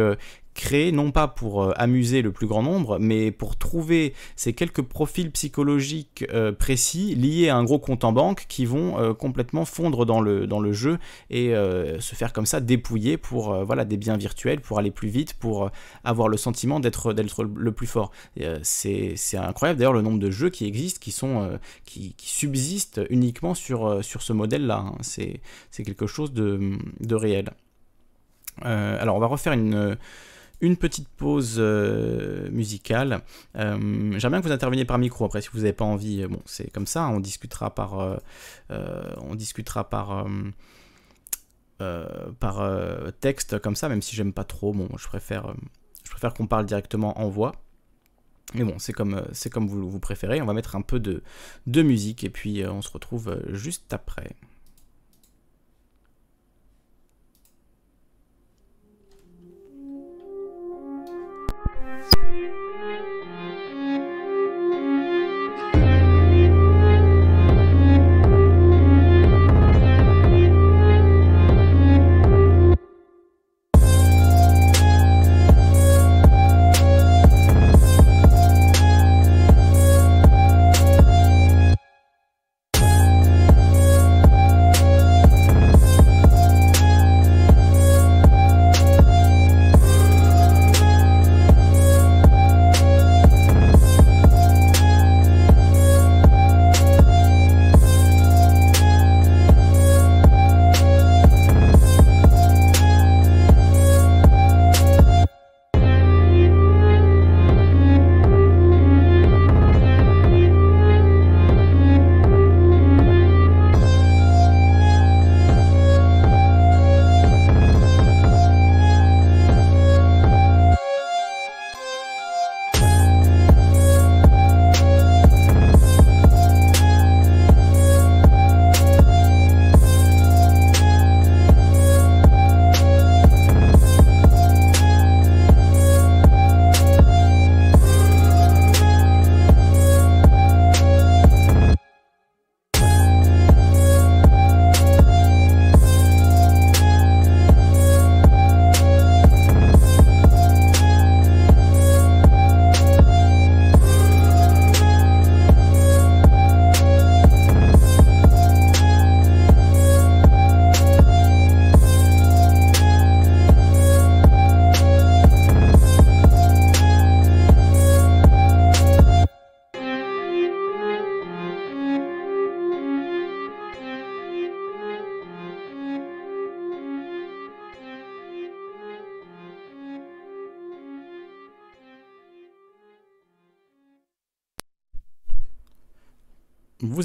créé 0.57 0.91
non 0.91 1.11
pas 1.11 1.27
pour 1.27 1.63
euh, 1.63 1.71
amuser 1.77 2.21
le 2.23 2.31
plus 2.31 2.47
grand 2.47 2.63
nombre, 2.63 2.97
mais 2.99 3.31
pour 3.31 3.55
trouver 3.55 4.13
ces 4.35 4.53
quelques 4.53 4.81
profils 4.81 5.31
psychologiques 5.31 6.25
euh, 6.33 6.51
précis 6.51 7.13
liés 7.15 7.49
à 7.49 7.55
un 7.55 7.63
gros 7.63 7.77
compte 7.77 8.03
en 8.03 8.11
banque 8.11 8.45
qui 8.49 8.65
vont 8.65 8.99
euh, 8.99 9.13
complètement 9.13 9.65
fondre 9.65 10.05
dans 10.05 10.19
le, 10.19 10.47
dans 10.47 10.59
le 10.59 10.73
jeu 10.73 10.97
et 11.29 11.53
se 11.99 12.15
faire 12.15 12.33
comme 12.33 12.47
ça 12.47 12.59
dépouiller 12.59 13.17
pour 13.17 13.53
voilà, 13.63 13.85
des 13.85 13.97
biens 13.97 14.17
virtuels, 14.17 14.59
pour 14.59 14.79
aller 14.79 14.89
plus 14.89 15.09
vite, 15.09 15.35
pour 15.35 15.69
avoir 16.03 16.27
le 16.27 16.37
sentiment 16.37 16.79
d'être 16.79 17.13
le 17.13 17.71
plus 17.71 17.85
fort. 17.85 18.11
c'est 18.63 19.15
incroyable 19.35 19.77
d'ailleurs 19.77 19.93
le 19.93 20.01
nombre 20.01 20.19
de 20.19 20.31
jeux 20.31 20.49
qui 20.49 20.65
existent, 20.65 20.99
qui, 20.99 21.11
sont, 21.11 21.59
qui, 21.85 22.15
subsistent 22.17 23.01
uniquement 23.09 23.53
sur, 23.53 24.03
sur 24.03 24.23
ce 24.23 24.33
modèle-là. 24.33 24.85
Hein. 24.87 24.97
C'est 25.01 25.83
quelque 25.83 26.07
chose 26.07 26.33
de, 26.33 26.77
de 26.99 27.15
réel. 27.15 27.51
alors 28.61 29.15
on 29.15 29.19
va 29.19 29.27
refaire 29.27 29.53
une 29.53 29.97
une 30.61 30.77
petite 30.77 31.07
pause 31.07 31.55
euh, 31.57 32.49
musicale. 32.49 33.21
Euh, 33.55 33.77
j'aimerais 34.17 34.29
bien 34.29 34.41
que 34.41 34.47
vous 34.47 34.51
interveniez 34.51 34.85
par 34.85 34.97
micro. 34.97 35.25
Après, 35.25 35.41
si 35.41 35.49
vous 35.51 35.59
n'avez 35.59 35.73
pas 35.73 35.85
envie, 35.85 36.23
euh, 36.23 36.27
bon, 36.27 36.41
c'est 36.45 36.71
comme 36.71 36.87
ça. 36.87 37.07
On 37.09 37.19
discutera 37.19 37.73
par, 37.73 38.19
on 38.69 39.35
discutera 39.35 39.89
par, 39.89 40.25
texte 43.19 43.59
comme 43.59 43.75
ça, 43.75 43.89
même 43.89 44.01
si 44.01 44.15
j'aime 44.15 44.33
pas 44.33 44.43
trop. 44.43 44.73
Bon, 44.73 44.89
je 44.97 45.07
préfère, 45.07 45.53
je 46.03 46.11
préfère 46.11 46.33
qu'on 46.33 46.47
parle 46.47 46.65
directement 46.65 47.19
en 47.19 47.29
voix. 47.29 47.53
Mais 48.53 48.63
bon, 48.63 48.79
c'est 48.79 48.93
comme, 48.93 49.25
c'est 49.33 49.49
comme 49.49 49.67
vous, 49.67 49.89
vous 49.89 49.99
préférez. 49.99 50.41
On 50.41 50.45
va 50.45 50.53
mettre 50.53 50.75
un 50.75 50.81
peu 50.81 50.99
de 50.99 51.81
musique 51.81 52.23
et 52.23 52.29
puis 52.29 52.65
on 52.65 52.81
se 52.81 52.89
retrouve 52.91 53.39
juste 53.51 53.93
après. 53.93 54.35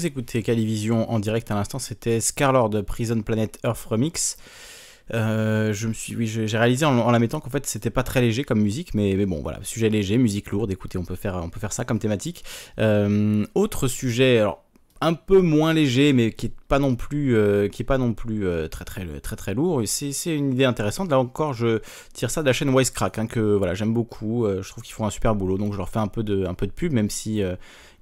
Vous 0.03 0.07
écoutez 0.07 0.43
Calivision 0.43 1.09
en 1.09 1.17
direct 1.17 1.49
à 1.49 1.55
l'instant, 1.55 1.79
c'était 1.79 2.19
Scarlord 2.19 2.83
Prison 2.83 3.21
Planet 3.21 3.57
Earth 3.63 3.85
Remix. 3.85 4.35
Euh, 5.13 5.71
je 5.71 5.87
oui, 6.17 6.27
j'ai 6.27 6.57
réalisé 6.57 6.85
en, 6.85 7.09
la 7.09 7.19
mettant 7.19 7.39
qu'en 7.39 7.49
fait 7.49 7.65
c'était 7.65 7.89
pas 7.89 8.03
très 8.03 8.19
léger 8.19 8.43
comme 8.43 8.59
musique, 8.59 8.93
mais, 8.93 9.25
bon 9.25 9.41
voilà, 9.41 9.59
sujet 9.63 9.87
léger, 9.87 10.17
musique 10.17 10.51
lourde. 10.51 10.69
Écoutez, 10.73 10.97
on 10.97 11.05
peut 11.05 11.15
faire, 11.15 11.39
on 11.41 11.47
peut 11.47 11.61
faire 11.61 11.71
ça 11.71 11.85
comme 11.85 11.99
thématique. 11.99 12.43
Euh, 12.79 13.45
autre 13.55 13.87
sujet, 13.87 14.39
alors 14.39 14.65
un 14.99 15.13
peu 15.13 15.39
moins 15.39 15.73
léger, 15.73 16.11
mais 16.11 16.33
qui 16.33 16.47
est 16.47 16.53
pas 16.67 16.79
non 16.79 16.97
plus, 16.97 17.37
euh, 17.37 17.69
qui 17.69 17.83
est 17.83 17.85
pas 17.85 17.97
non 17.97 18.13
plus 18.13 18.45
très 18.69 18.83
très 18.83 19.05
très 19.21 19.37
très 19.37 19.53
lourd. 19.53 19.83
C'est 19.85 20.35
une 20.35 20.51
idée 20.51 20.65
intéressante. 20.65 21.09
Là 21.09 21.17
encore, 21.17 21.53
je 21.53 21.79
tire 22.11 22.29
ça 22.29 22.41
de 22.41 22.47
la 22.47 22.51
chaîne 22.51 22.75
Wisecrack, 22.75 23.19
hein, 23.19 23.27
que 23.27 23.55
voilà, 23.55 23.73
j'aime 23.73 23.93
beaucoup. 23.93 24.45
Je 24.49 24.67
trouve 24.67 24.83
qu'ils 24.83 24.95
font 24.95 25.05
un 25.05 25.09
super 25.09 25.33
boulot, 25.33 25.57
donc 25.57 25.71
je 25.71 25.77
leur 25.77 25.87
fais 25.87 25.99
un 25.99 26.07
peu 26.07 26.23
de 26.23 26.45
un 26.45 26.55
peu 26.55 26.67
de 26.67 26.73
pub, 26.73 26.91
même 26.91 27.09
si 27.09 27.41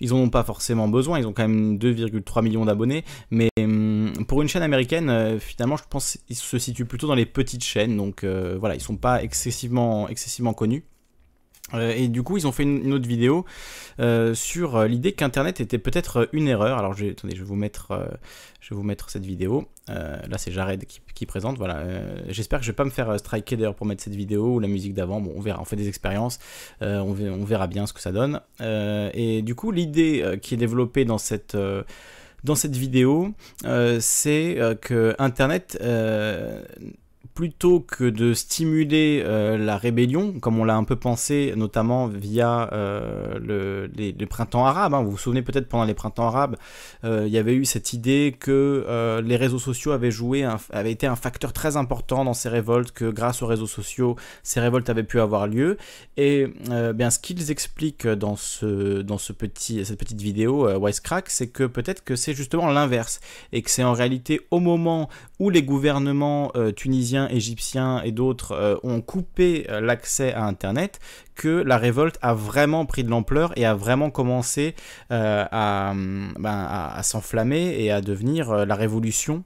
ils 0.02 0.14
en 0.14 0.18
ont 0.18 0.30
pas 0.30 0.44
forcément 0.44 0.88
besoin. 0.88 1.20
Ils 1.20 1.28
ont 1.28 1.34
quand 1.34 1.48
même 1.48 1.78
2,3 1.78 2.44
millions 2.44 2.66
d'abonnés, 2.66 3.06
mais 3.30 3.50
hum, 3.58 4.12
pour 4.28 4.42
une 4.42 4.50
chaîne 4.50 4.64
américaine, 4.64 5.40
finalement, 5.40 5.78
je 5.78 5.84
pense 5.90 6.18
qu'ils 6.28 6.36
se 6.36 6.58
situent 6.60 6.86
plutôt 6.86 7.08
dans 7.08 7.16
les 7.16 7.26
petites 7.26 7.64
chaînes. 7.64 7.96
Donc 7.96 8.26
voilà, 8.26 8.76
ils 8.76 8.82
sont 8.82 8.98
pas 8.98 9.24
excessivement 9.24 10.08
connus. 10.56 10.84
Euh, 11.74 11.94
et 11.96 12.08
du 12.08 12.24
coup, 12.24 12.38
ils 12.38 12.48
ont 12.48 12.52
fait 12.52 12.64
une, 12.64 12.94
autre 12.94 13.08
vidéo 13.08 13.46
euh, 14.00 14.34
sur 14.34 14.76
euh, 14.76 14.88
l'idée 14.88 15.14
qu'Internet 15.14 15.60
était 15.62 15.78
peut-être 15.78 16.30
une 16.34 16.48
erreur. 16.48 16.78
Alors, 16.78 16.94
je, 16.94 17.08
attendez, 17.08 17.36
je 17.36 17.42
vais 17.42 17.48
vous 17.48 17.56
mettre, 17.56 18.10
je 18.60 18.70
vais 18.70 18.76
vous 18.76 18.84
mettre 18.84 19.10
cette 19.10 19.26
vidéo. 19.26 19.68
là, 19.88 20.38
c'est 20.38 20.52
Jared 20.52 20.86
qui, 20.86 21.26
présente. 21.26 21.58
Voilà. 21.58 21.84
J'espère 22.30 22.60
que 22.60 22.66
je 22.66 22.72
vais 22.72 22.76
pas 22.76 22.84
me 22.84 22.90
faire 22.90 23.20
striker 23.20 23.56
d'ailleurs 23.56 23.76
pour 23.76 23.86
mettre 23.86 24.04
cette 24.04 24.16
vidéo 24.16 24.56
ou 24.56 24.60
la 24.60 24.68
musique 24.68 24.96
d'avant. 24.96 25.22
Bon, 25.22 25.34
on 25.36 25.42
verra. 25.42 25.62
On 25.62 25.66
fait 25.66 25.76
des 25.76 25.88
expériences. 25.88 26.40
On, 26.82 27.16
on, 27.16 27.44
verra 27.44 27.68
bien 27.68 27.86
ce 27.86 27.94
que 27.94 28.02
ça 28.02 28.12
donne. 28.12 28.42
et 28.60 29.42
du 29.44 29.56
coup, 29.56 29.72
l'idée 29.72 30.40
qui 30.42 30.56
est 30.56 30.58
développée 30.58 31.06
dans 31.06 31.20
cette 31.20 31.56
dans 32.44 32.56
cette 32.56 32.76
vidéo, 32.76 33.34
c'est 34.00 34.58
que 34.82 35.16
Internet 35.20 35.78
plutôt 37.34 37.80
que 37.80 38.04
de 38.04 38.34
stimuler 38.34 39.24
euh, 39.26 39.58
la 39.58 39.78
rébellion, 39.78 40.34
comme 40.40 40.60
on 40.60 40.64
l'a 40.64 40.76
un 40.76 40.84
peu 40.84 40.96
pensé, 40.96 41.54
notamment 41.56 42.08
via 42.08 42.70
euh, 42.74 43.40
le, 43.40 43.90
les, 43.96 44.26
printemps 44.26 44.66
arabes, 44.66 44.94
hein. 44.94 45.02
vous 45.02 45.12
vous 45.12 45.18
souvenez 45.18 45.42
peut-être 45.42 45.68
pendant 45.68 45.86
les 45.86 45.94
printemps 45.94 46.28
arabes, 46.28 46.58
euh, 47.04 47.24
il 47.26 47.34
y 47.34 47.38
avait 47.38 47.54
eu 47.54 47.66
cette 47.66 47.94
idée 47.94 48.36
que 48.38 49.22
les 49.24 49.36
réseaux 49.36 49.60
sociaux 49.60 49.92
avaient 49.92 50.12
joué, 50.12 50.48
avaient 50.72 50.92
été 50.92 51.08
un 51.08 51.16
facteur 51.16 51.54
très 51.54 51.78
important 51.78 52.26
dans 52.26 52.34
ces 52.34 52.50
révoltes, 52.50 52.92
que 52.92 53.10
grâce 53.10 53.42
aux 53.42 53.48
réseaux 53.48 53.68
sociaux, 53.68 54.16
ces 54.44 54.60
révoltes 54.60 54.90
avaient 54.90 55.04
pu 55.04 55.20
avoir 55.20 55.48
lieu. 55.48 55.78
Et 56.18 56.48
bien, 56.94 57.10
ce 57.10 57.20
qu'ils 57.20 57.52
expliquent 57.52 58.08
dans, 58.08 58.36
ce, 58.36 59.02
dans 59.02 59.18
ce 59.18 59.34
petit, 59.34 59.84
cette 59.86 60.00
petite 60.00 60.22
vidéo, 60.22 60.68
Wisecrack, 60.80 61.30
c'est 61.30 61.48
que 61.48 61.64
peut-être 61.64 62.04
que 62.04 62.16
c'est 62.16 62.34
justement 62.34 62.68
l'inverse, 62.68 63.20
et 63.52 63.62
que 63.62 63.70
c'est 63.70 63.84
en 63.84 63.94
réalité 63.94 64.42
au 64.52 64.60
moment 64.60 65.10
où 65.40 65.50
les 65.50 65.64
gouvernements 65.64 66.52
tunisiens 66.76 67.21
égyptiens 67.30 68.02
et 68.04 68.12
d'autres 68.12 68.52
euh, 68.54 68.76
ont 68.84 69.02
coupé 69.02 69.66
euh, 69.70 69.82
l'accès 69.82 70.34
à 70.34 70.46
Internet, 70.46 71.00
que 71.36 71.50
la 71.50 71.78
révolte 71.78 72.18
a 72.22 72.34
vraiment 72.34 72.86
pris 72.86 73.04
de 73.04 73.10
l'ampleur 73.10 73.58
et 73.58 73.66
a 73.66 73.74
vraiment 73.74 74.10
commencé 74.10 74.76
euh, 75.12 75.46
ben, 75.52 76.68
à, 76.70 77.02
s'enflammer 77.04 77.76
et 77.80 77.92
à 77.92 78.02
devenir 78.02 78.66
la 78.66 78.76
révolution 78.76 79.44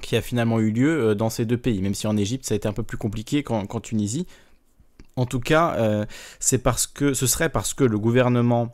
qui 0.00 0.16
a 0.16 0.22
finalement 0.22 0.60
eu 0.60 0.70
lieu 0.70 1.14
dans 1.14 1.30
ces 1.30 1.44
deux 1.44 1.56
pays, 1.58 1.82
même 1.82 1.94
si 1.94 2.06
en 2.06 2.16
Égypte 2.16 2.46
ça 2.46 2.54
a 2.54 2.56
été 2.56 2.68
un 2.68 2.72
peu 2.72 2.82
plus 2.82 2.96
compliqué 2.96 3.42
qu'en 3.42 3.66
Tunisie. 3.80 4.26
En 5.16 5.26
tout 5.26 5.40
cas, 5.40 6.06
c'est 6.38 6.58
parce 6.58 6.86
que 6.86 7.12
ce 7.12 7.26
serait 7.26 7.48
parce 7.48 7.74
que 7.74 7.84
le 7.84 7.98
gouvernement 7.98 8.72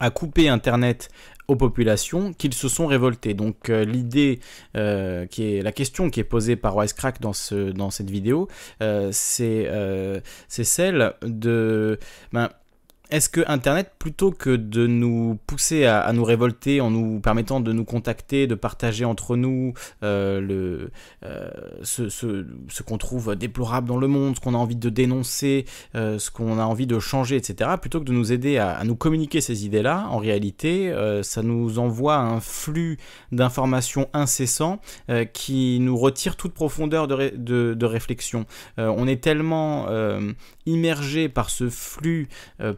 a 0.00 0.10
coupé 0.10 0.48
Internet 0.48 1.08
aux 1.48 1.56
populations 1.56 2.32
qu'ils 2.32 2.54
se 2.54 2.68
sont 2.68 2.86
révoltés. 2.86 3.34
Donc 3.34 3.70
euh, 3.70 3.84
l'idée, 3.84 4.40
euh, 4.76 5.26
qui 5.26 5.56
est 5.56 5.62
la 5.62 5.72
question 5.72 6.10
qui 6.10 6.20
est 6.20 6.24
posée 6.24 6.56
par 6.56 6.76
Wisecrack 6.76 7.20
dans, 7.20 7.32
ce, 7.32 7.70
dans 7.70 7.90
cette 7.90 8.10
vidéo, 8.10 8.48
euh, 8.82 9.10
c'est 9.12 10.64
celle 10.64 11.14
de... 11.22 11.98
Ben, 12.32 12.50
est-ce 13.10 13.28
que 13.28 13.40
Internet, 13.46 13.92
plutôt 13.98 14.30
que 14.30 14.56
de 14.56 14.86
nous 14.86 15.38
pousser 15.46 15.86
à, 15.86 16.12
nous 16.12 16.24
révolter 16.24 16.80
en 16.80 16.90
nous 16.90 17.20
permettant 17.20 17.60
de 17.60 17.72
nous 17.72 17.84
contacter, 17.84 18.46
de 18.46 18.54
partager 18.54 19.04
entre 19.04 19.36
nous 19.36 19.74
euh, 20.02 20.88
euh, 21.24 21.48
ce, 21.82 22.82
qu'on 22.82 22.98
trouve 22.98 23.36
déplorable 23.36 23.88
dans 23.88 23.96
le 23.96 24.08
monde, 24.08 24.36
ce 24.36 24.40
qu'on 24.40 24.54
a 24.54 24.58
envie 24.58 24.76
de 24.76 24.90
dénoncer, 24.90 25.66
euh, 25.94 26.18
ce 26.18 26.30
qu'on 26.30 26.58
a 26.58 26.64
envie 26.64 26.86
de 26.86 26.98
changer, 26.98 27.36
etc., 27.36 27.70
plutôt 27.80 28.00
que 28.00 28.04
de 28.04 28.12
nous 28.12 28.32
aider 28.32 28.58
à, 28.58 28.82
nous 28.84 28.96
communiquer 28.96 29.40
ces 29.40 29.66
idées-là, 29.66 30.08
en 30.10 30.18
réalité, 30.18 30.92
ça 31.22 31.42
nous 31.42 31.78
envoie 31.78 32.16
un 32.16 32.40
flux 32.40 32.98
d'informations 33.32 34.08
incessant 34.12 34.80
qui 35.32 35.78
nous 35.80 35.96
retire 35.96 36.36
toute 36.36 36.54
profondeur 36.54 37.08
de, 37.08 37.32
de, 37.36 37.74
de 37.74 37.86
réflexion. 37.86 38.46
on 38.78 39.06
est 39.06 39.22
tellement 39.22 39.86
immergé 40.66 41.28
par 41.28 41.50
ce 41.50 41.68
flux 41.68 42.28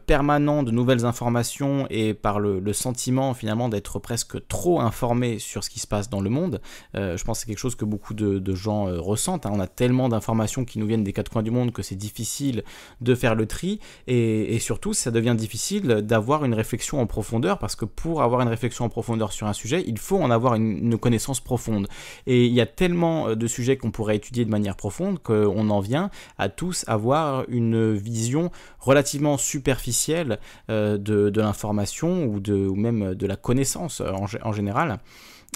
permanent 0.05 0.19
permanent 0.19 0.63
de 0.63 0.71
nouvelles 0.71 1.05
informations 1.05 1.87
et 1.89 2.13
par 2.13 2.41
le, 2.41 2.73
sentiment 2.73 3.33
finalement 3.33 3.69
d'être 3.69 3.99
presque 3.99 4.45
trop 4.47 4.81
informé 4.81 5.39
sur 5.39 5.63
ce 5.63 5.69
qui 5.69 5.79
se 5.79 5.87
passe 5.87 6.09
dans 6.09 6.19
le 6.19 6.29
monde. 6.29 6.61
Euh, 6.95 7.15
je 7.15 7.23
pense 7.23 7.37
que 7.37 7.41
c'est 7.41 7.47
quelque 7.47 7.57
chose 7.57 7.75
que 7.75 7.85
beaucoup 7.85 8.13
de, 8.13 8.53
gens 8.53 8.89
euh, 8.89 8.99
ressentent. 8.99 9.45
Hein. 9.45 9.51
On 9.53 9.61
a 9.61 9.67
tellement 9.67 10.09
d'informations 10.09 10.65
qui 10.65 10.77
nous 10.77 10.85
viennent 10.85 11.05
des 11.05 11.13
quatre 11.13 11.31
coins 11.31 11.41
du 11.41 11.51
monde 11.51 11.71
que 11.71 11.81
c'est 11.81 11.95
difficile 11.95 12.63
de 12.99 13.15
faire 13.15 13.33
le 13.33 13.45
tri 13.45 13.79
et, 14.07 14.59
surtout 14.59 14.93
ça 14.93 15.09
devient 15.09 15.35
difficile 15.37 15.87
d'avoir 15.87 16.43
une 16.43 16.53
réflexion 16.53 16.99
en 16.99 17.07
profondeur 17.07 17.57
parce 17.59 17.77
que 17.77 17.85
pour 17.85 18.21
avoir 18.21 18.41
une 18.41 18.49
réflexion 18.49 18.83
en 18.83 18.89
profondeur 18.89 19.31
sur 19.31 19.47
un 19.47 19.53
sujet, 19.53 19.85
il 19.87 19.97
faut 19.97 20.21
en 20.21 20.31
avoir 20.31 20.55
une, 20.55 20.77
une 20.79 20.97
connaissance 20.97 21.39
profonde. 21.39 21.87
Et 22.27 22.45
il 22.45 22.53
y 22.53 22.61
a 22.61 22.65
tellement 22.65 23.29
euh, 23.29 23.35
de 23.35 23.47
sujets 23.47 23.77
qu'on 23.77 23.91
pourrait 23.91 24.17
étudier 24.17 24.43
de 24.43 24.51
manière 24.51 24.75
profonde 24.75 25.19
qu'on 25.19 25.69
en 25.69 25.79
vient 25.79 26.11
à 26.37 26.49
tous 26.49 26.83
avoir 26.87 27.45
une 27.47 27.78
vision 27.79 28.51
relativement 28.79 29.37
superficielle 29.37 30.39
euh, 30.69 30.97
de, 30.97 31.39
l'information 31.39 32.25
ou, 32.25 32.39
de, 32.39 32.53
ou 32.53 32.75
même 32.75 33.15
de 33.15 33.27
la 33.27 33.35
connaissance 33.35 34.01
euh, 34.01 34.11
en, 34.11 34.51
général. 34.51 34.99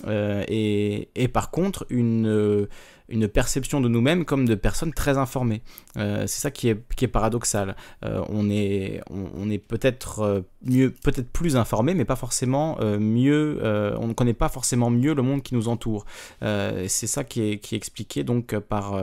Euh, 0.08 0.44
et, 0.48 1.28
par 1.28 1.52
contre, 1.52 1.86
une, 1.90 2.68
une 3.10 3.28
perception 3.28 3.80
de 3.80 3.88
nous-mêmes 3.88 4.26
comme 4.26 4.48
de 4.48 4.56
personnes 4.56 4.94
très 4.94 5.18
informées. 5.18 5.62
c'est 5.96 6.28
ça 6.28 6.52
qui 6.52 6.70
est, 6.70 6.80
qui 6.96 7.06
est 7.06 7.08
paradoxal. 7.08 7.76
on 8.02 8.50
est, 8.50 9.02
on, 9.10 9.50
est 9.52 9.60
peut-être 9.60 10.44
mieux, 10.64 10.90
peut-être 10.90 11.30
plus 11.30 11.58
informé, 11.58 11.94
mais 11.94 12.06
pas 12.06 12.16
forcément 12.16 12.80
mieux. 12.82 13.60
on 14.00 14.08
ne 14.08 14.14
connaît 14.14 14.34
pas 14.34 14.50
forcément 14.50 14.90
mieux 14.90 15.14
le 15.14 15.22
monde 15.22 15.44
qui 15.44 15.54
nous 15.54 15.68
entoure. 15.68 16.06
c'est 16.42 17.08
ça 17.08 17.24
qui 17.24 17.42
est, 17.52 17.60
qui 17.60 17.76
est 17.76 17.78
expliqué 17.78 18.24
donc 18.24 18.58
par, 18.58 19.00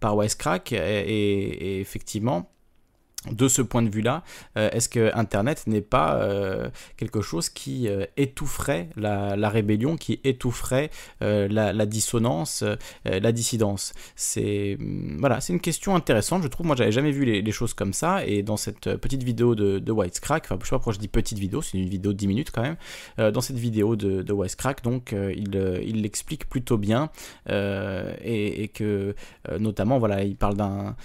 par 0.00 0.16
Wisecrack. 0.16 0.72
et 0.72 1.80
effectivement, 1.80 2.52
de 3.30 3.46
ce 3.46 3.62
point 3.62 3.82
de 3.82 3.88
vue-là, 3.88 4.24
euh, 4.56 4.68
est-ce 4.70 4.88
que 4.88 5.14
Internet 5.14 5.64
n'est 5.66 5.80
pas 5.80 6.16
euh, 6.16 6.68
quelque 6.96 7.20
chose 7.20 7.48
qui 7.48 7.86
euh, 7.86 8.04
étoufferait 8.16 8.88
la, 8.96 9.48
rébellion, 9.48 9.96
qui 9.96 10.20
étoufferait 10.24 10.90
la, 11.20 11.86
dissonance, 11.86 12.64
la 13.04 13.32
dissidence? 13.32 13.94
C'est 14.16 14.76
mm, 14.78 15.18
voilà, 15.20 15.40
c'est 15.40 15.52
une 15.52 15.60
question 15.60 15.94
intéressante. 15.94 16.42
Je 16.42 16.48
trouve, 16.48 16.66
moi, 16.66 16.74
j'avais 16.74 16.92
jamais 16.92 17.12
vu 17.12 17.24
les, 17.24 17.52
choses 17.52 17.74
comme 17.74 17.92
ça. 17.92 18.26
Et 18.26 18.42
dans 18.42 18.56
cette 18.56 18.96
petite 18.96 19.22
vidéo 19.22 19.54
de, 19.54 19.78
de 19.78 19.92
Wisecrack, 19.92 20.44
enfin, 20.46 20.58
je 20.60 20.66
sais 20.66 20.70
pas 20.70 20.78
pourquoi 20.78 20.94
je 20.94 20.98
dis 20.98 21.08
petite 21.08 21.38
vidéo, 21.38 21.60
c'est 21.60 21.76
une 21.76 21.88
vidéo 21.88 22.12
de 22.12 22.16
10 22.16 22.26
minutes 22.26 22.50
quand 22.50 22.62
même. 22.62 22.76
dans 23.30 23.40
cette 23.40 23.58
vidéo 23.58 23.94
de, 23.94 24.22
de 24.22 24.32
Wisecrack, 24.32 24.82
donc, 24.82 25.14
il 25.14 26.02
l'explique 26.02 26.48
plutôt 26.48 26.78
bien 26.78 27.10
et, 27.48 28.64
et, 28.64 28.68
que, 28.68 29.14
notamment, 29.58 29.98
voilà, 29.98 30.24
il 30.24 30.34
parle 30.34 30.56
d'un 30.56 30.96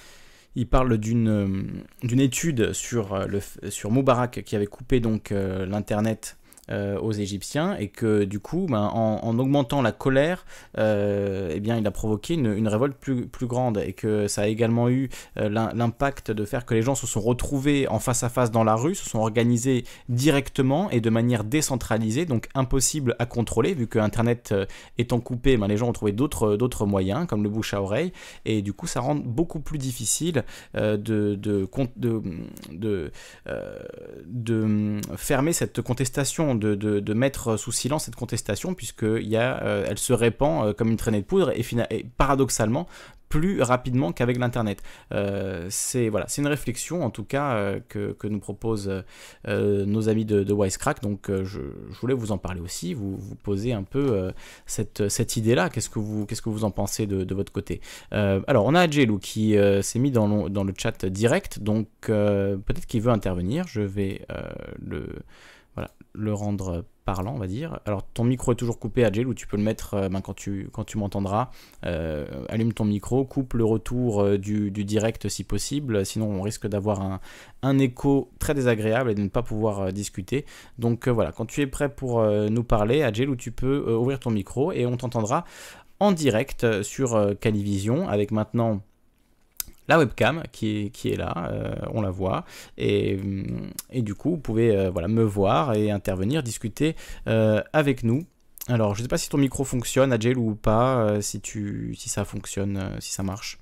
il 0.57 0.67
parle 0.67 0.97
d'une 0.97 1.29
euh, 1.29 2.19
étude 2.19 2.73
sur, 2.73 3.13
euh, 3.13 3.27
le, 3.27 3.39
sur 3.69 3.91
Moubarak 3.91 4.41
qui 4.43 4.55
avait 4.55 4.65
coupé 4.65 4.99
donc 4.99 5.31
euh, 5.31 5.67
l'internet 5.67 6.36
euh, 6.69 6.99
aux 6.99 7.13
Égyptiens 7.13 7.77
et 7.77 7.87
que 7.87 8.25
du 8.25 8.41
coup, 8.41 8.65
ben, 8.69 8.89
en, 8.93 9.39
augmentant 9.39 9.81
la 9.81 9.93
colère, 9.93 10.45
euh, 10.77 11.49
eh 11.53 11.61
bien, 11.61 11.77
il 11.77 11.87
a 11.87 11.91
provoqué 11.91 12.33
une, 12.33 12.67
révolte 12.67 12.97
plus, 12.97 13.25
plus, 13.25 13.47
grande 13.47 13.77
et 13.77 13.93
que 13.93 14.27
ça 14.27 14.41
a 14.41 14.47
également 14.47 14.89
eu 14.89 15.09
euh, 15.37 15.47
l'impact 15.47 16.29
de 16.31 16.43
faire 16.43 16.65
que 16.65 16.73
les 16.73 16.81
gens 16.81 16.95
se 16.95 17.07
sont 17.07 17.21
retrouvés 17.21 17.87
en 17.87 17.99
face 17.99 18.23
à 18.23 18.29
face 18.29 18.51
dans 18.51 18.65
la 18.65 18.75
rue, 18.75 18.95
se 18.95 19.09
sont 19.09 19.19
organisés 19.19 19.85
directement 20.09 20.89
et 20.89 20.99
de 20.99 21.09
manière 21.09 21.45
décentralisée, 21.45 22.25
donc 22.25 22.49
impossible 22.53 23.15
à 23.17 23.25
contrôler 23.25 23.73
vu 23.73 23.87
que 23.87 23.99
Internet 23.99 24.53
étant 24.97 25.21
coupé, 25.21 25.55
ben, 25.55 25.67
les 25.67 25.77
gens 25.77 25.87
ont 25.87 25.93
trouvé 25.93 26.11
d'autres 26.11 26.85
moyens 26.85 27.27
comme 27.27 27.43
le 27.43 27.49
bouche 27.49 27.73
à 27.73 27.81
oreille. 27.81 28.11
Et 28.43 28.61
du 28.61 28.73
coup 28.73 28.87
ça 28.87 28.99
rend 28.99 29.15
beaucoup 29.15 29.61
plus 29.61 29.77
difficile 29.77 30.43
de, 30.73 30.97
de, 30.97 31.69
de 34.25 35.01
fermer 35.15 35.53
cette 35.53 35.81
contestation 35.81 36.56
de, 36.57 37.13
mettre 37.13 37.57
sous 37.57 37.71
silence 37.71 38.05
cette 38.05 38.15
contestation, 38.15 38.73
puisqu'elle 38.73 39.35
euh, 39.35 39.95
se 39.95 40.13
répand 40.13 40.67
euh, 40.67 40.73
comme 40.73 40.89
une 40.89 40.97
traînée 40.97 41.21
de 41.21 41.25
poudre, 41.25 41.51
et, 41.51 41.65
et 41.91 42.05
paradoxalement, 42.17 42.87
plus 43.29 43.61
rapidement 43.61 44.13
qu'avec 44.13 44.37
l'internet. 44.37 44.81
Euh, 45.13 45.67
c'est 45.69 46.07
voilà, 46.07 46.27
une 46.37 46.47
réflexion 46.47 47.03
en 47.03 47.09
tout 47.09 47.25
cas 47.25 47.73
que, 47.89 48.15
nous 48.23 48.39
proposent 48.39 49.03
nos 49.45 50.07
amis 50.07 50.23
de, 50.23 50.53
Wisecrack. 50.53 51.01
Donc 51.01 51.29
je, 51.29 51.59
voulais 51.99 52.13
vous 52.13 52.31
en 52.31 52.37
parler 52.37 52.61
aussi, 52.61 52.93
vous, 52.93 53.17
vous 53.17 53.35
poser 53.35 53.73
un 53.73 53.83
peu 53.83 54.31
cette, 54.65 55.09
cette 55.09 55.35
idée-là. 55.35 55.69
Qu'est-ce 55.69 55.89
que 55.89 55.99
vous 55.99 56.25
qu'est-ce 56.25 56.41
que 56.41 56.47
vous 56.47 56.63
en 56.63 56.71
pensez 56.71 57.05
de, 57.05 57.35
votre 57.35 57.51
côté? 57.51 57.81
Alors 58.11 58.65
on 58.65 58.73
a 58.73 58.89
Jelou 58.89 59.19
qui 59.19 59.57
s'est 59.81 59.99
mis 59.99 60.11
dans 60.11 60.45
le, 60.45 60.49
dans 60.49 60.63
le 60.63 60.73
chat 60.77 61.05
direct, 61.05 61.59
donc 61.59 61.89
peut-être 61.99 62.85
qu'il 62.85 63.01
veut 63.01 63.11
intervenir. 63.11 63.67
Je 63.67 63.81
vais 63.81 64.25
le 64.79 65.09
le 66.17 66.33
rendre 66.33 66.85
parlant, 67.07 67.35
on 67.35 67.39
va 67.39 67.47
dire. 67.47 67.79
Alors 67.85 68.03
ton 68.03 68.25
micro 68.25 68.51
est 68.51 68.55
toujours 68.55 68.79
coupé, 68.79 69.05
Agile, 69.05 69.27
ou 69.27 69.33
tu 69.33 69.47
peux 69.47 69.55
le 69.55 69.63
mettre 69.63 69.93
euh, 69.93 70.09
ben, 70.09 70.21
quand 70.21 70.33
tu, 70.33 70.69
m'entendras. 70.95 71.51
Euh, 71.85 72.25
allume 72.49 72.73
ton 72.73 72.83
micro, 72.83 73.23
coupe 73.23 73.53
le 73.53 73.63
retour 73.63 74.21
euh, 74.21 74.37
du, 74.37 74.69
direct 74.71 75.29
si 75.29 75.45
possible, 75.45 76.05
sinon 76.05 76.29
on 76.29 76.41
risque 76.41 76.67
d'avoir 76.67 77.19
un, 77.63 77.79
écho 77.79 78.29
très 78.39 78.53
désagréable 78.53 79.11
et 79.11 79.15
de 79.15 79.21
ne 79.21 79.29
pas 79.29 79.41
pouvoir 79.41 79.93
discuter. 79.93 80.45
Donc 80.77 81.07
voilà, 81.07 81.31
quand 81.31 81.45
tu 81.45 81.61
es 81.61 81.67
prêt 81.67 81.89
pour 81.89 82.23
nous 82.23 82.63
parler, 82.63 83.03
Agile, 83.03 83.29
où 83.29 83.35
tu 83.35 83.51
peux 83.51 83.93
ouvrir 83.93 84.19
ton 84.19 84.31
micro 84.31 84.71
et 84.71 84.85
on 84.85 84.97
t'entendra 84.97 85.45
en 85.99 86.11
direct 86.11 86.81
sur 86.81 87.37
Calivision 87.39 88.07
avec 88.07 88.31
maintenant 88.31 88.81
la 89.87 89.97
webcam 89.97 90.43
qui 90.51 90.91
est, 91.05 91.15
là, 91.15 91.49
euh, 91.51 91.75
on 91.93 92.01
la 92.01 92.11
voit, 92.11 92.45
et, 92.77 93.19
et, 93.91 94.01
du 94.01 94.15
coup 94.15 94.31
vous 94.31 94.37
pouvez 94.37 94.75
euh, 94.75 94.89
voilà, 94.89 95.07
me 95.07 95.23
voir 95.23 95.73
et 95.73 95.91
intervenir, 95.91 96.43
discuter 96.43 96.95
euh, 97.27 97.61
avec 97.73 98.03
nous. 98.03 98.25
Alors 98.67 98.95
je 98.95 98.99
ne 98.99 99.03
sais 99.03 99.09
pas 99.09 99.17
si 99.17 99.29
ton 99.29 99.37
micro 99.37 99.63
fonctionne, 99.63 100.11
Agile 100.11 100.37
ou 100.37 100.55
pas, 100.55 101.21
si 101.21 101.39
ça 101.95 102.25
fonctionne, 102.25 102.97
si 102.99 103.13
ça 103.13 103.23
marche. 103.23 103.59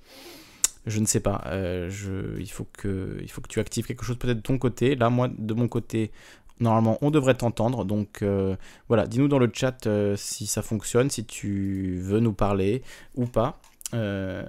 Je 0.87 0.99
ne 0.99 1.05
sais 1.05 1.19
pas. 1.19 1.43
je, 1.89 2.39
il, 2.39 2.49
faut 2.49 2.67
que, 2.73 3.17
il 3.21 3.29
faut 3.29 3.41
que 3.41 3.47
tu 3.47 3.59
actives 3.59 3.85
quelque 3.85 4.03
chose 4.03 4.17
peut-être 4.17 4.37
de 4.37 4.41
ton 4.41 4.57
côté. 4.57 4.95
Là, 4.95 5.11
moi, 5.11 5.27
de 5.27 5.53
mon 5.53 5.67
côté, 5.67 6.11
normalement, 6.59 6.97
on 7.01 7.11
devrait 7.11 7.35
t'entendre. 7.35 7.85
Donc 7.85 8.23
voilà, 8.87 9.05
dis-nous 9.05 9.27
dans 9.27 9.37
le 9.37 9.51
chat 9.53 9.87
si 10.15 10.47
ça 10.47 10.63
fonctionne, 10.63 11.11
si 11.11 11.23
tu 11.23 11.99
veux 12.01 12.19
nous 12.19 12.33
parler 12.33 12.81
ou 13.13 13.27
pas. 13.27 13.59
Euh, 13.93 14.43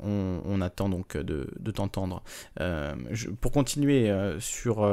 on, 0.00 0.60
attend 0.60 0.88
donc 0.88 1.16
de, 1.16 1.70
t'entendre. 1.70 2.22
Euh, 2.60 2.94
pour 3.40 3.52
continuer 3.52 4.10
euh, 4.10 4.40
sur 4.40 4.88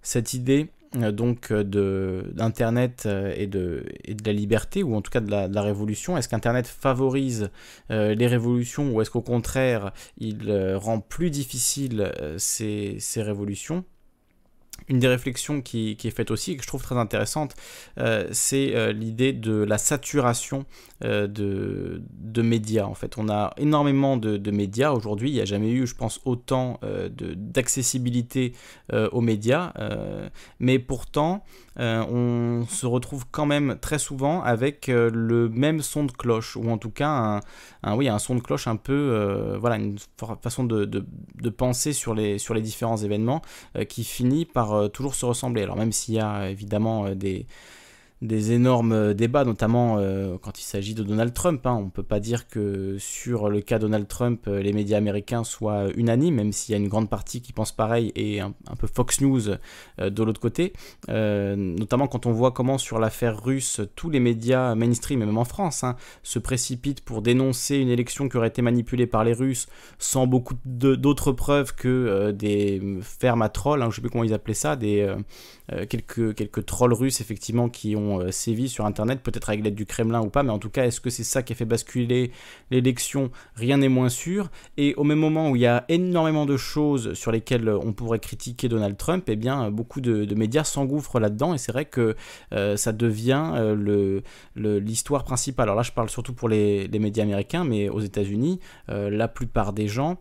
cette 0.00 0.34
idée 0.34 0.70
donc 0.94 1.52
d'internet 1.52 3.08
et 3.34 3.46
de, 3.46 3.86
et 4.04 4.14
de 4.14 4.22
la 4.26 4.32
liberté 4.34 4.82
ou 4.82 4.94
en 4.94 5.00
tout 5.00 5.10
cas 5.10 5.20
de 5.20 5.30
la, 5.30 5.62
révolution 5.62 6.18
est-ce 6.18 6.28
qu'internet 6.28 6.66
favorise 6.66 7.50
les 7.88 8.26
révolutions 8.26 8.92
ou 8.92 9.00
est-ce 9.00 9.10
qu'au 9.10 9.22
contraire 9.22 9.92
il 10.18 10.52
rend 10.74 11.00
plus 11.00 11.30
difficile 11.30 12.12
ces 12.36 12.98
révolutions? 13.16 13.84
Une 14.88 14.98
des 14.98 15.08
réflexions 15.08 15.60
qui, 15.60 15.96
est 16.02 16.10
faite 16.10 16.30
aussi 16.30 16.52
et 16.52 16.56
que 16.56 16.62
je 16.62 16.68
trouve 16.68 16.82
très 16.82 16.96
intéressante, 16.96 17.54
euh, 17.98 18.28
c'est 18.32 18.74
euh, 18.74 18.92
l'idée 18.92 19.32
de 19.32 19.52
la 19.52 19.78
saturation 19.78 20.64
euh, 21.04 21.26
de, 21.26 22.02
de, 22.10 22.42
médias. 22.42 22.84
En 22.84 22.94
fait, 22.94 23.18
on 23.18 23.28
a 23.28 23.52
énormément 23.56 24.16
de, 24.16 24.50
médias 24.50 24.92
aujourd'hui. 24.92 25.30
Il 25.30 25.34
n'y 25.34 25.40
a 25.40 25.44
jamais 25.44 25.70
eu, 25.70 25.86
je 25.86 25.94
pense, 25.94 26.20
autant 26.24 26.78
d'accessibilité 27.16 28.52
aux 28.92 29.20
médias. 29.20 29.72
mais 30.60 30.78
pourtant, 30.78 31.44
on 31.76 32.64
se 32.68 32.86
retrouve 32.86 33.24
quand 33.30 33.46
même 33.46 33.78
très 33.80 33.98
souvent 33.98 34.42
avec 34.42 34.88
le 34.88 35.48
même 35.48 35.80
son 35.80 36.04
de 36.04 36.12
cloche, 36.12 36.56
ou 36.56 36.70
en 36.70 36.78
tout 36.78 36.90
cas 36.90 37.40
un, 37.82 37.96
oui, 37.96 38.08
un 38.08 38.18
son 38.18 38.34
de 38.34 38.40
cloche 38.40 38.66
un 38.66 38.76
peu, 38.76 39.56
voilà, 39.58 39.76
une 39.76 39.96
façon 40.42 40.64
de, 40.64 40.84
de, 40.84 41.50
penser 41.50 41.92
sur 41.92 42.14
les, 42.14 42.38
sur 42.38 42.54
les 42.54 42.60
différents 42.60 42.98
événements 42.98 43.42
qui 43.88 44.04
finit 44.04 44.44
par 44.44 44.71
euh, 44.74 44.88
toujours 44.88 45.14
se 45.14 45.26
ressembler. 45.26 45.62
Alors 45.62 45.76
même 45.76 45.92
s'il 45.92 46.14
y 46.14 46.20
a 46.20 46.50
évidemment 46.50 47.06
euh, 47.06 47.14
des, 47.14 47.46
des 48.22 48.52
énormes 48.52 48.92
euh, 48.92 49.14
débats, 49.14 49.44
notamment 49.44 49.96
euh, 49.98 50.38
quand 50.40 50.60
il 50.60 50.62
s'agit 50.62 50.94
de 50.94 51.02
Donald 51.02 51.34
Trump. 51.34 51.66
Hein. 51.66 51.76
On 51.78 51.86
ne 51.86 51.90
peut 51.90 52.04
pas 52.04 52.20
dire 52.20 52.46
que 52.48 52.96
sur 52.98 53.50
le 53.50 53.60
cas 53.60 53.80
Donald 53.80 54.06
Trump, 54.06 54.44
euh, 54.46 54.62
les 54.62 54.72
médias 54.72 54.96
américains 54.96 55.42
soient 55.42 55.88
unanimes, 55.96 56.36
même 56.36 56.52
s'il 56.52 56.72
y 56.72 56.76
a 56.76 56.78
une 56.78 56.88
grande 56.88 57.10
partie 57.10 57.42
qui 57.42 57.52
pense 57.52 57.72
pareil 57.72 58.12
et 58.14 58.40
un, 58.40 58.54
peu 58.78 58.86
Fox 58.86 59.20
News 59.20 59.42
de 59.98 60.22
l'autre 60.22 60.40
côté. 60.40 60.72
notamment 61.08 62.06
quand 62.06 62.26
on 62.26 62.32
voit 62.32 62.52
comment 62.52 62.78
sur 62.78 62.98
l'affaire 62.98 63.42
russe, 63.42 63.80
tous 63.96 64.08
les 64.08 64.20
médias 64.20 64.74
mainstream, 64.74 65.22
et 65.22 65.26
même 65.26 65.38
en 65.38 65.44
France, 65.44 65.82
hein, 65.82 65.96
se 66.22 66.38
précipitent 66.38 67.00
pour 67.00 67.22
dénoncer 67.22 67.76
une 67.76 67.88
élection 67.88 68.28
qui 68.28 68.36
aurait 68.36 68.48
été 68.48 68.62
manipulée 68.62 69.06
par 69.06 69.24
les 69.24 69.32
Russes 69.32 69.66
sans 69.98 70.26
beaucoup 70.26 70.54
d'autres 70.64 71.32
preuves 71.32 71.74
que 71.74 72.30
des 72.30 72.80
fermes 73.02 73.42
à 73.42 73.48
trolls, 73.48 73.82
hein, 73.82 73.86
je 73.86 73.88
ne 73.88 73.94
sais 73.94 74.00
plus 74.00 74.10
comment 74.10 74.24
ils 74.24 74.34
appelaient 74.34 74.54
ça, 74.54 74.76
des, 74.76 75.12
quelques, 75.88 76.34
quelques 76.34 76.64
trolls 76.66 76.92
russes 76.92 77.20
effectivement 77.20 77.68
qui 77.68 77.96
ont 77.96 78.20
euh, 78.20 78.30
sévi 78.30 78.68
sur 78.68 78.86
Internet, 78.86 79.22
peut-être 79.22 79.48
avec 79.48 79.64
l'aide 79.64 79.74
du 79.74 79.86
Kremlin 79.86 80.20
ou 80.20 80.28
pas, 80.28 80.42
mais 80.42 80.50
en 80.50 80.58
tout 80.58 80.70
cas, 80.70 80.84
est-ce 80.84 81.00
que 81.00 81.10
c'est 81.10 81.24
ça 81.24 81.42
qui 81.42 81.52
a 81.52 81.56
fait 81.56 81.64
basculer 81.64 82.30
l'élection? 82.70 83.30
Rien 83.54 83.78
n'est 83.78 83.88
moins 83.88 84.08
sûr. 84.08 84.50
Et 84.76 84.94
au 84.96 85.04
même 85.04 85.18
moment 85.18 85.50
où 85.50 85.56
il 85.56 85.62
y 85.62 85.66
a 85.66 85.84
énormément 85.88 86.46
de 86.46 86.56
choses 86.56 87.14
sur 87.14 87.32
lesquelles 87.32 87.68
on 87.68 87.92
pourrait 87.92 88.18
critiquer 88.18 88.68
Donald 88.68 88.96
Trump, 88.96 89.24
eh 89.28 89.36
bien, 89.36 89.70
beaucoup 89.70 90.00
de, 90.00 90.32
médias 90.34 90.64
s'engouffrent 90.64 91.20
là-dedans, 91.20 91.54
et 91.54 91.58
c'est 91.58 91.72
vrai 91.72 91.84
que 91.84 92.16
euh, 92.52 92.76
ça 92.76 92.92
devient 92.92 93.52
euh, 93.54 94.20
l'histoire 94.56 95.24
principale. 95.24 95.64
Alors 95.64 95.76
là, 95.76 95.82
je 95.82 95.92
parle 95.92 96.08
surtout 96.08 96.32
pour 96.32 96.48
les, 96.48 96.88
médias 97.02 97.24
américains, 97.24 97.64
mais 97.64 97.88
aux 97.88 98.00
États-Unis, 98.00 98.60
la 98.88 99.26
plupart 99.26 99.72
des 99.72 99.88
gens 99.88 100.18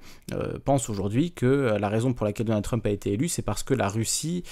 pensent 0.66 0.90
aujourd'hui 0.90 1.32
que 1.32 1.76
la 1.80 1.90
raison 1.90 2.14
pour 2.14 2.26
laquelle 2.26 2.48
Donald 2.48 2.64
Trump 2.64 2.86
a 2.88 2.90
été 2.90 3.14
élu, 3.14 3.28
c'est 3.28 3.44
parce 3.44 3.62
que 3.62 3.76
la 3.76 3.88
Russie 3.88 4.44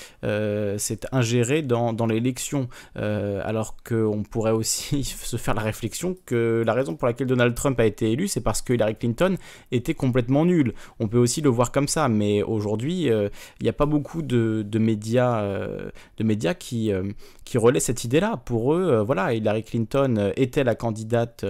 s'est 0.89 1.01
ingérée 1.11 1.61
dans, 1.61 1.93
dans 1.93 2.05
l'élection. 2.07 2.67
Euh, 2.97 3.41
alors 3.43 3.75
qu'on 3.83 4.23
pourrait 4.23 4.51
aussi 4.51 5.03
se 5.03 5.37
faire 5.37 5.53
la 5.53 5.61
réflexion 5.61 6.17
que 6.25 6.63
la 6.65 6.73
raison 6.73 6.95
pour 6.95 7.07
laquelle 7.07 7.27
Donald 7.27 7.53
Trump 7.55 7.79
a 7.79 7.85
été 7.85 8.11
élu, 8.11 8.27
c'est 8.27 8.41
parce 8.41 8.61
que 8.61 8.73
Hillary 8.73 8.95
Clinton 8.95 9.35
était 9.71 9.93
complètement 9.93 10.45
nulle. 10.45 10.73
On 10.99 11.07
peut 11.07 11.17
aussi 11.17 11.41
le 11.41 11.49
voir 11.49 11.71
comme 11.71 11.87
ça, 11.87 12.07
mais 12.09 12.41
aujourd'hui, 12.41 13.09
euh, 13.09 13.29
il 13.59 13.63
n'y 13.63 13.69
a 13.69 13.73
pas 13.73 13.85
beaucoup 13.85 14.21
de, 14.21 14.65
médias, 14.79 15.43
de 15.43 16.23
médias 16.23 16.55
euh, 16.73 17.11
qui, 17.45 17.57
relaient 17.57 17.79
cette 17.79 18.03
idée-là. 18.03 18.37
Pour 18.45 18.73
eux, 18.73 19.03
voilà, 19.05 19.33
Hillary 19.33 19.63
Clinton 19.63 20.31
était 20.35 20.63
la 20.63 20.75
candidate 20.75 21.45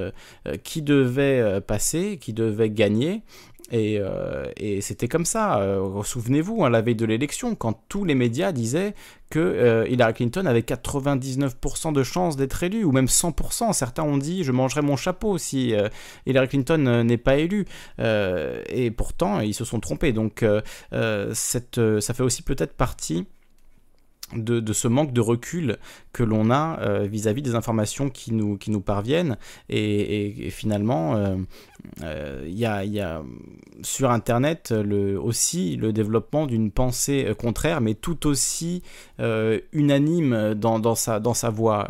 qui 0.63 0.81
devait 0.81 1.61
passer, 1.61 2.17
qui 2.17 2.33
devait 2.33 2.69
gagner. 2.69 3.21
Euh, 3.73 4.45
et, 4.57 4.81
c'était 4.81 5.07
comme 5.07 5.25
ça. 5.25 5.59
Euh, 5.59 6.03
souvenez-vous, 6.03 6.63
hein, 6.63 6.69
la 6.69 6.81
veille 6.81 6.95
de 6.95 7.05
l'élection, 7.05 7.55
quand 7.55 7.81
tous 7.89 8.05
les 8.05 8.15
médias 8.15 8.51
disaient 8.51 8.93
que 9.29 9.39
euh, 9.39 9.87
Hillary 9.87 10.13
Clinton 10.13 10.45
avait 10.45 10.61
99% 10.61 11.93
de 11.93 12.03
chances 12.03 12.35
d'être 12.35 12.63
élue, 12.63 12.83
ou 12.83 12.91
même 12.91 13.05
100%. 13.05 13.73
Certains 13.73 14.03
ont 14.03 14.17
dit 14.17 14.43
je 14.43 14.51
mangerai 14.51 14.81
mon 14.81 14.95
chapeau 14.95 15.37
si 15.37 15.73
Hillary 16.25 16.47
Clinton 16.47 17.03
n'est 17.03 17.17
pas 17.17 17.37
élue. 17.37 17.65
et 17.99 18.91
pourtant, 18.91 19.39
ils 19.39 19.53
se 19.53 19.65
sont 19.65 19.79
trompés. 19.79 20.13
Donc, 20.13 20.43
ça 20.91 22.13
fait 22.13 22.23
aussi 22.23 22.41
peut-être 22.41 22.73
partie 22.73 23.25
de, 24.35 24.73
ce 24.73 24.87
manque 24.87 25.11
de 25.11 25.21
recul 25.21 25.77
que 26.13 26.23
l'on 26.23 26.51
a 26.51 27.03
vis-à-vis 27.05 27.41
des 27.41 27.55
informations 27.55 28.09
qui 28.09 28.33
nous 28.33 28.81
parviennent. 28.81 29.37
Et, 29.69 30.49
finalement, 30.49 31.37
il 31.97 32.05
euh, 32.05 32.45
y, 32.47 32.99
a, 32.99 33.21
sur 33.81 34.11
Internet 34.11 34.73
aussi 35.21 35.75
le 35.75 35.93
développement 35.93 36.45
d'une 36.45 36.71
pensée 36.71 37.25
euh, 37.27 37.33
contraire, 37.33 37.81
mais 37.81 37.93
tout 37.93 38.27
aussi 38.27 38.83
euh, 39.19 39.59
unanime 39.71 40.53
dans, 40.55 40.95
sa, 40.95 41.19
voix, 41.49 41.87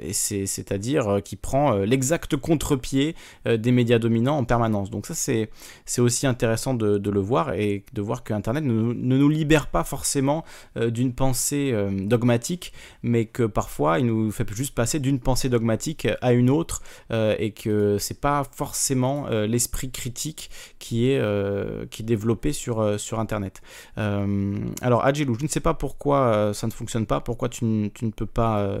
et 0.00 0.12
c'est-à-dire 0.12 1.20
qui 1.24 1.36
prend 1.36 1.72
l'exact 1.78 2.36
contre-pied 2.36 3.14
des 3.46 3.72
médias 3.72 3.98
dominants 3.98 4.38
en 4.38 4.44
permanence. 4.44 4.90
Donc 4.90 5.06
ça, 5.06 5.14
c'est 5.14 6.00
aussi 6.00 6.26
intéressant 6.26 6.74
de, 6.74 6.98
de, 6.98 7.10
le 7.10 7.20
voir 7.20 7.54
et 7.54 7.84
de 7.92 8.02
voir 8.02 8.24
que 8.24 8.32
Internet 8.32 8.64
ne, 8.64 8.72
ne 8.72 9.18
nous 9.18 9.28
libère 9.28 9.68
pas 9.68 9.84
forcément 9.84 10.44
d'une 10.76 11.12
pensée 11.12 11.74
dogmatique, 11.92 12.72
mais 13.02 13.26
que 13.26 13.44
parfois 13.44 13.98
il 13.98 14.06
nous 14.06 14.30
fait 14.30 14.50
juste 14.54 14.74
passer 14.74 15.00
d'une 15.00 15.18
pensée 15.18 15.48
dogmatique 15.48 16.08
à 16.20 16.32
une 16.32 16.50
autre, 16.50 16.82
et 17.12 17.52
que 17.52 17.98
c'est 17.98 18.20
pas 18.20 18.44
forcément 18.50 19.13
euh, 19.30 19.46
l'esprit 19.46 19.90
critique 19.90 20.50
qui 20.78 21.10
est, 21.10 21.18
euh, 21.18 21.86
qui 21.86 22.02
est 22.02 22.04
développé 22.04 22.52
sur, 22.52 22.80
euh, 22.80 22.98
sur 22.98 23.20
Internet. 23.20 23.62
alors, 23.96 25.04
Agilou, 25.04 25.34
je 25.38 25.44
ne 25.44 25.48
sais 25.48 25.60
pas 25.60 25.74
pourquoi 25.74 26.52
ça 26.54 26.66
ne 26.66 26.72
fonctionne 26.72 27.06
pas, 27.06 27.20
pourquoi 27.20 27.48
tu, 27.48 27.64
ne 27.64 28.10
peux 28.10 28.26
pas 28.26 28.76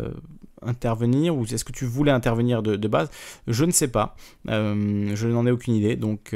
intervenir 0.62 1.36
ou 1.36 1.44
est-ce 1.44 1.64
que 1.64 1.72
tu 1.72 1.84
voulais 1.86 2.10
intervenir 2.10 2.62
de, 2.62 2.88
base? 2.88 3.10
Je 3.46 3.64
ne 3.64 3.70
sais 3.70 3.88
pas. 3.88 4.16
je 4.46 5.26
n'en 5.28 5.46
ai 5.46 5.50
aucune 5.50 5.74
idée. 5.74 5.96
Donc, 5.96 6.34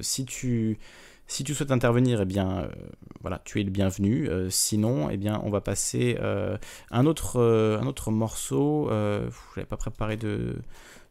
si 0.00 0.24
tu 0.24 0.78
si 1.26 1.42
tu 1.42 1.54
souhaites 1.54 1.70
intervenir, 1.70 2.20
eh 2.20 2.26
bien, 2.26 2.68
voilà, 3.22 3.40
tu 3.44 3.60
es 3.60 3.64
le 3.64 3.70
bienvenu. 3.70 4.28
sinon, 4.50 5.08
eh 5.10 5.16
bien, 5.16 5.40
on 5.44 5.50
va 5.50 5.60
passer 5.60 6.18
un 6.90 7.06
autre, 7.06 7.40
un 7.40 7.86
autre 7.86 8.10
morceau. 8.10 8.88
je 8.90 9.56
n'avais 9.56 9.66
pas 9.66 9.76
préparé 9.76 10.16
de, 10.16 10.56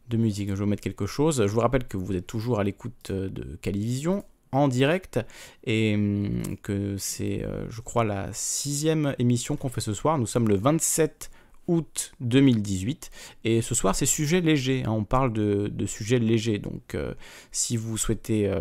de 0.09 0.17
musique. 0.17 0.49
Je 0.49 0.53
vais 0.53 0.59
vous 0.63 0.69
mettre 0.69 0.83
quelque 0.83 1.05
chose. 1.05 1.45
Je 1.45 1.51
vous 1.51 1.59
rappelle 1.59 1.85
que 1.85 1.97
vous 1.97 2.15
êtes 2.15 2.27
toujours 2.27 2.59
à 2.59 2.63
l'écoute 2.63 3.11
euh, 3.11 3.29
de 3.29 3.57
Calivision 3.61 4.23
en 4.51 4.67
direct 4.67 5.19
et 5.65 5.95
hum, 5.95 6.41
que 6.61 6.97
c'est, 6.97 7.43
euh, 7.43 7.65
je 7.69 7.81
crois, 7.81 8.03
la 8.03 8.31
sixième 8.33 9.15
émission 9.19 9.55
qu'on 9.55 9.69
fait 9.69 9.81
ce 9.81 9.93
soir. 9.93 10.17
Nous 10.17 10.27
sommes 10.27 10.47
le 10.47 10.55
27 10.55 11.31
août 11.67 12.11
2018 12.19 13.09
et 13.45 13.61
ce 13.61 13.73
soir 13.73 13.95
c'est 13.95 14.05
sujet 14.05 14.41
léger. 14.41 14.83
Hein. 14.85 14.91
on 14.91 15.05
parle 15.05 15.31
de, 15.31 15.85
sujets 15.85 16.19
légers. 16.19 16.59
Donc 16.59 16.93
euh, 16.93 17.13
si 17.51 17.77
vous 17.77 17.97
souhaitez 17.97 18.51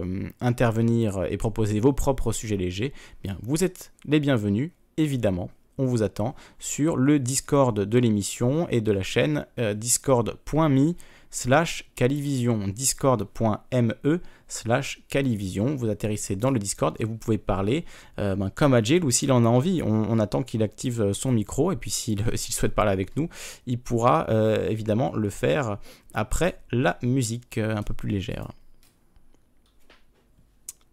intervenir 0.40 1.24
et 1.28 1.36
proposer 1.36 1.80
vos 1.80 1.92
propres 1.92 2.30
sujets 2.30 2.56
légers, 2.56 2.92
bien 3.24 3.36
vous 3.42 3.64
êtes 3.64 3.92
les 4.04 4.20
bienvenus 4.20 4.70
évidemment 4.98 5.50
on 5.78 5.86
vous 5.86 6.02
attend 6.02 6.36
sur 6.60 6.96
le 6.96 7.18
Discord 7.18 7.76
de 7.76 7.98
l'émission 7.98 8.68
et 8.68 8.80
de 8.80 8.92
la 8.92 9.02
chaîne 9.02 9.46
discord.me 9.74 10.94
slash 11.32 11.90
Calivision, 11.96 12.68
discord.me 12.68 14.20
slash 14.46 15.02
Calivision. 15.08 15.74
Vous 15.74 15.88
atterrissez 15.88 16.36
dans 16.36 16.52
le 16.52 16.60
Discord 16.60 16.94
et 17.00 17.04
vous 17.04 17.16
pouvez 17.16 17.38
parler 17.38 17.84
euh, 18.20 18.36
ben, 18.36 18.50
comme 18.50 18.74
Agile 18.74 19.04
ou 19.04 19.10
s'il 19.10 19.32
en 19.32 19.44
a 19.44 19.48
envie. 19.48 19.82
On, 19.82 20.18
attend 20.20 20.44
qu'il 20.44 20.62
active 20.62 21.00
euh, 21.00 21.12
son 21.12 21.32
micro 21.32 21.72
et 21.72 21.76
puis 21.76 21.90
s'il 21.90 22.20
souhaite 22.36 22.74
parler 22.74 22.92
avec 22.92 23.16
nous, 23.16 23.28
il 23.66 23.80
pourra 23.80 24.26
euh, 24.28 24.68
évidemment 24.68 25.12
le 25.16 25.30
faire 25.30 25.78
après 26.14 26.60
la 26.70 26.98
musique 27.02 27.58
un 27.58 27.82
peu 27.82 27.94
plus 27.94 28.10
légère. 28.10 28.52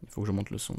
Il 0.01 0.09
faut 0.09 0.21
que 0.21 0.27
je 0.27 0.31
monte 0.31 0.49
le 0.49 0.57
son. 0.57 0.75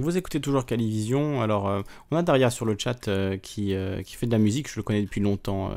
Vous 0.00 0.16
écoutez 0.16 0.40
toujours 0.40 0.64
Calivision. 0.64 1.42
Alors, 1.42 1.68
euh, 1.68 1.82
on 2.10 2.16
a 2.16 2.22
Daria 2.22 2.50
sur 2.50 2.64
le 2.64 2.76
chat 2.78 3.08
euh, 3.08 3.36
qui, 3.36 3.74
euh, 3.74 4.02
qui 4.02 4.14
fait 4.14 4.26
de 4.26 4.32
la 4.32 4.38
musique. 4.38 4.70
Je 4.70 4.76
le 4.76 4.82
connais 4.82 5.02
depuis 5.02 5.20
longtemps. 5.20 5.70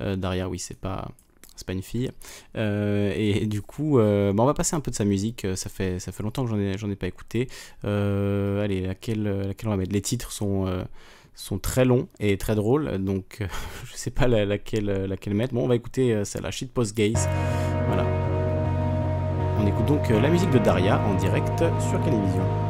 Daria, 0.00 0.48
oui, 0.48 0.58
c'est 0.58 0.78
pas, 0.78 1.08
c'est 1.54 1.66
pas 1.66 1.72
une 1.72 1.82
fille. 1.82 2.10
et, 2.56 3.46
du 3.46 3.62
coup, 3.62 3.98
bah, 3.98 4.34
on 4.42 4.44
va 4.44 4.54
passer 4.54 4.74
un 4.74 4.80
peu 4.80 4.90
de 4.90 4.96
sa 4.96 5.04
musique. 5.04 5.46
Ça 5.54 5.68
fait, 5.68 5.98
ça 6.00 6.12
fait 6.12 6.22
longtemps 6.22 6.44
que 6.44 6.50
j'en 6.50 6.58
ai, 6.58 6.76
j'en 6.76 6.90
ai 6.90 6.96
pas 6.96 7.06
écouté. 7.06 7.48
allez, 7.84 8.80
laquelle, 8.82 9.22
laquelle 9.22 9.68
on 9.68 9.72
va 9.72 9.76
mettre? 9.76 9.92
Les 9.92 10.00
titres 10.00 10.32
sont, 10.32 10.84
sont 11.34 11.58
très 11.58 11.84
longs 11.84 12.08
et 12.18 12.36
très 12.36 12.54
drôles. 12.54 12.98
Donc, 12.98 13.46
je 13.84 13.94
sais 13.94 14.10
pas 14.10 14.26
laquelle, 14.26 15.06
laquelle 15.06 15.34
mettre. 15.34 15.54
Bon, 15.54 15.64
on 15.64 15.68
va 15.68 15.76
écouter 15.76 16.24
celle-là, 16.24 16.50
Shitpost 16.50 16.96
Gaze. 16.96 17.28
Voilà. 17.86 18.06
On 19.58 19.66
écoute 19.66 19.86
donc 19.86 20.08
la 20.08 20.28
musique 20.28 20.50
de 20.50 20.58
Daria 20.58 21.00
en 21.00 21.14
direct 21.14 21.58
sur 21.78 22.02
Calivision. 22.02 22.61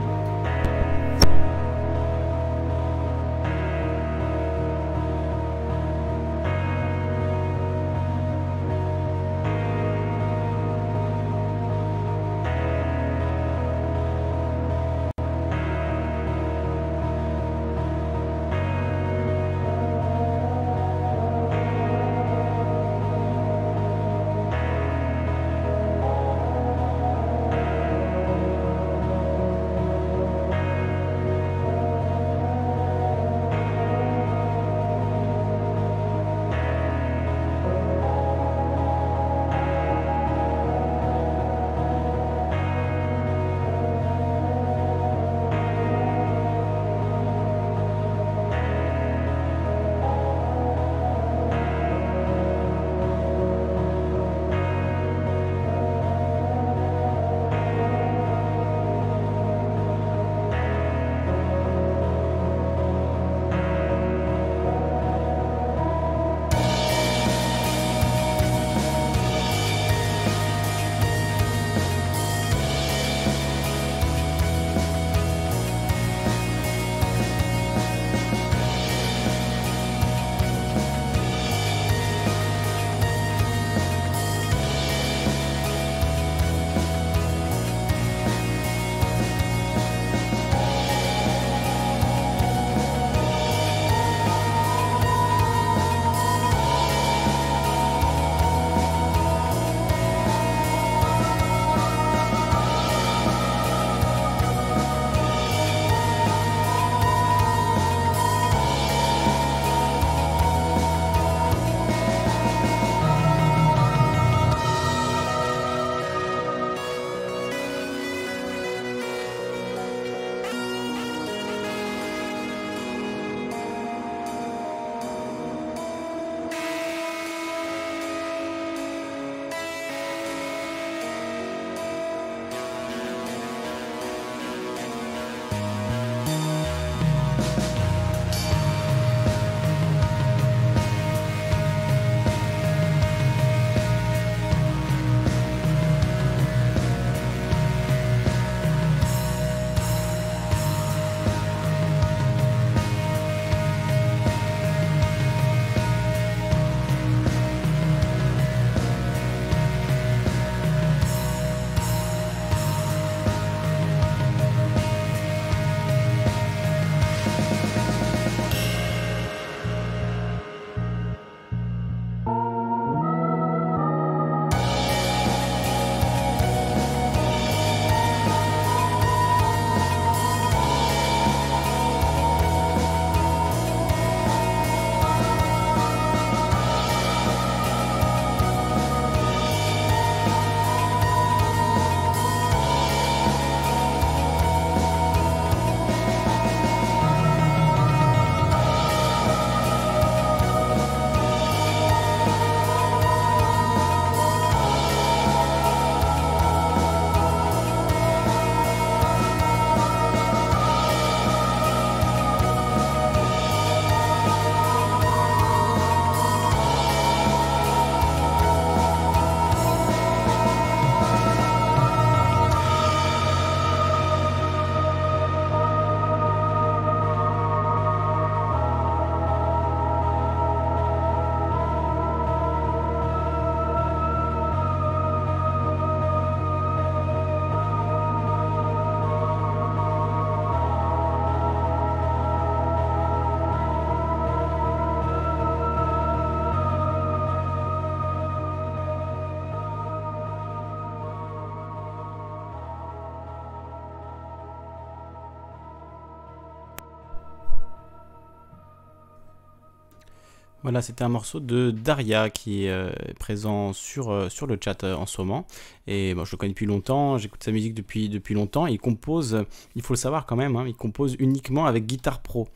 Voilà, 260.72 260.80
c'était 260.80 261.04
un 261.04 261.10
morceau 261.10 261.38
de 261.38 261.70
Daria 261.70 262.30
qui 262.30 262.64
est 262.64 262.70
euh, 262.70 262.90
présent 263.18 263.74
sur, 263.74 264.10
euh, 264.10 264.28
le 264.48 264.58
chat 264.58 264.84
euh, 264.84 264.94
en 264.94 265.04
ce 265.04 265.20
moment. 265.20 265.46
Et 265.86 266.14
bon, 266.14 266.24
je 266.24 266.32
le 266.32 266.38
connais 266.38 266.52
depuis 266.52 266.64
longtemps, 266.64 267.18
j'écoute 267.18 267.44
sa 267.44 267.52
musique 267.52 267.74
depuis, 267.74 268.08
depuis 268.08 268.32
longtemps. 268.32 268.66
Il 268.66 268.78
compose, 268.78 269.44
il 269.76 269.82
faut 269.82 269.92
le 269.92 269.98
savoir 269.98 270.24
quand 270.24 270.36
même, 270.36 270.56
hein, 270.56 270.64
il 270.66 270.74
compose 270.74 271.14
uniquement 271.18 271.66
avec 271.66 271.84
Guitar 271.84 272.22
Pro. 272.22 272.48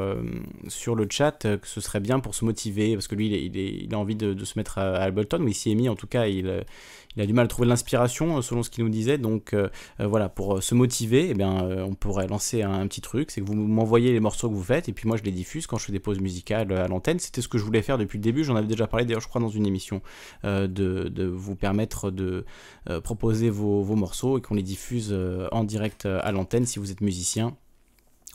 sur 0.68 0.96
le 0.96 1.08
chat 1.10 1.40
que 1.40 1.68
ce 1.68 1.82
serait 1.82 2.00
bien 2.00 2.20
pour 2.20 2.36
se 2.36 2.46
motiver, 2.46 2.94
parce 2.94 3.08
que 3.08 3.16
lui 3.16 3.28
il, 3.28 3.56
il, 3.56 3.94
a 3.94 3.98
envie 3.98 4.16
de, 4.16 4.44
se 4.44 4.58
mettre 4.58 4.78
à, 4.78 4.98
Ableton, 4.98 5.40
mais 5.40 5.52
il 5.52 5.56
s'y 5.56 5.72
est 5.72 5.76
mis 5.76 5.90
en 5.90 5.96
tout 5.96 6.08
cas, 6.08 6.28
il 6.28 6.50
a 6.50 7.26
du 7.26 7.34
mal 7.34 7.46
à 7.46 7.48
trouver 7.48 7.68
l'inspiration 7.68 8.42
selon 8.42 8.64
ce 8.64 8.70
qu'il 8.70 8.84
nous 8.84 8.90
disait. 8.90 9.18
Donc 9.18 9.56
voilà, 10.00 10.30
pour 10.30 10.64
se 10.64 10.76
motiver, 10.76 11.30
eh 11.30 11.34
bien, 11.34 11.64
on 11.88 11.94
pourrait 11.94 12.28
lancer 12.28 12.64
un, 12.64 12.88
petit 12.88 13.02
truc, 13.02 13.30
c'est 13.32 13.42
que 13.42 13.46
vous 13.46 13.56
m'envoyez 13.56 14.12
les 14.14 14.20
morceaux 14.20 14.50
que 14.50 14.56
vous 14.56 14.64
faites 14.64 14.90
et 14.90 14.94
puis 14.94 15.08
moi 15.08 15.18
je 15.18 15.24
les 15.24 15.32
diffuse 15.32 15.68
quand 15.68 15.78
je 15.78 15.86
fais 15.86 15.92
des 15.92 16.00
pauses 16.00 16.20
musicales 16.20 16.72
à 16.74 16.88
c'était 17.20 17.42
ce 17.42 17.48
que 17.48 17.58
je 17.58 17.64
voulais 17.64 17.82
faire 17.82 17.98
depuis 17.98 18.18
le 18.18 18.24
début. 18.24 18.44
J'en 18.44 18.56
avais 18.56 18.68
déjà 18.68 18.88
parlé 18.88 19.06
d'ailleurs, 19.06 19.22
je 19.22 19.28
crois, 19.28 19.42
dans 19.42 19.50
une 19.50 19.66
émission, 19.66 20.02
euh, 20.46 20.68
de, 20.68 21.26
vous 21.26 21.56
permettre 21.56 22.12
de 22.12 22.46
euh, 22.90 23.02
proposer 23.02 23.50
vos, 23.50 23.84
morceaux 23.96 24.38
et 24.38 24.42
qu'on 24.42 24.56
les 24.56 24.64
diffuse 24.64 25.10
euh, 25.12 25.48
en 25.52 25.64
direct 25.64 26.06
à 26.06 26.32
l'antenne 26.32 26.66
si 26.66 26.80
vous 26.80 26.92
êtes 26.92 27.02
musicien 27.02 27.56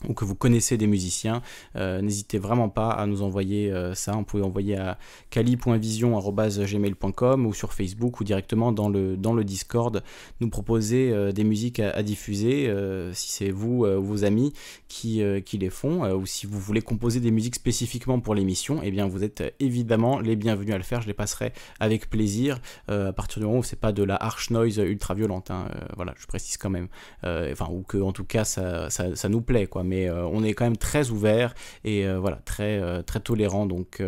ou 0.09 0.13
que 0.13 0.25
vous 0.25 0.35
connaissez 0.35 0.75
des 0.77 0.87
musiciens, 0.87 1.41
euh, 1.77 2.01
n'hésitez 2.01 2.37
vraiment 2.37 2.67
pas 2.67 2.89
à 2.89 3.05
nous 3.05 3.21
envoyer 3.21 3.71
euh, 3.71 3.93
ça. 3.93 4.11
Vous 4.11 4.23
pouvez 4.23 4.43
envoyer 4.43 4.75
à 4.77 4.97
kali.vision.gmail.com 5.29 7.45
ou 7.45 7.53
sur 7.53 7.71
Facebook 7.71 8.19
ou 8.19 8.25
directement 8.25 8.73
dans 8.73 8.89
le, 8.89 9.15
dans 9.15 9.33
le 9.33 9.45
Discord, 9.45 10.03
nous 10.41 10.49
proposer 10.49 11.11
euh, 11.11 11.31
des 11.31 11.45
musiques 11.45 11.79
à, 11.79 12.03
diffuser 12.03 12.69
si 13.13 13.31
c'est 13.31 13.49
vous 13.49 13.85
ou 13.85 14.03
vos 14.03 14.25
amis 14.25 14.53
qui, 14.87 15.23
qui 15.43 15.57
les 15.57 15.71
font 15.71 16.07
ou 16.13 16.27
si 16.27 16.45
vous 16.45 16.59
voulez 16.59 16.81
composer 16.81 17.19
des 17.19 17.31
musiques 17.31 17.55
spécifiquement 17.55 18.19
pour 18.19 18.35
l'émission, 18.35 18.81
eh 18.83 18.91
bien 18.91 19.07
vous 19.07 19.23
êtes 19.23 19.55
évidemment 19.59 20.19
les 20.19 20.35
bienvenus 20.35 20.75
à 20.75 20.77
le 20.77 20.83
faire. 20.83 21.01
Je 21.01 21.07
les 21.07 21.15
passerai 21.15 21.51
avec 21.79 22.11
plaisir 22.11 22.59
à 22.87 23.11
partir 23.13 23.39
du 23.39 23.47
moment 23.47 23.57
où 23.59 23.63
c'est 23.63 23.79
pas 23.79 23.91
de 23.91 24.03
la 24.03 24.15
harsh 24.15 24.51
noise 24.51 24.77
ultra 24.77 25.15
violente. 25.15 25.49
Hein, 25.49 25.67
voilà, 25.95 26.13
je 26.17 26.27
précise 26.27 26.57
quand 26.57 26.69
même. 26.69 26.89
Enfin, 27.23 27.67
ou 27.71 27.81
que 27.81 27.97
en 27.97 28.11
tout 28.11 28.25
cas 28.25 28.43
ça, 28.43 28.91
ça, 28.91 29.15
ça 29.15 29.29
nous 29.29 29.41
plaît 29.41 29.65
quoi 29.65 29.83
mais 29.85 30.09
euh, 30.09 30.25
on 30.27 30.43
est 30.43 30.53
quand 30.53 30.65
même 30.65 30.77
très 30.77 31.09
ouvert 31.09 31.53
et 31.83 32.05
euh, 32.05 32.19
voilà, 32.19 32.37
très, 32.37 32.79
euh, 32.79 33.01
très 33.01 33.19
tolérant. 33.19 33.65
Donc 33.65 34.03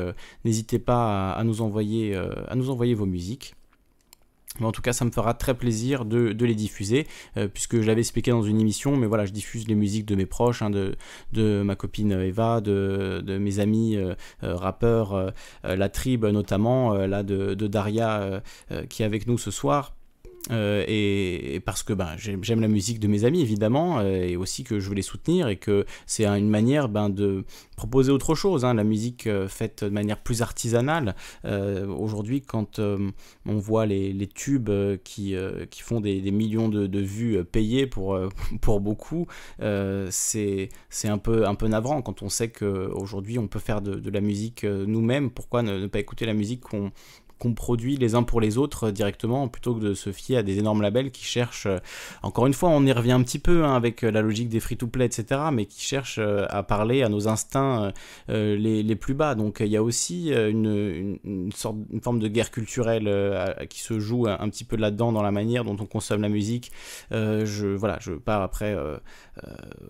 n'hésitez 0.45 0.79
pas 0.79 1.31
à, 1.31 1.43
nous 1.43 1.61
envoyer, 1.61 2.15
vos 2.95 3.05
musiques. 3.05 3.53
Mais 4.59 4.65
en 4.65 4.71
tout 4.71 4.81
cas, 4.81 4.91
ça 4.91 5.05
me 5.05 5.11
fera 5.11 5.35
très 5.35 5.53
plaisir 5.53 6.03
de, 6.03 6.33
les 6.43 6.55
diffuser, 6.55 7.05
puisque 7.53 7.79
je 7.79 7.85
l'avais 7.85 8.01
expliqué 8.01 8.31
dans 8.31 8.41
une 8.41 8.59
émission, 8.59 8.97
mais 8.97 9.05
voilà, 9.05 9.25
je 9.25 9.31
diffuse 9.31 9.67
les 9.67 9.75
musiques 9.75 10.05
de 10.05 10.15
mes 10.15 10.25
proches, 10.25 10.63
hein, 10.63 10.71
de, 10.71 11.61
ma 11.61 11.75
copine 11.75 12.13
Eva, 12.13 12.59
de, 12.59 13.37
mes 13.39 13.59
amis 13.59 13.99
rappeurs, 14.41 15.31
la 15.63 15.89
tribe 15.89 16.25
notamment, 16.25 16.95
de, 16.95 17.67
Daria 17.67 18.41
qui 18.89 19.03
est 19.03 19.05
avec 19.05 19.27
nous 19.27 19.37
ce 19.37 19.51
soir. 19.51 19.96
Euh, 20.51 20.83
et, 20.87 21.59
parce 21.65 21.83
que 21.83 21.93
ben, 21.93 22.15
j'aime 22.17 22.61
la 22.61 22.67
musique 22.67 22.99
de 22.99 23.07
mes 23.07 23.25
amis 23.25 23.41
évidemment 23.41 23.99
euh, 23.99 24.23
et 24.23 24.37
aussi 24.37 24.63
que 24.63 24.79
je 24.79 24.89
veux 24.89 24.95
les 24.95 25.01
soutenir 25.01 25.47
et 25.47 25.57
que 25.57 25.85
c'est 26.05 26.25
une 26.25 26.49
manière 26.49 26.89
ben, 26.89 27.09
de 27.09 27.43
proposer 27.75 28.11
autre 28.11 28.35
chose 28.35 28.63
hein, 28.63 28.73
la 28.73 28.83
musique 28.83 29.27
euh, 29.27 29.47
faite 29.47 29.83
de 29.83 29.89
manière 29.89 30.19
plus 30.21 30.41
artisanale. 30.41 31.15
Aujourd'hui 31.43 32.41
quand 32.41 32.79
on 32.79 33.57
voit 33.57 33.85
les, 33.85 34.13
les 34.13 34.27
tubes 34.27 34.69
qui, 35.03 35.35
qui 35.69 35.81
font 35.81 35.99
des, 35.99 36.21
des 36.21 36.31
millions 36.31 36.69
de, 36.69 36.87
de, 36.87 36.99
vues 36.99 37.43
payées 37.43 37.87
pour, 37.87 38.19
pour 38.61 38.79
beaucoup 38.79 39.27
c'est 39.59 40.69
un 41.05 41.17
peu, 41.17 41.47
un 41.47 41.55
peu 41.55 41.67
navrant 41.67 42.01
quand 42.01 42.21
on 42.21 42.29
sait 42.29 42.49
qu'aujourd'hui 42.49 43.39
on 43.39 43.47
peut 43.47 43.59
faire 43.59 43.81
de, 43.81 44.09
la 44.09 44.21
musique 44.21 44.63
nous-mêmes. 44.63 45.29
Pourquoi 45.29 45.61
ne, 45.61 45.77
ne, 45.77 45.87
pas 45.87 45.99
écouter 45.99 46.25
la 46.25 46.33
musique 46.33 46.61
qu'on 46.61 46.91
qu'on 47.39 47.53
produit 47.53 47.97
les 47.97 48.15
uns 48.15 48.23
pour 48.23 48.41
les 48.41 48.57
autres 48.57 48.91
directement 48.91 49.47
plutôt 49.47 49.75
que 49.75 49.79
de 49.79 49.93
se 49.93 50.11
fier 50.11 50.37
à 50.37 50.43
des 50.43 50.59
énormes 50.59 50.81
labels 50.81 51.11
qui 51.11 51.23
cherchent, 51.23 51.67
euh, 51.67 51.77
encore 52.23 52.47
une 52.47 52.53
fois, 52.53 52.69
on 52.69 52.85
y 52.85 52.91
revient 52.91 53.11
un 53.11 53.23
petit 53.23 53.39
peu 53.39 53.63
hein, 53.63 53.75
avec 53.75 54.03
euh, 54.03 54.11
la 54.11 54.21
logique 54.21 54.49
des 54.49 54.59
free-to-play, 54.59 55.05
etc., 55.05 55.41
mais 55.51 55.65
qui 55.65 55.81
cherchent 55.81 56.19
euh, 56.19 56.45
à 56.49 56.63
parler 56.63 57.03
à 57.03 57.09
nos 57.09 57.27
instincts 57.27 57.91
les, 58.27 58.95
plus 58.95 59.13
bas. 59.13 59.35
Donc 59.35 59.57
il 59.59 59.67
y 59.67 59.77
a 59.77 59.83
aussi 59.83 60.31
une, 60.31 61.19
forme 61.53 62.19
de 62.19 62.27
guerre 62.27 62.51
culturelle 62.51 63.07
qui 63.69 63.81
se 63.81 63.99
joue 63.99 64.27
un, 64.27 64.49
petit 64.49 64.63
peu 64.63 64.75
là-dedans 64.75 65.11
dans 65.11 65.21
la 65.21 65.31
manière 65.31 65.63
dont 65.63 65.77
on 65.79 65.85
consomme 65.85 66.21
la 66.21 66.29
musique. 66.29 66.71
je 67.11 67.75
voilà, 67.75 67.97
je 68.01 68.13
pars 68.13 68.41
après, 68.41 68.75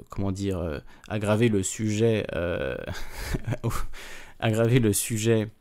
comment 0.09 0.31
dire, 0.31 0.81
aggraver 1.07 1.47
le 1.47 1.63
sujet, 1.63 2.25
aggraver 4.39 4.79
le 4.79 4.93
sujet 4.93 5.41
euh, 5.43 5.45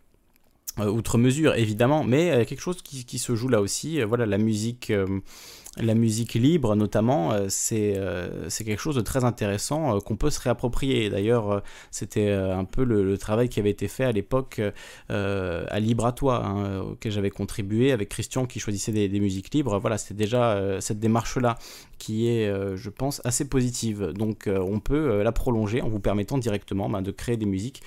outre 0.84 1.18
mesure 1.18 1.54
évidemment, 1.54 2.04
mais 2.04 2.30
euh, 2.30 2.44
quelque 2.44 2.60
chose 2.60 2.82
qui, 2.82 3.18
se 3.18 3.34
joue 3.34 3.48
là 3.48 3.60
aussi. 3.60 4.00
Euh, 4.00 4.06
voilà, 4.06 4.26
la 4.26 4.38
musique, 4.38 4.92
la 5.78 5.94
musique 5.94 6.34
libre 6.34 6.74
notamment, 6.74 7.32
c'est 7.48 8.00
c'est 8.48 8.64
quelque 8.64 8.80
chose 8.80 8.96
de 8.96 9.00
très 9.00 9.24
intéressant 9.24 10.00
qu'on 10.00 10.16
peut 10.16 10.30
se 10.30 10.40
réapproprier. 10.40 11.10
D'ailleurs, 11.10 11.62
c'était 11.90 12.30
un 12.30 12.64
peu 12.64 12.84
le, 12.84 13.16
travail 13.18 13.48
qui 13.48 13.60
avait 13.60 13.70
été 13.70 13.88
fait 13.88 14.04
à 14.04 14.12
l'époque 14.12 14.60
à 15.08 15.80
Libre 15.80 16.06
à 16.06 16.12
toi, 16.12 16.44
hein, 16.44 16.80
auquel 16.80 17.12
j'avais 17.12 17.30
contribué 17.30 17.92
avec 17.92 18.08
Christian 18.08 18.46
qui 18.46 18.60
choisissait 18.60 18.92
des, 18.92 19.20
musiques 19.20 19.52
libres. 19.52 19.78
Voilà, 19.78 19.98
c'était 19.98 20.14
déjà 20.14 20.80
cette 20.80 20.98
démarche-là 20.98 21.56
qui 21.98 22.28
est, 22.28 22.50
je 22.76 22.90
pense, 22.90 23.20
assez 23.24 23.48
positive. 23.48 24.12
Donc, 24.14 24.48
on 24.48 24.80
peut 24.80 25.22
la 25.22 25.32
prolonger 25.32 25.82
en 25.82 25.88
vous 25.88 26.00
permettant 26.00 26.38
directement 26.38 26.88
ben, 26.88 27.02
de 27.02 27.10
créer 27.10 27.36
des 27.36 27.46
musiques 27.46 27.82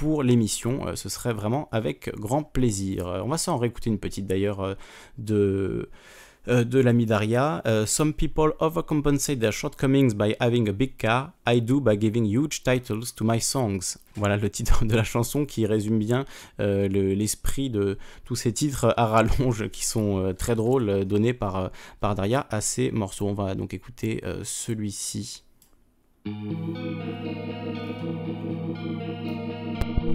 pour 0.00 0.22
l'émission. 0.22 0.86
Euh, 0.86 0.94
ce 0.94 1.08
serait 1.08 1.32
vraiment 1.32 1.68
avec 1.72 2.14
grand 2.16 2.42
plaisir. 2.42 3.06
Euh, 3.06 3.20
on 3.24 3.28
va 3.28 3.38
s'en 3.38 3.56
réécouter 3.56 3.88
une 3.88 3.98
petite 3.98 4.26
d'ailleurs 4.26 4.60
euh, 4.60 4.74
de 5.18 5.88
de 6.48 6.78
l'ami 6.78 7.06
Daria. 7.06 7.60
Some 7.86 8.12
people 8.12 8.52
overcompensate 8.60 9.40
their 9.40 9.50
shortcomings 9.50 10.14
by 10.14 10.36
having 10.38 10.68
a 10.68 10.72
big 10.72 10.96
car. 10.96 11.32
I 11.44 11.60
do 11.60 11.80
by 11.80 11.98
giving 12.00 12.24
huge 12.24 12.62
titles 12.62 13.12
to 13.16 13.24
my 13.24 13.40
songs. 13.40 13.98
Voilà 14.14 14.36
le 14.36 14.48
titre 14.48 14.84
de 14.84 14.94
la 14.94 15.02
chanson 15.02 15.44
qui 15.44 15.66
résume 15.66 15.98
bien 15.98 16.24
l'esprit 16.60 17.68
de 17.68 17.98
tous 18.24 18.36
ces 18.36 18.52
titres 18.52 18.94
à 18.96 19.06
rallonge 19.06 19.68
qui 19.70 19.84
sont 19.84 20.32
très 20.38 20.54
drôles 20.54 21.04
donnés 21.04 21.34
par, 21.34 21.72
par 21.98 22.14
Daria 22.14 22.46
à 22.48 22.60
ces 22.60 22.92
morceaux. 22.92 23.26
On 23.26 23.34
va 23.34 23.56
donc 23.56 23.74
écouter 23.74 24.22
celui-ci. 24.44 25.42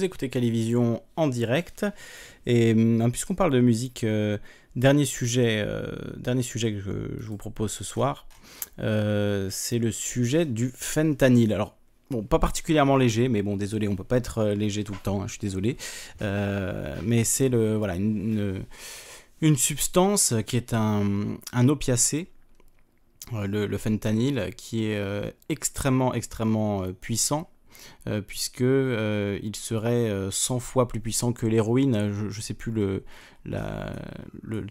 vous 0.00 0.06
écoutez 0.06 0.30
Calivision 0.30 1.02
en 1.16 1.28
direct. 1.28 1.84
Et 2.46 2.72
hum, 2.72 3.10
puisqu'on 3.12 3.34
parle 3.34 3.52
de 3.52 3.60
musique, 3.60 4.02
euh, 4.04 4.38
dernier, 4.74 5.04
sujet, 5.04 5.62
euh, 5.62 5.92
dernier 6.16 6.42
sujet 6.42 6.72
que 6.72 6.80
je, 6.80 7.26
vous 7.26 7.36
propose 7.36 7.70
ce 7.70 7.84
soir, 7.84 8.26
euh, 8.78 9.48
c'est 9.50 9.78
le 9.78 9.92
sujet 9.92 10.46
du 10.46 10.72
fentanyl. 10.74 11.52
Alors, 11.52 11.76
bon, 12.10 12.22
pas 12.22 12.38
particulièrement 12.38 12.96
léger, 12.96 13.28
mais 13.28 13.42
bon, 13.42 13.58
désolé, 13.58 13.88
on 13.88 13.96
peut 13.96 14.02
pas 14.02 14.16
être 14.16 14.42
léger 14.46 14.84
tout 14.84 14.94
le 14.94 15.00
temps, 15.00 15.20
hein, 15.20 15.26
je 15.26 15.32
suis 15.32 15.40
désolé. 15.40 15.76
mais 16.22 17.24
c'est 17.24 17.50
le, 17.50 17.76
voilà, 17.76 17.96
une, 17.96 18.64
une, 19.42 19.56
substance 19.58 20.32
qui 20.46 20.56
est 20.56 20.72
un, 20.72 21.36
un 21.52 21.68
opiacé. 21.68 22.28
Le, 23.32 23.66
le, 23.66 23.78
fentanyl 23.78 24.50
qui 24.56 24.86
est 24.86 25.00
extrêmement 25.48 26.14
extrêmement 26.14 26.90
puissant 27.00 27.48
euh, 28.06 28.20
puisque 28.20 28.62
euh, 28.62 29.38
il 29.42 29.54
serait 29.56 30.10
100 30.30 30.56
euh, 30.56 30.58
fois 30.58 30.88
plus 30.88 31.00
puissant 31.00 31.32
que 31.32 31.46
l'héroïne. 31.46 32.12
Je 32.12 32.24
ne 32.24 32.42
sais 32.42 32.54
plus 32.54 32.72
le, 32.72 33.04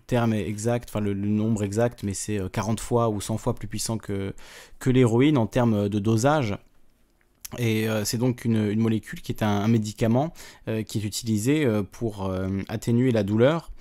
terme 0.07 0.33
exact, 0.33 0.89
enfin 0.89 0.99
le, 0.99 1.13
nombre 1.13 1.63
exact, 1.63 2.03
mais 2.03 2.13
c'est 2.13 2.39
40 2.51 2.79
fois 2.79 3.09
ou 3.09 3.21
100 3.21 3.37
fois 3.37 3.55
plus 3.55 3.67
puissant 3.67 3.97
que 3.97 4.33
l'héroïne 4.85 5.37
en 5.37 5.47
termes 5.47 5.89
de 5.89 5.99
dosage. 5.99 6.57
Et 7.57 7.87
c'est 8.03 8.19
donc 8.19 8.45
une, 8.45 8.75
molécule 8.75 9.21
qui 9.21 9.31
est 9.31 9.41
un, 9.41 9.67
médicament 9.67 10.33
qui 10.65 10.99
est 10.99 11.03
utilisé 11.03 11.67
pour 11.91 12.31
atténuer 12.67 13.11
la 13.11 13.23
douleur, 13.23 13.71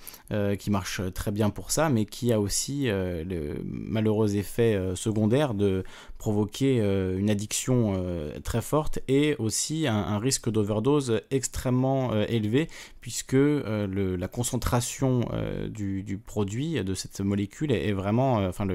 qui 0.59 0.69
marche 0.69 1.01
très 1.13 1.31
bien 1.31 1.49
pour 1.49 1.71
ça, 1.71 1.89
mais 1.89 2.05
qui 2.05 2.31
a 2.31 2.39
aussi 2.39 2.85
le 2.87 3.55
malheureux 3.63 4.35
effet 4.35 4.79
secondaire 4.95 5.53
de 5.53 5.83
provoquer 6.19 6.81
euh, 6.81 7.17
une 7.17 7.29
addiction 7.29 7.93
euh, 7.95 8.39
très 8.43 8.61
forte 8.61 8.99
et 9.07 9.35
aussi 9.39 9.87
un, 9.87 10.19
risque 10.19 10.51
d'overdose 10.51 11.21
extrêmement 11.31 12.11
euh, 12.11 12.25
élevé 12.27 12.67
puisque 12.99 13.37
la 13.39 14.27
concentration 14.27 15.21
du, 15.69 16.21
produit, 16.23 16.83
de 16.83 16.93
cette 16.93 17.21
molécule 17.21 17.71
est, 17.71 17.93
vraiment, 17.93 18.45
enfin 18.45 18.67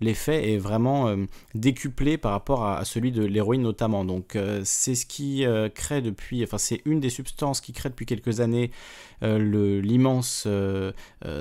l'effet 0.00 0.54
est 0.54 0.56
vraiment 0.56 1.14
décuplé 1.54 2.16
par 2.16 2.32
rapport 2.32 2.64
à, 2.64 2.86
celui 2.86 3.12
de 3.12 3.22
l'héroïne 3.22 3.60
notamment. 3.60 4.06
Donc 4.06 4.38
c'est 4.64 4.94
ce 4.94 5.04
qui 5.04 5.44
crée 5.74 6.00
depuis, 6.00 6.42
enfin 6.42 6.56
c'est 6.56 6.80
une 6.86 7.00
des 7.00 7.10
substances 7.10 7.60
qui 7.60 7.74
crée 7.74 7.90
depuis 7.90 8.06
quelques 8.06 8.40
années 8.40 8.70
l'immense 9.22 10.46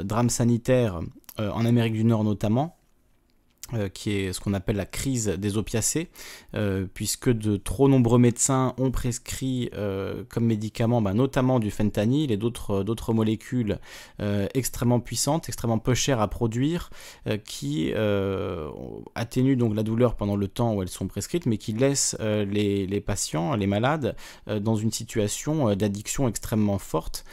drame 0.03 0.29
sanitaire 0.29 0.99
en 1.37 1.65
Amérique 1.65 1.93
du 1.93 2.03
Nord 2.03 2.23
notamment. 2.23 2.75
euh, 2.75 2.82
qui 3.93 4.11
est 4.11 4.33
ce 4.33 4.39
qu'on 4.39 4.53
appelle 4.53 4.75
la 4.75 4.85
crise 4.85 5.27
des 5.27 5.57
opiacés, 5.57 6.09
euh, 6.55 6.85
puisque 6.93 7.29
de 7.29 7.57
trop 7.57 7.87
nombreux 7.87 8.19
médecins 8.19 8.73
ont 8.77 8.91
prescrit 8.91 9.69
euh, 9.73 10.23
comme 10.29 10.45
médicament 10.45 11.01
bah, 11.01 11.13
notamment 11.13 11.59
du 11.59 11.71
fentanyl 11.71 12.31
et 12.31 12.37
d'autres 12.37 13.13
molécules 13.13 13.79
extrêmement 14.53 14.99
puissantes, 14.99 15.49
extrêmement 15.49 15.79
peu 15.79 15.93
chères 15.93 16.21
à 16.21 16.27
produire, 16.27 16.89
qui 17.45 17.93
atténuent 19.15 19.57
donc 19.57 19.75
la 19.75 19.83
douleur 19.83 20.15
pendant 20.15 20.35
le 20.35 20.47
temps 20.47 20.73
où 20.73 20.81
elles 20.81 20.89
sont 20.89 21.07
prescrites, 21.07 21.45
mais 21.45 21.57
qui 21.57 21.73
laissent 21.73 22.15
les, 22.19 22.85
les, 22.87 23.01
patients, 23.01 23.55
les 23.55 23.67
malades, 23.67 24.15
dans 24.47 24.75
une 24.75 24.91
situation 24.91 25.75
d'addiction 25.75 26.27
extrêmement 26.27 26.77
forte, 26.77 27.25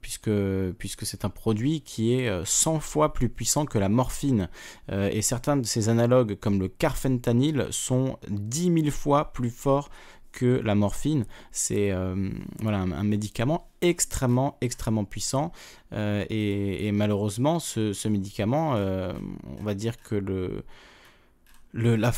puisque, 0.00 0.30
puisque 0.78 1.06
c'est 1.06 1.24
un 1.24 1.30
produit 1.30 1.80
qui 1.80 2.14
est 2.14 2.30
100 2.44 2.80
fois 2.80 3.12
plus 3.12 3.28
puissant 3.28 3.66
que 3.66 3.78
la 3.78 3.88
morphine 3.88 4.48
et 5.14 5.22
certains 5.22 5.56
de 5.56 5.64
ces 5.64 5.88
analogues, 5.88 6.36
comme 6.40 6.58
le 6.58 6.66
carfentanil, 6.66 7.68
sont 7.70 8.18
10 8.28 8.82
000 8.82 8.90
fois 8.90 9.32
plus 9.32 9.50
forts 9.50 9.88
que 10.32 10.60
la 10.64 10.74
morphine. 10.74 11.24
C'est 11.52 11.92
euh, 11.92 12.30
voilà, 12.60 12.78
un, 12.80 13.04
médicament 13.04 13.68
extrêmement, 13.80 14.58
extrêmement 14.60 15.04
puissant. 15.04 15.52
Euh, 15.92 16.24
et, 16.30 16.90
malheureusement, 16.90 17.60
ce, 17.60 18.08
médicament, 18.08 18.74
euh, 18.74 19.12
on 19.60 19.62
va 19.62 19.74
dire 19.74 20.02
que 20.02 20.16
le, 20.16 20.64
la, 21.74 22.12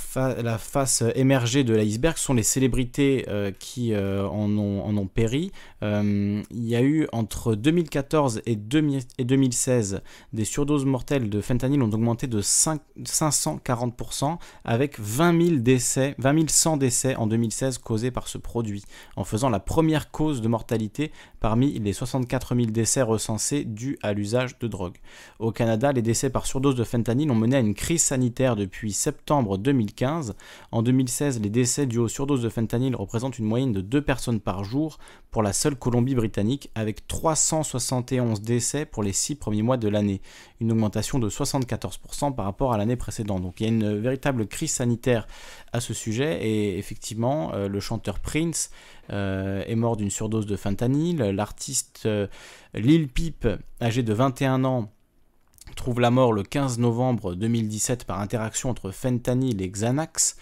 face 0.58 1.02
émergée 1.14 1.64
de 1.64 1.74
l'iceberg 1.74 2.18
sont 2.18 2.34
les 2.34 2.42
célébrités 2.42 3.24
euh, 3.28 3.50
qui 3.58 3.94
euh, 3.94 4.28
en, 4.28 4.50
ont, 4.58 5.06
péri. 5.06 5.50
Euh, 5.82 6.42
il 6.50 6.68
y 6.68 6.76
a 6.76 6.82
eu 6.82 7.06
entre 7.12 7.54
2014 7.54 8.42
et, 8.44 8.56
2016 8.56 10.02
des 10.32 10.44
surdoses 10.44 10.84
mortelles 10.84 11.30
de 11.30 11.40
fentanyl 11.40 11.82
ont 11.82 11.90
augmenté 11.90 12.26
de 12.26 12.42
540% 12.42 14.36
avec 14.64 15.00
20 15.00 15.42
000 15.42 15.56
décès, 15.60 16.14
20 16.18 16.50
100 16.50 16.76
décès 16.76 17.16
en 17.16 17.26
2016 17.26 17.78
causés 17.78 18.10
par 18.10 18.28
ce 18.28 18.36
produit, 18.36 18.84
en 19.16 19.24
faisant 19.24 19.48
la 19.48 19.60
première 19.60 20.10
cause 20.10 20.42
de 20.42 20.48
mortalité 20.48 21.12
parmi 21.40 21.78
les 21.78 21.92
64 21.92 22.54
000 22.54 22.66
décès 22.70 23.02
recensés 23.02 23.64
dus 23.64 23.98
à 24.02 24.12
l'usage 24.12 24.58
de 24.58 24.68
drogue. 24.68 24.96
Au 25.38 25.52
Canada, 25.52 25.92
les 25.92 26.02
décès 26.02 26.28
par 26.28 26.46
surdose 26.46 26.74
de 26.74 26.84
fentanyl 26.84 27.30
ont 27.30 27.36
mené 27.36 27.56
à 27.56 27.60
une 27.60 27.74
crise 27.74 28.02
sanitaire 28.02 28.56
depuis 28.56 28.92
septembre 28.92 29.45
2015. 29.56 30.35
En 30.73 30.82
2016, 30.82 31.40
les 31.40 31.51
décès 31.51 31.86
dus 31.86 31.98
aux 31.98 32.09
surdoses 32.09 32.43
de 32.43 32.48
fentanyl 32.48 32.97
représentent 32.97 33.39
une 33.39 33.47
moyenne 33.47 33.73
de 33.73 33.81
2 33.81 34.02
personnes 34.02 34.40
par 34.40 34.64
jour 34.64 34.98
pour 35.31 35.43
la 35.43 35.52
seule 35.52 35.77
Colombie-Britannique, 35.77 36.70
avec 36.74 37.06
371 37.06 38.40
décès 38.40 38.86
pour 38.86 39.02
les 39.02 39.12
6 39.12 39.36
premiers 39.36 39.62
mois 39.62 39.77
de 39.77 39.89
l'année, 39.89 40.20
une 40.60 40.73
augmentation 40.73 41.18
de 41.18 41.28
74% 41.28 42.35
par 42.35 42.44
rapport 42.44 42.73
à 42.73 42.78
l'année 42.78 42.97
précédente. 42.97 43.43
Donc 43.43 43.60
il 43.60 43.64
y 43.64 43.66
a 43.66 43.73
une 43.73 43.98
véritable 43.98 44.47
crise 44.47 44.73
sanitaire 44.73 45.27
à 45.73 45.81
ce 45.81 45.94
sujet, 45.94 46.44
et 46.47 46.78
effectivement, 46.78 47.52
euh, 47.55 47.68
le 47.68 47.81
chanteur 47.81 48.18
Prince 48.18 48.70
euh, 49.10 49.62
est 49.66 49.77
mort 49.77 49.97
d'une 49.97 50.10
surdose 50.10 50.47
de 50.47 50.56
fentanyl, 50.56 51.18
l'artiste 51.18 52.02
euh, 52.06 52.27
Lil 52.74 53.09
Peep, 53.09 53.47
âgé 53.81 54.02
de 54.02 54.12
21 54.12 54.64
ans, 54.64 54.90
trouve 55.74 56.01
la 56.01 56.10
mort 56.10 56.32
le 56.32 56.43
15 56.43 56.78
novembre 56.78 57.34
2017 57.34 58.05
par 58.05 58.20
interaction 58.20 58.70
entre 58.70 58.90
fentanyl 58.90 59.60
et 59.60 59.68
Xanax. 59.68 60.36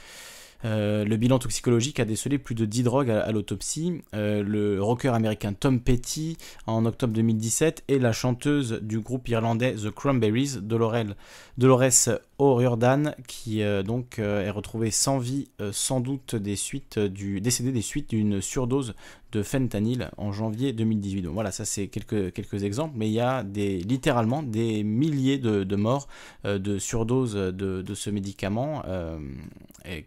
Euh, 0.64 1.04
le 1.04 1.16
bilan 1.16 1.38
toxicologique 1.38 2.00
a 2.00 2.04
décelé 2.04 2.38
plus 2.38 2.54
de 2.54 2.64
10 2.64 2.84
drogues 2.84 3.10
à, 3.10 3.30
l'autopsie. 3.32 4.02
Euh, 4.14 4.42
le 4.42 4.82
rocker 4.82 5.14
américain 5.14 5.52
Tom 5.52 5.80
Petty 5.80 6.38
en 6.66 6.86
octobre 6.86 7.12
2017 7.12 7.84
et 7.88 7.98
la 7.98 8.12
chanteuse 8.12 8.80
du 8.82 9.00
groupe 9.00 9.28
irlandais 9.28 9.74
The 9.74 9.90
Cranberries, 9.90 10.60
Dolores 10.62 12.10
O'Riordan, 12.38 13.14
qui 13.26 13.62
euh, 13.62 13.82
donc 13.82 14.18
est 14.18 14.50
retrouvée 14.50 14.90
sans 14.90 15.18
vie, 15.18 15.48
sans 15.72 16.00
doute 16.00 16.34
des 16.34 16.56
suites 16.56 16.98
du 16.98 17.40
décédé 17.40 17.72
des 17.72 17.82
suites 17.82 18.10
d'une 18.10 18.40
surdose 18.40 18.94
de 19.34 19.42
fentanyl 19.42 20.10
en 20.16 20.32
janvier 20.32 20.72
2018. 20.72 21.22
Donc 21.22 21.34
voilà, 21.34 21.50
ça 21.50 21.64
c'est 21.64 21.88
quelques, 21.88 22.32
quelques 22.32 22.62
exemples, 22.62 22.94
mais 22.96 23.08
il 23.08 23.12
y 23.12 23.20
a 23.20 23.42
des, 23.42 23.78
littéralement 23.78 24.42
des 24.42 24.84
milliers 24.84 25.38
de, 25.38 25.76
morts 25.76 26.08
euh, 26.44 26.58
de 26.58 26.78
surdose 26.78 27.34
de, 27.34 27.94
ce 27.94 28.10
médicament 28.10 28.82
euh, 28.86 29.18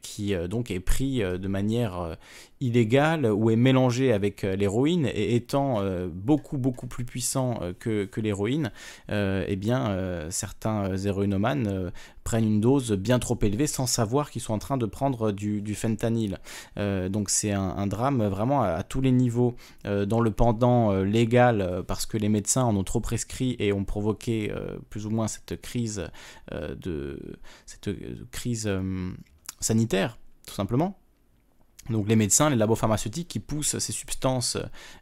qui 0.01 0.33
euh, 0.33 0.47
donc 0.47 0.71
est 0.71 0.79
pris 0.79 1.19
de 1.19 1.47
manière 1.47 2.17
illégale 2.59 3.31
ou 3.31 3.49
est 3.49 3.55
mélangé 3.55 4.13
avec 4.13 4.41
l'héroïne 4.41 5.05
et 5.13 5.35
étant 5.35 5.81
beaucoup 6.07 6.57
beaucoup 6.57 6.87
plus 6.87 7.05
puissant 7.05 7.59
que, 7.79 8.05
que 8.05 8.21
l'héroïne, 8.21 8.71
eh 9.09 9.55
bien 9.55 10.27
certains 10.29 10.95
héroïnomanes 10.95 11.91
prennent 12.27 12.43
une 12.43 12.59
dose 12.59 12.91
bien 12.91 13.19
trop 13.19 13.39
élevée 13.41 13.67
sans 13.67 13.87
savoir 13.87 14.31
qu'ils 14.31 14.41
sont 14.41 14.53
en 14.53 14.59
train 14.59 14.75
de 14.75 14.85
prendre 14.85 15.31
du, 15.31 15.75
fentanyl. 15.75 16.39
Euh, 16.77 17.07
donc 17.07 17.29
c'est 17.29 17.53
un, 17.53 17.87
drame 17.87 18.21
vraiment 18.27 18.63
à, 18.63 18.83
tous 18.83 18.99
les 18.99 19.13
niveaux. 19.13 19.55
Euh, 19.85 20.05
dans 20.05 20.19
le 20.19 20.31
pendant 20.31 20.91
euh, 20.91 21.05
légal, 21.05 21.85
parce 21.87 22.05
que 22.05 22.17
les 22.17 22.27
médecins 22.27 22.65
en 22.65 22.75
ont 22.75 22.83
trop 22.83 22.99
prescrit 22.99 23.55
et 23.59 23.71
ont 23.71 23.85
provoqué 23.85 24.53
plus 24.89 25.05
ou 25.05 25.09
moins 25.09 25.29
cette 25.29 25.61
crise 25.61 26.09
de 26.51 27.37
cette 27.65 27.89
crise 28.31 28.69
sanitaire, 29.61 30.19
tout 30.45 30.53
simplement. 30.53 30.99
Donc 31.89 32.07
les 32.07 32.15
médecins, 32.15 32.49
les 32.49 32.55
labos 32.55 32.75
pharmaceutiques 32.75 33.27
qui 33.27 33.39
poussent 33.39 33.77
ces 33.77 33.91
substances 33.91 34.57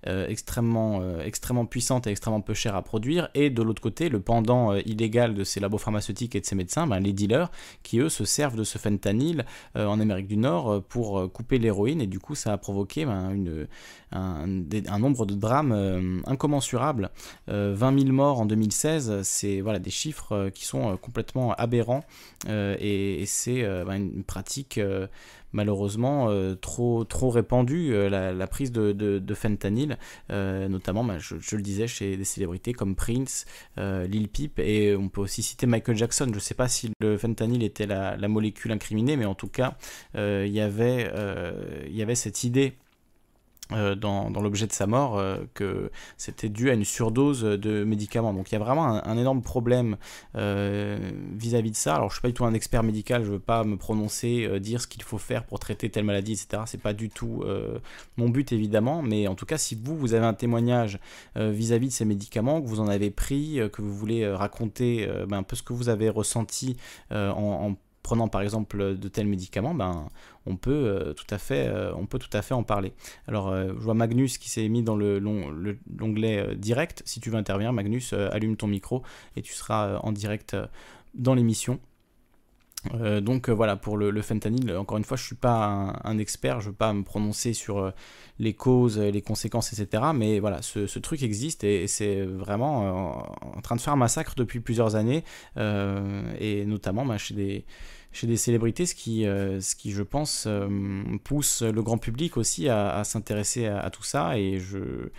euh, 0.07 0.27
extrêmement, 0.27 0.99
euh, 1.01 1.21
extrêmement 1.23 1.65
puissantes 1.65 2.07
et 2.07 2.11
extrêmement 2.11 2.41
peu 2.41 2.53
chères 2.53 2.75
à 2.75 2.81
produire, 2.81 3.29
et 3.33 3.49
de 3.49 3.61
l'autre 3.61 3.81
côté, 3.81 4.09
le 4.09 4.19
pendant 4.19 4.73
euh, 4.73 4.81
illégal 4.85 5.33
de 5.33 5.43
ces 5.43 5.59
labos 5.59 5.77
pharmaceutiques 5.77 6.35
et 6.35 6.41
de 6.41 6.45
ces 6.45 6.55
médecins, 6.55 6.87
ben, 6.87 6.99
les 6.99 7.13
dealers, 7.13 7.49
qui 7.83 7.99
eux 7.99 8.09
se 8.09 8.25
servent 8.25 8.55
de 8.55 8.63
ce 8.63 8.77
fentanyl 8.77 9.45
en 9.75 9.99
Amérique 9.99 10.27
du 10.27 10.37
Nord 10.37 10.83
pour 10.83 11.31
couper 11.31 11.57
l'héroïne, 11.57 12.01
et 12.01 12.07
du 12.07 12.19
coup 12.19 12.35
ça 12.35 12.53
a 12.53 12.57
provoqué 12.57 13.05
ben, 13.05 13.31
une, 13.31 13.67
un, 14.15 14.99
nombre 14.99 15.25
de 15.25 15.35
drames 15.35 16.21
incommensurables. 16.25 17.09
20 17.47 17.99
000 17.99 18.13
morts 18.13 18.39
en 18.39 18.45
2016, 18.45 19.21
c'est 19.23 19.61
voilà, 19.61 19.79
des 19.79 19.91
chiffres 19.91 20.49
qui 20.53 20.65
sont 20.65 20.97
complètement 20.97 21.53
aberrants, 21.53 22.03
et, 22.47 23.23
c'est 23.25 23.63
ben, 23.85 23.95
une 23.95 24.23
pratique 24.23 24.79
malheureusement 25.55 26.29
euh, 26.29 26.53
trop, 26.55 27.05
trop 27.05 27.29
répandue, 27.31 27.93
euh, 27.93 28.09
la, 28.09 28.47
prise 28.47 28.71
de, 28.71 29.33
fentanyl, 29.33 29.97
euh, 30.31 30.67
notamment, 30.67 31.03
bah, 31.03 31.17
je, 31.17 31.55
le 31.55 31.61
disais, 31.61 31.87
chez 31.87 32.17
des 32.17 32.23
célébrités 32.23 32.73
comme 32.73 32.95
Prince, 32.95 33.45
Lil 33.77 34.27
Peep, 34.27 34.59
et 34.59 34.95
on 34.95 35.09
peut 35.09 35.21
aussi 35.21 35.41
citer 35.41 35.65
Michael 35.65 35.95
Jackson. 35.95 36.27
Je 36.29 36.35
ne 36.35 36.39
sais 36.39 36.53
pas 36.53 36.67
si 36.67 36.91
le 36.99 37.17
fentanyl 37.17 37.63
était 37.63 37.87
la, 37.87 38.27
molécule 38.27 38.71
incriminée, 38.71 39.15
mais 39.15 39.25
en 39.25 39.35
tout 39.35 39.47
cas, 39.47 39.77
il 40.15 40.51
y 40.51 40.59
avait 40.59 42.15
cette 42.15 42.43
idée 42.43 42.75
euh, 43.71 43.95
dans, 43.95 44.29
l'objet 44.29 44.67
de 44.67 44.71
sa 44.71 44.85
mort 44.85 45.17
euh, 45.17 45.37
que 45.55 45.89
c'était 46.17 46.49
dû 46.49 46.69
à 46.69 46.73
une 46.73 46.85
surdose 46.85 47.41
de 47.41 47.83
médicaments. 47.83 48.31
Donc 48.31 48.51
il 48.51 48.53
y 48.53 48.55
a 48.57 48.59
vraiment 48.59 48.85
un, 49.03 49.17
énorme 49.17 49.41
problème 49.41 49.97
euh, 50.35 51.11
vis-à-vis 51.33 51.71
de 51.71 51.75
ça. 51.75 51.95
Alors 51.95 52.09
je 52.09 52.15
suis 52.15 52.21
pas 52.21 52.27
du 52.27 52.35
tout 52.35 52.45
un 52.45 52.53
expert 52.53 52.83
médical, 52.83 53.23
je 53.23 53.31
veux 53.31 53.39
pas 53.39 53.63
me 53.63 53.75
prononcer, 53.75 54.59
dire 54.59 54.81
ce 54.81 54.87
qu'il 54.87 55.01
faut 55.01 55.17
faire 55.17 55.45
pour 55.45 55.57
traiter 55.57 55.89
telle 55.89 56.03
maladie, 56.03 56.33
etc. 56.33 56.63
C'est 56.67 56.81
pas 56.81 56.93
du 56.93 57.09
tout 57.09 57.43
mon 58.17 58.29
but 58.29 58.51
évidemment, 58.51 59.01
mais 59.01 59.27
en 59.27 59.35
tout 59.35 59.45
cas 59.45 59.57
si 59.57 59.75
vous 59.75 59.97
vous 59.97 60.13
avez 60.13 60.25
un 60.25 60.33
témoignage 60.33 60.99
vis-à-vis 61.35 61.87
de 61.87 61.93
ces 61.93 62.05
médicaments, 62.05 62.61
que 62.61 62.67
vous 62.67 62.79
en 62.79 62.87
avez 62.87 63.09
pris, 63.09 63.59
que 63.71 63.81
vous 63.81 63.93
voulez 63.93 64.29
raconter 64.29 65.07
ben, 65.27 65.37
un 65.37 65.43
peu 65.43 65.55
ce 65.55 65.63
que 65.63 65.73
vous 65.73 65.89
avez 65.89 66.09
ressenti 66.09 66.77
en, 67.11 67.25
en 67.35 67.75
prenant 68.05 68.27
par 68.27 68.41
exemple 68.41 68.95
de 68.95 69.07
tels 69.07 69.25
médicaments, 69.25 69.73
ben, 69.73 70.07
on, 70.45 70.57
peut, 70.57 70.71
euh, 70.71 71.13
tout 71.13 71.25
à 71.31 71.39
fait, 71.39 71.67
euh, 71.67 71.91
on 71.95 72.05
peut 72.05 72.19
tout 72.19 72.29
à 72.33 72.43
fait 72.43 72.53
en 72.53 72.61
parler. 72.61 72.93
Alors, 73.27 73.47
euh, 73.47 73.69
je 73.69 73.83
vois 73.83 73.95
Magnus 73.95 74.37
qui 74.37 74.47
s'est 74.47 74.69
mis 74.69 74.83
dans 74.83 74.95
l'onglet 74.95 76.43
le, 76.45 76.55
direct. 76.55 77.01
Si 77.05 77.19
tu 77.19 77.31
veux 77.31 77.37
intervenir, 77.37 77.73
Magnus, 77.73 78.13
allume 78.13 78.57
ton 78.57 78.67
micro 78.67 79.01
et 79.35 79.41
tu 79.41 79.53
seras 79.53 79.97
en 80.03 80.11
direct 80.11 80.55
dans 81.15 81.33
l'émission. 81.33 81.79
Donc 83.21 83.49
voilà, 83.49 83.75
pour 83.75 83.97
le, 83.97 84.21
fentanyl, 84.21 84.75
encore 84.75 84.97
une 84.97 85.03
fois, 85.03 85.17
je 85.17 85.23
ne 85.23 85.27
suis 85.27 85.35
pas 85.35 85.99
un, 86.03 86.17
expert, 86.17 86.61
je 86.61 86.67
ne 86.67 86.71
veux 86.71 86.77
pas 86.77 86.93
me 86.93 87.03
prononcer 87.03 87.53
sur 87.53 87.91
les 88.39 88.53
causes, 88.53 88.99
les 88.99 89.21
conséquences, 89.21 89.73
etc. 89.73 90.03
Mais 90.13 90.39
voilà, 90.39 90.61
ce, 90.61 90.99
truc 90.99 91.23
existe 91.23 91.63
et, 91.63 91.87
c'est 91.87 92.21
vraiment 92.21 93.27
en 93.41 93.61
train 93.61 93.75
de 93.75 93.81
faire 93.81 93.93
un 93.93 93.97
massacre 93.97 94.33
depuis 94.35 94.59
plusieurs 94.59 94.95
années, 94.95 95.23
et 95.57 96.65
notamment 96.65 97.05
bah, 97.05 97.17
chez 97.17 97.33
des 97.33 97.65
chez 98.15 98.27
des 98.27 98.37
célébrités, 98.37 98.85
ce 98.85 98.95
qui, 98.95 99.27
euh, 99.27 99.59
ce 99.59 99.75
qui 99.75 99.91
je 99.91 100.01
pense, 100.01 100.45
euh, 100.47 100.69
pousse 101.25 101.61
le 101.61 101.83
grand 101.83 101.97
public 101.97 102.37
aussi 102.37 102.69
à, 102.69 103.03
s'intéresser 103.03 103.67
à, 103.67 103.89
tout 103.89 104.03
ça. 104.03 104.39
Et 104.39 104.59
je, 104.59 105.09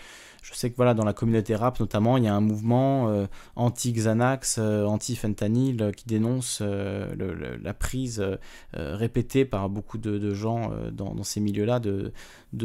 je 0.46 0.54
sais 0.54 0.70
que 0.70 0.76
voilà, 0.76 0.94
dans 0.94 1.04
la 1.04 1.12
communauté 1.12 1.56
rap 1.56 1.80
notamment, 1.80 2.16
il 2.18 2.24
y 2.24 2.28
a 2.28 2.34
un 2.34 2.40
mouvement 2.40 3.08
euh, 3.08 3.26
anti-Xanax, 3.56 4.58
euh, 4.58 4.84
anti-fentanyl 4.84 5.82
euh, 5.82 5.90
qui 5.90 6.06
dénonce 6.06 6.60
la 6.62 7.74
prise 7.74 8.24
répétée 8.72 9.44
par 9.44 9.68
beaucoup 9.68 9.98
de, 9.98 10.34
gens 10.34 10.70
dans, 10.92 11.22
ces 11.24 11.40
milieux-là 11.40 11.80
de, 11.80 12.12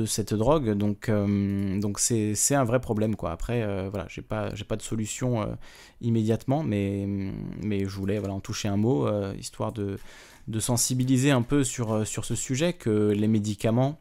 cette 0.06 0.34
drogue. 0.34 0.72
Donc 0.72 1.10
donc 1.10 2.00
c'est 2.00 2.56
un 2.56 2.64
vrai 2.64 2.80
problème 2.80 3.16
quoi. 3.16 3.32
Après 3.32 3.90
voilà, 3.90 4.06
j'ai 4.10 4.22
pas 4.22 4.54
j'ai 4.54 4.64
pas 4.64 4.76
de 4.76 4.82
solution 4.82 5.58
immédiatement, 6.02 6.64
mais 6.64 7.06
mais 7.64 7.86
je 7.86 7.96
voulais 7.96 8.20
voilà 8.20 8.36
en 8.36 8.40
toucher 8.40 8.68
un 8.68 8.78
mot 8.78 9.08
histoire 9.34 9.72
de 9.72 9.98
de 10.48 10.60
sensibiliser 10.60 11.32
un 11.32 11.42
peu 11.42 11.64
sur 11.64 12.06
sur 12.06 12.26
ce 12.26 12.36
sujet 12.36 12.74
que 12.74 13.12
les 13.12 13.28
médicaments 13.28 14.00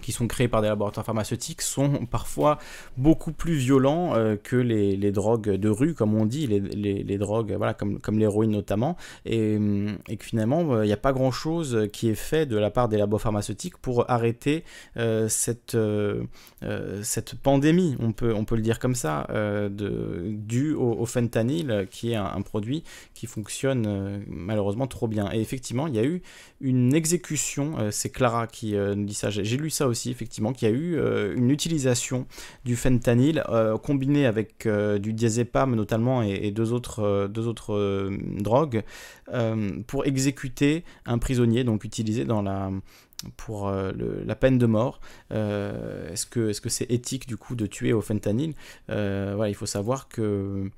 qui 0.00 0.12
sont 0.12 0.26
créés 0.26 0.48
par 0.48 0.62
des 0.62 0.68
laboratoires 0.68 1.04
pharmaceutiques 1.04 1.62
sont 1.62 2.06
parfois 2.06 2.58
beaucoup 2.96 3.32
plus 3.32 3.54
violents 3.54 4.14
euh, 4.14 4.36
que 4.36 4.56
les, 4.56 4.96
les, 4.96 5.12
drogues 5.12 5.50
de 5.50 5.68
rue, 5.68 5.94
comme 5.94 6.14
on 6.14 6.26
dit, 6.26 6.46
les, 6.46 6.60
les, 6.60 7.02
les 7.02 7.18
drogues, 7.18 7.54
voilà, 7.56 7.74
comme, 7.74 8.00
comme 8.00 8.18
l'héroïne 8.18 8.50
notamment, 8.50 8.96
et, 9.24 9.58
et, 10.08 10.16
que 10.16 10.24
finalement, 10.24 10.74
euh, 10.74 10.84
il 10.84 10.88
n'y 10.88 10.92
a 10.92 10.98
pas 10.98 11.12
grand-chose 11.12 11.88
qui 11.92 12.08
est 12.08 12.14
fait 12.14 12.46
de 12.46 12.56
la 12.56 12.70
part 12.70 12.88
des 12.88 12.96
labos 12.96 13.18
pharmaceutiques 13.18 13.76
pour 13.78 14.10
arrêter 14.10 14.64
euh, 14.96 15.28
cette, 15.28 15.76
cette 17.02 17.34
pandémie, 17.36 17.96
on 18.00 18.12
peut, 18.12 18.34
on 18.34 18.44
peut 18.44 18.56
le 18.56 18.62
dire 18.62 18.78
comme 18.78 18.94
ça, 18.94 19.26
de, 19.30 20.22
due 20.28 20.74
au, 20.74 21.06
fentanyl, 21.06 21.86
qui 21.90 22.12
est 22.12 22.16
un 22.16 22.40
produit 22.42 22.84
qui 23.14 23.26
fonctionne 23.26 24.24
malheureusement 24.26 24.86
trop 24.86 25.08
bien. 25.08 25.30
Et 25.32 25.40
effectivement, 25.40 25.86
il 25.86 25.94
y 25.94 25.98
a 25.98 26.04
eu 26.04 26.22
une 26.60 26.94
exécution, 26.94 27.76
c'est 27.90 28.10
Clara 28.10 28.46
qui 28.46 28.74
nous 28.74 29.04
dit 29.04 29.14
ça, 29.14 29.30
j'ai 29.30 29.56
lu 29.56 29.70
ça 29.70 29.87
aussi, 29.88 30.10
effectivement, 30.10 30.52
qu'il 30.52 30.68
y 30.68 30.72
a 30.72 30.74
eu 30.74 30.96
euh, 30.96 31.34
une 31.36 31.50
utilisation 31.50 32.26
du 32.64 32.76
fentanyl 32.76 33.42
euh, 33.48 33.76
combiné 33.78 34.26
avec 34.26 34.66
euh, 34.66 34.98
du 34.98 35.12
diazépam 35.12 35.74
notamment 35.74 36.22
et, 36.22 36.50
deux 36.50 36.72
autres, 36.72 37.28
deux 37.28 37.46
autres 37.46 38.10
drogues 38.38 38.82
pour 39.86 40.06
exécuter 40.06 40.84
un 41.04 41.18
prisonnier, 41.18 41.64
donc 41.64 41.84
utilisé 41.84 42.24
dans 42.24 42.42
la 42.42 42.70
pour 43.36 43.70
la 43.70 44.34
peine 44.36 44.58
de 44.58 44.66
mort. 44.66 45.00
est-ce 45.30 46.26
que 46.26 46.48
est-ce 46.48 46.60
que 46.60 46.68
c'est 46.68 46.90
éthique 46.90 47.26
du 47.26 47.36
coup 47.36 47.54
de 47.54 47.66
tuer 47.66 47.92
au 47.92 48.00
fentanyl? 48.00 48.54
Voilà, 48.88 49.48
il 49.48 49.54
faut 49.54 49.66
savoir 49.66 50.08
que 50.08 50.70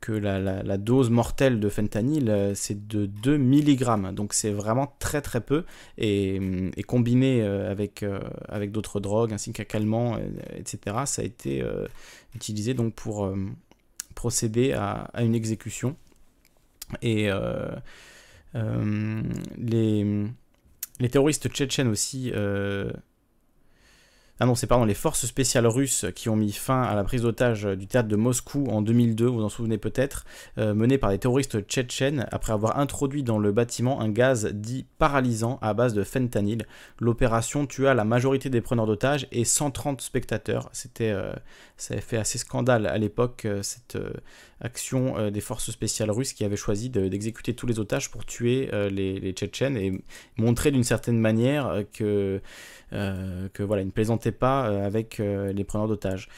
que 0.00 0.12
la, 0.12 0.78
dose 0.78 1.10
mortelle 1.10 1.60
de 1.60 1.68
fentanyl, 1.68 2.30
euh, 2.30 2.54
c'est 2.54 2.86
de 2.86 3.06
2 3.06 3.36
mg. 3.38 4.14
Donc 4.14 4.32
c'est 4.32 4.50
vraiment 4.50 4.94
très 4.98 5.20
très 5.20 5.40
peu. 5.40 5.64
Et, 5.98 6.40
combiné 6.86 7.42
euh, 7.42 7.70
avec, 7.70 8.02
euh, 8.02 8.20
avec 8.48 8.72
d'autres 8.72 9.00
drogues, 9.00 9.32
ainsi 9.32 9.52
qu'un 9.52 9.64
calmant, 9.64 10.18
etc., 10.56 10.96
ça 11.04 11.22
a 11.22 11.24
été 11.24 11.64
utilisé 12.34 12.74
donc 12.74 12.94
pour 12.94 13.32
procéder 14.14 14.72
à, 14.72 15.10
une 15.18 15.34
exécution. 15.34 15.96
Et 17.02 17.28
les, 18.54 20.26
les 20.98 21.08
terroristes 21.08 21.48
tchétchènes 21.48 21.88
aussi 21.88 22.32
ah 24.42 24.46
non, 24.46 24.54
c'est 24.54 24.66
pardon, 24.66 24.86
les 24.86 24.94
forces 24.94 25.26
spéciales 25.26 25.66
russes 25.66 26.06
qui 26.14 26.30
ont 26.30 26.36
mis 26.36 26.52
fin 26.52 26.80
à 26.80 26.94
la 26.94 27.04
prise 27.04 27.22
d'otage 27.22 27.64
du 27.64 27.86
théâtre 27.86 28.08
de 28.08 28.16
Moscou 28.16 28.64
en 28.70 28.80
2002, 28.80 29.26
vous 29.26 29.42
en 29.42 29.50
souvenez 29.50 29.76
peut-être, 29.76 30.24
euh, 30.56 30.72
menée 30.72 30.96
par 30.96 31.10
des 31.10 31.18
terroristes 31.18 31.60
tchétchènes 31.60 32.26
après 32.32 32.54
avoir 32.54 32.78
introduit 32.78 33.22
dans 33.22 33.38
le 33.38 33.52
bâtiment 33.52 34.00
un 34.00 34.08
gaz 34.08 34.46
dit 34.54 34.86
paralysant 34.98 35.58
à 35.60 35.74
base 35.74 35.92
de 35.92 36.04
fentanyl. 36.04 36.64
L'opération 37.00 37.66
tua 37.66 37.92
la 37.92 38.04
majorité 38.04 38.48
des 38.48 38.62
preneurs 38.62 38.86
d'otages 38.86 39.26
et 39.30 39.44
130 39.44 40.00
spectateurs. 40.00 40.70
C'était, 40.72 41.10
euh, 41.10 41.34
ça 41.76 41.92
avait 41.92 42.02
fait 42.02 42.16
assez 42.16 42.38
scandale 42.38 42.86
à 42.86 42.96
l'époque, 42.96 43.44
euh, 43.44 43.62
cette 43.62 43.98
action 44.60 45.30
des 45.30 45.40
forces 45.40 45.70
spéciales 45.70 46.10
russes 46.10 46.32
qui 46.32 46.44
avaient 46.44 46.56
choisi 46.56 46.90
d'exécuter 46.90 47.54
tous 47.54 47.66
les 47.66 47.78
otages 47.78 48.10
pour 48.10 48.24
tuer 48.24 48.70
les, 48.90 49.18
les, 49.18 49.32
Tchétchènes 49.32 49.76
et 49.76 50.02
montrer 50.36 50.70
d'une 50.70 50.84
certaine 50.84 51.18
manière 51.18 51.84
que 51.92 52.40
euh, 52.92 53.48
que 53.52 53.62
voilà, 53.62 53.82
il 53.82 53.86
ne 53.86 53.90
plaisantait 53.90 54.32
pas 54.32 54.68
euh, 54.68 54.84
avec 54.84 55.20
euh, 55.20 55.52
les 55.52 55.62
preneurs 55.64 55.88
d'otages. 55.88 56.28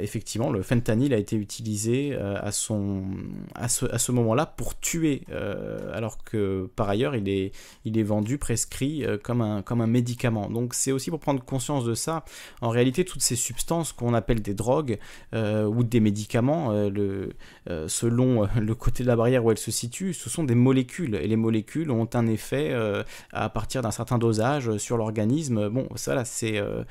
effectivement, 0.00 0.50
le 0.50 0.62
fentanyl 0.62 1.14
a 1.14 1.16
été 1.16 1.36
utilisé 1.36 2.16
à, 2.16 2.52
son, 2.52 3.04
ce, 3.68 4.12
moment-là 4.12 4.46
pour 4.46 4.78
tuer, 4.78 5.22
alors 5.92 6.22
que 6.24 6.68
par 6.76 6.88
ailleurs, 6.88 7.14
il 7.16 7.28
est, 7.28 7.52
il 7.84 7.98
est 7.98 8.02
vendu, 8.02 8.38
prescrit 8.38 9.04
comme, 9.22 9.40
un, 9.40 9.62
comme 9.62 9.80
un 9.80 9.86
médicament. 9.86 10.48
Donc 10.48 10.74
c'est 10.74 10.92
aussi 10.92 11.10
pour 11.10 11.20
prendre 11.20 11.42
conscience 11.42 11.84
de 11.84 11.94
ça. 11.94 12.24
En 12.60 12.68
réalité, 12.68 13.04
toutes 13.04 13.22
ces 13.22 13.36
substances 13.36 13.92
qu'on 13.92 14.14
appelle 14.14 14.42
des 14.42 14.54
drogues 14.54 14.98
ou 15.32 15.82
des 15.82 16.00
médicaments, 16.00 16.72
le, 16.72 17.30
selon 17.86 18.48
le 18.60 18.74
côté 18.74 19.02
de 19.02 19.08
la 19.08 19.16
barrière 19.16 19.44
où 19.44 19.50
elles 19.50 19.58
se 19.58 19.70
situent, 19.70 20.14
ce 20.14 20.30
sont 20.30 20.44
des 20.44 20.54
molécules. 20.54 21.16
Et 21.16 21.26
les 21.26 21.36
molécules 21.36 21.90
ont 21.90 22.08
un 22.14 22.26
effet 22.26 22.74
à 23.32 23.48
partir 23.48 23.82
d'un 23.82 23.90
certain 23.90 24.18
dosage 24.18 24.76
sur 24.78 24.96
l'organisme 24.96 25.68
bon, 25.68 25.88
ça 25.96 26.14
là, 26.14 26.24
c'est. 26.24 26.58
Euh, 26.58 26.84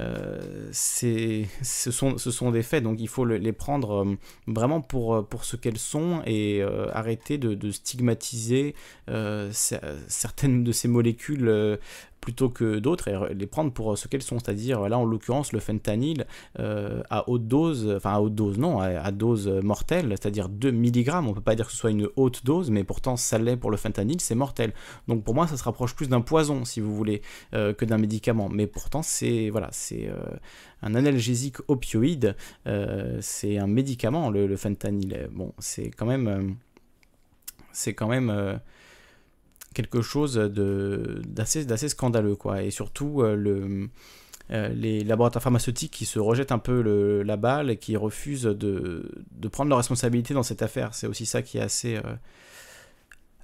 euh, 0.00 0.68
ce, 0.70 1.90
sont, 1.90 2.18
ce 2.18 2.30
sont 2.30 2.52
des 2.52 2.62
faits, 2.62 2.84
donc 2.84 3.00
il 3.00 3.08
faut 3.08 3.24
les 3.24 3.52
prendre 3.52 4.04
euh, 4.04 4.14
vraiment 4.46 4.80
pour, 4.80 5.26
pour 5.26 5.44
ce 5.44 5.56
qu'elles 5.56 5.78
sont 5.78 6.22
et 6.24 6.62
arrêter 6.92 7.38
de, 7.38 7.54
de 7.54 7.70
stigmatiser 7.72 8.74
certaines 9.50 10.62
de 10.62 10.72
ces 10.72 10.88
molécules 10.88 11.78
plutôt 12.20 12.48
que 12.48 12.78
d'autres 12.78 13.08
et 13.08 13.34
les 13.34 13.46
prendre 13.46 13.72
pour 13.72 13.96
ce 13.96 14.08
qu'elles 14.08 14.22
sont, 14.22 14.38
c'est-à-dire 14.38 14.88
là 14.88 14.98
en 14.98 15.04
l'occurrence 15.04 15.52
le 15.52 15.60
fentanyl 15.60 16.26
euh, 16.58 17.02
à 17.10 17.28
haute 17.28 17.46
dose, 17.46 17.92
enfin 17.96 18.14
à 18.14 18.20
haute 18.20 18.34
dose 18.34 18.58
non, 18.58 18.80
à, 18.80 19.10
dose 19.12 19.48
mortelle, 19.48 20.08
c'est-à-dire 20.10 20.48
2 20.48 20.72
mg, 20.72 21.10
on 21.26 21.32
peut 21.32 21.40
pas 21.40 21.54
dire 21.54 21.66
que 21.66 21.72
ce 21.72 21.78
soit 21.78 21.90
une 21.90 22.08
haute 22.16 22.44
dose, 22.44 22.70
mais 22.70 22.84
pourtant 22.84 23.16
ça 23.16 23.38
l'est 23.38 23.56
pour 23.56 23.70
le 23.70 23.76
fentanyl, 23.76 24.20
c'est 24.20 24.34
mortel. 24.34 24.72
Donc 25.06 25.24
pour 25.24 25.34
moi 25.34 25.46
ça 25.46 25.56
se 25.56 25.64
rapproche 25.64 25.94
plus 25.94 26.08
d'un 26.08 26.20
poison 26.20 26.64
si 26.64 26.80
vous 26.80 26.94
voulez 26.94 27.22
euh, 27.54 27.72
que 27.72 27.84
d'un 27.84 27.98
médicament, 27.98 28.48
mais 28.48 28.66
pourtant 28.66 29.02
c'est 29.02 29.50
voilà 29.50 29.68
c'est 29.72 30.08
euh, 30.08 30.16
un 30.82 30.94
analgésique 30.94 31.56
opioïde, 31.68 32.36
c'est 33.20 33.58
un 33.58 33.66
médicament 33.66 34.30
le, 34.30 34.46
le 34.46 34.56
fentanyl. 34.56 35.28
Bon 35.32 35.52
c'est 35.58 35.90
quand 35.90 36.06
même 36.06 36.56
c'est 37.72 37.94
quand 37.94 38.08
même 38.08 38.60
quelque 39.78 40.02
chose 40.02 40.34
d'assez 40.34 41.88
scandaleux. 41.88 42.34
Quoi. 42.34 42.64
Et 42.64 42.72
surtout, 42.72 43.22
euh, 43.22 43.36
le, 43.36 43.88
euh, 44.50 44.68
les 44.70 45.04
laboratoires 45.04 45.40
pharmaceutiques 45.40 45.92
qui 45.92 46.04
se 46.04 46.18
rejettent 46.18 46.50
un 46.50 46.58
peu 46.58 46.80
la 47.22 47.36
balle 47.36 47.70
et 47.70 47.76
qui 47.76 47.96
refusent 47.96 48.42
de, 48.42 49.08
de 49.30 49.48
prendre 49.48 49.68
leur 49.68 49.78
responsabilité 49.78 50.34
dans 50.34 50.42
cette 50.42 50.62
affaire. 50.62 50.94
C'est 50.94 51.06
aussi 51.06 51.26
ça 51.26 51.42
qui 51.42 51.58
est 51.58 51.60
assez, 51.60 51.94
euh, 51.94 52.16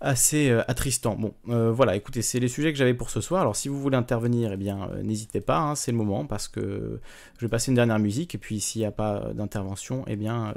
assez 0.01 0.51
attristant. 0.66 1.15
Bon, 1.15 1.35
voilà, 1.73 1.94
écoutez, 1.94 2.20
c'est 2.20 2.40
les 2.40 2.48
sujets 2.48 2.73
que 2.73 2.78
j'avais 2.78 2.94
pour 2.94 3.11
ce 3.11 3.20
soir. 3.20 3.43
Alors, 3.43 3.55
si 3.55 3.69
vous 3.69 3.81
voulez 3.81 3.97
intervenir, 3.97 4.51
eh 4.52 4.56
bien, 4.56 4.90
n'hésitez 5.05 5.40
pas, 5.40 5.59
hein, 5.59 5.77
c'est 5.77 5.93
le 5.93 5.97
moment, 5.97 6.27
parce 6.27 6.48
que 6.48 6.98
je 7.39 7.47
vais 7.47 7.51
passer 7.51 7.70
une 7.70 7.77
dernière 7.77 8.01
musique, 8.01 8.35
et 8.35 8.39
puis 8.39 8.59
s'il 8.61 8.81
n'y 8.81 8.86
a 8.86 8.90
pas 8.90 9.32
d'intervention, 9.35 10.05
eh 10.09 10.16
bien 10.16 10.52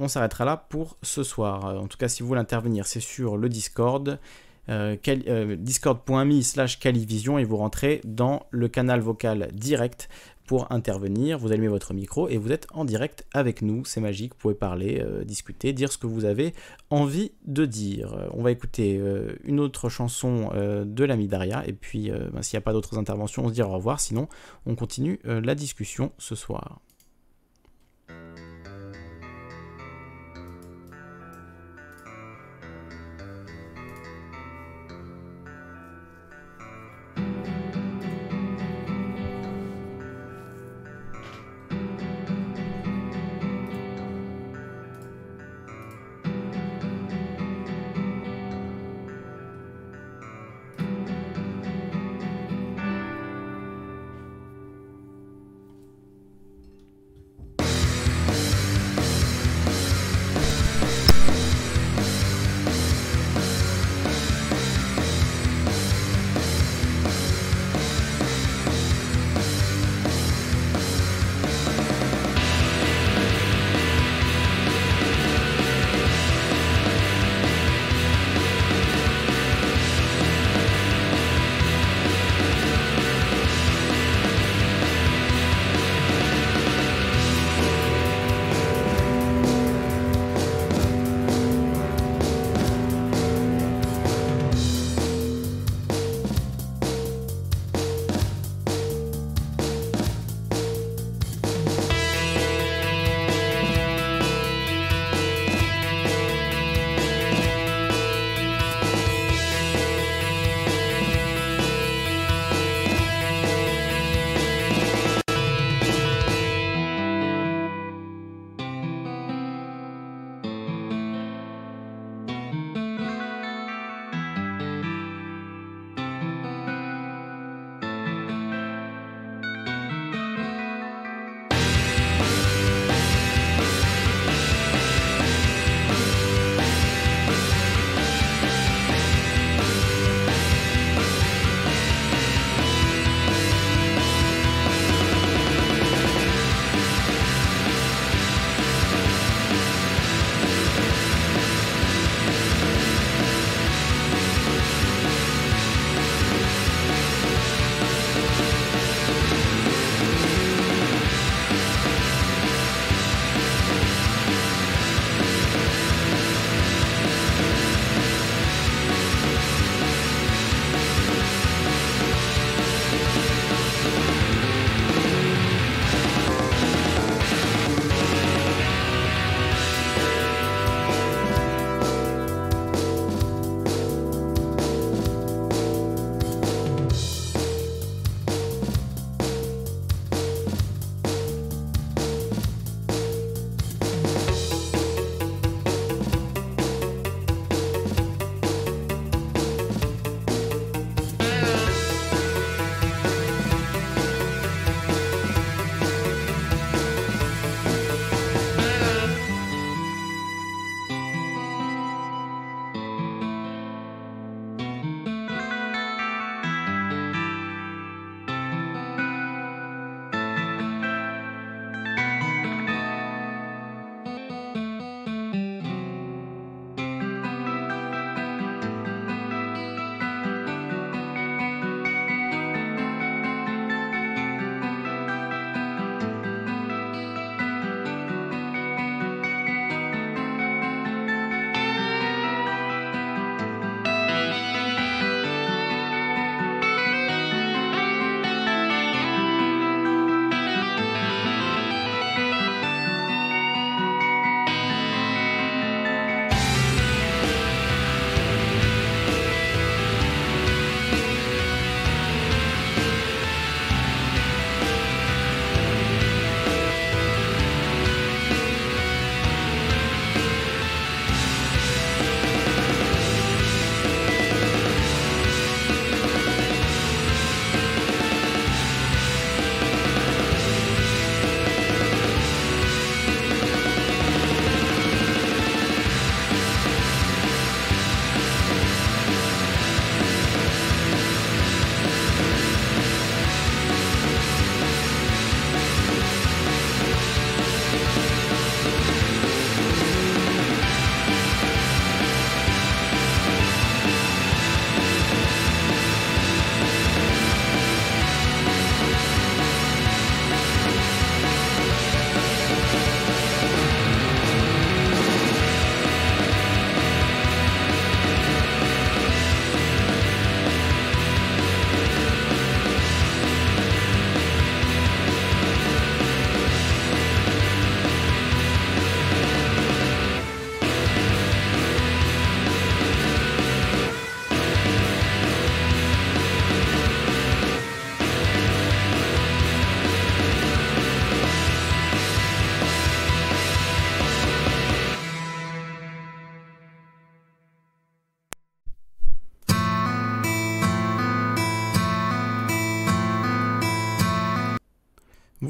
on 0.00 0.06
s'arrêtera 0.06 0.44
là 0.44 0.56
pour 0.56 0.96
ce 1.02 1.24
soir. 1.24 1.64
En 1.64 1.88
tout 1.88 1.98
cas, 1.98 2.06
si 2.06 2.22
vous 2.22 2.28
voulez 2.28 2.40
intervenir, 2.40 2.86
c'est 2.86 3.00
sur 3.00 3.36
le 3.36 3.48
Discord. 3.48 4.20
discord.me 4.68 6.40
slash 6.42 6.78
calivision 6.78 7.38
et 7.38 7.44
vous 7.44 7.56
rentrez 7.56 8.00
dans 8.04 8.46
le 8.50 8.68
canal 8.68 9.00
vocal 9.00 9.48
direct 9.52 10.08
pour 10.48 10.72
intervenir. 10.72 11.38
Vous 11.38 11.52
allumez 11.52 11.68
votre 11.68 11.92
micro 11.92 12.28
et 12.28 12.38
vous 12.38 12.50
êtes 12.50 12.66
en 12.72 12.86
direct 12.86 13.26
avec 13.32 13.60
nous. 13.60 13.84
C'est 13.84 14.00
magique. 14.00 14.32
Vous 14.32 14.38
pouvez 14.38 14.54
parler, 14.54 15.00
euh, 15.00 15.22
discuter, 15.22 15.72
dire 15.74 15.92
ce 15.92 15.98
que 15.98 16.06
vous 16.06 16.24
avez 16.24 16.54
envie 16.90 17.32
de 17.46 17.66
dire. 17.66 18.28
On 18.32 18.42
va 18.42 18.50
écouter 18.50 18.96
euh, 18.98 19.36
une 19.44 19.60
autre 19.60 19.90
chanson 19.90 20.50
euh, 20.54 20.84
de 20.86 21.04
l'ami 21.04 21.28
Daria. 21.28 21.62
Et 21.68 21.74
puis, 21.74 22.10
ben, 22.10 22.42
s'il 22.42 22.56
n'y 22.56 22.62
a 22.62 22.64
pas 22.64 22.72
d'autres 22.72 22.98
interventions, 22.98 23.44
on 23.44 23.48
se 23.48 23.52
dit 23.52 23.62
au 23.62 23.68
revoir. 23.68 24.00
Sinon, 24.00 24.26
on 24.64 24.74
continue 24.74 25.20
la 25.24 25.54
discussion 25.54 26.12
ce 26.16 26.34
soir. 26.34 26.80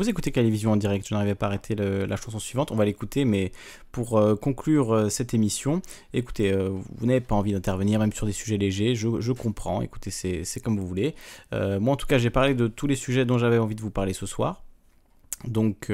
Vous 0.08 0.12
écoutez 0.12 0.32
Calivision 0.32 0.72
en 0.72 0.76
direct, 0.76 1.06
je 1.06 1.12
n'arrivais 1.12 1.34
pas 1.34 1.44
à 1.44 1.48
arrêter 1.50 1.74
la 1.74 2.16
chanson 2.16 2.38
suivante, 2.38 2.72
on 2.72 2.76
va 2.76 2.86
l'écouter, 2.86 3.26
mais 3.26 3.52
pour 3.92 4.16
euh, 4.16 4.36
conclure 4.36 4.94
euh, 4.94 5.08
cette 5.10 5.34
émission, 5.34 5.82
écoutez, 6.14 6.50
euh, 6.50 6.70
vous 6.96 7.04
n'avez 7.04 7.20
pas 7.20 7.34
envie 7.34 7.52
d'intervenir 7.52 8.00
même 8.00 8.14
sur 8.14 8.24
des 8.24 8.32
sujets 8.32 8.56
légers, 8.56 8.94
je, 8.94 9.32
comprends, 9.32 9.82
écoutez, 9.82 10.10
c'est 10.10 10.60
comme 10.64 10.78
vous 10.78 10.86
voulez. 10.86 11.14
moi 11.52 11.92
en 11.92 11.96
tout 11.96 12.06
cas, 12.06 12.16
j'ai 12.16 12.30
parlé 12.30 12.54
de 12.54 12.68
tous 12.68 12.86
les 12.86 12.96
sujets 12.96 13.26
dont 13.26 13.36
j'avais 13.36 13.58
envie 13.58 13.74
de 13.74 13.82
vous 13.82 13.90
parler 13.90 14.14
ce 14.14 14.24
soir. 14.24 14.64
Donc 15.46 15.92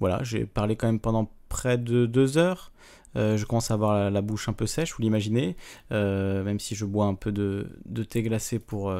voilà, 0.00 0.24
j'ai 0.24 0.44
parlé 0.44 0.74
quand 0.74 0.88
même 0.88 0.98
pendant 0.98 1.30
près 1.48 1.78
de 1.78 2.04
deux 2.06 2.38
heures. 2.38 2.72
je 3.14 3.44
commence 3.44 3.70
à 3.70 3.74
avoir 3.74 4.10
la, 4.10 4.22
bouche 4.22 4.48
un 4.48 4.54
peu 4.54 4.66
sèche, 4.66 4.92
vous 4.96 5.02
l'imaginez, 5.02 5.54
même 5.92 6.58
si 6.58 6.74
je 6.74 6.84
bois 6.84 7.06
un 7.06 7.14
peu 7.14 7.30
de 7.30 8.02
thé 8.10 8.24
glacé 8.24 8.58
pour 8.58 8.92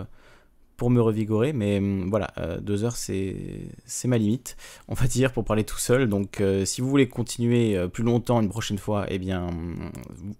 pour 0.77 0.90
me 0.90 1.01
revigorer, 1.01 1.53
mais 1.53 1.78
hum, 1.78 2.09
voilà, 2.11 2.32
euh, 2.39 2.61
deux 2.61 2.85
heures 2.85 2.97
c'est 2.97 3.69
ma 4.05 4.19
limite, 4.19 4.57
on 4.89 4.94
va 4.94 5.07
dire, 5.07 5.32
pour 5.32 5.44
parler 5.44 5.65
tout 5.65 5.78
seul. 5.78 6.09
Donc 6.09 6.40
euh, 6.40 6.65
si 6.65 6.81
vous 6.81 6.89
voulez 6.89 7.09
continuer 7.09 7.77
euh, 7.77 7.89
plus 7.89 8.05
longtemps 8.05 8.40
une 8.40 8.48
prochaine 8.48 8.78
fois, 8.78 9.07
eh 9.09 9.19
bien, 9.19 9.48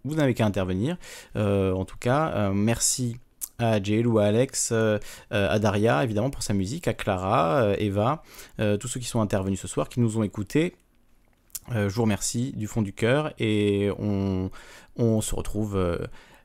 vous 0.05 0.15
n'avez 0.15 0.35
qu'à 0.35 0.47
intervenir. 0.47 0.97
en 1.35 1.85
tout 1.85 1.99
cas, 1.99 2.51
merci 2.53 3.17
à 3.59 3.83
Jill 3.83 4.07
ou 4.07 4.19
à 4.19 4.25
Alex, 4.25 4.73
à 5.31 5.59
Daria 5.59 6.05
évidemment 6.05 6.31
pour 6.31 6.43
sa 6.43 6.55
musique, 6.55 6.89
à 6.89 6.95
Clara, 6.95 7.75
Eva, 7.79 8.23
tous 8.59 8.89
ceux 8.89 9.01
qui 9.01 9.07
sont 9.07 9.21
intervenus 9.21 9.61
ce 9.61 9.69
soir, 9.69 9.89
qui 9.89 10.01
nous 10.01 10.19
ont 10.19 10.23
écoutés. 10.23 10.77
je 11.71 11.89
vous 11.89 12.03
remercie 12.03 12.53
du 12.53 12.67
fond 12.67 12.83
du 12.83 12.93
cœur 12.93 13.33
et 13.39 13.91
on, 13.99 14.51
on 14.97 15.21
se 15.21 15.35
retrouve 15.35 15.99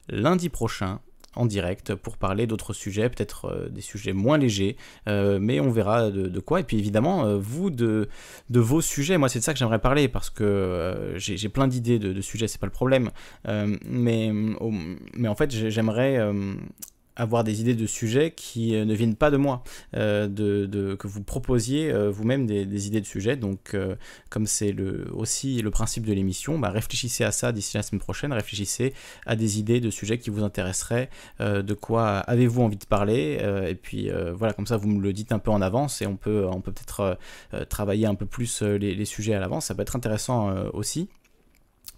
lundi 0.10 0.50
prochain 0.50 1.00
en 1.36 1.46
direct 1.46 1.96
pour 1.96 2.18
parler 2.18 2.48
d'autres 2.48 2.74
sujets, 2.74 3.10
peut-être 3.10 3.46
euh, 3.46 3.70
des 3.70 3.82
sujets 3.82 4.14
moins 4.14 4.38
légers, 4.38 4.76
euh, 5.08 5.40
mais 5.40 5.60
on 5.60 5.72
verra 5.72 6.12
de, 6.12 6.40
quoi. 6.40 6.60
Et 6.60 6.64
puis 6.64 6.78
évidemment, 6.78 7.26
euh, 7.26 7.38
vous, 7.38 7.70
de, 7.70 8.08
vos 8.50 8.82
sujets, 8.82 9.18
moi 9.18 9.30
c'est 9.30 9.40
de 9.40 9.44
ça 9.44 9.54
que 9.54 9.60
j'aimerais 9.60 9.80
parler 9.80 10.08
parce 10.08 10.30
que 10.30 11.14
j'ai 11.16 11.50
plein 11.50 11.68
d'idées 11.68 12.00
de, 12.00 12.14
de, 12.14 12.22
sujets, 12.22 12.48
c'est 12.48 12.60
pas 12.60 12.68
le 12.68 12.72
problème. 12.72 13.12
mais 13.46 14.32
en 15.28 15.36
fait, 15.36 15.52
j'aimerais 15.52 16.20
avoir 17.16 17.44
des 17.44 17.62
idées 17.62 17.76
de 17.76 17.86
sujets 17.86 18.32
qui 18.32 18.76
euh, 18.76 18.86
ne 18.86 18.94
viennent 18.94 19.16
pas 19.16 19.32
de 19.32 19.38
moi, 19.38 19.64
euh, 19.96 20.28
que 20.96 21.08
vous 21.08 21.24
proposiez 21.24 21.92
euh, 21.92 22.10
vous-même 22.10 22.46
des, 22.46 22.88
idées 22.88 23.02
de 23.02 23.06
sujets. 23.06 23.36
Donc, 23.36 23.76
comme 24.30 24.48
c'est 24.48 24.76
aussi 25.12 25.62
le 25.62 25.72
principe 25.72 26.06
de 26.06 26.14
l'émission, 26.14 26.58
bah, 26.58 26.70
réfléchissez 26.70 27.24
à 27.24 27.32
ça 27.32 27.52
d'ici 27.52 27.78
la 27.78 27.84
semaine 27.84 28.00
prochaine, 28.00 28.34
réfléchissez 28.34 28.94
à 29.26 29.36
des 29.36 29.60
idées 29.60 29.80
de 29.80 29.90
sujets 29.90 30.18
qui 30.18 30.30
vous 30.30 30.44
intéresseraient, 30.44 31.10
de 31.40 31.74
quoi 31.74 32.18
avez-vous 32.20 32.62
envie 32.62 32.78
de 32.78 32.86
parler, 32.86 33.40
et 33.68 33.76
puis 33.76 34.10
voilà, 34.34 34.54
comme 34.54 34.68
ça 34.68 34.78
vous 34.78 34.88
me 34.88 35.02
le 35.02 35.14
dites 35.14 35.32
un 35.32 35.40
peu 35.40 35.52
en 35.52 35.62
avance 35.62 36.02
et 36.02 36.08
on 36.08 36.16
peut 36.16 36.48
peut-être 36.64 37.18
travailler 37.70 38.06
un 38.08 38.16
peu 38.16 38.26
plus 38.26 38.62
les, 38.62 39.06
sujets 39.06 39.34
à 39.34 39.40
l'avance, 39.40 39.66
ça 39.66 39.76
peut 39.76 39.82
être 39.82 39.96
intéressant 39.96 40.54
aussi. 40.74 41.10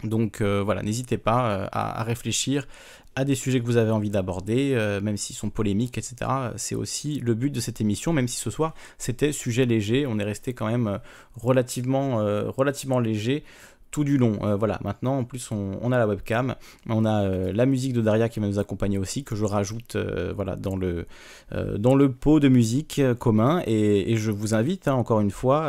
Donc 0.02 0.42
voilà, 0.42 0.82
n'hésitez 0.82 1.18
pas 1.18 1.68
à, 1.72 2.02
réfléchir 2.02 2.66
à 3.16 3.24
des 3.24 3.34
sujets 3.34 3.60
que 3.60 3.66
vous 3.66 3.76
avez 3.76 3.90
envie 3.90 4.10
d'aborder, 4.10 4.72
euh, 4.74 5.00
même 5.00 5.16
s'ils 5.16 5.36
sont 5.36 5.50
polémiques, 5.50 5.98
etc. 5.98 6.30
C'est 6.56 6.74
aussi 6.74 7.20
le 7.20 7.34
but 7.34 7.50
de 7.50 7.60
cette 7.60 7.80
émission, 7.80 8.12
même 8.12 8.28
si 8.28 8.38
ce 8.38 8.50
soir 8.50 8.74
c'était 8.98 9.32
sujet 9.32 9.66
léger, 9.66 10.06
on 10.06 10.18
est 10.18 10.24
resté 10.24 10.52
quand 10.52 10.66
même 10.66 10.86
euh, 10.88 10.98
euh, 11.44 12.50
relativement 12.50 13.00
léger 13.00 13.44
tout 13.94 14.02
du 14.02 14.18
long. 14.18 14.38
Euh, 14.42 14.56
voilà, 14.56 14.80
maintenant 14.82 15.18
en 15.18 15.24
plus 15.24 15.52
on, 15.52 15.92
a 15.92 15.98
la 15.98 16.08
webcam, 16.08 16.56
on 16.88 17.04
a 17.04 17.22
euh, 17.22 17.52
la 17.52 17.64
musique 17.64 17.92
de 17.92 18.00
Daria 18.00 18.28
qui 18.28 18.40
va 18.40 18.48
nous 18.48 18.58
accompagner 18.58 18.98
aussi, 18.98 19.22
que 19.22 19.36
je 19.36 19.44
rajoute 19.44 19.94
euh, 19.94 20.32
voilà, 20.34 20.56
dans, 20.56 20.74
le, 20.74 21.06
dans 21.78 21.94
le 21.94 22.10
pot 22.10 22.40
de 22.40 22.48
musique 22.48 23.00
commun. 23.20 23.62
Et, 23.68 24.16
je 24.16 24.32
vous 24.32 24.52
invite, 24.54 24.88
hein, 24.88 24.94
encore 24.94 25.20
une 25.20 25.30
fois, 25.30 25.66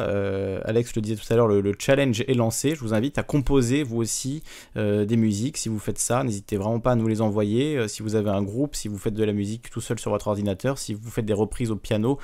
Alex 0.65 0.95
le 0.95 1.02
disait 1.03 1.15
tout 1.15 1.31
à 1.31 1.35
l'heure, 1.35 1.47
le, 1.47 1.73
challenge 1.77 2.22
est 2.27 2.34
lancé. 2.34 2.73
Je 2.73 2.80
vous 2.80 2.95
invite 2.95 3.19
à 3.19 3.23
composer 3.23 3.84
vous 3.84 3.97
aussi 3.97 4.41
des 4.76 5.18
musiques. 5.18 5.57
Si 5.57 5.69
vous 5.69 5.80
faites 5.80 5.99
ça, 5.99 6.23
n'hésitez 6.23 6.57
vraiment 6.57 6.80
pas 6.80 6.93
à 6.93 6.95
nous 6.95 7.07
les 7.07 7.22
envoyer. 7.22 7.88
si 7.88 8.02
vous 8.02 8.15
avez 8.15 8.31
un 8.31 8.41
groupe, 8.41 8.76
si 8.76 8.88
vous 8.88 8.97
faites 8.97 9.14
de 9.14 9.23
la 9.23 9.34
musique 9.34 9.69
tout 9.69 9.81
seul 9.81 9.99
sur 9.99 10.10
votre 10.11 10.27
ordinateur, 10.27 10.80
si 10.80 10.95
vous 10.95 11.11
faites 11.11 11.26
des 11.26 11.34
reprises 11.34 11.69
au 11.69 11.76
piano, 11.76 12.18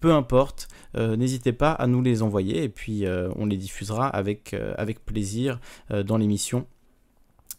peu 0.00 0.12
importe, 0.12 0.68
euh, 0.96 1.16
n'hésitez 1.16 1.52
pas 1.52 1.72
à 1.72 1.86
nous 1.86 2.02
les 2.02 2.22
envoyer 2.22 2.62
et 2.62 2.68
puis 2.68 3.06
euh, 3.06 3.30
on 3.36 3.46
les 3.46 3.56
diffusera 3.56 4.08
avec, 4.08 4.54
euh, 4.54 4.74
plaisir 5.04 5.60
dans 6.04 6.16
l'émission. 6.16 6.66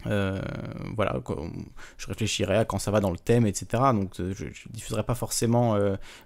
voilà, 0.04 1.20
je 1.96 2.06
réfléchirai 2.06 2.56
à 2.56 2.64
quand 2.64 2.78
ça 2.78 2.90
va 2.90 3.00
dans 3.00 3.10
le 3.10 3.18
thème, 3.18 3.46
etc. 3.46 3.82
Donc 3.92 4.12
je 4.16 4.44
ne 4.44 4.72
diffuserai 4.72 5.02
pas 5.02 5.14
forcément 5.14 5.76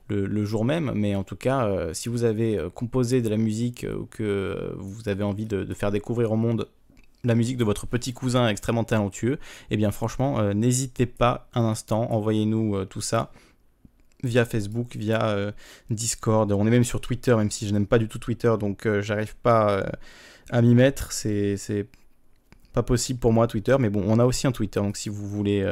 le, 0.09 0.45
jour 0.45 0.65
même, 0.65 0.93
mais 0.95 1.15
en 1.15 1.25
tout 1.25 1.37
cas, 1.37 1.93
si 1.95 2.09
vous 2.09 2.25
avez 2.25 2.59
composé 2.75 3.23
de 3.23 3.29
la 3.29 3.37
musique 3.37 3.87
ou 3.99 4.07
que 4.07 4.75
vous 4.77 5.09
avez 5.09 5.25
envie 5.25 5.47
de, 5.47 5.65
de, 5.65 5.75
faire 5.75 5.91
découvrir 5.91 6.33
au 6.33 6.37
monde 6.37 6.69
la 7.25 7.35
musique 7.35 7.57
de 7.57 7.65
votre 7.65 7.87
petit 7.87 8.13
cousin 8.13 8.49
extrêmement 8.49 8.85
talentueux, 8.85 9.39
eh 9.71 9.77
bien 9.77 9.91
franchement, 9.91 10.53
n'hésitez 10.55 11.07
pas 11.07 11.49
un 11.55 11.65
instant, 11.65 12.11
envoyez-nous 12.13 12.85
tout 12.87 13.01
ça 13.01 13.33
via 14.23 14.45
Facebook, 14.45 14.97
via 14.97 15.29
euh, 15.31 15.53
Discord. 15.91 16.51
On 16.53 16.67
est 16.67 16.71
même 16.71 16.85
sur 16.85 17.01
Twitter, 17.01 17.35
même 17.35 17.51
si 17.51 17.67
je 17.67 17.73
n'aime 17.73 17.87
pas 17.87 17.99
du 17.99 18.09
tout 18.09 18.19
Twitter, 18.19 18.53
donc 18.59 18.87
euh, 18.87 19.03
j'arrive 19.03 19.37
pas 19.37 19.71
euh, 19.71 19.83
à 20.51 20.63
m'y 20.63 20.75
mettre. 20.75 21.13
C'est 21.13 21.87
pas 22.73 22.83
possible 22.83 23.19
pour 23.19 23.33
moi 23.33 23.47
Twitter, 23.47 23.77
mais 23.79 23.91
bon, 23.91 24.03
on 24.07 24.19
a 24.19 24.25
aussi 24.25 24.47
un 24.47 24.53
Twitter, 24.53 24.81
donc 24.81 24.97
si 24.97 25.09
vous 25.09 25.29
voulez 25.29 25.67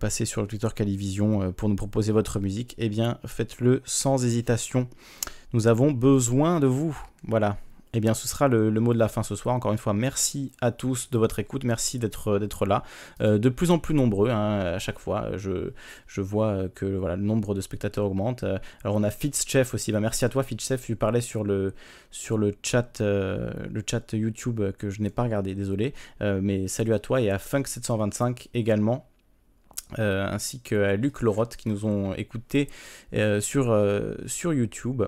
passer 0.00 0.24
sur 0.24 0.42
le 0.42 0.48
Twitter 0.48 0.68
Calivision 0.74 1.52
pour 1.52 1.68
nous 1.68 1.76
proposer 1.76 2.12
votre 2.12 2.40
musique, 2.40 2.74
eh 2.78 2.88
bien 2.88 3.18
faites-le 3.24 3.82
sans 3.84 4.24
hésitation. 4.24 4.88
Nous 5.52 5.68
avons 5.68 5.92
besoin 5.92 6.60
de 6.60 6.66
vous. 6.66 6.98
Voilà. 7.22 7.56
Eh 7.96 8.00
bien, 8.00 8.12
ce 8.12 8.28
sera 8.28 8.46
le, 8.46 8.70
mot 8.72 8.92
de 8.92 8.98
la 8.98 9.08
fin 9.08 9.22
ce 9.22 9.34
soir. 9.34 9.54
Encore 9.54 9.72
une 9.72 9.78
fois, 9.78 9.94
merci 9.94 10.52
à 10.60 10.70
tous 10.70 11.08
de 11.08 11.16
votre 11.16 11.38
écoute. 11.38 11.64
Merci 11.64 11.98
d'être 11.98 12.66
là. 12.66 12.82
Euh, 13.22 13.38
de 13.38 13.48
plus 13.48 13.70
en 13.70 13.78
plus 13.78 13.94
nombreux 13.94 14.28
hein, 14.28 14.58
à 14.58 14.78
chaque 14.78 14.98
fois. 14.98 15.30
Je, 15.38 15.70
vois 16.20 16.68
que 16.74 16.84
le 16.84 17.16
nombre 17.16 17.54
de 17.54 17.62
spectateurs 17.62 18.04
augmente. 18.04 18.42
Euh, 18.42 18.58
alors, 18.84 18.96
on 18.96 19.02
a 19.02 19.10
Fitzchef 19.10 19.72
aussi. 19.72 19.92
Bah, 19.92 20.00
merci 20.00 20.26
à 20.26 20.28
toi, 20.28 20.42
Fitzchef. 20.42 20.84
Tu 20.84 20.94
parlais 20.94 21.22
sur 21.22 21.46
euh, 21.46 21.72
le 22.36 22.54
chat 22.62 22.92
YouTube 24.12 24.60
que 24.76 24.90
je 24.90 25.00
n'ai 25.00 25.08
pas 25.08 25.22
regardé, 25.22 25.54
désolé. 25.54 25.94
mais 26.20 26.68
salut 26.68 26.92
à 26.92 26.98
toi 26.98 27.22
et 27.22 27.30
à 27.30 27.38
Funk725 27.38 28.48
également. 28.52 29.08
ainsi 29.96 30.60
qu'à 30.60 30.96
Luc 30.96 31.22
Lorotte 31.22 31.56
qui 31.56 31.70
nous 31.70 31.86
ont 31.86 32.12
écoutés 32.12 32.68
sur 33.40 33.72
YouTube 34.52 35.04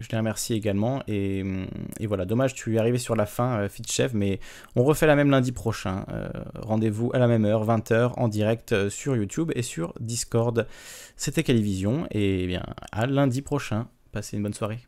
je 0.00 0.08
les 0.10 0.18
remercie 0.18 0.54
également. 0.54 1.02
Et, 1.08 1.44
voilà, 2.06 2.24
dommage, 2.24 2.54
tu 2.54 2.74
es 2.74 2.78
arrivé 2.78 2.98
sur 2.98 3.16
la 3.16 3.26
fin, 3.26 3.60
euh, 3.60 3.68
Fitchev, 3.68 4.10
mais 4.14 4.40
on 4.74 4.84
refait 4.84 5.06
la 5.06 5.16
même 5.16 5.30
lundi 5.30 5.52
prochain. 5.52 6.04
Euh, 6.10 6.28
rendez-vous 6.54 7.10
à 7.14 7.18
la 7.18 7.26
même 7.26 7.44
heure, 7.44 7.66
20h, 7.66 8.12
en 8.16 8.28
direct 8.28 8.72
euh, 8.72 8.90
sur 8.90 9.16
YouTube 9.16 9.52
et 9.54 9.62
sur 9.62 9.94
Discord. 10.00 10.66
C'était 11.16 11.42
Calivision, 11.42 12.06
et 12.10 12.44
eh 12.44 12.46
bien 12.46 12.62
à 12.92 13.06
lundi 13.06 13.42
prochain. 13.42 13.88
Passez 14.12 14.36
une 14.36 14.42
bonne 14.42 14.54
soirée. 14.54 14.80